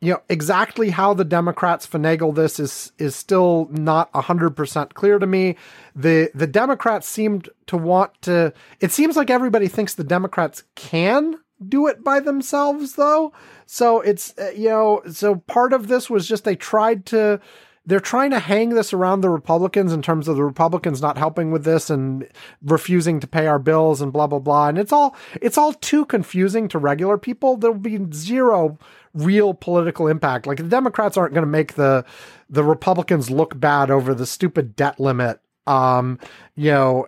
you 0.02 0.14
know, 0.14 0.22
exactly 0.30 0.90
how 0.90 1.14
the 1.14 1.24
Democrats 1.24 1.86
finagle 1.86 2.34
this 2.34 2.60
is 2.60 2.92
is 2.98 3.16
still 3.16 3.68
not 3.72 4.10
hundred 4.14 4.52
percent 4.52 4.96
clear 4.96 5.20
to 5.20 5.28
me. 5.28 5.56
the 5.96 6.32
The 6.34 6.48
Democrats 6.48 7.08
seemed 7.08 7.50
to 7.68 7.78
want 7.78 8.20
to. 8.24 8.52
It 8.80 8.92
seems 8.92 9.16
like 9.16 9.30
everybody 9.30 9.68
thinks 9.68 9.94
the 9.94 10.04
Democrats 10.04 10.64
can 10.76 11.36
do 11.68 11.86
it 11.86 12.04
by 12.04 12.20
themselves, 12.20 12.94
though. 12.96 13.32
So 13.68 14.02
it's 14.02 14.36
uh, 14.40 14.52
you 14.56 14.70
know, 14.70 15.02
so 15.12 15.36
part 15.36 15.72
of 15.72 15.88
this 15.88 16.10
was 16.10 16.28
just 16.28 16.46
they 16.46 16.56
tried 16.56 17.06
to 17.08 17.40
they're 17.86 18.00
trying 18.00 18.30
to 18.32 18.40
hang 18.40 18.70
this 18.70 18.94
around 18.94 19.22
the 19.22 19.30
Republicans 19.30 19.92
in 19.92 20.02
terms 20.02 20.28
of 20.28 20.36
the 20.36 20.44
Republicans 20.44 21.02
not 21.02 21.18
helping 21.18 21.52
with 21.52 21.64
this 21.64 21.90
and 21.90 22.28
refusing 22.64 23.20
to 23.20 23.28
pay 23.28 23.48
our 23.48 23.60
bills 23.60 24.02
and 24.02 24.14
blah 24.14 24.28
blah 24.28 24.40
blah. 24.40 24.68
And 24.68 24.80
it's 24.80 24.92
all 24.92 25.16
it's 25.42 25.58
all 25.60 25.74
too 25.74 26.06
confusing 26.06 26.68
to 26.70 26.80
regular 26.80 27.18
people. 27.18 27.58
There'll 27.58 27.78
be 27.78 28.00
zero 28.12 28.80
real 29.14 29.54
political 29.54 30.08
impact. 30.08 30.48
Like 30.48 30.58
the 30.58 30.64
Democrats 30.64 31.18
aren't 31.18 31.34
going 31.34 31.46
to 31.46 31.52
make 31.52 31.74
the 31.74 32.06
the 32.50 32.64
Republicans 32.64 33.30
look 33.30 33.60
bad 33.60 33.90
over 33.90 34.14
the 34.14 34.26
stupid 34.26 34.76
debt 34.76 35.00
limit. 35.00 35.40
Um, 35.68 36.20
you 36.56 36.72
know, 36.72 37.08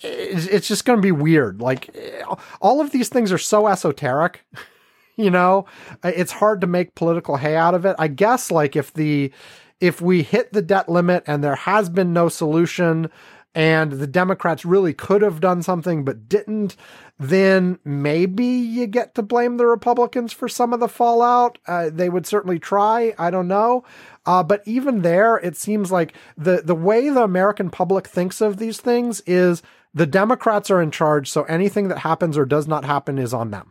it's, 0.00 0.46
it's 0.46 0.68
just 0.68 0.84
going 0.84 0.98
to 0.98 1.02
be 1.02 1.12
weird. 1.12 1.60
Like 1.60 1.94
all 2.60 2.80
of 2.80 2.90
these 2.90 3.08
things 3.08 3.32
are 3.32 3.38
so 3.38 3.66
esoteric. 3.66 4.44
You 5.16 5.30
know, 5.30 5.66
it's 6.02 6.32
hard 6.32 6.60
to 6.62 6.66
make 6.66 6.96
political 6.96 7.36
hay 7.36 7.54
out 7.54 7.74
of 7.74 7.84
it. 7.84 7.94
I 8.00 8.08
guess 8.08 8.50
like 8.50 8.74
if 8.74 8.92
the 8.92 9.30
if 9.78 10.00
we 10.00 10.24
hit 10.24 10.52
the 10.52 10.60
debt 10.60 10.88
limit 10.88 11.22
and 11.28 11.44
there 11.44 11.54
has 11.54 11.88
been 11.88 12.12
no 12.12 12.28
solution 12.28 13.08
and 13.54 13.92
the 13.92 14.06
Democrats 14.06 14.64
really 14.64 14.92
could 14.92 15.22
have 15.22 15.40
done 15.40 15.62
something 15.62 16.04
but 16.04 16.28
didn't, 16.28 16.76
then 17.18 17.78
maybe 17.84 18.44
you 18.44 18.86
get 18.86 19.14
to 19.14 19.22
blame 19.22 19.56
the 19.56 19.66
Republicans 19.66 20.32
for 20.32 20.48
some 20.48 20.72
of 20.72 20.80
the 20.80 20.88
fallout. 20.88 21.58
Uh, 21.66 21.88
they 21.92 22.08
would 22.08 22.26
certainly 22.26 22.58
try. 22.58 23.14
I 23.16 23.30
don't 23.30 23.46
know. 23.46 23.84
Uh, 24.26 24.42
but 24.42 24.62
even 24.66 25.02
there, 25.02 25.36
it 25.36 25.56
seems 25.56 25.92
like 25.92 26.14
the, 26.36 26.62
the 26.64 26.74
way 26.74 27.08
the 27.08 27.22
American 27.22 27.70
public 27.70 28.08
thinks 28.08 28.40
of 28.40 28.56
these 28.56 28.80
things 28.80 29.20
is 29.26 29.62
the 29.92 30.06
Democrats 30.06 30.70
are 30.70 30.82
in 30.82 30.90
charge. 30.90 31.30
So 31.30 31.44
anything 31.44 31.88
that 31.88 31.98
happens 31.98 32.36
or 32.36 32.44
does 32.44 32.66
not 32.66 32.84
happen 32.84 33.18
is 33.18 33.32
on 33.32 33.52
them. 33.52 33.70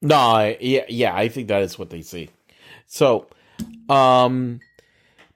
No, 0.00 0.54
yeah, 0.60 0.84
yeah, 0.88 1.14
I 1.14 1.28
think 1.28 1.48
that 1.48 1.62
is 1.62 1.78
what 1.78 1.90
they 1.90 2.02
see. 2.02 2.30
So, 2.86 3.26
um, 3.88 4.60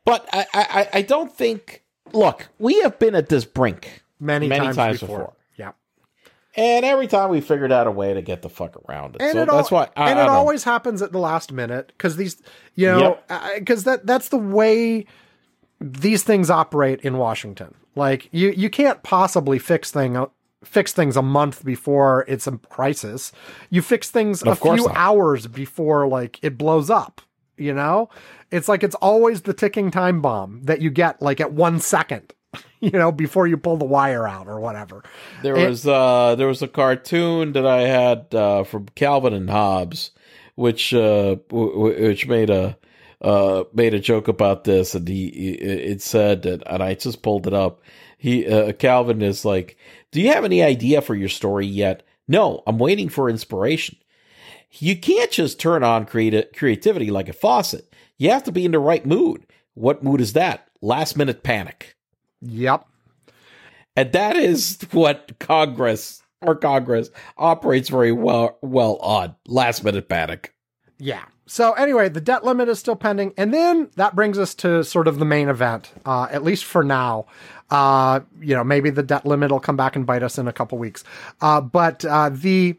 but 0.05 0.29
I, 0.33 0.47
I, 0.55 0.89
I 0.95 1.03
don't 1.03 1.35
think. 1.35 1.83
Look, 2.13 2.49
we 2.59 2.81
have 2.83 2.99
been 2.99 3.15
at 3.15 3.29
this 3.29 3.45
brink 3.45 4.03
many, 4.19 4.49
many 4.49 4.65
times, 4.67 4.77
times, 4.77 5.01
before. 5.01 5.19
before. 5.19 5.33
Yeah. 5.57 5.73
and 6.57 6.85
every 6.85 7.07
time 7.07 7.31
we 7.31 7.41
figured 7.41 7.73
out 7.73 7.87
a 7.87 7.91
way 7.91 8.15
to 8.15 8.23
get 8.23 8.43
the 8.43 8.49
fuck 8.49 8.77
around 8.89 9.17
it. 9.17 9.23
and 9.23 9.33
so 9.33 9.43
it 9.43 9.47
that's 9.51 9.73
al- 9.73 9.79
why. 9.79 9.89
I, 9.97 10.11
and 10.11 10.19
I 10.19 10.25
it 10.25 10.29
always 10.29 10.65
happens 10.65 11.01
at 11.03 11.13
the 11.13 11.19
last 11.19 11.53
minute 11.53 11.89
because 11.97 12.17
these, 12.17 12.41
you 12.75 12.87
know, 12.87 13.19
because 13.57 13.85
that 13.85 14.07
that's 14.07 14.29
the 14.31 14.39
way 14.39 15.07
these 15.81 16.23
things 16.23 16.51
operate 16.51 17.01
in 17.01 17.17
Washington. 17.19 17.75
Like 17.97 18.29
you, 18.33 18.51
you 18.51 18.71
can't 18.71 19.03
possibly 19.03 19.59
fix 19.59 19.91
thing 19.91 20.27
fix 20.63 20.93
things 20.93 21.17
a 21.17 21.23
month 21.23 21.65
before 21.65 22.25
it's 22.29 22.47
a 22.47 22.53
crisis. 22.59 23.33
You 23.71 23.81
fix 23.81 24.11
things 24.11 24.43
a 24.43 24.51
Of 24.51 24.61
course 24.61 24.79
few 24.81 24.89
not. 24.89 24.97
hours 24.97 25.47
before 25.47 26.07
like 26.07 26.39
it 26.43 26.59
blows 26.59 26.91
up. 26.91 27.21
You 27.61 27.75
know, 27.75 28.09
it's 28.51 28.69
like 28.69 28.83
it's 28.83 28.95
always 28.97 29.43
the 29.43 29.53
ticking 29.55 29.91
time 29.91 30.21
bomb 30.21 30.63
that 30.65 30.81
you 30.81 30.91
get 30.91 31.21
like 31.23 31.41
at 31.41 31.53
one 31.53 31.81
second. 31.81 32.33
You 32.83 32.93
know, 32.93 33.13
before 33.13 33.47
you 33.47 33.59
pull 33.59 33.77
the 33.77 33.85
wire 33.85 34.27
out 34.27 34.49
or 34.49 34.59
whatever. 34.59 35.03
There 35.43 35.55
It- 35.55 35.69
was 35.69 35.87
uh 35.87 36.35
there 36.37 36.47
was 36.47 36.63
a 36.63 36.67
cartoon 36.69 37.53
that 37.53 37.67
I 37.67 37.83
had 37.83 38.35
uh 38.35 38.65
from 38.65 38.87
Calvin 38.95 39.35
and 39.35 39.51
Hobbes, 39.51 40.13
which 40.55 40.95
uh 40.95 41.37
w- 41.51 42.07
which 42.09 42.27
made 42.27 42.49
a 42.49 42.79
uh 43.21 43.65
made 43.75 43.93
a 43.93 44.01
joke 44.01 44.29
about 44.29 44.65
this, 44.65 44.95
and 44.95 45.07
he 45.07 45.27
it 45.27 46.01
said 46.01 46.41
that, 46.45 46.63
and 46.67 46.83
I 46.83 46.95
just 46.95 47.21
pulled 47.23 47.47
it 47.47 47.53
up. 47.53 47.83
He 48.17 48.47
uh, 48.49 48.73
Calvin 48.73 49.21
is 49.21 49.45
like, 49.45 49.77
"Do 50.11 50.23
you 50.23 50.29
have 50.33 50.47
any 50.47 50.63
idea 50.63 51.03
for 51.03 51.15
your 51.15 51.29
story 51.29 51.67
yet?" 51.67 52.03
No, 52.27 52.63
I'm 52.67 52.79
waiting 52.79 53.11
for 53.11 53.29
inspiration. 53.29 53.99
You 54.73 54.97
can't 54.97 55.31
just 55.31 55.59
turn 55.59 55.83
on 55.83 56.07
creati- 56.07 56.55
creativity 56.55 57.11
like 57.11 57.29
a 57.29 57.33
faucet. 57.33 57.93
You 58.19 58.31
have 58.31 58.45
to 58.45 58.53
be 58.53 58.65
in 58.65 58.73
the 58.73 58.79
right 58.79 59.05
mood. 59.05 59.47
What 59.75 60.03
mood 60.03 60.21
is 60.21 60.35
that? 60.35 60.69
Last 60.81 61.17
minute 61.17 61.43
panic. 61.43 61.97
Yep. 62.43 62.87
And 63.97 64.13
that 64.13 64.37
is 64.37 64.79
what 64.93 65.39
Congress 65.39 66.23
or 66.41 66.55
Congress 66.57 67.11
operates 67.37 67.89
very 67.89 68.13
well 68.13 68.59
well 68.63 68.97
on. 68.97 69.35
Last 69.47 69.85
minute 69.85 70.09
panic. 70.09 70.55
Yeah. 70.99 71.25
So 71.47 71.73
anyway, 71.73 72.09
the 72.09 72.21
debt 72.21 72.45
limit 72.45 72.69
is 72.69 72.79
still 72.79 72.95
pending, 72.95 73.35
and 73.37 73.53
then 73.53 73.91
that 73.97 74.15
brings 74.15 74.39
us 74.39 74.55
to 74.57 74.85
sort 74.85 75.09
of 75.09 75.19
the 75.19 75.25
main 75.25 75.49
event, 75.49 75.93
uh, 76.07 76.29
at 76.31 76.45
least 76.45 76.65
for 76.65 76.85
now. 76.85 77.27
Uh, 77.71 78.21
you 78.41 78.55
know, 78.55 78.63
maybe 78.63 78.91
the 78.91 79.03
debt 79.03 79.27
limit 79.27 79.51
will 79.51 79.61
come 79.61 79.77
back 79.77 79.97
and 79.97 80.07
bite 80.07 80.23
us 80.23 80.39
in 80.39 80.47
a 80.47 80.53
couple 80.53 80.79
weeks. 80.79 81.03
Uh, 81.41 81.61
but 81.61 82.05
uh, 82.05 82.29
the 82.29 82.77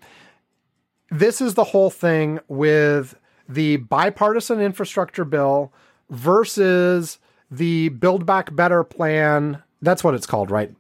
this 1.12 1.42
is 1.42 1.54
the 1.54 1.66
whole 1.66 1.90
thing 1.90 2.40
with 2.48 3.16
the 3.48 3.78
bipartisan 3.78 4.62
infrastructure 4.62 5.26
bill 5.26 5.72
versus 6.10 7.20
the 7.52 7.90
Build 7.90 8.26
Back 8.26 8.56
Better 8.56 8.84
plan. 8.84 9.62
That's 9.82 10.04
what 10.04 10.14
it's 10.16 10.26
called, 10.26 10.50
right? 10.50 10.74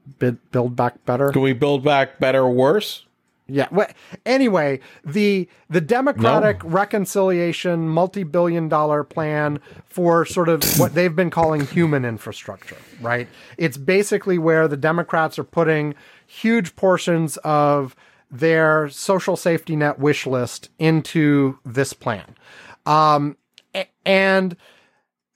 Build 0.52 0.76
Back 0.76 1.06
Better. 1.06 1.32
Can 1.32 1.42
we 1.42 1.54
build 1.54 1.84
back 1.84 2.20
better 2.20 2.42
or 2.42 2.52
worse? 2.52 3.06
Yeah. 3.48 3.68
Well, 3.70 3.88
anyway, 4.26 4.80
the 5.04 5.50
the 5.70 5.82
Democratic 5.82 6.62
reconciliation 6.64 7.90
multi-billion 7.90 8.70
dollar 8.70 9.04
plan 9.04 9.60
for 9.86 10.26
sort 10.26 10.48
of 10.48 10.64
what 10.80 10.94
they've 10.96 11.16
been 11.16 11.30
calling 11.30 11.66
human 11.68 12.06
infrastructure, 12.06 12.78
right? 13.02 13.28
It's 13.58 13.76
basically 13.76 14.38
where 14.38 14.70
the 14.70 14.78
Democrats 14.78 15.38
are 15.38 15.44
putting 15.44 15.96
huge 16.26 16.78
portions 16.78 17.36
of 17.38 17.94
their 18.32 18.90
social 18.90 19.36
safety 19.36 19.76
net 19.76 20.00
wish 20.00 20.26
list 20.26 20.70
into 20.80 21.60
this 21.66 21.94
plan. 21.94 22.36
Um, 22.86 23.38
and 24.06 24.56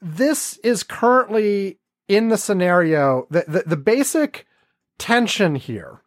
this 0.01 0.57
is 0.59 0.83
currently 0.83 1.79
in 2.07 2.29
the 2.29 2.37
scenario 2.37 3.27
the, 3.29 3.43
the, 3.47 3.63
the 3.65 3.77
basic 3.77 4.45
tension 4.97 5.55
here 5.55 6.01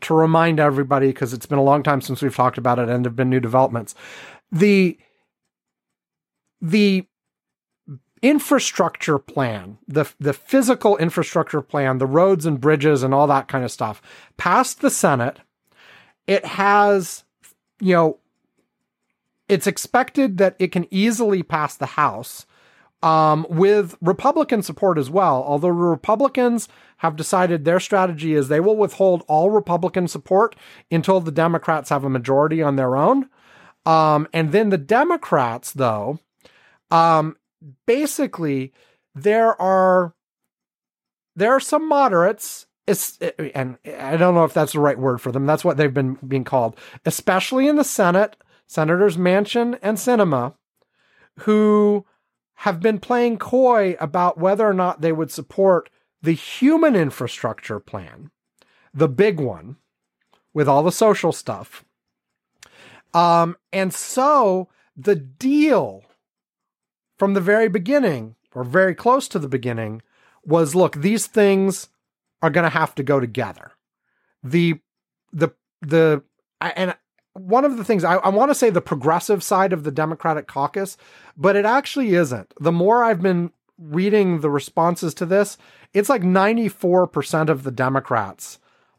to 0.00 0.14
remind 0.14 0.58
everybody 0.58 1.08
because 1.08 1.32
it's 1.32 1.46
been 1.46 1.58
a 1.58 1.62
long 1.62 1.82
time 1.82 2.00
since 2.00 2.22
we've 2.22 2.34
talked 2.34 2.58
about 2.58 2.78
it 2.78 2.88
and 2.88 3.04
there 3.04 3.10
have 3.10 3.16
been 3.16 3.30
new 3.30 3.40
developments 3.40 3.94
the 4.50 4.98
the 6.60 7.06
infrastructure 8.22 9.18
plan 9.18 9.78
the 9.86 10.10
the 10.18 10.32
physical 10.32 10.96
infrastructure 10.96 11.60
plan 11.60 11.98
the 11.98 12.06
roads 12.06 12.46
and 12.46 12.60
bridges 12.60 13.02
and 13.02 13.14
all 13.14 13.26
that 13.26 13.48
kind 13.48 13.64
of 13.64 13.70
stuff 13.70 14.02
passed 14.36 14.80
the 14.80 14.90
senate 14.90 15.40
it 16.26 16.44
has 16.44 17.24
you 17.80 17.94
know 17.94 18.18
it's 19.48 19.66
expected 19.66 20.38
that 20.38 20.56
it 20.58 20.68
can 20.68 20.86
easily 20.90 21.42
pass 21.42 21.76
the 21.76 21.86
house 21.86 22.46
um, 23.02 23.44
with 23.50 23.96
Republican 24.00 24.62
support 24.62 24.96
as 24.96 25.10
well. 25.10 25.42
Although 25.46 25.68
Republicans 25.68 26.68
have 26.98 27.16
decided 27.16 27.64
their 27.64 27.80
strategy 27.80 28.34
is 28.34 28.48
they 28.48 28.60
will 28.60 28.76
withhold 28.76 29.24
all 29.26 29.50
Republican 29.50 30.08
support 30.08 30.56
until 30.90 31.20
the 31.20 31.32
Democrats 31.32 31.90
have 31.90 32.04
a 32.04 32.10
majority 32.10 32.62
on 32.62 32.76
their 32.76 32.96
own. 32.96 33.28
Um, 33.84 34.28
and 34.32 34.52
then 34.52 34.70
the 34.70 34.78
Democrats, 34.78 35.72
though, 35.72 36.20
um, 36.90 37.36
basically 37.86 38.72
there 39.14 39.60
are 39.60 40.14
there 41.34 41.52
are 41.52 41.60
some 41.60 41.88
moderates 41.88 42.66
it's, 42.86 43.18
and 43.18 43.78
I 43.86 44.16
don't 44.16 44.34
know 44.34 44.44
if 44.44 44.54
that's 44.54 44.72
the 44.72 44.80
right 44.80 44.98
word 44.98 45.20
for 45.20 45.30
them. 45.30 45.46
That's 45.46 45.64
what 45.64 45.76
they've 45.76 45.92
been 45.92 46.14
being 46.26 46.44
called, 46.44 46.76
especially 47.04 47.68
in 47.68 47.76
the 47.76 47.84
Senate, 47.84 48.36
Senators 48.66 49.16
Manchin 49.16 49.78
and 49.82 49.98
Sinema, 49.98 50.54
who 51.40 52.04
have 52.54 52.80
been 52.80 52.98
playing 52.98 53.38
coy 53.38 53.96
about 54.00 54.38
whether 54.38 54.68
or 54.68 54.74
not 54.74 55.00
they 55.00 55.12
would 55.12 55.30
support 55.30 55.90
the 56.20 56.32
human 56.32 56.94
infrastructure 56.94 57.80
plan, 57.80 58.30
the 58.94 59.08
big 59.08 59.40
one 59.40 59.76
with 60.54 60.68
all 60.68 60.82
the 60.82 60.92
social 60.92 61.32
stuff. 61.32 61.84
Um, 63.14 63.56
and 63.72 63.92
so 63.92 64.68
the 64.96 65.16
deal 65.16 66.04
from 67.18 67.34
the 67.34 67.40
very 67.40 67.68
beginning, 67.68 68.36
or 68.54 68.64
very 68.64 68.94
close 68.94 69.28
to 69.28 69.38
the 69.38 69.48
beginning, 69.48 70.02
was 70.44 70.74
look, 70.74 70.96
these 70.96 71.26
things 71.26 71.88
are 72.42 72.50
going 72.50 72.64
to 72.64 72.70
have 72.78 72.94
to 72.96 73.02
go 73.02 73.20
together. 73.20 73.72
The, 74.42 74.80
the, 75.32 75.50
the, 75.80 76.22
and 76.60 76.94
one 77.34 77.64
of 77.64 77.76
the 77.76 77.84
things 77.84 78.04
I, 78.04 78.16
I 78.16 78.28
want 78.28 78.50
to 78.50 78.54
say 78.54 78.68
the 78.68 78.80
progressive 78.80 79.42
side 79.42 79.72
of 79.72 79.84
the 79.84 79.90
Democratic 79.90 80.46
caucus, 80.46 80.96
but 81.36 81.56
it 81.56 81.64
actually 81.64 82.14
isn't. 82.14 82.52
The 82.60 82.72
more 82.72 83.02
I've 83.02 83.22
been 83.22 83.52
reading 83.78 84.40
the 84.40 84.50
responses 84.50 85.14
to 85.14 85.26
this, 85.26 85.56
it's 85.94 86.08
like 86.08 86.22
94% 86.22 87.48
of 87.48 87.62
the 87.62 87.70
Democrats 87.70 88.58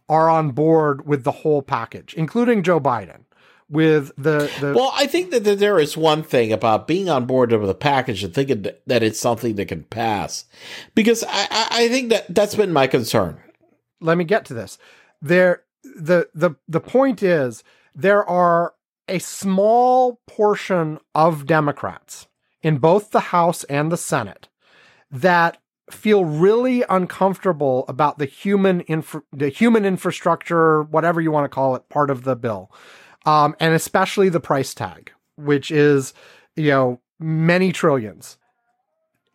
are 0.10 0.30
on 0.30 0.52
board 0.52 1.07
with 1.07 1.24
the 1.24 1.32
whole 1.32 1.61
package, 1.61 2.14
including 2.15 2.64
Joe 2.64 2.80
Biden. 2.80 3.24
With 3.73 4.11
the, 4.17 4.51
the 4.59 4.73
well, 4.75 4.91
I 4.93 5.07
think 5.07 5.31
that 5.31 5.43
there 5.43 5.79
is 5.79 5.97
one 5.97 6.21
thing 6.21 6.53
about 6.53 6.87
being 6.87 7.09
on 7.09 7.25
board 7.25 7.51
with 7.51 7.65
the 7.65 7.73
package 7.73 8.23
and 8.23 8.31
thinking 8.31 8.67
that 8.85 9.01
it's 9.01 9.19
something 9.19 9.55
that 9.55 9.67
can 9.67 9.83
pass, 9.85 10.45
because 10.93 11.23
I, 11.27 11.67
I 11.71 11.87
think 11.89 12.11
that 12.11 12.33
that's 12.35 12.53
been 12.53 12.71
my 12.71 12.85
concern. 12.85 13.39
Let 13.99 14.19
me 14.19 14.25
get 14.25 14.45
to 14.45 14.53
this. 14.53 14.77
There, 15.23 15.63
the 15.83 16.29
the 16.35 16.51
the 16.67 16.79
point 16.79 17.23
is 17.23 17.63
there 17.95 18.23
are 18.23 18.75
a 19.07 19.17
small 19.19 20.21
portion 20.27 20.99
of 21.15 21.47
Democrats 21.47 22.27
in 22.61 22.77
both 22.77 23.09
the 23.09 23.19
House 23.19 23.63
and 23.63 23.91
the 23.91 23.97
Senate 23.97 24.49
that 25.09 25.57
feel 25.89 26.25
really 26.25 26.83
uncomfortable 26.89 27.85
about 27.87 28.19
the 28.19 28.25
human 28.25 28.81
infra- 28.81 29.23
the 29.31 29.49
human 29.49 29.83
infrastructure, 29.83 30.83
whatever 30.83 31.19
you 31.19 31.31
want 31.31 31.45
to 31.45 31.49
call 31.49 31.75
it, 31.75 31.89
part 31.89 32.11
of 32.11 32.23
the 32.23 32.35
bill, 32.35 32.71
um, 33.25 33.55
and 33.59 33.73
especially 33.73 34.29
the 34.29 34.39
price 34.39 34.73
tag, 34.73 35.11
which 35.35 35.71
is 35.71 36.13
you 36.55 36.69
know 36.69 36.99
many 37.19 37.71
trillions. 37.71 38.37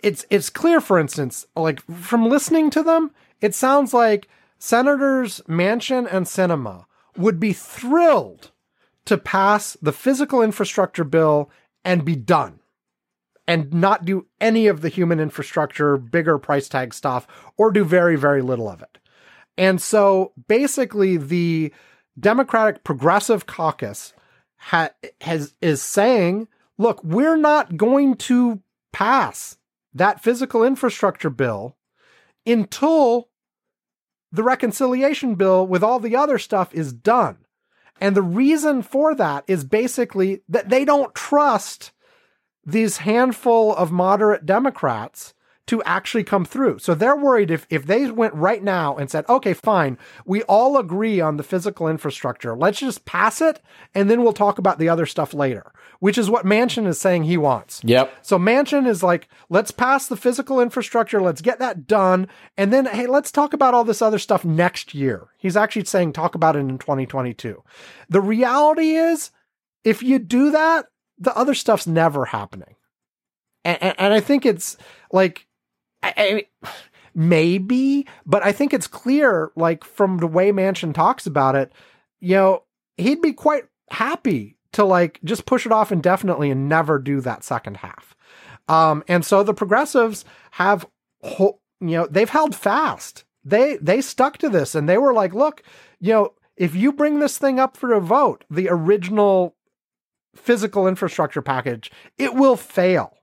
It's 0.00 0.24
it's 0.30 0.50
clear, 0.50 0.80
for 0.80 0.98
instance, 0.98 1.46
like 1.56 1.80
from 1.82 2.28
listening 2.28 2.70
to 2.70 2.82
them, 2.82 3.10
it 3.40 3.54
sounds 3.54 3.92
like 3.92 4.28
Senators 4.58 5.40
Manchin 5.48 6.12
and 6.12 6.26
Sinema 6.26 6.84
would 7.16 7.40
be 7.40 7.52
thrilled 7.52 8.52
to 9.04 9.18
pass 9.18 9.76
the 9.80 9.92
physical 9.92 10.42
infrastructure 10.42 11.04
bill 11.04 11.50
and 11.84 12.04
be 12.04 12.14
done 12.14 12.60
and 13.46 13.72
not 13.72 14.04
do 14.04 14.26
any 14.40 14.66
of 14.66 14.82
the 14.82 14.90
human 14.90 15.18
infrastructure, 15.18 15.96
bigger 15.96 16.38
price 16.38 16.68
tag 16.68 16.92
stuff, 16.92 17.26
or 17.56 17.72
do 17.72 17.82
very, 17.82 18.14
very 18.14 18.42
little 18.42 18.68
of 18.68 18.82
it. 18.82 18.98
And 19.56 19.80
so 19.80 20.32
basically, 20.46 21.16
the 21.16 21.72
Democratic 22.18 22.84
Progressive 22.84 23.46
Caucus 23.46 24.12
ha- 24.56 24.90
has 25.20 25.54
is 25.60 25.82
saying, 25.82 26.48
look, 26.76 27.02
we're 27.04 27.36
not 27.36 27.76
going 27.76 28.16
to 28.16 28.60
pass 28.92 29.56
that 29.94 30.22
physical 30.22 30.64
infrastructure 30.64 31.30
bill 31.30 31.76
until 32.46 33.28
the 34.32 34.42
reconciliation 34.42 35.34
bill 35.34 35.66
with 35.66 35.82
all 35.82 36.00
the 36.00 36.16
other 36.16 36.38
stuff 36.38 36.72
is 36.74 36.92
done. 36.92 37.38
And 38.00 38.16
the 38.16 38.22
reason 38.22 38.82
for 38.82 39.14
that 39.14 39.44
is 39.46 39.64
basically 39.64 40.42
that 40.48 40.68
they 40.68 40.84
don't 40.84 41.14
trust 41.14 41.92
these 42.64 42.98
handful 42.98 43.74
of 43.74 43.90
moderate 43.90 44.46
Democrats 44.46 45.34
to 45.68 45.82
actually 45.82 46.24
come 46.24 46.46
through. 46.46 46.78
So 46.78 46.94
they're 46.94 47.16
worried 47.16 47.50
if, 47.50 47.66
if 47.68 47.86
they 47.86 48.10
went 48.10 48.32
right 48.34 48.62
now 48.62 48.96
and 48.96 49.10
said, 49.10 49.26
okay, 49.28 49.52
fine, 49.52 49.98
we 50.24 50.42
all 50.44 50.78
agree 50.78 51.20
on 51.20 51.36
the 51.36 51.42
physical 51.42 51.88
infrastructure. 51.88 52.56
Let's 52.56 52.80
just 52.80 53.04
pass 53.04 53.42
it 53.42 53.60
and 53.94 54.10
then 54.10 54.22
we'll 54.22 54.32
talk 54.32 54.58
about 54.58 54.78
the 54.78 54.88
other 54.88 55.04
stuff 55.04 55.34
later, 55.34 55.70
which 56.00 56.16
is 56.16 56.30
what 56.30 56.46
Manchin 56.46 56.86
is 56.86 56.98
saying 56.98 57.24
he 57.24 57.36
wants. 57.36 57.82
Yep. 57.84 58.10
So 58.22 58.38
Manchin 58.38 58.86
is 58.86 59.02
like, 59.02 59.28
let's 59.50 59.70
pass 59.70 60.06
the 60.06 60.16
physical 60.16 60.58
infrastructure. 60.58 61.20
Let's 61.20 61.42
get 61.42 61.58
that 61.58 61.86
done. 61.86 62.28
And 62.56 62.72
then, 62.72 62.86
hey, 62.86 63.06
let's 63.06 63.30
talk 63.30 63.52
about 63.52 63.74
all 63.74 63.84
this 63.84 64.00
other 64.00 64.18
stuff 64.18 64.46
next 64.46 64.94
year. 64.94 65.28
He's 65.36 65.56
actually 65.56 65.84
saying 65.84 66.14
talk 66.14 66.34
about 66.34 66.56
it 66.56 66.60
in 66.60 66.78
2022. 66.78 67.62
The 68.08 68.20
reality 68.22 68.92
is, 68.92 69.30
if 69.84 70.02
you 70.02 70.18
do 70.18 70.50
that, 70.50 70.86
the 71.18 71.36
other 71.36 71.54
stuff's 71.54 71.86
never 71.86 72.24
happening. 72.24 72.76
And, 73.66 73.82
and, 73.82 73.94
and 73.98 74.14
I 74.14 74.20
think 74.20 74.46
it's 74.46 74.78
like, 75.12 75.47
I, 76.02 76.46
I, 76.62 76.68
maybe, 77.14 78.06
but 78.24 78.42
I 78.42 78.52
think 78.52 78.72
it's 78.72 78.86
clear, 78.86 79.50
like 79.56 79.84
from 79.84 80.18
the 80.18 80.26
way 80.26 80.52
Manchin 80.52 80.94
talks 80.94 81.26
about 81.26 81.56
it, 81.56 81.72
you 82.20 82.36
know, 82.36 82.64
he'd 82.96 83.22
be 83.22 83.32
quite 83.32 83.64
happy 83.90 84.56
to 84.72 84.84
like 84.84 85.20
just 85.24 85.46
push 85.46 85.66
it 85.66 85.72
off 85.72 85.92
indefinitely 85.92 86.50
and 86.50 86.68
never 86.68 86.98
do 86.98 87.20
that 87.20 87.44
second 87.44 87.78
half. 87.78 88.14
Um, 88.68 89.02
and 89.08 89.24
so 89.24 89.42
the 89.42 89.54
progressives 89.54 90.24
have, 90.52 90.86
you 91.38 91.56
know, 91.80 92.06
they've 92.06 92.28
held 92.28 92.54
fast. 92.54 93.24
They 93.44 93.78
they 93.78 94.00
stuck 94.00 94.36
to 94.38 94.48
this 94.48 94.74
and 94.74 94.88
they 94.88 94.98
were 94.98 95.14
like, 95.14 95.32
look, 95.32 95.62
you 96.00 96.12
know, 96.12 96.34
if 96.56 96.74
you 96.74 96.92
bring 96.92 97.18
this 97.18 97.38
thing 97.38 97.58
up 97.58 97.76
for 97.76 97.92
a 97.92 98.00
vote, 98.00 98.44
the 98.50 98.68
original 98.68 99.56
physical 100.36 100.86
infrastructure 100.86 101.42
package, 101.42 101.90
it 102.18 102.34
will 102.34 102.56
fail 102.56 103.17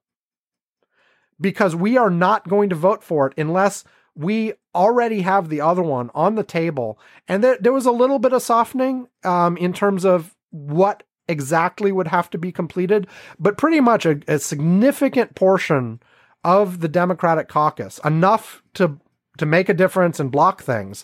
because 1.39 1.75
we 1.75 1.97
are 1.97 2.09
not 2.09 2.47
going 2.47 2.69
to 2.69 2.75
vote 2.75 3.03
for 3.03 3.27
it 3.27 3.33
unless 3.37 3.83
we 4.15 4.53
already 4.73 5.21
have 5.21 5.49
the 5.49 5.61
other 5.61 5.81
one 5.81 6.09
on 6.15 6.35
the 6.35 6.43
table. 6.43 6.97
And 7.27 7.43
there, 7.43 7.57
there 7.59 7.73
was 7.73 7.85
a 7.85 7.91
little 7.91 8.19
bit 8.19 8.33
of 8.33 8.41
softening 8.41 9.07
um, 9.23 9.57
in 9.57 9.73
terms 9.73 10.05
of 10.05 10.35
what 10.51 11.03
exactly 11.27 11.91
would 11.91 12.07
have 12.07 12.29
to 12.29 12.37
be 12.37 12.51
completed, 12.51 13.07
but 13.39 13.57
pretty 13.57 13.81
much 13.81 14.05
a, 14.05 14.21
a 14.27 14.39
significant 14.39 15.35
portion 15.35 15.99
of 16.43 16.79
the 16.79 16.87
Democratic 16.87 17.47
caucus, 17.47 17.99
enough 18.05 18.61
to 18.75 18.99
to 19.37 19.45
make 19.45 19.67
a 19.67 19.73
difference 19.73 20.19
and 20.19 20.31
block 20.31 20.63
things, 20.63 21.03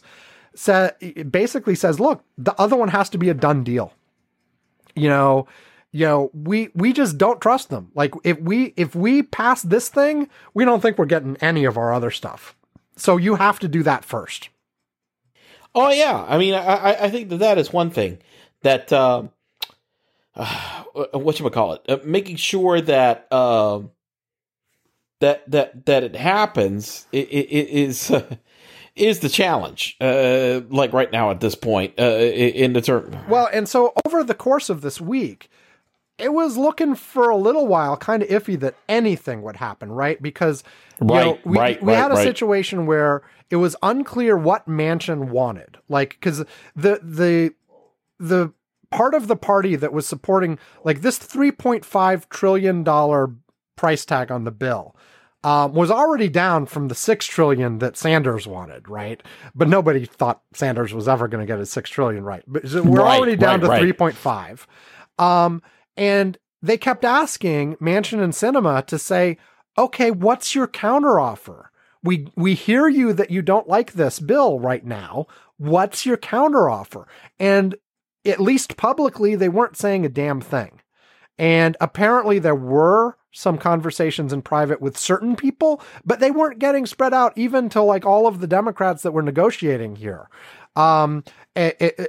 sa- 0.56 0.92
basically 1.30 1.76
says, 1.76 2.00
look, 2.00 2.24
the 2.38 2.58
other 2.62 2.78
one 2.78 2.88
has 2.88 3.10
to 3.10 3.18
be 3.18 3.28
a 3.28 3.34
done 3.34 3.62
deal. 3.62 3.92
You 4.96 5.10
know, 5.10 5.48
you 5.92 6.06
know, 6.06 6.32
we 6.34 6.70
we 6.74 6.94
just 6.94 7.18
don't 7.18 7.42
trust 7.42 7.70
them. 7.70 7.92
Like 7.94 8.14
if 8.24 8.40
we 8.40 8.74
if 8.78 8.96
we 8.96 9.24
pass 9.24 9.62
this 9.62 9.90
thing, 9.90 10.30
we 10.54 10.64
don't 10.64 10.82
think 10.82 10.98
we're 10.98 11.06
getting 11.06 11.36
any 11.38 11.66
of 11.66 11.78
our 11.78 11.94
other 11.94 12.12
stuff. 12.12 12.56
So 12.96 13.18
you 13.18 13.36
have 13.36 13.60
to 13.60 13.68
do 13.68 13.84
that 13.84 14.06
first. 14.06 14.50
Oh 15.76 15.90
yeah, 15.90 16.26
I 16.28 16.38
mean, 16.38 16.54
I 16.54 17.06
I 17.06 17.10
think 17.10 17.30
that 17.30 17.38
that 17.38 17.58
is 17.58 17.74
one 17.74 17.90
thing 17.90 18.20
that 18.62 18.92
uh, 18.94 19.24
uh, 20.36 20.84
what 21.14 21.40
you 21.40 21.50
call 21.50 21.74
it, 21.74 21.82
uh, 21.90 21.98
making 22.06 22.38
sure 22.38 22.80
that 22.80 23.28
uh, 23.30 23.82
that 25.20 25.50
that 25.52 25.86
that 25.86 26.04
it 26.04 26.16
happens 26.16 27.06
it, 27.12 27.28
it 27.30 27.70
is. 27.70 28.12
is 28.94 29.20
the 29.20 29.30
challenge, 29.30 29.96
uh, 30.02 30.60
like 30.70 30.92
right 30.92 31.14
now 31.14 31.32
at 31.32 31.40
this 31.40 31.56
point 31.56 31.94
uh, 31.98 32.04
in 32.04 32.74
the 32.74 32.82
term. 32.82 33.16
Well, 33.30 33.48
and 33.54 33.68
so 33.68 33.94
over 34.06 34.22
the 34.22 34.36
course 34.36 34.70
of 34.70 34.82
this 34.82 35.00
week, 35.00 35.50
it 36.22 36.34
was 36.34 36.56
looking 36.58 36.96
for 36.96 37.30
a 37.30 37.36
little 37.36 37.68
while 37.68 37.98
kind 37.98 38.22
of 38.22 38.30
iffy 38.30 38.60
that 38.60 38.76
anything 38.88 39.42
would 39.42 39.58
happen, 39.58 39.92
right? 39.92 40.22
Because 40.22 40.64
right, 41.00 41.26
know, 41.26 41.40
we, 41.44 41.58
right, 41.58 41.84
we 41.84 41.94
right, 41.94 42.00
had 42.00 42.12
a 42.12 42.18
situation 42.18 42.86
where 42.86 43.24
it 43.50 43.56
was 43.56 43.76
unclear 43.82 44.38
what 44.38 44.68
Manchin 44.68 45.30
wanted, 45.30 45.78
like 45.90 46.12
because 46.12 46.40
the 46.76 47.00
the 47.04 47.54
the 48.20 48.54
part 48.92 49.14
of 49.14 49.28
the 49.28 49.36
party 49.36 49.76
that 49.76 49.94
was 49.94 50.06
supporting 50.06 50.60
like 50.84 51.02
this 51.02 51.18
three 51.18 51.52
point 51.52 51.84
five 51.84 52.30
trillion 52.30 52.84
dollar 52.84 53.34
price 53.76 54.06
tag 54.06 54.32
on 54.32 54.44
the 54.44 54.52
bill. 54.52 54.96
Um, 55.44 55.74
was 55.74 55.90
already 55.90 56.30
down 56.30 56.68
from 56.68 56.88
the 56.88 56.94
six 56.94 57.26
trillion 57.26 57.80
that 57.80 57.98
Sanders 57.98 58.46
wanted, 58.46 58.88
right? 58.88 59.24
But 59.56 59.70
nobody 59.70 60.06
thought 60.06 60.44
Sanders 60.54 60.94
was 60.94 61.08
ever 61.08 61.28
going 61.28 61.42
to 61.42 61.52
get 61.52 61.58
his 61.58 61.72
six 61.72 61.90
trillion 61.90 62.24
right. 62.24 62.44
But 62.46 62.72
we're 62.72 63.02
already 63.02 63.36
down 63.36 63.60
to 63.62 63.80
three 63.80 63.92
point 63.92 64.16
five. 64.16 64.68
Um, 65.18 65.64
and 66.02 66.40
they 66.64 66.80
kept 66.80 67.06
asking 67.06 67.76
Manchin 67.76 68.24
and 68.24 68.34
Sinema 68.34 68.84
to 68.88 68.98
say, 68.98 69.38
okay, 69.78 70.10
what's 70.10 70.56
your 70.56 70.68
counteroffer? 70.68 71.66
We, 72.02 72.28
we 72.36 72.56
hear 72.56 72.88
you 72.88 73.14
that 73.14 73.30
you 73.30 73.44
don't 73.44 73.68
like 73.68 73.94
this 73.94 74.20
bill 74.20 74.60
right 74.60 74.84
now. 74.84 75.28
What's 75.58 76.04
your 76.04 76.18
counteroffer? 76.18 77.06
And 77.40 77.76
at 78.26 78.40
least 78.40 78.78
publicly, 78.78 79.36
they 79.36 79.48
weren't 79.48 79.78
saying 79.78 80.04
a 80.04 80.10
damn 80.10 80.42
thing. 80.42 80.82
And 81.38 81.78
apparently 81.80 82.40
there 82.40 82.56
were 82.56 83.16
some 83.32 83.60
conversations 83.60 84.34
in 84.34 84.42
private 84.42 84.82
with 84.82 84.98
certain 84.98 85.36
people, 85.36 85.84
but 86.04 86.20
they 86.20 86.32
weren't 86.32 86.58
getting 86.58 86.88
spread 86.88 87.14
out 87.14 87.32
even 87.36 87.70
to 87.70 87.82
like 87.84 88.08
all 88.08 88.26
of 88.26 88.40
the 88.40 88.48
Democrats 88.48 89.04
that 89.04 89.12
were 89.12 89.22
negotiating 89.22 89.98
here. 89.98 90.28
Um, 90.76 91.24
a, 91.56 92.02
a, 92.02 92.08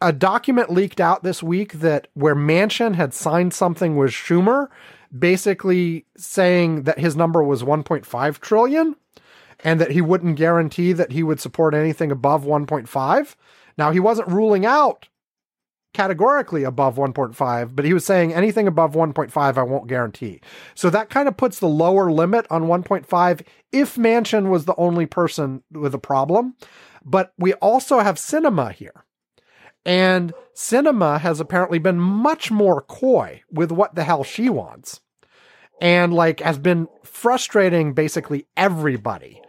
a 0.00 0.12
document 0.12 0.70
leaked 0.70 1.00
out 1.00 1.22
this 1.22 1.42
week 1.42 1.74
that 1.74 2.08
where 2.14 2.36
Manchin 2.36 2.94
had 2.94 3.12
signed 3.12 3.52
something 3.52 3.96
with 3.96 4.10
Schumer, 4.10 4.68
basically 5.16 6.06
saying 6.16 6.82
that 6.84 6.98
his 6.98 7.16
number 7.16 7.42
was 7.42 7.62
1.5 7.62 8.38
trillion 8.38 8.94
and 9.64 9.80
that 9.80 9.90
he 9.90 10.00
wouldn't 10.00 10.36
guarantee 10.36 10.92
that 10.92 11.12
he 11.12 11.22
would 11.22 11.40
support 11.40 11.74
anything 11.74 12.12
above 12.12 12.44
1.5. 12.44 13.34
Now, 13.76 13.90
he 13.90 14.00
wasn't 14.00 14.28
ruling 14.28 14.64
out 14.64 15.08
categorically 15.94 16.62
above 16.62 16.96
1.5, 16.96 17.74
but 17.74 17.84
he 17.84 17.92
was 17.92 18.04
saying 18.04 18.32
anything 18.32 18.68
above 18.68 18.92
1.5, 18.92 19.56
I 19.56 19.62
won't 19.62 19.88
guarantee. 19.88 20.40
So 20.74 20.90
that 20.90 21.10
kind 21.10 21.26
of 21.26 21.36
puts 21.36 21.58
the 21.58 21.68
lower 21.68 22.10
limit 22.12 22.46
on 22.50 22.64
1.5 22.64 23.40
if 23.72 23.96
Manchin 23.96 24.48
was 24.48 24.64
the 24.64 24.76
only 24.76 25.06
person 25.06 25.62
with 25.72 25.94
a 25.94 25.98
problem. 25.98 26.54
But 27.04 27.32
we 27.38 27.54
also 27.54 28.00
have 28.00 28.16
Sinema 28.16 28.72
here. 28.72 29.04
And 29.88 30.34
Sinema 30.54 31.18
has 31.18 31.40
apparently 31.40 31.78
been 31.78 31.98
much 31.98 32.50
more 32.50 32.82
coy 32.82 33.42
with 33.50 33.72
what 33.72 33.94
the 33.94 34.04
hell 34.04 34.22
she 34.22 34.50
wants. 34.50 35.00
And 35.80 36.12
like 36.12 36.40
has 36.40 36.58
been 36.58 36.88
frustrating 37.04 37.94
basically 37.94 38.46
everybody 38.54 39.40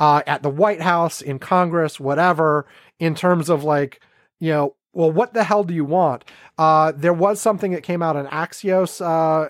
uh, 0.00 0.22
at 0.26 0.42
the 0.42 0.50
White 0.50 0.80
House, 0.80 1.22
in 1.22 1.38
Congress, 1.38 2.00
whatever, 2.00 2.66
in 2.98 3.14
terms 3.14 3.48
of 3.48 3.62
like, 3.62 4.00
you 4.40 4.50
know, 4.50 4.74
well, 4.92 5.12
what 5.12 5.32
the 5.32 5.44
hell 5.44 5.62
do 5.62 5.72
you 5.72 5.84
want? 5.84 6.24
Uh, 6.58 6.90
there 6.96 7.12
was 7.12 7.40
something 7.40 7.70
that 7.70 7.84
came 7.84 8.02
out 8.02 8.16
in 8.16 8.26
Axios 8.26 9.00
uh, 9.00 9.48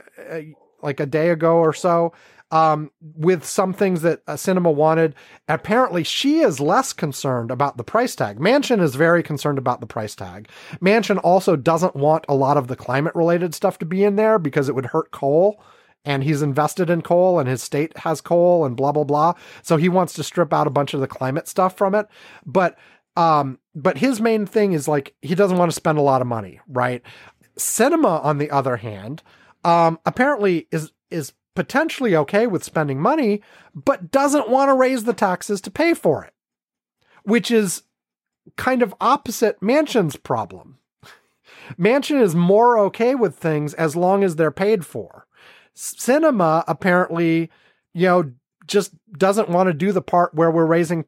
like 0.83 1.01
a 1.01 1.07
day 1.07 1.31
ago 1.31 1.57
or 1.57 1.73
so 1.73 2.13
um, 2.51 2.91
with 3.01 3.45
some 3.45 3.73
things 3.73 4.03
that 4.03 4.23
uh, 4.27 4.35
Sinema 4.35 4.73
wanted. 4.73 5.15
Apparently, 5.49 6.05
she 6.05 6.41
is 6.41 6.61
less 6.61 6.93
concerned 6.93 7.51
about 7.51 7.77
the 7.77 7.85
price 7.85 8.15
tag. 8.15 8.39
Manchin 8.39 8.81
is 8.81 8.95
very 8.95 9.23
concerned 9.23 9.59
about 9.59 9.81
the 9.81 9.87
price 9.87 10.15
tag. 10.15 10.49
Manchin 10.81 11.21
also 11.25 11.57
doesn't 11.57 11.97
want 11.97 12.25
a 12.29 12.35
lot 12.35 12.57
of 12.57 12.69
the 12.69 12.77
climate 12.77 13.15
related 13.15 13.55
stuff 13.55 13.79
to 13.79 13.87
be 13.87 14.05
in 14.05 14.17
there 14.17 14.39
because 14.39 14.69
it 14.69 14.75
would 14.75 14.87
hurt 14.87 15.11
coal 15.11 15.61
and 16.05 16.23
he's 16.23 16.43
invested 16.43 16.91
in 16.91 17.03
coal 17.03 17.39
and 17.39 17.49
his 17.49 17.63
state 17.63 17.97
has 17.99 18.21
coal 18.21 18.65
and 18.65 18.77
blah 18.77 18.93
blah 18.93 19.05
blah. 19.05 19.35
So 19.63 19.77
he 19.77 19.89
wants 19.89 20.13
to 20.15 20.23
strip 20.23 20.53
out 20.53 20.67
a 20.67 20.71
bunch 20.71 20.95
of 20.95 21.01
the 21.01 21.07
climate 21.07 21.49
stuff 21.49 21.77
from 21.77 21.95
it. 21.95 22.07
But 22.45 22.79
um 23.17 23.59
but 23.75 23.99
his 23.99 24.21
main 24.21 24.47
thing 24.47 24.73
is 24.73 24.87
like 24.87 25.15
he 25.23 25.35
doesn't 25.35 25.59
want 25.59 25.71
to 25.71 25.77
spend 25.77 25.99
a 25.99 26.03
lot 26.03 26.21
of 26.21 26.27
money, 26.27 26.61
right? 26.69 27.03
Sinema 27.59 28.25
on 28.25 28.39
the 28.39 28.51
other 28.51 28.77
hand, 28.77 29.23
um 29.65 29.99
apparently 30.05 30.69
is 30.71 30.93
is 31.11 31.33
potentially 31.55 32.17
okay 32.17 32.47
with 32.47 32.65
spending 32.65 33.01
money 33.01 33.43
but 33.75 34.11
doesn't 34.11 34.51
want 34.51 34.69
to 34.69 34.75
raise 34.75 35.05
the 35.05 35.13
taxes 35.13 35.61
to 35.63 35.71
pay 35.71 35.95
for 35.95 36.25
it. 36.25 36.33
Which 37.25 37.51
is 37.51 37.83
kind 38.57 38.83
of 38.83 38.95
opposite 39.01 39.61
Manchin's 39.61 40.17
problem. 40.17 40.79
Manchin 41.79 42.21
is 42.21 42.35
more 42.35 42.79
okay 42.79 43.15
with 43.15 43.37
things 43.37 43.75
as 43.75 43.97
long 43.97 44.23
as 44.23 44.37
they're 44.37 44.51
paid 44.51 44.85
for. 44.85 45.27
Sinema 45.75 46.65
apparently, 46.69 47.51
you 47.95 48.07
know, 48.07 48.33
just 48.67 48.93
doesn't 49.13 49.49
want 49.49 49.69
to 49.69 49.75
do 49.75 49.93
the 49.93 50.03
part 50.03 50.35
where 50.35 50.51
we're 50.51 50.67
raising 50.67 51.05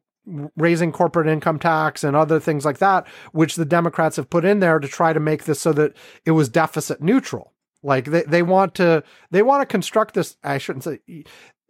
raising 0.57 0.91
corporate 0.91 1.27
income 1.27 1.57
tax 1.57 2.03
and 2.03 2.13
other 2.13 2.37
things 2.37 2.65
like 2.65 2.79
that, 2.79 3.07
which 3.31 3.55
the 3.55 3.63
Democrats 3.63 4.17
have 4.17 4.29
put 4.29 4.43
in 4.43 4.59
there 4.59 4.77
to 4.77 4.87
try 4.87 5.13
to 5.13 5.21
make 5.21 5.45
this 5.45 5.61
so 5.61 5.71
that 5.71 5.95
it 6.25 6.31
was 6.31 6.49
deficit 6.49 7.01
neutral. 7.01 7.53
Like 7.87 8.05
they, 8.05 8.23
they 8.23 8.43
want 8.43 8.75
to 8.75 9.03
they 9.31 9.41
want 9.41 9.61
to 9.61 9.65
construct 9.65 10.13
this. 10.13 10.35
I 10.43 10.57
shouldn't 10.57 10.83
say 10.83 10.99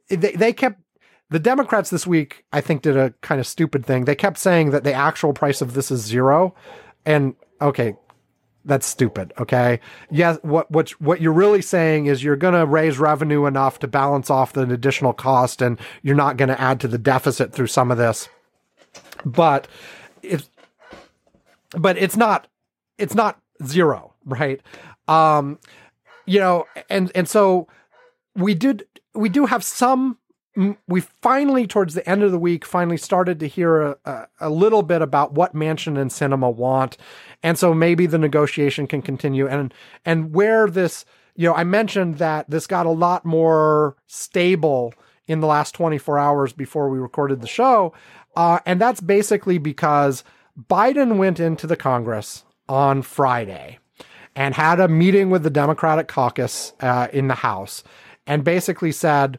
they 0.09 0.31
they 0.31 0.51
kept 0.51 0.81
the 1.29 1.39
Democrats 1.39 1.91
this 1.91 2.07
week. 2.07 2.43
I 2.51 2.59
think 2.59 2.81
did 2.81 2.97
a 2.97 3.11
kind 3.21 3.39
of 3.39 3.45
stupid 3.45 3.85
thing. 3.85 4.05
They 4.05 4.15
kept 4.15 4.39
saying 4.39 4.71
that 4.71 4.83
the 4.83 4.93
actual 4.93 5.31
price 5.31 5.61
of 5.61 5.75
this 5.75 5.91
is 5.91 6.01
zero, 6.01 6.55
and 7.05 7.35
okay, 7.61 7.93
that's 8.65 8.85
stupid. 8.85 9.31
Okay. 9.39 9.79
Yes. 10.11 10.39
What, 10.41 10.69
what, 10.69 10.89
what 10.99 11.21
you're 11.21 11.31
really 11.31 11.61
saying 11.61 12.07
is 12.07 12.23
you're 12.23 12.35
going 12.35 12.53
to 12.53 12.65
raise 12.65 12.99
revenue 12.99 13.45
enough 13.45 13.79
to 13.79 13.87
balance 13.87 14.29
off 14.29 14.53
the 14.53 14.63
additional 14.63 15.13
cost 15.13 15.61
and 15.61 15.79
you're 16.03 16.17
not 16.17 16.35
going 16.35 16.49
to 16.49 16.59
add 16.59 16.81
to 16.81 16.87
the 16.89 16.97
deficit 16.97 17.53
through 17.53 17.67
some 17.67 17.91
of 17.91 17.97
this. 17.97 18.27
But 19.23 19.69
it's, 20.21 20.49
but 21.71 21.97
it's 21.97 22.17
not, 22.17 22.47
it's 22.97 23.15
not 23.15 23.39
zero, 23.65 24.13
right? 24.25 24.59
Um, 25.07 25.59
you 26.27 26.39
know, 26.39 26.65
and, 26.89 27.11
and 27.15 27.27
so 27.27 27.67
we 28.35 28.53
did, 28.53 28.85
we 29.15 29.29
do 29.29 29.47
have 29.47 29.63
some 29.63 30.17
we 30.87 31.01
finally, 31.01 31.67
towards 31.67 31.93
the 31.93 32.07
end 32.09 32.23
of 32.23 32.31
the 32.31 32.39
week, 32.39 32.65
finally 32.65 32.97
started 32.97 33.39
to 33.39 33.47
hear 33.47 33.81
a, 33.81 33.97
a, 34.05 34.27
a, 34.41 34.49
little 34.49 34.81
bit 34.81 35.03
about 35.03 35.33
what 35.33 35.53
Manchin 35.53 35.99
and 35.99 36.09
Sinema 36.09 36.53
want, 36.53 36.97
and 37.43 37.59
so 37.59 37.73
maybe 37.75 38.07
the 38.07 38.17
negotiation 38.17 38.87
can 38.87 39.03
continue. 39.03 39.47
And 39.47 39.71
and 40.03 40.33
where 40.33 40.67
this, 40.67 41.05
you 41.35 41.47
know, 41.47 41.53
I 41.53 41.63
mentioned 41.63 42.17
that 42.17 42.49
this 42.49 42.65
got 42.65 42.87
a 42.87 42.91
lot 42.91 43.23
more 43.23 43.97
stable 44.07 44.95
in 45.27 45.41
the 45.41 45.47
last 45.47 45.75
24 45.75 46.17
hours 46.17 46.53
before 46.53 46.89
we 46.89 46.97
recorded 46.97 47.41
the 47.41 47.47
show, 47.47 47.93
uh, 48.35 48.59
and 48.65 48.81
that's 48.81 49.01
basically 49.01 49.59
because 49.59 50.23
Biden 50.59 51.17
went 51.17 51.39
into 51.39 51.67
the 51.67 51.77
Congress 51.77 52.43
on 52.67 53.03
Friday 53.03 53.77
and 54.37 54.55
had 54.55 54.79
a 54.79 54.87
meeting 54.87 55.29
with 55.29 55.43
the 55.43 55.49
Democratic 55.49 56.07
caucus 56.07 56.71
uh, 56.79 57.09
in 57.11 57.27
the 57.27 57.35
House, 57.35 57.83
and 58.25 58.45
basically 58.45 58.93
said 58.93 59.37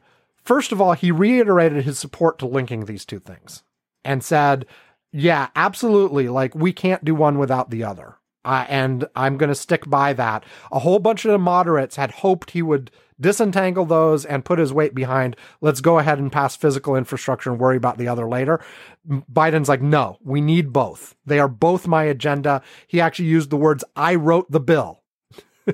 First 0.49 0.73
of 0.73 0.81
all, 0.81 0.95
he 0.95 1.11
reiterated 1.11 1.85
his 1.85 1.99
support 1.99 2.39
to 2.39 2.47
linking 2.47 2.87
these 2.87 3.05
two 3.05 3.19
things 3.19 3.65
and 4.03 4.25
said, 4.25 4.65
yeah, 5.13 5.49
absolutely. 5.55 6.31
Like, 6.31 6.55
we 6.55 6.73
can't 6.73 7.05
do 7.05 7.15
one 7.15 7.37
without 7.37 7.69
the 7.69 7.85
other. 7.85 8.17
Uh, 8.47 8.65
and 8.67 9.07
I'm 9.15 9.37
going 9.37 9.51
to 9.51 9.55
stick 9.55 9.91
by 9.91 10.15
that. 10.15 10.45
A 10.73 10.79
whole 10.79 11.01
bunch 11.01 11.27
of 11.27 11.33
the 11.33 11.39
moderates 11.39 11.97
had 11.97 12.13
hoped 12.13 12.53
he 12.53 12.63
would 12.63 12.91
disentangle 13.21 13.85
those 13.85 14.25
and 14.25 14.45
put 14.45 14.59
his 14.59 14.73
weight 14.73 14.95
behind, 14.95 15.37
let's 15.61 15.81
go 15.81 15.99
ahead 15.99 16.19
and 16.19 16.33
pass 16.33 16.57
physical 16.57 16.97
infrastructure 16.97 17.51
and 17.51 17.61
worry 17.61 17.77
about 17.77 17.99
the 17.99 18.09
other 18.09 18.29
later. 18.29 18.61
Biden's 19.09 19.69
like, 19.69 19.83
no, 19.83 20.19
we 20.23 20.41
need 20.41 20.73
both. 20.73 21.15
They 21.27 21.39
are 21.39 21.49
both 21.49 21.87
my 21.87 22.05
agenda. 22.05 22.63
He 22.87 23.01
actually 23.01 23.29
used 23.29 23.51
the 23.51 23.57
words, 23.57 23.85
I 23.97 24.15
wrote 24.15 24.51
the 24.51 24.61
bill. 24.61 25.03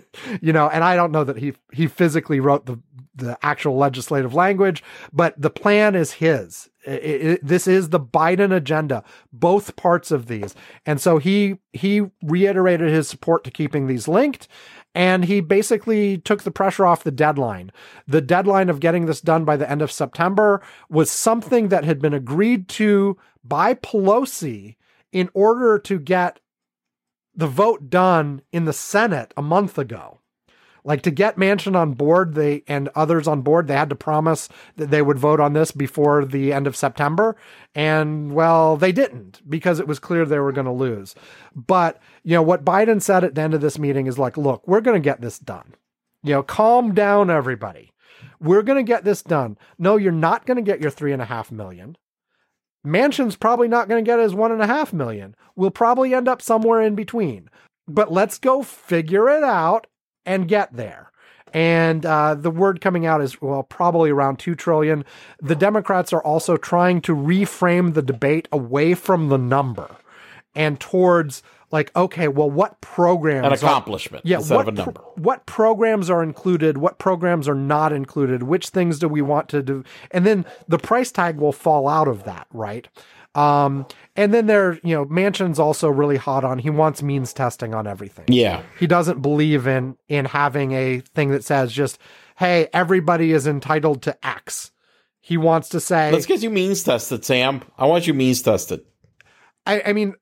you 0.41 0.53
know, 0.53 0.69
and 0.69 0.83
I 0.83 0.97
don't 0.97 1.13
know 1.13 1.25
that 1.25 1.37
he 1.37 1.53
he 1.73 1.87
physically 1.87 2.41
wrote 2.41 2.67
the 2.67 2.81
the 3.15 3.39
actual 3.43 3.77
legislative 3.77 4.35
language, 4.35 4.83
but 5.13 5.41
the 5.41 5.51
plan 5.51 5.95
is 5.95 6.15
his. 6.15 6.69
It, 6.85 7.03
it, 7.05 7.47
this 7.47 7.67
is 7.67 7.91
the 7.91 8.01
Biden 8.01 8.55
agenda, 8.55 9.05
both 9.33 9.77
parts 9.77 10.11
of 10.11 10.27
these. 10.27 10.55
And 10.85 11.01
so 11.01 11.19
he 11.19 11.59
he 11.73 12.03
reiterated 12.23 12.91
his 12.91 13.09
support 13.09 13.45
to 13.45 13.51
keeping 13.51 13.87
these 13.87 14.09
linked 14.09 14.49
and 14.95 15.25
he 15.25 15.41
basically 15.41 16.19
took 16.19 16.43
the 16.43 16.51
pressure 16.51 16.87
off 16.87 17.03
the 17.03 17.11
deadline. 17.11 17.73
The 18.07 18.21
deadline 18.21 18.69
of 18.69 18.81
getting 18.81 19.07
this 19.07 19.21
done 19.21 19.45
by 19.45 19.57
the 19.57 19.69
end 19.69 19.83
of 19.83 19.91
September 19.91 20.63
was 20.89 21.11
something 21.11 21.69
that 21.69 21.85
had 21.85 22.01
been 22.01 22.15
agreed 22.15 22.69
to 22.69 23.19
by 23.43 23.75
Pelosi 23.75 24.77
in 25.13 25.29
order 25.35 25.79
to 25.81 25.99
get 25.99 26.41
the 27.35 27.49
vote 27.49 27.91
done 27.91 28.43
in 28.53 28.65
the 28.65 28.73
Senate 28.73 29.35
a 29.37 29.43
month 29.43 29.79
ago. 29.79 30.21
Like 30.87 31.01
to 31.03 31.11
get 31.11 31.37
Manchin 31.37 31.75
on 31.75 31.93
board, 31.95 32.35
they 32.35 32.63
and 32.69 32.91
others 32.95 33.27
on 33.27 33.41
board, 33.41 33.67
they 33.67 33.75
had 33.75 33.89
to 33.89 33.97
promise 33.97 34.51
that 34.77 34.91
they 34.91 35.01
would 35.01 35.19
vote 35.19 35.41
on 35.41 35.55
this 35.55 35.73
before 35.73 36.27
the 36.27 36.53
end 36.53 36.67
of 36.67 36.77
September. 36.77 37.37
And 37.75 38.33
well, 38.33 38.77
they 38.77 38.93
didn't 38.93 39.41
because 39.49 39.81
it 39.81 39.89
was 39.89 39.99
clear 39.99 40.27
they 40.27 40.39
were 40.39 40.53
going 40.53 40.67
to 40.67 40.73
lose. 40.73 41.15
But, 41.55 42.01
you 42.23 42.35
know, 42.35 42.43
what 42.43 42.67
Biden 42.67 43.01
said 43.01 43.25
at 43.25 43.35
the 43.35 43.41
end 43.41 43.55
of 43.55 43.63
this 43.63 43.79
meeting 43.79 44.07
is 44.07 44.19
like, 44.19 44.37
look, 44.37 44.69
we're 44.69 44.83
going 44.83 45.01
to 45.01 45.05
get 45.05 45.23
this 45.23 45.39
done. 45.39 45.75
You 46.23 46.35
know, 46.35 46.43
calm 46.43 46.95
down, 46.95 47.31
everybody. 47.31 47.93
We're 48.39 48.63
going 48.63 48.85
to 48.85 48.89
get 48.89 49.05
this 49.05 49.23
done. 49.23 49.57
No, 49.79 49.97
you're 49.97 50.13
not 50.13 50.45
going 50.45 50.57
to 50.57 50.63
get 50.63 50.81
your 50.81 50.91
three 50.91 51.13
and 51.13 51.23
a 51.23 51.27
half 51.27 51.51
million. 51.51 51.97
Manchin's 52.87 53.37
probably 53.37 53.69
not 53.69 53.89
going 53.89 54.05
to 54.05 54.09
get 54.09 54.21
his 54.21 54.35
one 54.35 54.53
and 54.53 54.61
a 54.61 54.67
half 54.67 54.93
million. 54.93 55.35
We'll 55.57 55.71
probably 55.71 56.13
end 56.13 56.29
up 56.29 56.43
somewhere 56.43 56.83
in 56.83 56.95
between. 56.95 57.49
But 57.89 58.13
let's 58.13 58.39
go 58.39 58.63
figure 58.63 59.31
it 59.31 59.43
out 59.43 59.87
and 60.27 60.49
get 60.49 60.73
there. 60.75 61.11
And 61.53 62.05
uh, 62.05 62.35
the 62.35 62.51
word 62.51 62.81
coming 62.81 63.07
out 63.07 63.21
is 63.21 63.41
well, 63.41 63.63
probably 63.63 64.11
around 64.11 64.39
two 64.39 64.57
trillion. 64.57 65.05
The 65.41 65.55
Democrats 65.55 66.13
are 66.13 66.23
also 66.23 66.57
trying 66.57 67.01
to 67.03 67.15
reframe 67.15 67.95
the 67.95 68.03
debate 68.03 68.49
away 68.51 68.95
from 68.95 69.29
the 69.29 69.39
number 69.39 69.95
and 70.57 70.81
towards 70.81 71.43
like, 71.71 71.95
okay, 71.97 72.29
well, 72.29 72.51
what 72.51 72.81
programs? 72.81 73.47
An 73.47 73.53
accomplishment 73.53 74.25
are, 74.25 74.29
yeah, 74.29 74.37
instead 74.39 74.57
what, 74.57 74.69
of 74.69 74.75
a 74.75 74.77
number. 74.77 74.93
Pro, 74.93 75.13
what 75.17 75.47
programs 75.47 76.09
are 76.11 76.23
included? 76.23 76.79
What 76.79 76.99
programs 76.99 77.49
are 77.49 77.55
not 77.55 77.93
included? 77.93 78.45
Which 78.45 78.69
things 78.69 78.99
do 78.99 79.09
we 79.09 79.23
want 79.23 79.49
to 79.51 79.63
do? 79.63 79.85
And 80.11 80.25
then 80.25 80.45
the 80.69 80.79
price 80.79 81.11
tag 81.11 81.37
will 81.37 81.53
fall 81.53 81.89
out 81.89 82.09
of 82.09 82.25
that, 82.25 82.47
right? 82.53 82.89
Um, 83.35 83.87
and 84.17 84.33
then 84.33 84.47
there, 84.47 84.79
you 84.85 84.95
know, 84.95 85.05
Manchin's 85.07 85.59
also 85.59 85.89
really 85.89 86.17
hot 86.17 86.45
on. 86.45 86.59
He 86.59 86.71
wants 86.71 87.03
means 87.03 87.33
testing 87.33 87.75
on 87.75 87.87
everything. 87.87 88.27
Yeah. 88.29 88.63
He 88.79 88.87
doesn't 88.87 89.23
believe 89.23 89.67
in 89.67 89.97
in 90.09 90.25
having 90.25 90.73
a 90.73 91.01
thing 91.01 91.31
that 91.31 91.45
says 91.45 91.73
just, 91.73 91.99
hey, 92.37 92.69
everybody 92.73 93.33
is 93.33 93.47
entitled 93.47 94.03
to 94.03 94.27
X. 94.27 94.71
He 95.21 95.37
wants 95.37 95.71
to 95.71 95.81
say, 95.81 96.13
Let's 96.13 96.27
get 96.27 96.43
you 96.43 96.51
means 96.51 96.83
tested, 96.83 97.25
Sam. 97.25 97.63
I 97.79 97.87
want 97.87 98.07
you 98.07 98.15
means 98.15 98.43
tested. 98.43 98.83
I, 99.67 99.83
I 99.87 99.93
mean, 99.95 100.15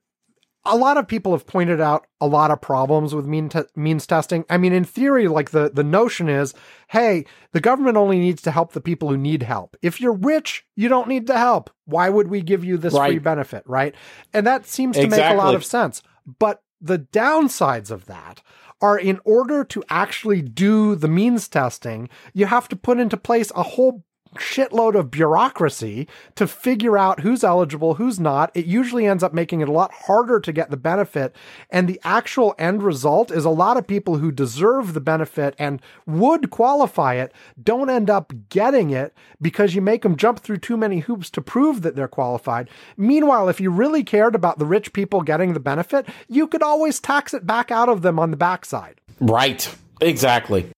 a 0.65 0.77
lot 0.77 0.97
of 0.97 1.09
people 1.09 1.33
have 1.33 1.47
pointed 1.47 1.81
out 1.81 2.07
a 2.21 2.27
lot 2.27 2.51
of 2.51 2.61
problems 2.61 3.15
with 3.15 3.27
mean 3.27 3.49
te- 3.49 3.65
means 3.75 4.07
testing. 4.07 4.45
I 4.49 4.59
mean, 4.59 4.73
in 4.73 4.85
theory, 4.85 5.27
like 5.27 5.51
the, 5.51 5.71
the 5.73 5.83
notion 5.83 6.29
is, 6.29 6.55
hey, 6.89 7.25
the 7.51 7.61
government 7.61 7.97
only 7.97 8.19
needs 8.19 8.43
to 8.43 8.51
help 8.53 8.73
the 8.73 8.81
people 8.81 9.09
who 9.09 9.17
need 9.17 9.43
help. 9.43 9.77
If 9.83 10.01
you're 10.01 10.13
rich, 10.13 10.65
you 10.77 10.89
don't 10.89 11.09
need 11.09 11.27
to 11.27 11.37
help. 11.37 11.71
Why 11.87 12.09
would 12.09 12.29
we 12.29 12.43
give 12.43 12.65
you 12.65 12.77
this 12.79 12.95
free 13.11 13.19
benefit, 13.19 13.65
right? 13.67 13.95
And 14.33 14.47
that 14.47 14.67
seems 14.67 14.97
to 14.97 15.03
make 15.09 15.19
a 15.35 15.35
lot 15.35 15.55
of 15.55 15.65
sense. 15.65 16.03
But 16.39 16.63
the 16.81 16.99
downsides 16.99 17.91
of 17.91 18.07
that 18.07 18.43
are 18.81 18.99
in 18.99 19.21
order 19.25 19.65
to 19.65 19.83
actually 19.89 20.43
do 20.43 20.95
the 20.95 21.09
means 21.09 21.49
testing, 21.49 22.09
you 22.35 22.47
have 22.47 22.69
to 22.69 22.77
put 22.77 22.99
into 22.99 23.17
place 23.17 23.51
a 23.55 23.63
whole 23.63 24.05
shitload 24.37 24.95
of 24.95 25.11
bureaucracy 25.11 26.09
to 26.35 26.47
figure 26.47 26.97
out 26.97 27.21
who's 27.21 27.45
eligible, 27.45 27.95
who's 27.95 28.19
not. 28.19 28.51
It 28.55 28.67
usually 28.67 29.07
ends 29.07 29.23
up 29.23 29.33
making 29.33 29.61
it 29.61 29.69
a 29.69 29.73
lot 29.73 29.93
harder 29.93 30.41
to 30.41 30.53
get 30.53 30.71
the 30.71 30.77
benefit. 30.77 31.35
And 31.71 31.89
the 31.89 32.01
actual 32.05 32.55
end 32.59 32.83
result 32.83 33.31
is 33.31 33.45
a 33.45 33.51
lot 33.51 33.77
of 33.77 33.87
people 33.87 34.19
who 34.19 34.33
deserve 34.33 34.95
the 34.95 35.01
benefit 35.01 35.55
and 35.59 35.81
would 36.07 36.51
qualify 36.51 37.15
it 37.15 37.33
don't 37.63 37.91
end 37.91 38.11
up 38.11 38.33
getting 38.49 38.91
it 38.91 39.15
because 39.41 39.75
you 39.75 39.83
make 39.83 40.03
them 40.03 40.17
jump 40.17 40.41
through 40.41 40.59
too 40.59 40.77
many 40.77 41.01
hoops 41.01 41.31
to 41.31 41.41
prove 41.41 41.83
that 41.83 41.97
they're 41.97 42.09
qualified. 42.09 42.71
Meanwhile, 42.97 43.49
if 43.49 43.61
you 43.61 43.71
really 43.71 44.05
cared 44.05 44.35
about 44.35 44.59
the 44.59 44.67
rich 44.67 44.93
people 44.93 45.23
getting 45.23 45.53
the 45.53 45.61
benefit, 45.61 46.07
you 46.29 46.47
could 46.47 46.63
always 46.63 47.01
tax 47.01 47.35
it 47.35 47.47
back 47.47 47.71
out 47.71 47.89
of 47.89 48.03
them 48.03 48.19
on 48.19 48.31
the 48.31 48.37
backside 48.37 49.01
Right. 49.21 49.73
Exactly. 50.01 50.69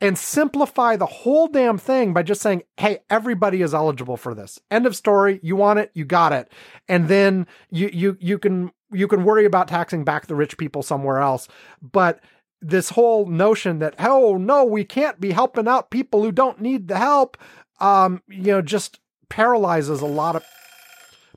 And 0.00 0.16
simplify 0.16 0.96
the 0.96 1.06
whole 1.06 1.46
damn 1.46 1.78
thing 1.78 2.12
by 2.12 2.22
just 2.22 2.40
saying, 2.40 2.62
"Hey, 2.76 3.00
everybody 3.10 3.62
is 3.62 3.74
eligible 3.74 4.16
for 4.16 4.34
this. 4.34 4.58
End 4.70 4.86
of 4.86 4.96
story. 4.96 5.40
You 5.42 5.56
want 5.56 5.78
it, 5.78 5.90
you 5.94 6.04
got 6.04 6.32
it." 6.32 6.50
And 6.88 7.08
then 7.08 7.46
you 7.70 7.90
you 7.92 8.16
you 8.20 8.38
can 8.38 8.72
you 8.90 9.06
can 9.06 9.24
worry 9.24 9.44
about 9.44 9.68
taxing 9.68 10.04
back 10.04 10.26
the 10.26 10.34
rich 10.34 10.56
people 10.58 10.82
somewhere 10.82 11.18
else. 11.18 11.48
But 11.80 12.20
this 12.62 12.90
whole 12.90 13.26
notion 13.26 13.78
that 13.78 13.94
oh 13.98 14.36
no, 14.36 14.64
we 14.64 14.84
can't 14.84 15.20
be 15.20 15.32
helping 15.32 15.68
out 15.68 15.90
people 15.90 16.22
who 16.22 16.32
don't 16.32 16.60
need 16.60 16.88
the 16.88 16.98
help, 16.98 17.36
um, 17.80 18.22
you 18.28 18.52
know, 18.52 18.62
just 18.62 19.00
paralyzes 19.28 20.00
a 20.00 20.06
lot 20.06 20.36
of 20.36 20.44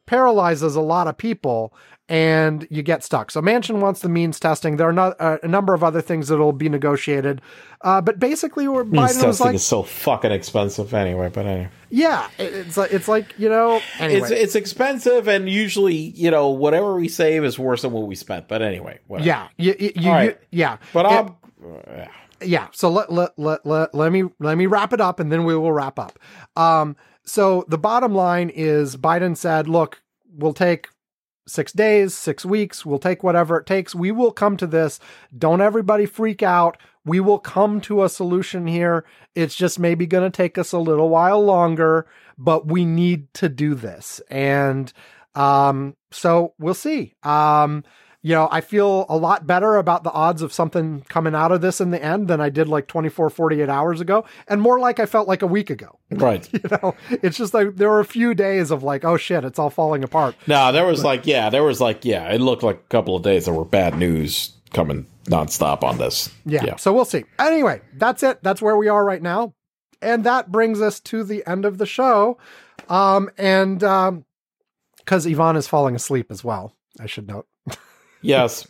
paralyzes 0.06 0.76
a 0.76 0.82
lot 0.82 1.08
of 1.08 1.18
people 1.18 1.74
and 2.10 2.68
you 2.70 2.84
get 2.84 3.04
stuck. 3.04 3.32
So 3.32 3.42
Manchin 3.42 3.80
wants 3.80 4.02
the 4.02 4.10
means 4.10 4.40
testing. 4.40 4.78
There 4.78 4.88
are 4.88 4.94
not, 4.94 5.16
uh, 5.20 5.38
a 5.42 5.48
number 5.48 5.74
of 5.74 5.84
other 5.84 6.02
things 6.02 6.28
that 6.28 6.38
will 6.38 6.52
be 6.52 6.68
negotiated. 6.70 7.42
Uh, 7.82 8.02
but 8.02 8.20
basically, 8.20 8.68
where 8.68 8.84
Means 8.84 8.96
Biden 9.18 9.28
was 9.28 9.38
testing 9.38 9.46
like, 9.48 9.56
is 9.56 9.66
so 9.66 9.84
fucking 9.84 10.32
expensive 10.32 10.94
anyway, 10.94 11.30
but 11.34 11.46
anyway. 11.46 11.70
yeah, 11.90 12.30
it's 12.38 12.78
like, 12.78 12.92
it's 12.92 13.08
like, 13.08 13.34
you 13.38 13.50
know, 13.50 13.82
anyway. 14.00 14.22
It's 14.22 14.32
it's 14.32 14.56
expensive 14.56 15.28
and 15.28 15.50
usually, 15.50 15.96
you 15.96 16.32
know, 16.32 16.50
whatever 16.50 16.96
we 16.96 17.08
save 17.08 17.44
is 17.44 17.58
worse 17.58 17.82
than 17.84 17.92
what 17.92 18.08
we 18.08 18.16
spent. 18.16 18.48
But 18.48 18.62
anyway, 18.62 19.00
whatever. 19.08 19.28
yeah, 19.28 19.48
you, 19.58 19.76
you, 19.80 19.92
you, 19.96 20.10
All 20.10 20.16
right. 20.16 20.30
you- 20.52 20.60
yeah. 20.60 20.78
But 20.94 21.06
I'm 21.06 21.36
yeah 22.42 22.68
so 22.74 22.90
let, 22.90 23.12
let 23.12 23.32
let 23.38 23.66
let 23.66 23.96
let 23.96 24.12
me 24.12 24.24
let 24.40 24.58
me 24.58 24.66
wrap 24.66 24.92
it 24.92 25.00
up 25.00 25.20
and 25.22 25.32
then 25.32 25.46
we 25.46 25.56
will 25.56 25.72
wrap 25.72 25.98
up 25.98 26.20
um 26.58 26.96
so 27.24 27.64
the 27.70 27.78
bottom 27.78 28.14
line 28.14 28.50
is 28.50 28.98
biden 28.98 29.38
said 29.38 29.70
look 29.70 30.02
we'll 30.36 30.54
take 30.54 30.90
six 31.46 31.72
days 31.74 32.14
six 32.14 32.46
weeks 32.46 32.86
we'll 32.86 33.00
take 33.00 33.24
whatever 33.24 33.58
it 33.58 33.66
takes. 33.66 33.94
We 33.94 34.12
will 34.12 34.32
come 34.32 34.58
to 34.58 34.68
this. 34.68 35.00
Don't 35.38 35.62
everybody 35.62 36.06
freak 36.06 36.42
out. 36.42 36.78
We 37.06 37.20
will 37.20 37.40
come 37.40 37.82
to 37.82 38.04
a 38.04 38.10
solution 38.10 38.66
here. 38.66 39.06
It's 39.36 39.56
just 39.56 39.78
maybe 39.78 40.08
going 40.08 40.30
to 40.30 40.36
take 40.36 40.58
us 40.58 40.72
a 40.72 40.80
little 40.80 41.10
while 41.10 41.44
longer 41.44 42.08
but 42.38 42.68
we 42.68 42.86
need 42.86 43.34
to 43.36 43.50
do 43.50 43.76
this. 43.76 44.22
And 44.30 44.92
um 45.36 45.96
so 46.12 46.54
we'll 46.60 46.74
see. 46.74 47.16
Um 47.24 47.84
you 48.26 48.34
know, 48.34 48.48
I 48.50 48.62
feel 48.62 49.06
a 49.10 49.18
lot 49.18 49.46
better 49.46 49.76
about 49.76 50.06
the 50.06 50.12
odds 50.12 50.42
of 50.42 50.54
something 50.54 51.02
coming 51.10 51.36
out 51.36 51.52
of 51.52 51.60
this 51.60 51.82
in 51.82 51.92
the 51.92 52.02
end 52.02 52.30
than 52.30 52.40
I 52.40 52.50
did 52.50 52.70
like 52.70 52.88
24, 52.88 53.30
48 53.30 53.68
hours 53.68 54.00
ago, 54.00 54.24
and 54.48 54.62
more 54.62 54.80
like 54.80 54.98
I 55.02 55.06
felt 55.06 55.28
like 55.28 55.42
a 55.42 55.48
week 55.48 55.70
ago. 55.70 56.00
right. 56.10 56.48
You 56.54 56.62
know, 56.72 56.96
it's 57.10 57.38
just 57.38 57.54
like 57.54 57.76
there 57.76 57.90
were 57.90 58.00
a 58.00 58.06
few 58.06 58.34
days 58.34 58.72
of 58.72 58.82
like, 58.82 59.04
oh 59.04 59.18
shit, 59.18 59.44
it's 59.44 59.60
all 59.60 59.70
falling 59.70 60.06
apart. 60.06 60.36
No, 60.48 60.72
there 60.72 60.86
was 60.86 61.04
like, 61.04 61.28
yeah, 61.28 61.50
there 61.50 61.64
was 61.64 61.82
like, 61.82 62.06
yeah, 62.06 62.32
it 62.32 62.40
looked 62.40 62.64
like 62.64 62.78
a 62.78 62.88
couple 62.90 63.16
of 63.18 63.24
days 63.24 63.44
there 63.46 63.54
were 63.54 63.66
bad 63.66 63.98
news 63.98 64.54
coming 64.72 65.06
nonstop 65.26 65.84
on 65.84 65.98
this. 65.98 66.30
Yeah, 66.46 66.78
So 66.78 66.94
we'll 66.94 67.06
see. 67.06 67.26
Anyway, 67.38 67.82
that's 67.96 68.24
it. 68.24 68.42
That's 68.42 68.62
where 68.62 68.78
we 68.78 68.88
are 68.88 69.04
right 69.04 69.22
now. 69.22 69.54
And 70.02 70.24
that 70.24 70.50
brings 70.50 70.82
us 70.82 71.02
to 71.02 71.26
the 71.26 71.44
end 71.46 71.66
of 71.66 71.78
the 71.78 71.86
show. 71.86 72.38
Um, 72.88 73.30
and 73.38 73.84
um, 73.84 74.24
because 74.98 75.28
Ivan 75.28 75.58
is 75.58 75.68
falling 75.68 75.96
asleep 75.96 76.28
as 76.32 76.42
well, 76.42 76.74
I 77.00 77.06
should 77.06 77.28
note. 77.28 77.48
Yes. 78.24 78.68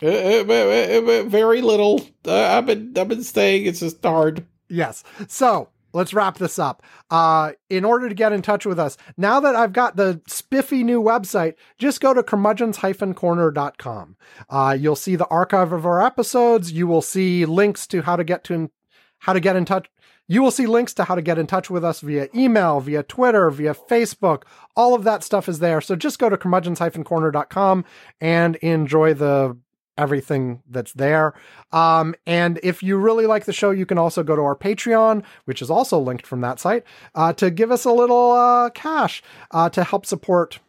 Very 0.00 1.60
little. 1.60 2.06
Uh, 2.26 2.34
I've 2.34 2.66
been 2.66 2.94
I've 2.96 3.08
been 3.08 3.22
staying. 3.22 3.66
It's 3.66 3.80
just 3.80 4.02
hard. 4.02 4.46
Yes. 4.68 5.04
So 5.28 5.68
let's 5.92 6.14
wrap 6.14 6.38
this 6.38 6.58
up. 6.58 6.82
Uh, 7.10 7.52
in 7.68 7.84
order 7.84 8.08
to 8.08 8.14
get 8.14 8.32
in 8.32 8.42
touch 8.42 8.64
with 8.64 8.78
us, 8.78 8.96
now 9.16 9.40
that 9.40 9.56
I've 9.56 9.72
got 9.72 9.96
the 9.96 10.20
spiffy 10.26 10.84
new 10.84 11.02
website, 11.02 11.54
just 11.78 12.00
go 12.00 12.14
to 12.14 12.22
curmudgeons-corner.com. 12.22 14.16
Uh, 14.48 14.76
you'll 14.78 14.96
see 14.96 15.16
the 15.16 15.26
archive 15.26 15.72
of 15.72 15.84
our 15.84 16.04
episodes. 16.04 16.72
You 16.72 16.86
will 16.86 17.02
see 17.02 17.44
links 17.44 17.86
to 17.88 18.02
how 18.02 18.16
to 18.16 18.24
get 18.24 18.44
to 18.44 18.70
how 19.18 19.32
to 19.34 19.40
get 19.40 19.56
in 19.56 19.66
touch. 19.66 19.86
You 20.30 20.42
will 20.42 20.52
see 20.52 20.66
links 20.66 20.94
to 20.94 21.02
how 21.02 21.16
to 21.16 21.22
get 21.22 21.38
in 21.38 21.48
touch 21.48 21.70
with 21.70 21.84
us 21.84 21.98
via 21.98 22.28
email, 22.32 22.78
via 22.78 23.02
Twitter, 23.02 23.50
via 23.50 23.74
Facebook. 23.74 24.44
All 24.76 24.94
of 24.94 25.02
that 25.02 25.24
stuff 25.24 25.48
is 25.48 25.58
there. 25.58 25.80
So 25.80 25.96
just 25.96 26.20
go 26.20 26.28
to 26.28 26.36
curmudgeons-corner.com 26.36 27.84
and 28.20 28.54
enjoy 28.56 29.14
the 29.14 29.56
everything 29.98 30.62
that's 30.70 30.92
there. 30.92 31.34
Um, 31.72 32.14
and 32.28 32.60
if 32.62 32.80
you 32.80 32.96
really 32.96 33.26
like 33.26 33.44
the 33.44 33.52
show, 33.52 33.72
you 33.72 33.84
can 33.84 33.98
also 33.98 34.22
go 34.22 34.36
to 34.36 34.42
our 34.42 34.54
Patreon, 34.54 35.24
which 35.46 35.60
is 35.60 35.68
also 35.68 35.98
linked 35.98 36.24
from 36.28 36.42
that 36.42 36.60
site, 36.60 36.84
uh, 37.16 37.32
to 37.32 37.50
give 37.50 37.72
us 37.72 37.84
a 37.84 37.92
little 37.92 38.30
uh, 38.30 38.70
cash 38.70 39.24
uh, 39.50 39.68
to 39.70 39.82
help 39.82 40.06
support 40.06 40.60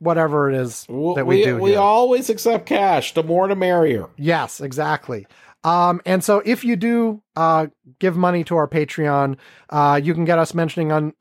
whatever 0.00 0.50
it 0.50 0.54
is 0.54 0.84
that 0.86 1.26
we, 1.26 1.38
we 1.38 1.44
do. 1.44 1.56
we 1.56 1.70
here. 1.70 1.80
always 1.80 2.30
accept 2.30 2.66
cash. 2.66 3.14
The 3.14 3.22
more, 3.22 3.48
the 3.48 3.56
merrier. 3.56 4.08
Yes, 4.16 4.60
exactly. 4.60 5.26
Um, 5.68 6.00
and 6.06 6.24
so 6.24 6.40
if 6.46 6.64
you 6.64 6.76
do 6.76 7.22
uh, 7.36 7.66
give 7.98 8.16
money 8.16 8.42
to 8.44 8.56
our 8.56 8.66
Patreon, 8.66 9.36
uh, 9.68 10.00
you 10.02 10.14
can 10.14 10.24
get 10.24 10.38
us 10.38 10.54
mentioning 10.54 10.90
on 10.90 11.12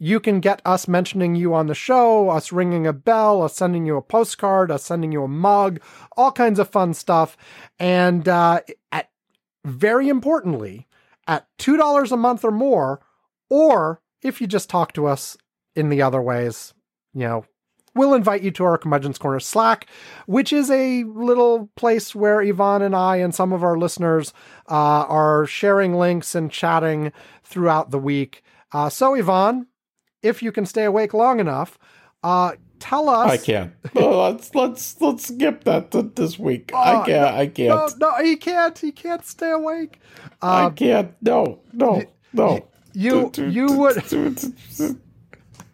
you 0.00 0.20
can 0.20 0.38
get 0.38 0.62
us 0.64 0.86
mentioning 0.86 1.34
you 1.34 1.52
on 1.52 1.66
the 1.66 1.74
show, 1.74 2.28
us 2.30 2.52
ringing 2.52 2.86
a 2.86 2.92
bell, 2.92 3.42
us 3.42 3.56
sending 3.56 3.84
you 3.84 3.96
a 3.96 4.02
postcard, 4.02 4.70
us 4.70 4.84
sending 4.84 5.10
you 5.10 5.24
a 5.24 5.28
mug, 5.28 5.80
all 6.16 6.30
kinds 6.30 6.60
of 6.60 6.70
fun 6.70 6.94
stuff. 6.94 7.36
And 7.80 8.28
uh, 8.28 8.60
at 8.92 9.10
very 9.64 10.08
importantly, 10.08 10.86
at 11.26 11.48
two 11.58 11.76
dollars 11.76 12.12
a 12.12 12.16
month 12.16 12.44
or 12.44 12.52
more, 12.52 13.00
or 13.50 14.00
if 14.22 14.40
you 14.40 14.46
just 14.46 14.70
talk 14.70 14.92
to 14.92 15.06
us 15.06 15.36
in 15.74 15.88
the 15.88 16.02
other 16.02 16.22
ways, 16.22 16.72
you 17.12 17.22
know, 17.22 17.44
we'll 17.98 18.14
invite 18.14 18.42
you 18.42 18.50
to 18.52 18.64
our 18.64 18.78
Curmudgeon's 18.78 19.18
Corner 19.18 19.40
Slack, 19.40 19.86
which 20.26 20.52
is 20.52 20.70
a 20.70 21.04
little 21.04 21.68
place 21.76 22.14
where 22.14 22.40
Ivan 22.40 22.80
and 22.82 22.96
I 22.96 23.16
and 23.16 23.34
some 23.34 23.52
of 23.52 23.62
our 23.62 23.76
listeners 23.76 24.32
uh, 24.70 25.04
are 25.08 25.44
sharing 25.44 25.94
links 25.94 26.34
and 26.34 26.50
chatting 26.50 27.12
throughout 27.44 27.90
the 27.90 27.98
week. 27.98 28.42
Uh, 28.72 28.88
so, 28.88 29.14
Ivan, 29.14 29.66
if 30.22 30.42
you 30.42 30.52
can 30.52 30.64
stay 30.64 30.84
awake 30.84 31.12
long 31.12 31.40
enough, 31.40 31.78
uh, 32.22 32.52
tell 32.78 33.08
us. 33.08 33.30
I 33.30 33.36
can't. 33.36 33.72
Oh, 33.96 34.22
let's 34.30 34.54
let's 34.54 35.00
let's 35.00 35.26
skip 35.28 35.64
that 35.64 35.90
th- 35.90 36.14
this 36.14 36.38
week. 36.38 36.70
Oh, 36.74 36.78
I 36.78 37.04
can't. 37.06 37.34
I 37.34 37.46
can't. 37.46 37.98
No, 37.98 38.10
no, 38.10 38.24
he 38.24 38.36
can't. 38.36 38.78
He 38.78 38.92
can't 38.92 39.24
stay 39.24 39.50
awake. 39.50 40.00
I 40.42 40.64
Uh, 40.64 40.70
can't. 40.70 41.14
No. 41.22 41.60
No. 41.72 42.02
No. 42.32 42.68
you 42.92 43.30
you 43.36 43.72
would 43.72 44.02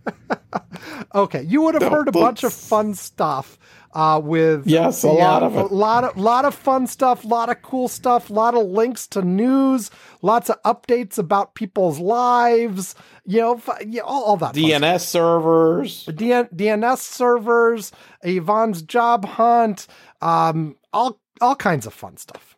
okay. 1.14 1.42
You 1.42 1.62
would 1.62 1.74
have 1.74 1.82
No, 1.82 1.90
heard 1.90 2.08
a 2.08 2.12
bunch 2.12 2.44
of 2.44 2.52
fun 2.52 2.94
stuff 2.94 3.58
uh, 3.94 4.20
with 4.22 4.66
Yes, 4.66 5.04
a 5.04 5.08
the, 5.08 5.12
lot 5.12 5.42
uh, 5.42 5.46
of 5.46 5.56
it. 5.56 5.70
a 5.70 5.74
lot 5.74 6.04
of 6.04 6.16
lot 6.16 6.44
of 6.44 6.54
fun 6.54 6.86
stuff, 6.86 7.24
a 7.24 7.28
lot 7.28 7.48
of 7.48 7.62
cool 7.62 7.88
stuff, 7.88 8.30
a 8.30 8.32
lot 8.32 8.54
of 8.54 8.66
links 8.66 9.06
to 9.08 9.22
news, 9.22 9.90
lots 10.22 10.50
of 10.50 10.60
updates 10.62 11.16
about 11.18 11.54
people's 11.54 11.98
lives. 11.98 12.94
You 13.24 13.40
know, 13.40 13.54
f- 13.54 13.78
yeah, 13.86 14.02
all, 14.02 14.24
all 14.24 14.36
that. 14.38 14.54
DNS 14.54 15.00
servers. 15.00 16.06
DN- 16.06 16.52
DNS 16.54 16.98
servers, 16.98 17.92
Ivan's 18.22 18.82
job 18.82 19.24
hunt, 19.24 19.86
um, 20.20 20.76
all 20.92 21.20
all 21.40 21.56
kinds 21.56 21.86
of 21.86 21.94
fun 21.94 22.16
stuff. 22.16 22.56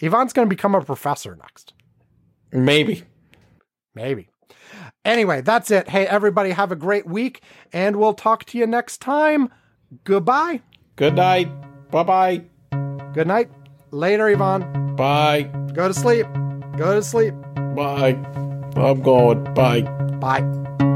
Ivan's 0.00 0.32
going 0.32 0.46
to 0.48 0.50
become 0.54 0.74
a 0.74 0.82
professor 0.84 1.36
next. 1.36 1.72
Maybe. 2.52 3.02
Maybe. 3.94 4.28
Anyway, 5.04 5.42
that's 5.42 5.70
it. 5.70 5.88
Hey, 5.88 6.06
everybody, 6.06 6.50
have 6.50 6.72
a 6.72 6.76
great 6.76 7.06
week, 7.06 7.42
and 7.72 7.96
we'll 7.96 8.14
talk 8.14 8.44
to 8.46 8.58
you 8.58 8.66
next 8.66 8.98
time. 8.98 9.50
Goodbye. 10.04 10.62
Good 10.96 11.14
night. 11.14 11.48
Bye 11.90 12.02
bye. 12.02 12.44
Good 13.12 13.26
night. 13.26 13.50
Later, 13.90 14.28
Ivan. 14.28 14.96
Bye. 14.96 15.42
Go 15.74 15.88
to 15.88 15.94
sleep. 15.94 16.26
Go 16.76 16.94
to 16.94 17.02
sleep. 17.02 17.34
Bye. 17.54 18.18
I'm 18.76 19.02
going. 19.02 19.44
Bye. 19.54 19.82
Bye. 19.82 20.90